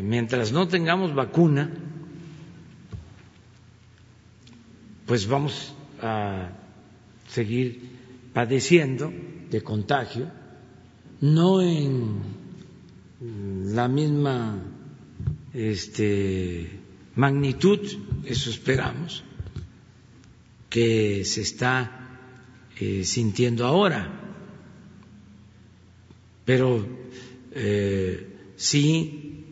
mientras 0.02 0.52
no 0.52 0.68
tengamos 0.68 1.14
vacuna, 1.14 1.70
pues 5.06 5.28
vamos 5.28 5.76
a 6.02 6.50
seguir 7.30 7.82
padeciendo 8.34 9.12
de 9.50 9.62
contagio, 9.62 10.30
no 11.22 11.62
en 11.62 12.40
la 13.74 13.88
misma 13.88 14.64
este, 15.54 16.70
magnitud, 17.16 17.80
eso 18.26 18.50
esperamos, 18.50 19.24
que 20.70 21.26
se 21.26 21.42
está 21.42 22.20
eh, 22.80 23.04
sintiendo 23.04 23.66
ahora, 23.66 24.08
pero 26.46 26.88
eh, 27.52 28.28
sí 28.56 29.44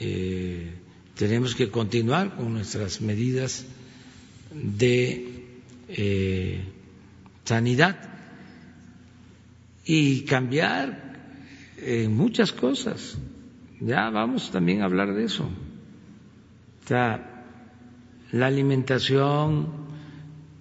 eh, 0.00 0.72
tenemos 1.14 1.54
que 1.54 1.70
continuar 1.70 2.36
con 2.36 2.52
nuestras 2.54 3.00
medidas 3.00 3.64
de 4.52 5.24
sanidad 7.46 7.96
y 9.84 10.22
cambiar 10.22 11.16
en 11.78 12.14
muchas 12.14 12.52
cosas. 12.52 13.16
Ya 13.80 14.10
vamos 14.10 14.50
también 14.50 14.82
a 14.82 14.86
hablar 14.86 15.14
de 15.14 15.24
eso. 15.24 15.48
La 16.88 18.46
alimentación. 18.46 19.86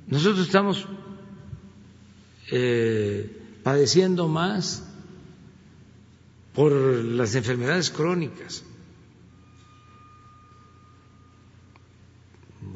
Nosotros 0.07 0.45
estamos 0.45 0.87
eh, 2.51 3.59
padeciendo 3.63 4.27
más 4.27 4.87
por 6.53 6.71
las 6.71 7.33
enfermedades 7.33 7.89
crónicas. 7.89 8.63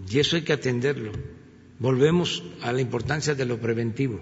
Y 0.10 0.18
eso 0.18 0.36
hay 0.36 0.42
que 0.42 0.54
atenderlo 0.54 1.12
volvemos 1.80 2.44
a 2.62 2.72
la 2.72 2.82
importancia 2.82 3.34
de 3.36 3.46
lo 3.46 3.58
preventivo. 3.60 4.20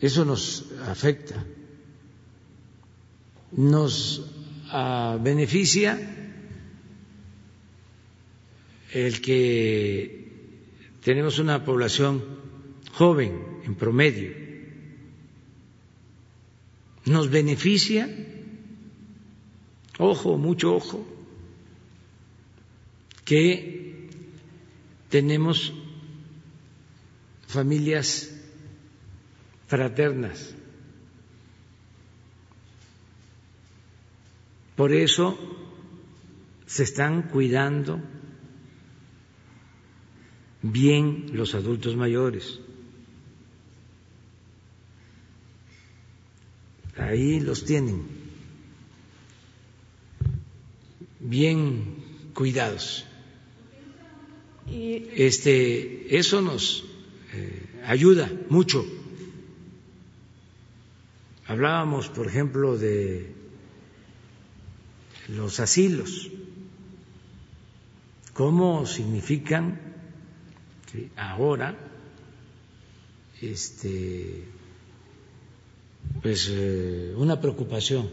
Eso 0.00 0.24
nos 0.24 0.66
afecta, 0.88 1.44
nos 3.52 4.26
ah, 4.70 5.18
beneficia 5.20 5.98
el 8.92 9.20
que 9.20 10.28
tenemos 11.04 11.38
una 11.38 11.64
población 11.64 12.22
joven 12.92 13.62
en 13.64 13.74
promedio, 13.76 14.32
nos 17.06 17.30
beneficia, 17.30 18.08
ojo, 19.98 20.36
mucho 20.36 20.74
ojo, 20.74 21.11
que 23.24 24.08
tenemos 25.08 25.72
familias 27.46 28.30
fraternas. 29.68 30.54
Por 34.76 34.92
eso 34.92 35.38
se 36.66 36.82
están 36.82 37.28
cuidando 37.28 38.00
bien 40.62 41.26
los 41.34 41.54
adultos 41.54 41.94
mayores. 41.96 42.58
Ahí 46.96 47.40
los 47.40 47.64
tienen, 47.64 48.06
bien 51.20 52.30
cuidados. 52.34 53.06
Este, 54.72 56.16
eso 56.16 56.40
nos 56.40 56.84
eh, 57.34 57.82
ayuda 57.84 58.32
mucho. 58.48 58.86
Hablábamos, 61.46 62.08
por 62.08 62.26
ejemplo, 62.26 62.78
de 62.78 63.34
los 65.28 65.60
asilos, 65.60 66.30
cómo 68.32 68.86
significan 68.86 69.78
ahora 71.16 71.76
este 73.40 74.44
pues 76.22 76.48
eh, 76.50 77.14
una 77.16 77.40
preocupación 77.40 78.08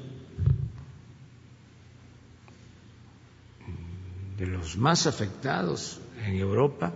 de 4.38 4.48
los 4.48 4.77
más 4.77 5.06
afectados 5.07 5.99
en 6.30 6.38
Europa 6.39 6.93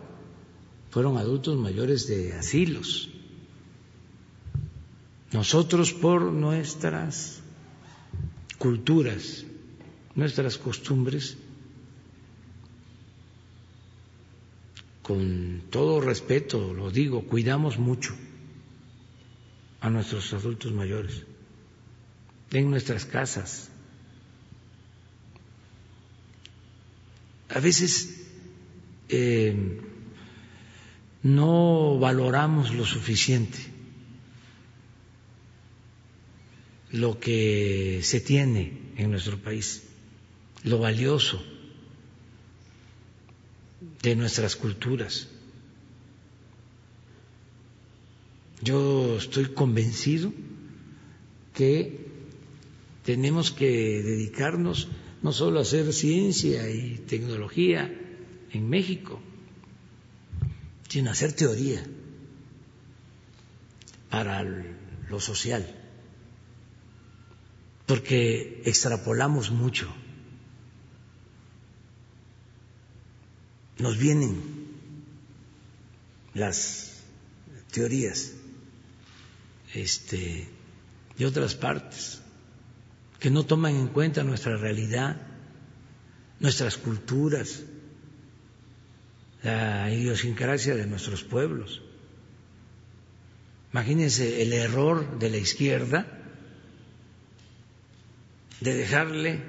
fueron 0.92 1.18
adultos 1.18 1.58
mayores 1.58 2.08
de 2.08 2.34
asilos. 2.34 3.10
Nosotros 5.32 5.92
por 5.94 6.22
nuestras 6.32 7.42
culturas, 8.60 9.44
nuestras 10.16 10.58
costumbres, 10.60 11.38
con 15.02 15.64
todo 15.72 16.00
respeto 16.00 16.74
lo 16.74 16.92
digo, 16.92 17.24
cuidamos 17.24 17.80
mucho 17.80 18.14
a 19.82 19.90
nuestros 19.90 20.32
adultos 20.34 20.72
mayores 20.72 21.24
en 22.52 22.70
nuestras 22.70 23.06
casas. 23.06 23.70
A 27.50 27.60
veces 27.60 28.24
eh, 29.16 29.80
no 31.24 32.00
valoramos 32.00 32.74
lo 32.74 32.86
suficiente 32.86 33.60
lo 36.94 37.20
que 37.20 38.02
se 38.04 38.20
tiene 38.22 38.78
en 38.98 39.10
nuestro 39.10 39.38
país, 39.40 39.82
lo 40.64 40.78
valioso 40.78 41.44
de 44.04 44.16
nuestras 44.16 44.56
culturas. 44.56 45.28
Yo 48.62 49.18
estoy 49.18 49.46
convencido 49.54 50.32
que 51.56 52.00
tenemos 53.04 53.52
que 53.52 54.04
dedicarnos 54.04 54.88
no 55.24 55.32
solo 55.34 55.60
a 55.60 55.64
hacer 55.64 55.92
ciencia 55.94 56.70
y 56.70 57.00
tecnología 57.08 58.03
en 58.54 58.70
México, 58.70 59.20
sino 60.88 61.10
a 61.10 61.14
hacer 61.14 61.34
teoría 61.34 61.84
para 64.10 64.44
lo 64.44 65.20
social, 65.20 65.68
porque 67.88 68.62
extrapolamos 68.66 69.50
mucho, 69.50 69.92
nos 73.80 73.98
vienen 73.98 74.40
las 76.36 77.02
teorías 77.72 78.34
este, 79.74 80.48
de 81.18 81.26
otras 81.26 81.56
partes 81.56 82.22
que 83.20 83.32
no 83.32 83.46
toman 83.46 83.76
en 83.76 83.88
cuenta 83.88 84.24
nuestra 84.24 84.58
realidad, 84.58 85.18
nuestras 86.40 86.78
culturas, 86.78 87.64
la 89.44 89.92
idiosincrasia 89.92 90.76
de 90.76 90.88
nuestros 90.88 91.24
pueblos. 91.24 91.82
Imagínense 93.72 94.42
el 94.42 94.54
error 94.54 95.20
de 95.20 95.30
la 95.30 95.38
izquierda 95.38 96.06
de 98.62 98.74
dejarle 98.74 99.42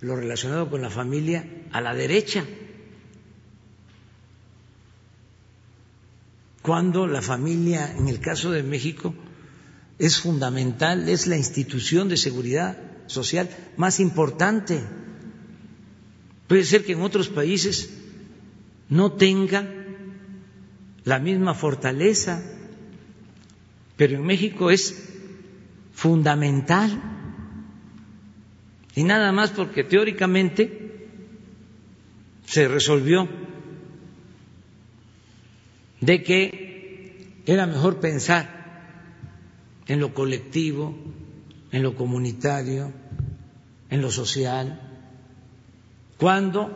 lo 0.00 0.16
relacionado 0.16 0.68
con 0.70 0.82
la 0.82 0.90
familia 0.90 1.44
a 1.72 1.80
la 1.80 1.94
derecha. 1.94 2.44
cuando 6.62 7.06
la 7.06 7.22
familia, 7.22 7.94
en 7.96 8.08
el 8.08 8.20
caso 8.20 8.50
de 8.50 8.62
México, 8.62 9.14
es 9.98 10.18
fundamental, 10.18 11.08
es 11.08 11.26
la 11.26 11.36
institución 11.36 12.08
de 12.08 12.16
seguridad 12.16 12.78
social 13.06 13.48
más 13.76 14.00
importante. 14.00 14.80
Puede 16.50 16.64
ser 16.64 16.84
que 16.84 16.94
en 16.94 17.02
otros 17.02 17.28
países 17.28 17.96
no 18.88 19.12
tenga 19.12 19.72
la 21.04 21.20
misma 21.20 21.54
fortaleza, 21.54 22.42
pero 23.96 24.16
en 24.16 24.26
México 24.26 24.72
es 24.72 25.14
fundamental. 25.92 26.90
Y 28.96 29.04
nada 29.04 29.30
más 29.30 29.50
porque 29.50 29.84
teóricamente 29.84 31.06
se 32.46 32.66
resolvió 32.66 33.28
de 36.00 36.24
que 36.24 37.42
era 37.46 37.64
mejor 37.66 38.00
pensar 38.00 39.04
en 39.86 40.00
lo 40.00 40.12
colectivo, 40.14 40.98
en 41.70 41.84
lo 41.84 41.94
comunitario, 41.94 42.92
en 43.88 44.02
lo 44.02 44.10
social, 44.10 44.89
cuando, 46.20 46.70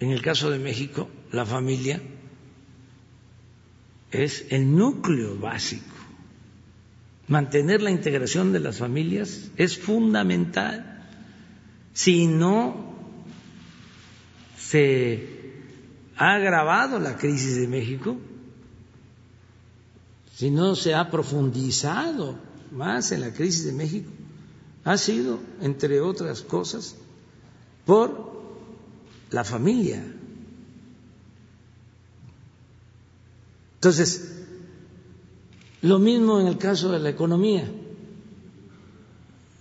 en 0.00 0.10
el 0.10 0.20
caso 0.22 0.50
de 0.50 0.58
México, 0.58 1.08
la 1.30 1.46
familia 1.46 2.02
es 4.10 4.46
el 4.50 4.76
núcleo 4.76 5.38
básico. 5.38 5.94
Mantener 7.28 7.80
la 7.80 7.92
integración 7.92 8.52
de 8.52 8.58
las 8.58 8.78
familias 8.78 9.52
es 9.56 9.78
fundamental. 9.78 11.06
Si 11.92 12.26
no 12.26 12.92
se 14.58 15.62
ha 16.16 16.34
agravado 16.34 16.98
la 16.98 17.16
crisis 17.16 17.54
de 17.54 17.68
México, 17.68 18.16
si 20.34 20.50
no 20.50 20.74
se 20.74 20.94
ha 20.94 21.08
profundizado 21.08 22.36
más 22.72 23.12
en 23.12 23.20
la 23.20 23.32
crisis 23.32 23.64
de 23.64 23.72
México, 23.72 24.10
ha 24.82 24.96
sido, 24.96 25.38
entre 25.60 26.00
otras 26.00 26.42
cosas, 26.42 26.96
por 27.84 28.30
la 29.30 29.44
familia. 29.44 30.02
Entonces, 33.74 34.44
lo 35.82 35.98
mismo 35.98 36.40
en 36.40 36.46
el 36.46 36.58
caso 36.58 36.92
de 36.92 36.98
la 36.98 37.08
economía. 37.08 37.70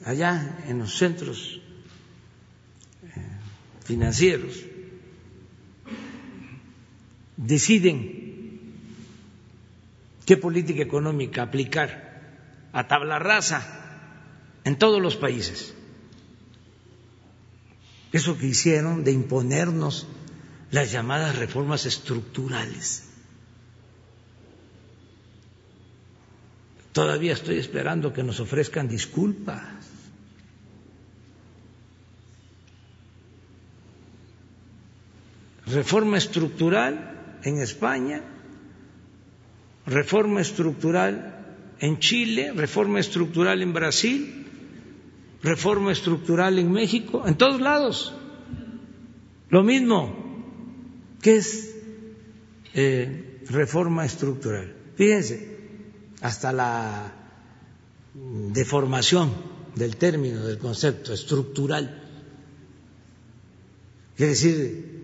Allá 0.06 0.64
en 0.68 0.80
los 0.80 0.98
centros 0.98 1.60
eh, 3.04 3.10
financieros, 3.84 4.66
deciden 7.38 8.74
qué 10.26 10.38
política 10.38 10.84
económica 10.84 11.44
aplicar 11.44 12.70
a 12.74 12.88
tabla 12.88 13.20
rasa 13.20 13.60
en 14.64 14.78
todos 14.78 15.02
los 15.02 15.16
países. 15.16 15.74
Eso 18.12 18.38
que 18.38 18.48
hicieron 18.48 19.04
de 19.04 19.12
imponernos 19.12 20.08
las 20.72 20.92
llamadas 20.92 21.38
reformas 21.38 21.86
estructurales. 21.86 23.06
Todavía 26.92 27.34
estoy 27.34 27.58
esperando 27.58 28.14
que 28.14 28.24
nos 28.24 28.40
ofrezcan 28.40 28.88
disculpas. 28.88 29.64
Reforma 35.68 36.18
estructural 36.18 37.40
en 37.44 37.60
España, 37.62 38.24
reforma 39.86 40.42
estructural 40.42 41.46
en 41.80 42.00
Chile, 42.00 42.52
reforma 42.56 43.00
estructural 43.00 43.62
en 43.62 43.72
Brasil, 43.72 44.49
reforma 45.42 45.92
estructural 45.92 46.60
en 46.60 46.72
México, 46.72 47.24
en 47.26 47.36
todos 47.36 47.62
lados. 47.62 48.14
Lo 49.50 49.64
mismo. 49.64 50.16
¿Qué 51.22 51.38
es 51.38 51.76
eh, 52.74 53.42
reforma 53.50 54.06
estructural? 54.06 54.74
Fíjense, 54.96 55.58
hasta 56.22 56.54
la 56.54 57.14
deformación 58.14 59.32
del 59.76 59.98
término, 59.98 60.46
del 60.46 60.58
concepto 60.58 61.14
estructural. 61.14 62.04
Quiere 64.16 64.32
decir, 64.32 65.00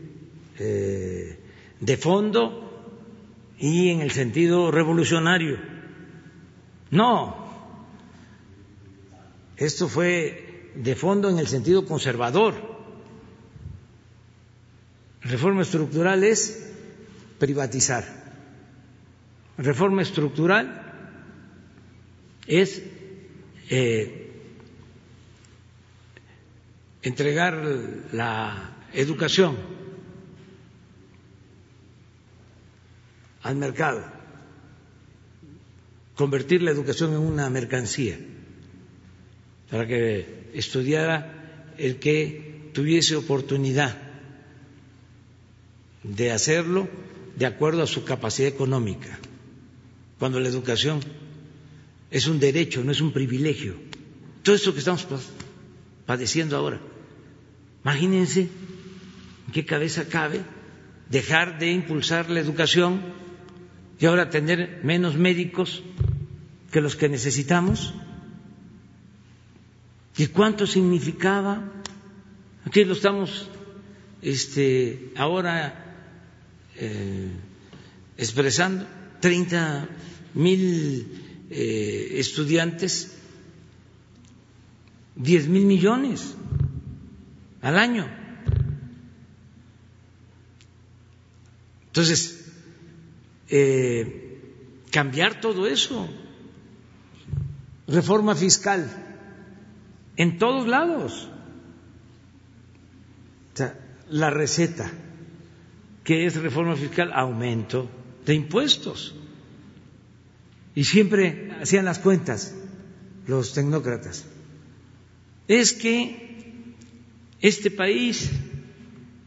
eh, 0.60 1.40
de 1.80 1.98
fondo 1.98 2.62
y 3.58 3.90
en 3.90 4.02
el 4.02 4.12
sentido 4.12 4.72
revolucionario. 4.72 5.58
No, 6.92 7.45
esto 9.58 9.88
fue 9.88 10.72
de 10.76 10.96
fondo 10.96 11.30
en 11.30 11.40
el 11.40 11.48
sentido 11.48 11.86
conservador. 11.86 12.76
Reforma 15.22 15.62
estructural 15.64 16.24
es 16.24 16.72
privatizar. 17.40 18.04
Reforma 19.58 20.02
estructural 20.02 20.82
es 22.46 22.84
eh, 23.70 24.26
entregar 27.02 27.56
la 28.12 28.76
educación 28.94 29.56
al 33.44 33.56
mercado, 33.56 34.04
convertir 36.16 36.62
la 36.64 36.72
educación 36.72 37.14
en 37.14 37.20
una 37.20 37.50
mercancía, 37.50 38.18
para 39.76 39.88
que 39.88 40.52
estudiara 40.54 41.74
el 41.78 42.00
que 42.00 42.72
tuviese 42.72 43.18
oportunidad 43.18 43.94
de 46.02 46.32
hacerlo 46.32 46.88
de 47.36 47.46
acuerdo 47.46 47.84
a 47.84 47.88
su 47.88 48.06
capacidad 48.06 48.48
económica, 48.48 49.20
cuando 50.18 50.40
la 50.40 50.48
educación 50.48 51.02
es 52.10 52.26
un 52.28 52.40
derecho, 52.40 52.86
no 52.86 52.94
es 52.94 53.02
un 53.02 53.12
privilegio. 53.12 53.76
Todo 54.44 54.56
esto 54.56 54.72
que 54.72 54.80
estamos 54.80 55.06
padeciendo 56.06 56.56
ahora. 56.56 56.80
Imagínense 57.84 58.48
en 59.48 59.52
qué 59.52 59.66
cabeza 59.66 60.08
cabe 60.08 60.40
dejar 61.10 61.60
de 61.60 61.74
impulsar 61.74 62.30
la 62.30 62.40
educación 62.40 63.02
y 64.00 64.06
ahora 64.06 64.30
tener 64.30 64.80
menos 64.86 65.18
médicos 65.18 65.84
que 66.72 66.80
los 66.80 66.96
que 66.96 67.10
necesitamos. 67.10 67.94
¿Y 70.18 70.28
cuánto 70.28 70.66
significaba? 70.66 71.62
Aquí 72.66 72.84
lo 72.86 72.94
estamos 72.94 73.48
este, 74.22 75.12
ahora 75.18 75.86
eh, 76.78 77.30
expresando, 78.18 78.88
30 79.20 79.90
mil 80.34 81.46
eh, 81.50 82.14
estudiantes, 82.14 83.18
10 85.16 85.48
mil 85.48 85.66
millones 85.66 86.34
al 87.62 87.78
año. 87.78 88.10
Entonces, 91.88 92.46
eh, 93.50 94.42
cambiar 94.92 95.40
todo 95.40 95.68
eso, 95.68 96.10
reforma 97.88 98.36
fiscal, 98.36 99.05
en 100.18 100.38
todos 100.38 100.68
lados. 100.68 101.30
La 104.10 104.30
receta, 104.30 104.92
que 106.04 106.26
es 106.26 106.36
reforma 106.36 106.76
fiscal, 106.76 107.12
aumento 107.14 107.90
de 108.26 108.36
impuestos. 108.36 109.16
Y 110.76 110.84
siempre 110.84 111.52
hacían 111.62 111.86
las 111.86 112.00
cuentas 112.00 112.54
los 113.28 113.54
tecnócratas. 113.54 114.26
Es 115.48 115.74
que 115.74 116.74
este 117.42 117.72
país, 117.72 118.30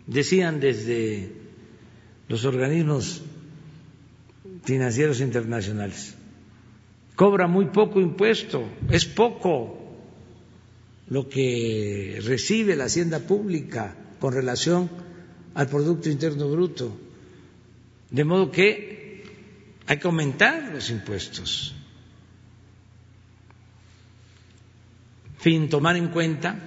decían 0.06 0.60
desde 0.60 1.32
los 2.28 2.44
organismos 2.44 3.23
financieros 4.65 5.20
internacionales, 5.20 6.15
cobra 7.16 7.47
muy 7.47 7.66
poco 7.66 8.01
impuesto, 8.01 8.65
es 8.90 9.05
poco 9.06 9.88
lo 11.10 11.28
que 11.28 12.20
recibe 12.24 12.76
la 12.76 12.85
hacienda 12.85 13.20
pública 13.20 13.97
con 14.20 14.32
relación 14.35 14.90
al 15.55 15.68
Producto 15.68 16.09
Interno 16.10 16.48
Bruto. 16.51 16.97
De 18.10 18.24
modo 18.24 18.51
que 18.51 19.24
hay 19.86 19.98
que 19.98 20.06
aumentar 20.06 20.70
los 20.72 20.90
impuestos. 20.90 21.74
fin, 25.39 25.68
tomar 25.68 25.97
en 25.97 26.09
cuenta 26.09 26.59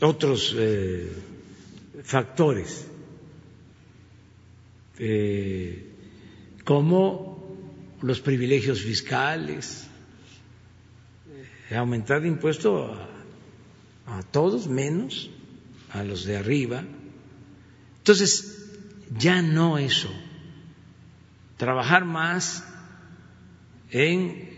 otros 0.00 0.54
eh, 0.56 1.10
factores 2.02 2.86
eh, 4.98 5.92
como 6.64 7.56
los 8.02 8.20
privilegios 8.20 8.80
fiscales, 8.82 9.85
aumentar 11.74 12.18
el 12.18 12.26
impuesto 12.26 12.94
a 14.06 14.22
todos 14.22 14.68
menos 14.68 15.30
a 15.90 16.04
los 16.04 16.24
de 16.24 16.36
arriba. 16.36 16.84
Entonces, 17.98 18.70
ya 19.18 19.42
no 19.42 19.78
eso 19.78 20.10
trabajar 21.56 22.04
más 22.04 22.64
en 23.90 24.48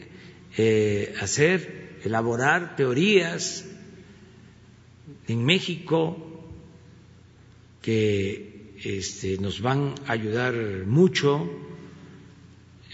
eh, 0.56 1.14
hacer, 1.20 2.00
elaborar 2.04 2.76
teorías 2.76 3.64
en 5.26 5.44
México 5.44 6.16
que 7.82 8.74
este, 8.82 9.38
nos 9.38 9.60
van 9.60 9.94
a 10.06 10.12
ayudar 10.12 10.54
mucho 10.86 11.48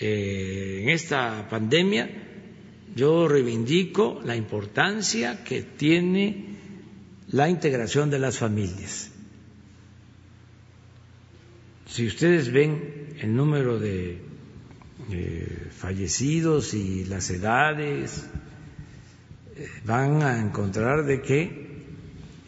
eh, 0.01 0.81
en 0.83 0.91
esta 0.91 1.49
pandemia. 1.49 2.24
Yo 2.95 3.27
reivindico 3.29 4.21
la 4.25 4.37
importancia 4.37 5.43
que 5.43 5.63
tiene 5.63 6.57
la 7.29 7.49
integración 7.49 8.11
de 8.11 8.19
las 8.19 8.39
familias. 8.39 9.11
Si 11.87 12.07
ustedes 12.07 12.53
ven 12.53 13.17
el 13.21 13.35
número 13.35 13.79
de 13.79 14.21
fallecidos 15.77 16.75
y 16.75 17.05
las 17.05 17.31
edades, 17.31 18.25
eh, 19.57 19.69
van 19.85 20.23
a 20.23 20.41
encontrar 20.41 21.05
de 21.05 21.21
que 21.23 21.65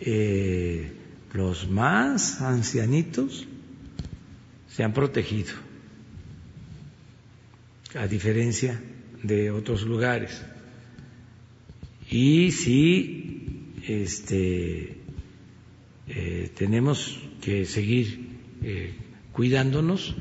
eh, 0.00 0.92
los 1.32 1.68
más 1.68 2.40
ancianitos 2.40 3.46
se 4.68 4.82
han 4.82 4.92
protegido, 4.92 5.52
a 7.94 8.06
diferencia 8.06 8.80
de 9.22 9.50
otros 9.50 9.82
lugares. 9.82 10.42
Y 12.10 12.52
si 12.52 13.72
este, 13.86 14.98
eh, 16.08 16.50
tenemos 16.54 17.18
que 17.40 17.64
seguir 17.64 18.26
cuidándonos, 19.32 20.16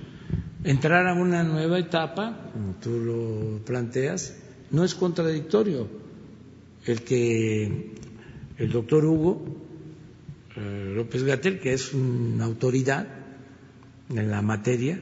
entrar 0.66 1.08
a 1.08 1.14
una 1.14 1.44
nueva 1.44 1.80
etapa, 1.80 2.52
como 2.52 2.76
tú 2.76 3.00
lo 3.00 3.66
planteas, 3.66 4.38
no 4.72 4.84
es 4.84 4.94
contradictorio. 4.94 5.88
El 6.86 7.02
que 7.02 7.94
el 8.58 8.72
doctor 8.72 9.06
Hugo 9.06 9.46
eh, 10.56 10.94
López 10.96 11.24
Gatel, 11.24 11.60
que 11.60 11.74
es 11.74 11.94
una 11.94 12.46
autoridad 12.46 13.08
en 14.10 14.30
la 14.30 14.42
materia, 14.42 15.00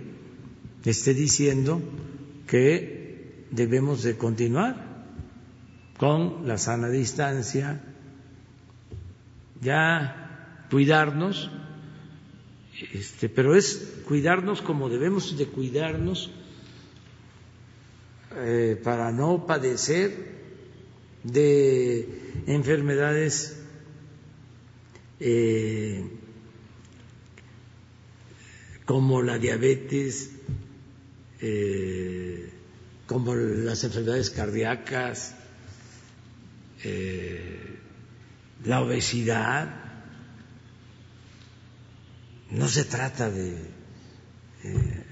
esté 0.84 1.14
diciendo 1.14 1.82
que 2.48 2.93
debemos 3.56 4.04
de 4.04 4.18
continuar 4.18 4.76
con 5.98 6.48
la 6.48 6.58
sana 6.58 6.90
distancia, 6.90 7.82
ya 9.62 10.66
cuidarnos 10.70 11.50
este, 12.92 13.30
pero 13.30 13.56
es 13.56 14.02
cuidarnos 14.08 14.62
como 14.62 14.90
debemos 14.90 15.38
de 15.38 15.46
cuidarnos 15.46 16.32
eh, 18.36 18.80
para 18.84 19.12
no 19.12 19.46
padecer 19.46 20.34
de 21.24 22.10
enfermedades 22.48 23.62
eh, 25.20 26.04
como 28.86 29.22
la 29.22 29.38
diabetes, 29.38 30.32
eh, 31.40 32.52
como 33.06 33.36
las 33.36 33.84
enfermedades 33.84 34.30
cardíacas, 34.30 35.36
la 38.66 38.82
obesidad, 38.82 39.84
no 42.52 42.68
se 42.68 42.86
trata 42.86 43.30
de 43.30 43.58
eh, 44.64 45.04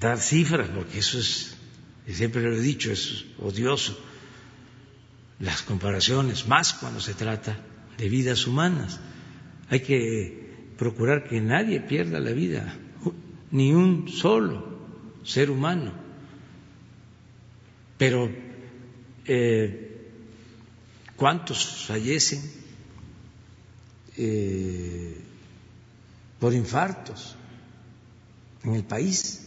dar 0.00 0.18
cifras, 0.18 0.68
porque 0.70 0.98
eso 0.98 1.18
es, 1.18 1.56
siempre 2.08 2.42
lo 2.42 2.56
he 2.56 2.60
dicho, 2.60 2.90
es 2.90 3.24
odioso, 3.38 3.98
las 5.38 5.62
comparaciones, 5.62 6.48
más 6.48 6.72
cuando 6.74 7.00
se 7.00 7.14
trata 7.14 7.58
de 7.98 8.08
vidas 8.08 8.46
humanas. 8.46 9.00
Hay 9.68 9.80
que 9.80 10.72
procurar 10.78 11.28
que 11.28 11.40
nadie 11.40 11.80
pierda 11.80 12.18
la 12.18 12.32
vida, 12.32 12.76
ni 13.50 13.72
un 13.72 14.08
solo 14.08 14.71
ser 15.24 15.50
humano. 15.50 15.92
Pero, 17.98 18.30
eh, 19.24 20.10
¿cuántos 21.16 21.86
fallecen? 21.86 22.42
Eh, 24.16 25.20
por 26.38 26.52
infartos 26.52 27.36
en 28.64 28.74
el 28.74 28.84
país. 28.84 29.42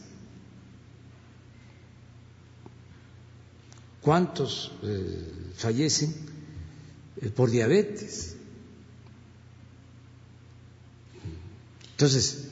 cuántos 4.06 4.72
eh, 4.84 5.52
fallecen 5.58 6.14
por 7.36 7.50
diabetes. 7.50 8.36
Entonces, 11.90 12.50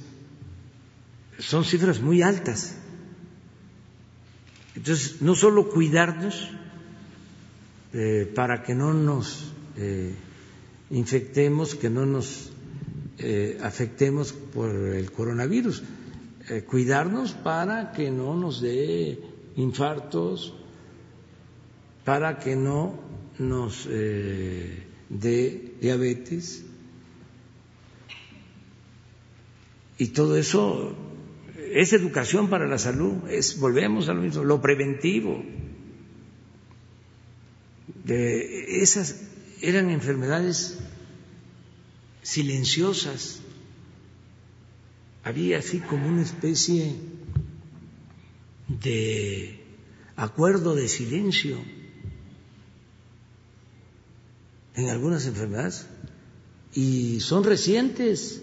son 1.38 1.64
cifras 1.64 2.00
muy 2.00 2.24
altas. 2.24 2.74
Entonces, 4.76 5.22
no 5.22 5.36
solo 5.36 5.70
cuidarnos 5.70 6.50
eh, 7.94 8.32
para 8.34 8.64
que 8.64 8.74
no 8.76 8.94
nos 8.94 9.52
infectemos, 10.90 11.76
que 11.76 11.90
no 11.90 12.06
nos 12.06 12.52
afectemos 13.62 14.34
por 14.34 14.70
el 14.70 15.12
coronavirus, 15.12 15.82
cuidarnos 16.68 17.34
para 17.34 17.92
que 17.92 18.12
no 18.12 18.36
nos 18.36 18.62
dé 18.62 19.20
infartos, 19.56 20.54
para 22.04 22.40
que 22.40 22.56
no 22.56 23.00
nos 23.40 23.88
eh, 23.90 24.84
dé 25.10 25.76
diabetes. 25.82 26.66
Y 29.98 30.08
todo 30.08 30.38
eso 30.38 30.96
es 31.74 31.94
educación 31.94 32.50
para 32.50 32.68
la 32.68 32.78
salud, 32.78 33.28
es 33.30 33.60
volvemos 33.60 34.08
a 34.08 34.14
lo 34.14 34.22
mismo, 34.22 34.44
lo 34.44 34.62
preventivo. 34.62 35.44
Esas 38.06 39.22
eran 39.62 39.90
enfermedades 39.90 40.78
silenciosas. 42.22 43.40
Había 45.24 45.60
así 45.60 45.80
como 45.80 46.08
una 46.08 46.22
especie 46.22 46.96
de 48.68 49.60
acuerdo 50.16 50.76
de 50.76 50.88
silencio 50.88 51.58
en 54.76 54.90
algunas 54.90 55.26
enfermedades 55.26 55.88
y 56.74 57.20
son 57.20 57.44
recientes. 57.44 58.42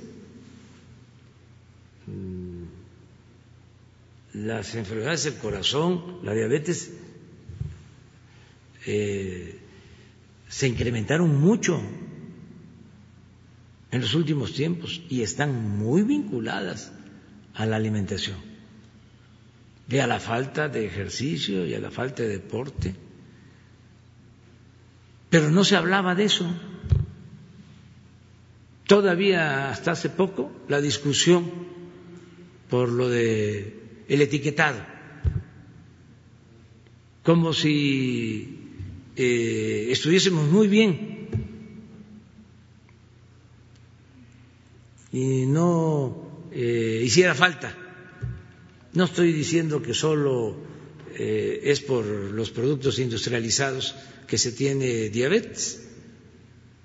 Las 4.33 4.75
enfermedades 4.75 5.25
del 5.25 5.35
corazón, 5.35 6.19
la 6.23 6.33
diabetes, 6.33 6.93
eh, 8.87 9.59
se 10.49 10.69
incrementaron 10.69 11.41
mucho 11.41 11.81
en 13.91 14.01
los 14.01 14.15
últimos 14.15 14.53
tiempos 14.53 15.03
y 15.09 15.23
están 15.23 15.79
muy 15.79 16.03
vinculadas 16.03 16.93
a 17.55 17.67
la 17.67 17.77
alimentación, 17.77 18.37
y 19.89 19.99
a 19.99 20.07
la 20.07 20.21
falta 20.21 20.69
de 20.69 20.87
ejercicio 20.87 21.67
y 21.67 21.75
a 21.75 21.81
la 21.81 21.91
falta 21.91 22.23
de 22.23 22.29
deporte. 22.29 22.95
Pero 25.29 25.51
no 25.51 25.65
se 25.65 25.77
hablaba 25.77 26.15
de 26.15 26.25
eso. 26.25 26.47
Todavía 28.87 29.71
hasta 29.71 29.93
hace 29.93 30.09
poco 30.09 30.51
la 30.69 30.81
discusión 30.81 31.51
por 32.69 32.89
lo 32.89 33.09
de 33.09 33.80
el 34.11 34.21
etiquetado, 34.23 34.85
como 37.23 37.53
si 37.53 38.59
eh, 39.15 39.87
estuviésemos 39.91 40.49
muy 40.49 40.67
bien 40.67 41.29
y 45.13 45.47
no 45.47 46.49
eh, 46.51 47.03
hiciera 47.05 47.37
falta. 47.37 47.73
No 48.95 49.05
estoy 49.05 49.33
diciendo 49.33 49.81
que 49.81 49.95
solo 49.95 50.57
eh, 51.15 51.61
es 51.63 51.81
por 51.81 52.05
los 52.05 52.51
productos 52.51 52.99
industrializados 52.99 53.95
que 54.27 54.39
se 54.39 54.51
tiene 54.51 55.09
diabetes. 55.09 55.89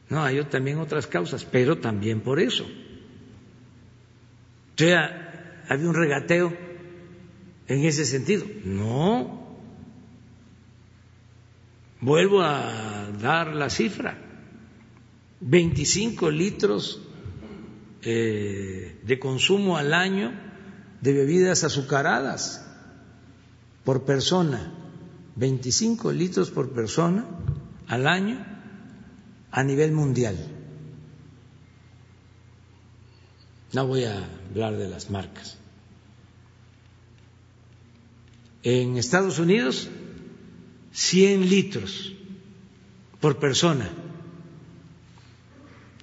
No, 0.10 0.24
hay 0.24 0.44
también 0.44 0.78
otras 0.78 1.08
causas, 1.08 1.44
pero 1.44 1.80
también 1.80 2.22
por 2.22 2.40
eso. 2.40 2.66
O 4.76 4.78
sea, 4.78 5.64
había 5.68 5.90
un 5.90 5.96
regateo 5.96 6.75
en 7.68 7.86
ese 7.86 8.06
sentido. 8.06 8.46
No. 8.64 9.46
Vuelvo 12.02 12.42
a 12.42 13.12
dar 13.22 13.54
la 13.54 13.70
cifra. 13.70 14.18
25 15.42 16.30
litros 16.30 17.02
eh, 18.02 19.00
de 19.04 19.20
consumo 19.20 19.78
al 19.78 19.94
año 19.94 20.32
de 21.02 21.14
bebidas 21.14 21.64
azucaradas 21.64 22.66
por 23.84 24.06
persona. 24.06 24.74
25 25.36 26.12
litros 26.12 26.50
por 26.52 26.72
persona 26.72 27.26
al 27.88 28.08
año 28.08 28.46
a 29.52 29.64
nivel 29.64 29.92
mundial. 29.92 30.38
No 33.74 33.88
voy 33.88 34.06
a 34.06 34.26
hablar 34.50 34.78
de 34.78 34.88
las 34.88 35.10
marcas. 35.10 35.58
En 38.66 38.98
Estados 38.98 39.38
Unidos, 39.38 39.88
100 40.92 41.50
litros 41.50 42.14
por 43.22 43.38
persona 43.38 43.88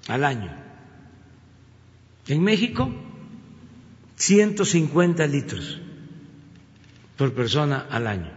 al 0.06 0.24
año. 0.24 0.54
En 2.28 2.40
México, 2.40 2.88
150 4.14 5.26
litros 5.26 5.80
por 7.16 7.34
persona 7.34 7.84
al 7.90 8.06
año. 8.06 8.30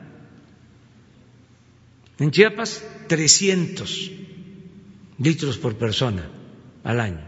En 2.17 2.31
Chiapas, 2.31 2.83
300 3.07 4.11
litros 5.19 5.59
por 5.59 5.75
persona 5.75 6.27
al 6.83 6.99
año. 6.99 7.27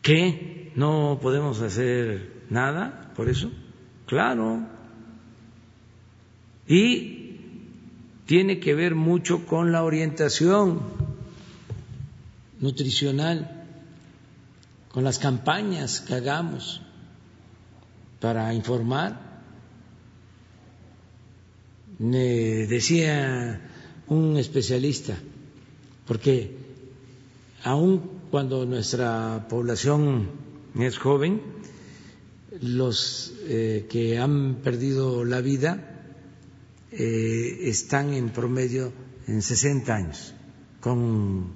¿Qué? 0.00 0.72
¿No 0.76 1.18
podemos 1.20 1.60
hacer 1.60 2.33
nada 2.54 3.12
por 3.16 3.28
eso? 3.28 3.50
Claro. 4.06 4.60
Y 6.66 7.40
tiene 8.26 8.60
que 8.60 8.74
ver 8.74 8.94
mucho 8.94 9.44
con 9.46 9.72
la 9.72 9.84
orientación 9.84 10.80
nutricional, 12.60 13.66
con 14.90 15.04
las 15.04 15.18
campañas 15.18 16.00
que 16.00 16.14
hagamos 16.14 16.80
para 18.20 18.54
informar 18.54 19.34
me 21.98 22.66
decía 22.66 23.60
un 24.08 24.36
especialista, 24.36 25.14
porque 26.06 26.56
aun 27.62 28.02
cuando 28.30 28.66
nuestra 28.66 29.46
población 29.48 30.28
es 30.78 30.98
joven, 30.98 31.40
los 32.60 33.32
eh, 33.42 33.86
que 33.88 34.18
han 34.18 34.56
perdido 34.56 35.24
la 35.24 35.40
vida 35.40 36.12
eh, 36.92 37.58
están 37.62 38.14
en 38.14 38.30
promedio 38.30 38.92
en 39.26 39.42
60 39.42 39.94
años 39.94 40.34
con 40.80 41.52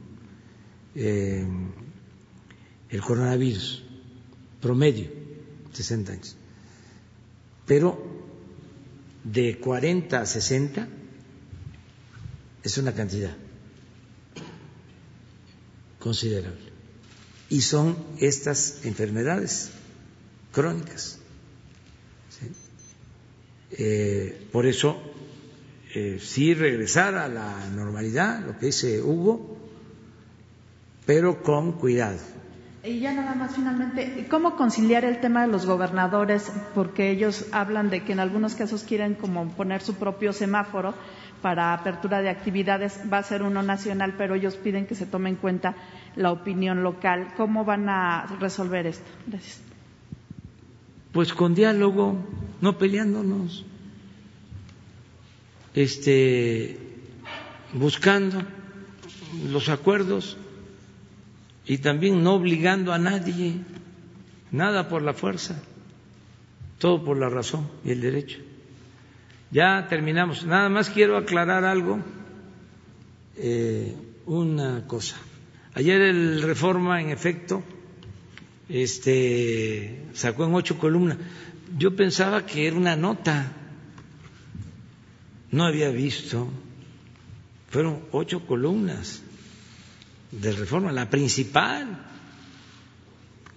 eh, 0.94 1.46
el 2.88 3.00
coronavirus, 3.02 3.84
promedio 4.60 5.08
60 5.72 6.12
años. 6.12 6.36
Pero 7.66 8.02
de 9.22 9.58
40 9.58 10.20
a 10.20 10.26
60 10.26 10.88
es 12.62 12.78
una 12.78 12.94
cantidad 12.94 13.36
considerable. 15.98 16.68
Y 17.50 17.60
son 17.60 17.96
estas 18.18 18.84
enfermedades 18.84 19.70
crónicas. 20.52 21.20
Eh, 23.70 24.48
por 24.50 24.66
eso, 24.66 25.00
eh, 25.94 26.18
sí 26.22 26.54
regresar 26.54 27.16
a 27.16 27.28
la 27.28 27.68
normalidad, 27.68 28.40
lo 28.40 28.58
que 28.58 28.66
dice 28.66 29.02
Hugo, 29.02 29.58
pero 31.04 31.42
con 31.42 31.72
cuidado 31.72 32.18
y 32.88 33.00
ya 33.00 33.12
nada 33.12 33.34
más 33.34 33.54
finalmente, 33.54 34.26
¿cómo 34.30 34.56
conciliar 34.56 35.04
el 35.04 35.20
tema 35.20 35.42
de 35.42 35.48
los 35.48 35.66
gobernadores? 35.66 36.50
Porque 36.74 37.10
ellos 37.10 37.46
hablan 37.52 37.90
de 37.90 38.02
que 38.04 38.12
en 38.12 38.20
algunos 38.20 38.54
casos 38.54 38.84
quieren 38.84 39.14
como 39.14 39.48
poner 39.50 39.82
su 39.82 39.94
propio 39.96 40.32
semáforo 40.32 40.94
para 41.42 41.74
apertura 41.74 42.20
de 42.22 42.30
actividades, 42.30 43.00
va 43.12 43.18
a 43.18 43.22
ser 43.22 43.42
uno 43.42 43.62
nacional, 43.62 44.14
pero 44.16 44.34
ellos 44.34 44.56
piden 44.56 44.86
que 44.86 44.94
se 44.94 45.06
tome 45.06 45.28
en 45.28 45.36
cuenta 45.36 45.74
la 46.16 46.32
opinión 46.32 46.82
local. 46.82 47.28
¿Cómo 47.36 47.64
van 47.64 47.88
a 47.88 48.26
resolver 48.40 48.86
esto? 48.86 49.08
Gracias. 49.26 49.67
Pues 51.12 51.32
con 51.32 51.54
diálogo, 51.54 52.16
no 52.60 52.78
peleándonos, 52.78 53.64
este, 55.74 56.78
buscando 57.72 58.42
los 59.50 59.68
acuerdos 59.68 60.36
y 61.66 61.78
también 61.78 62.22
no 62.22 62.34
obligando 62.34 62.92
a 62.92 62.98
nadie, 62.98 63.54
nada 64.50 64.88
por 64.88 65.02
la 65.02 65.12
fuerza, 65.12 65.62
todo 66.78 67.04
por 67.04 67.18
la 67.18 67.28
razón 67.28 67.68
y 67.84 67.90
el 67.90 68.00
derecho. 68.00 68.38
Ya 69.50 69.86
terminamos. 69.88 70.44
Nada 70.44 70.68
más 70.68 70.90
quiero 70.90 71.16
aclarar 71.16 71.64
algo, 71.64 72.00
eh, 73.36 73.94
una 74.26 74.86
cosa. 74.86 75.16
Ayer 75.74 76.00
el 76.02 76.42
Reforma, 76.42 77.00
en 77.00 77.10
efecto, 77.10 77.62
este, 78.68 80.02
sacó 80.14 80.44
en 80.44 80.54
ocho 80.54 80.78
columnas. 80.78 81.18
Yo 81.76 81.94
pensaba 81.96 82.46
que 82.46 82.66
era 82.66 82.76
una 82.76 82.96
nota. 82.96 83.52
No 85.50 85.64
había 85.64 85.90
visto. 85.90 86.48
Fueron 87.70 88.00
ocho 88.12 88.46
columnas 88.46 89.22
de 90.30 90.52
reforma, 90.52 90.92
la 90.92 91.10
principal. 91.10 92.06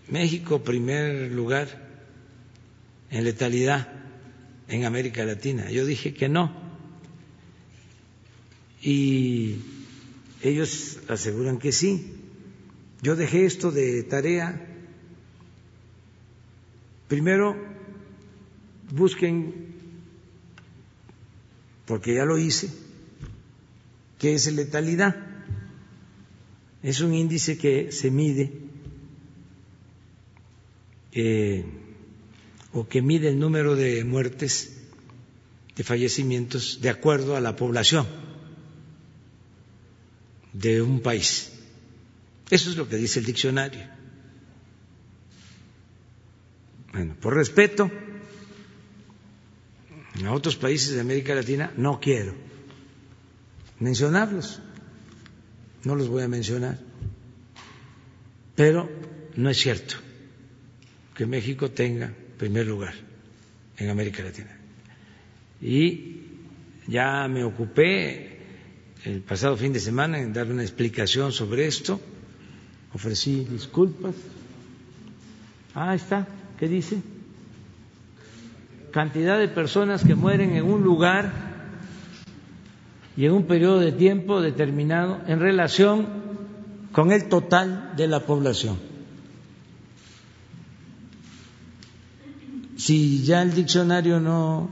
México, 0.09 0.63
primer 0.63 1.31
lugar 1.31 1.89
en 3.09 3.23
letalidad 3.23 3.87
en 4.67 4.85
América 4.85 5.23
Latina. 5.25 5.69
Yo 5.69 5.85
dije 5.85 6.13
que 6.13 6.29
no. 6.29 6.51
Y 8.81 9.57
ellos 10.41 10.99
aseguran 11.07 11.59
que 11.59 11.71
sí. 11.71 12.13
Yo 13.01 13.15
dejé 13.15 13.45
esto 13.45 13.71
de 13.71 14.03
tarea. 14.03 14.70
Primero, 17.11 17.57
busquen, 18.89 19.53
porque 21.85 22.15
ya 22.15 22.23
lo 22.23 22.37
hice, 22.37 22.69
qué 24.17 24.33
es 24.33 24.49
letalidad. 24.53 25.17
Es 26.81 27.01
un 27.01 27.13
índice 27.13 27.57
que 27.57 27.91
se 27.91 28.11
mide 28.11 28.53
o 32.71 32.87
que 32.87 33.01
mide 33.01 33.27
el 33.27 33.39
número 33.39 33.75
de 33.75 34.05
muertes, 34.05 34.77
de 35.75 35.83
fallecimientos, 35.83 36.79
de 36.79 36.91
acuerdo 36.91 37.35
a 37.35 37.41
la 37.41 37.57
población 37.57 38.07
de 40.53 40.81
un 40.81 41.01
país. 41.01 41.51
Eso 42.49 42.69
es 42.69 42.77
lo 42.77 42.87
que 42.87 42.95
dice 42.95 43.19
el 43.19 43.25
diccionario. 43.25 44.00
Bueno, 46.93 47.15
por 47.21 47.35
respeto 47.35 47.89
a 50.25 50.31
otros 50.33 50.55
países 50.57 50.93
de 50.93 51.01
América 51.01 51.33
Latina, 51.33 51.71
no 51.77 51.99
quiero 51.99 52.33
mencionarlos, 53.79 54.61
no 55.83 55.95
los 55.95 56.09
voy 56.09 56.23
a 56.23 56.27
mencionar, 56.27 56.77
pero 58.55 58.89
no 59.35 59.49
es 59.49 59.57
cierto 59.57 59.95
que 61.15 61.25
México 61.25 61.71
tenga 61.71 62.13
primer 62.37 62.67
lugar 62.67 62.93
en 63.77 63.89
América 63.89 64.23
Latina. 64.23 64.55
Y 65.61 66.21
ya 66.87 67.27
me 67.27 67.43
ocupé 67.43 68.37
el 69.05 69.21
pasado 69.21 69.55
fin 69.57 69.73
de 69.73 69.79
semana 69.79 70.19
en 70.19 70.33
dar 70.33 70.47
una 70.47 70.61
explicación 70.61 71.31
sobre 71.31 71.67
esto, 71.67 71.99
ofrecí 72.93 73.45
disculpas. 73.45 74.15
Ah, 75.73 75.95
está, 75.95 76.27
¿qué 76.61 76.67
dice? 76.67 77.01
Cantidad 78.91 79.39
de 79.39 79.47
personas 79.47 80.03
que 80.03 80.13
mueren 80.13 80.55
en 80.55 80.63
un 80.63 80.83
lugar 80.83 81.33
y 83.17 83.25
en 83.25 83.31
un 83.31 83.47
periodo 83.47 83.79
de 83.79 83.91
tiempo 83.91 84.41
determinado 84.41 85.21
en 85.25 85.39
relación 85.39 86.07
con 86.91 87.11
el 87.11 87.29
total 87.29 87.93
de 87.97 88.07
la 88.07 88.27
población. 88.27 88.77
Si 92.77 93.23
ya 93.23 93.41
el 93.41 93.55
diccionario 93.55 94.19
no 94.19 94.69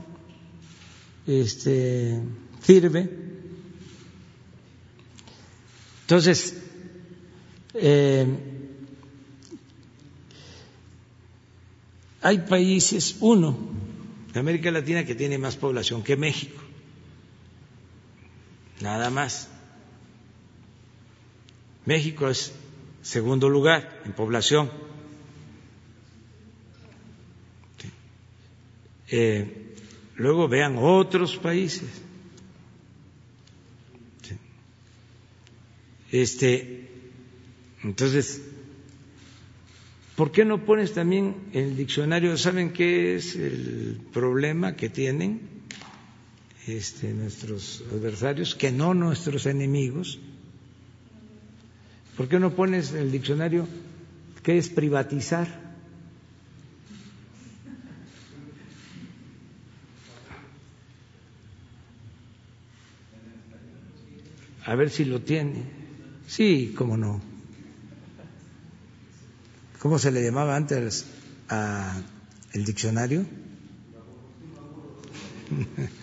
este, 1.26 2.22
sirve, 2.60 3.10
entonces, 6.02 6.56
eh, 7.74 8.49
hay 12.22 12.38
países, 12.38 13.16
uno, 13.20 13.58
de 14.32 14.40
América 14.40 14.70
Latina 14.70 15.04
que 15.04 15.14
tiene 15.14 15.38
más 15.38 15.56
población 15.56 16.02
que 16.02 16.16
México, 16.16 16.62
nada 18.80 19.10
más. 19.10 19.48
México 21.86 22.28
es 22.28 22.52
segundo 23.02 23.48
lugar 23.48 24.02
en 24.04 24.12
población. 24.12 24.70
Eh, 29.12 29.74
luego 30.14 30.46
vean 30.46 30.76
otros 30.78 31.36
países 31.36 31.88
Este, 36.10 36.88
entonces, 37.84 38.42
¿por 40.20 40.32
qué 40.32 40.44
no 40.44 40.66
pones 40.66 40.92
también 40.92 41.34
el 41.54 41.78
diccionario? 41.78 42.36
¿Saben 42.36 42.74
qué 42.74 43.16
es 43.16 43.36
el 43.36 43.98
problema 44.12 44.76
que 44.76 44.90
tienen 44.90 45.40
este, 46.66 47.14
nuestros 47.14 47.82
adversarios? 47.90 48.54
Que 48.54 48.70
no 48.70 48.92
nuestros 48.92 49.46
enemigos. 49.46 50.18
¿Por 52.18 52.28
qué 52.28 52.38
no 52.38 52.50
pones 52.54 52.92
el 52.92 53.10
diccionario 53.10 53.66
qué 54.42 54.58
es 54.58 54.68
privatizar? 54.68 55.48
A 64.66 64.74
ver 64.74 64.90
si 64.90 65.06
lo 65.06 65.22
tiene. 65.22 65.62
Sí, 66.26 66.74
cómo 66.76 66.98
no. 66.98 67.29
¿Cómo 69.80 69.98
se 69.98 70.10
le 70.10 70.22
llamaba 70.22 70.56
antes 70.56 71.06
a 71.48 72.00
el 72.52 72.64
diccionario? 72.64 73.24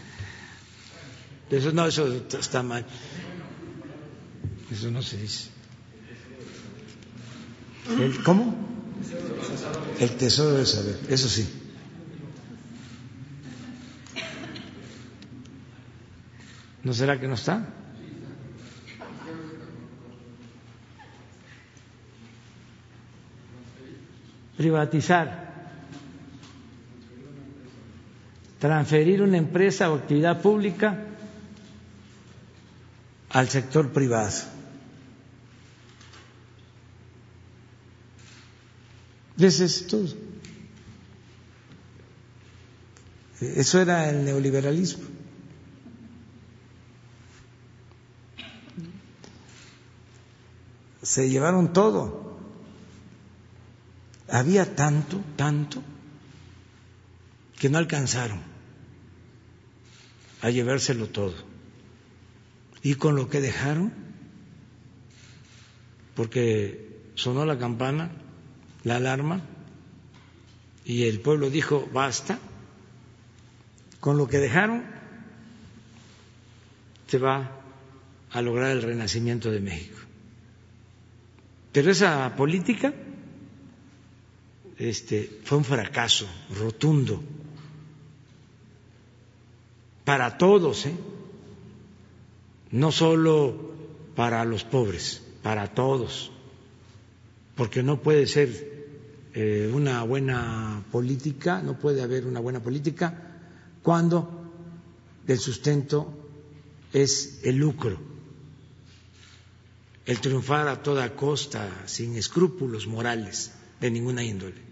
Eso 1.50 1.72
no, 1.72 1.88
eso 1.88 2.14
está 2.38 2.62
mal. 2.62 2.86
Eso 4.70 4.92
no 4.92 5.02
se 5.02 5.16
dice. 5.16 5.50
¿Cómo? 8.26 8.54
El 10.00 10.18
tesoro 10.18 10.56
del 10.56 10.68
saber, 10.68 11.00
eso 11.08 11.30
sí. 11.30 11.48
¿No 16.84 16.94
será 16.94 17.18
que 17.18 17.30
no 17.30 17.36
está? 17.36 17.66
Privatizar, 24.58 25.48
transferir 28.60 29.22
una 29.22 29.38
empresa 29.38 29.92
o 29.92 29.96
actividad 29.96 30.42
pública 30.42 31.06
al 33.30 33.48
sector 33.50 33.92
privado. 33.94 34.34
Es 39.40 39.86
todo. 39.86 40.08
Eso 43.40 43.80
era 43.80 44.10
el 44.10 44.26
neoliberalismo. 44.26 45.04
Se 51.04 51.30
llevaron 51.30 51.72
todo 51.72 52.27
había 54.30 54.76
tanto, 54.76 55.22
tanto, 55.36 55.84
que 57.58 57.70
no 57.70 57.78
alcanzaron 57.78 58.42
a 60.42 60.50
llevárselo 60.50 61.08
todo. 61.08 61.36
Y 62.84 62.96
con 62.96 63.16
lo 63.16 63.30
que 63.30 63.42
dejaron, 63.42 63.92
porque 66.16 67.02
sonó 67.16 67.46
la 67.46 67.58
campana, 67.58 68.12
la 68.84 68.98
alarma, 68.98 69.42
y 70.86 71.04
el 71.04 71.20
pueblo 71.20 71.50
dijo, 71.50 71.90
basta, 71.92 72.40
con 74.00 74.18
lo 74.18 74.28
que 74.28 74.38
dejaron, 74.38 74.84
se 77.08 77.18
va 77.18 77.52
a 78.32 78.42
lograr 78.42 78.72
el 78.72 78.84
renacimiento 78.84 79.52
de 79.52 79.60
México. 79.60 79.98
Pero 81.72 81.92
esa 81.92 82.36
política 82.36 82.94
este, 84.78 85.40
fue 85.44 85.58
un 85.58 85.66
fracaso 85.66 86.28
rotundo 86.56 87.22
para 90.06 90.38
todos, 90.38 90.86
¿eh? 90.86 90.96
no 92.72 92.92
solo 92.92 93.74
para 94.16 94.46
los 94.46 94.64
pobres, 94.64 95.22
para 95.44 95.74
todos, 95.74 96.32
porque 97.56 97.84
no 97.84 98.02
puede 98.02 98.28
ser 98.28 98.88
eh, 99.34 99.70
una 99.74 100.04
buena 100.04 100.84
política, 100.92 101.62
no 101.62 101.78
puede 101.78 102.02
haber 102.02 102.26
una 102.26 102.40
buena 102.40 102.62
política 102.62 103.40
cuando 103.84 104.30
del 105.26 105.40
sustento 105.40 106.14
es 106.94 107.42
el 107.44 107.58
lucro, 107.58 108.00
el 110.06 110.22
triunfar 110.22 110.70
a 110.70 110.82
toda 110.82 111.16
costa, 111.16 111.84
sin 111.86 112.16
escrúpulos 112.16 112.88
morales 112.88 113.52
de 113.82 113.92
ninguna 113.92 114.24
índole. 114.24 114.67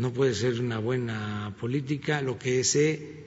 No 0.00 0.14
puede 0.14 0.32
ser 0.32 0.58
una 0.58 0.78
buena 0.78 1.54
política 1.60 2.22
lo 2.22 2.38
que 2.38 2.64
se 2.64 3.22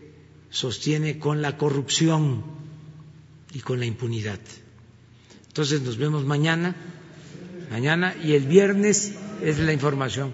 sostiene 0.50 1.20
con 1.20 1.40
la 1.44 1.56
corrupción 1.56 2.44
y 3.54 3.60
con 3.60 3.80
la 3.80 3.86
impunidad. 3.86 4.40
Entonces 5.50 5.84
nos 5.84 5.98
vemos 5.98 6.26
mañana, 6.26 6.76
mañana 7.70 8.16
y 8.24 8.34
el 8.34 8.48
viernes 8.48 9.14
es 9.44 9.60
la 9.60 9.72
información. 9.72 10.34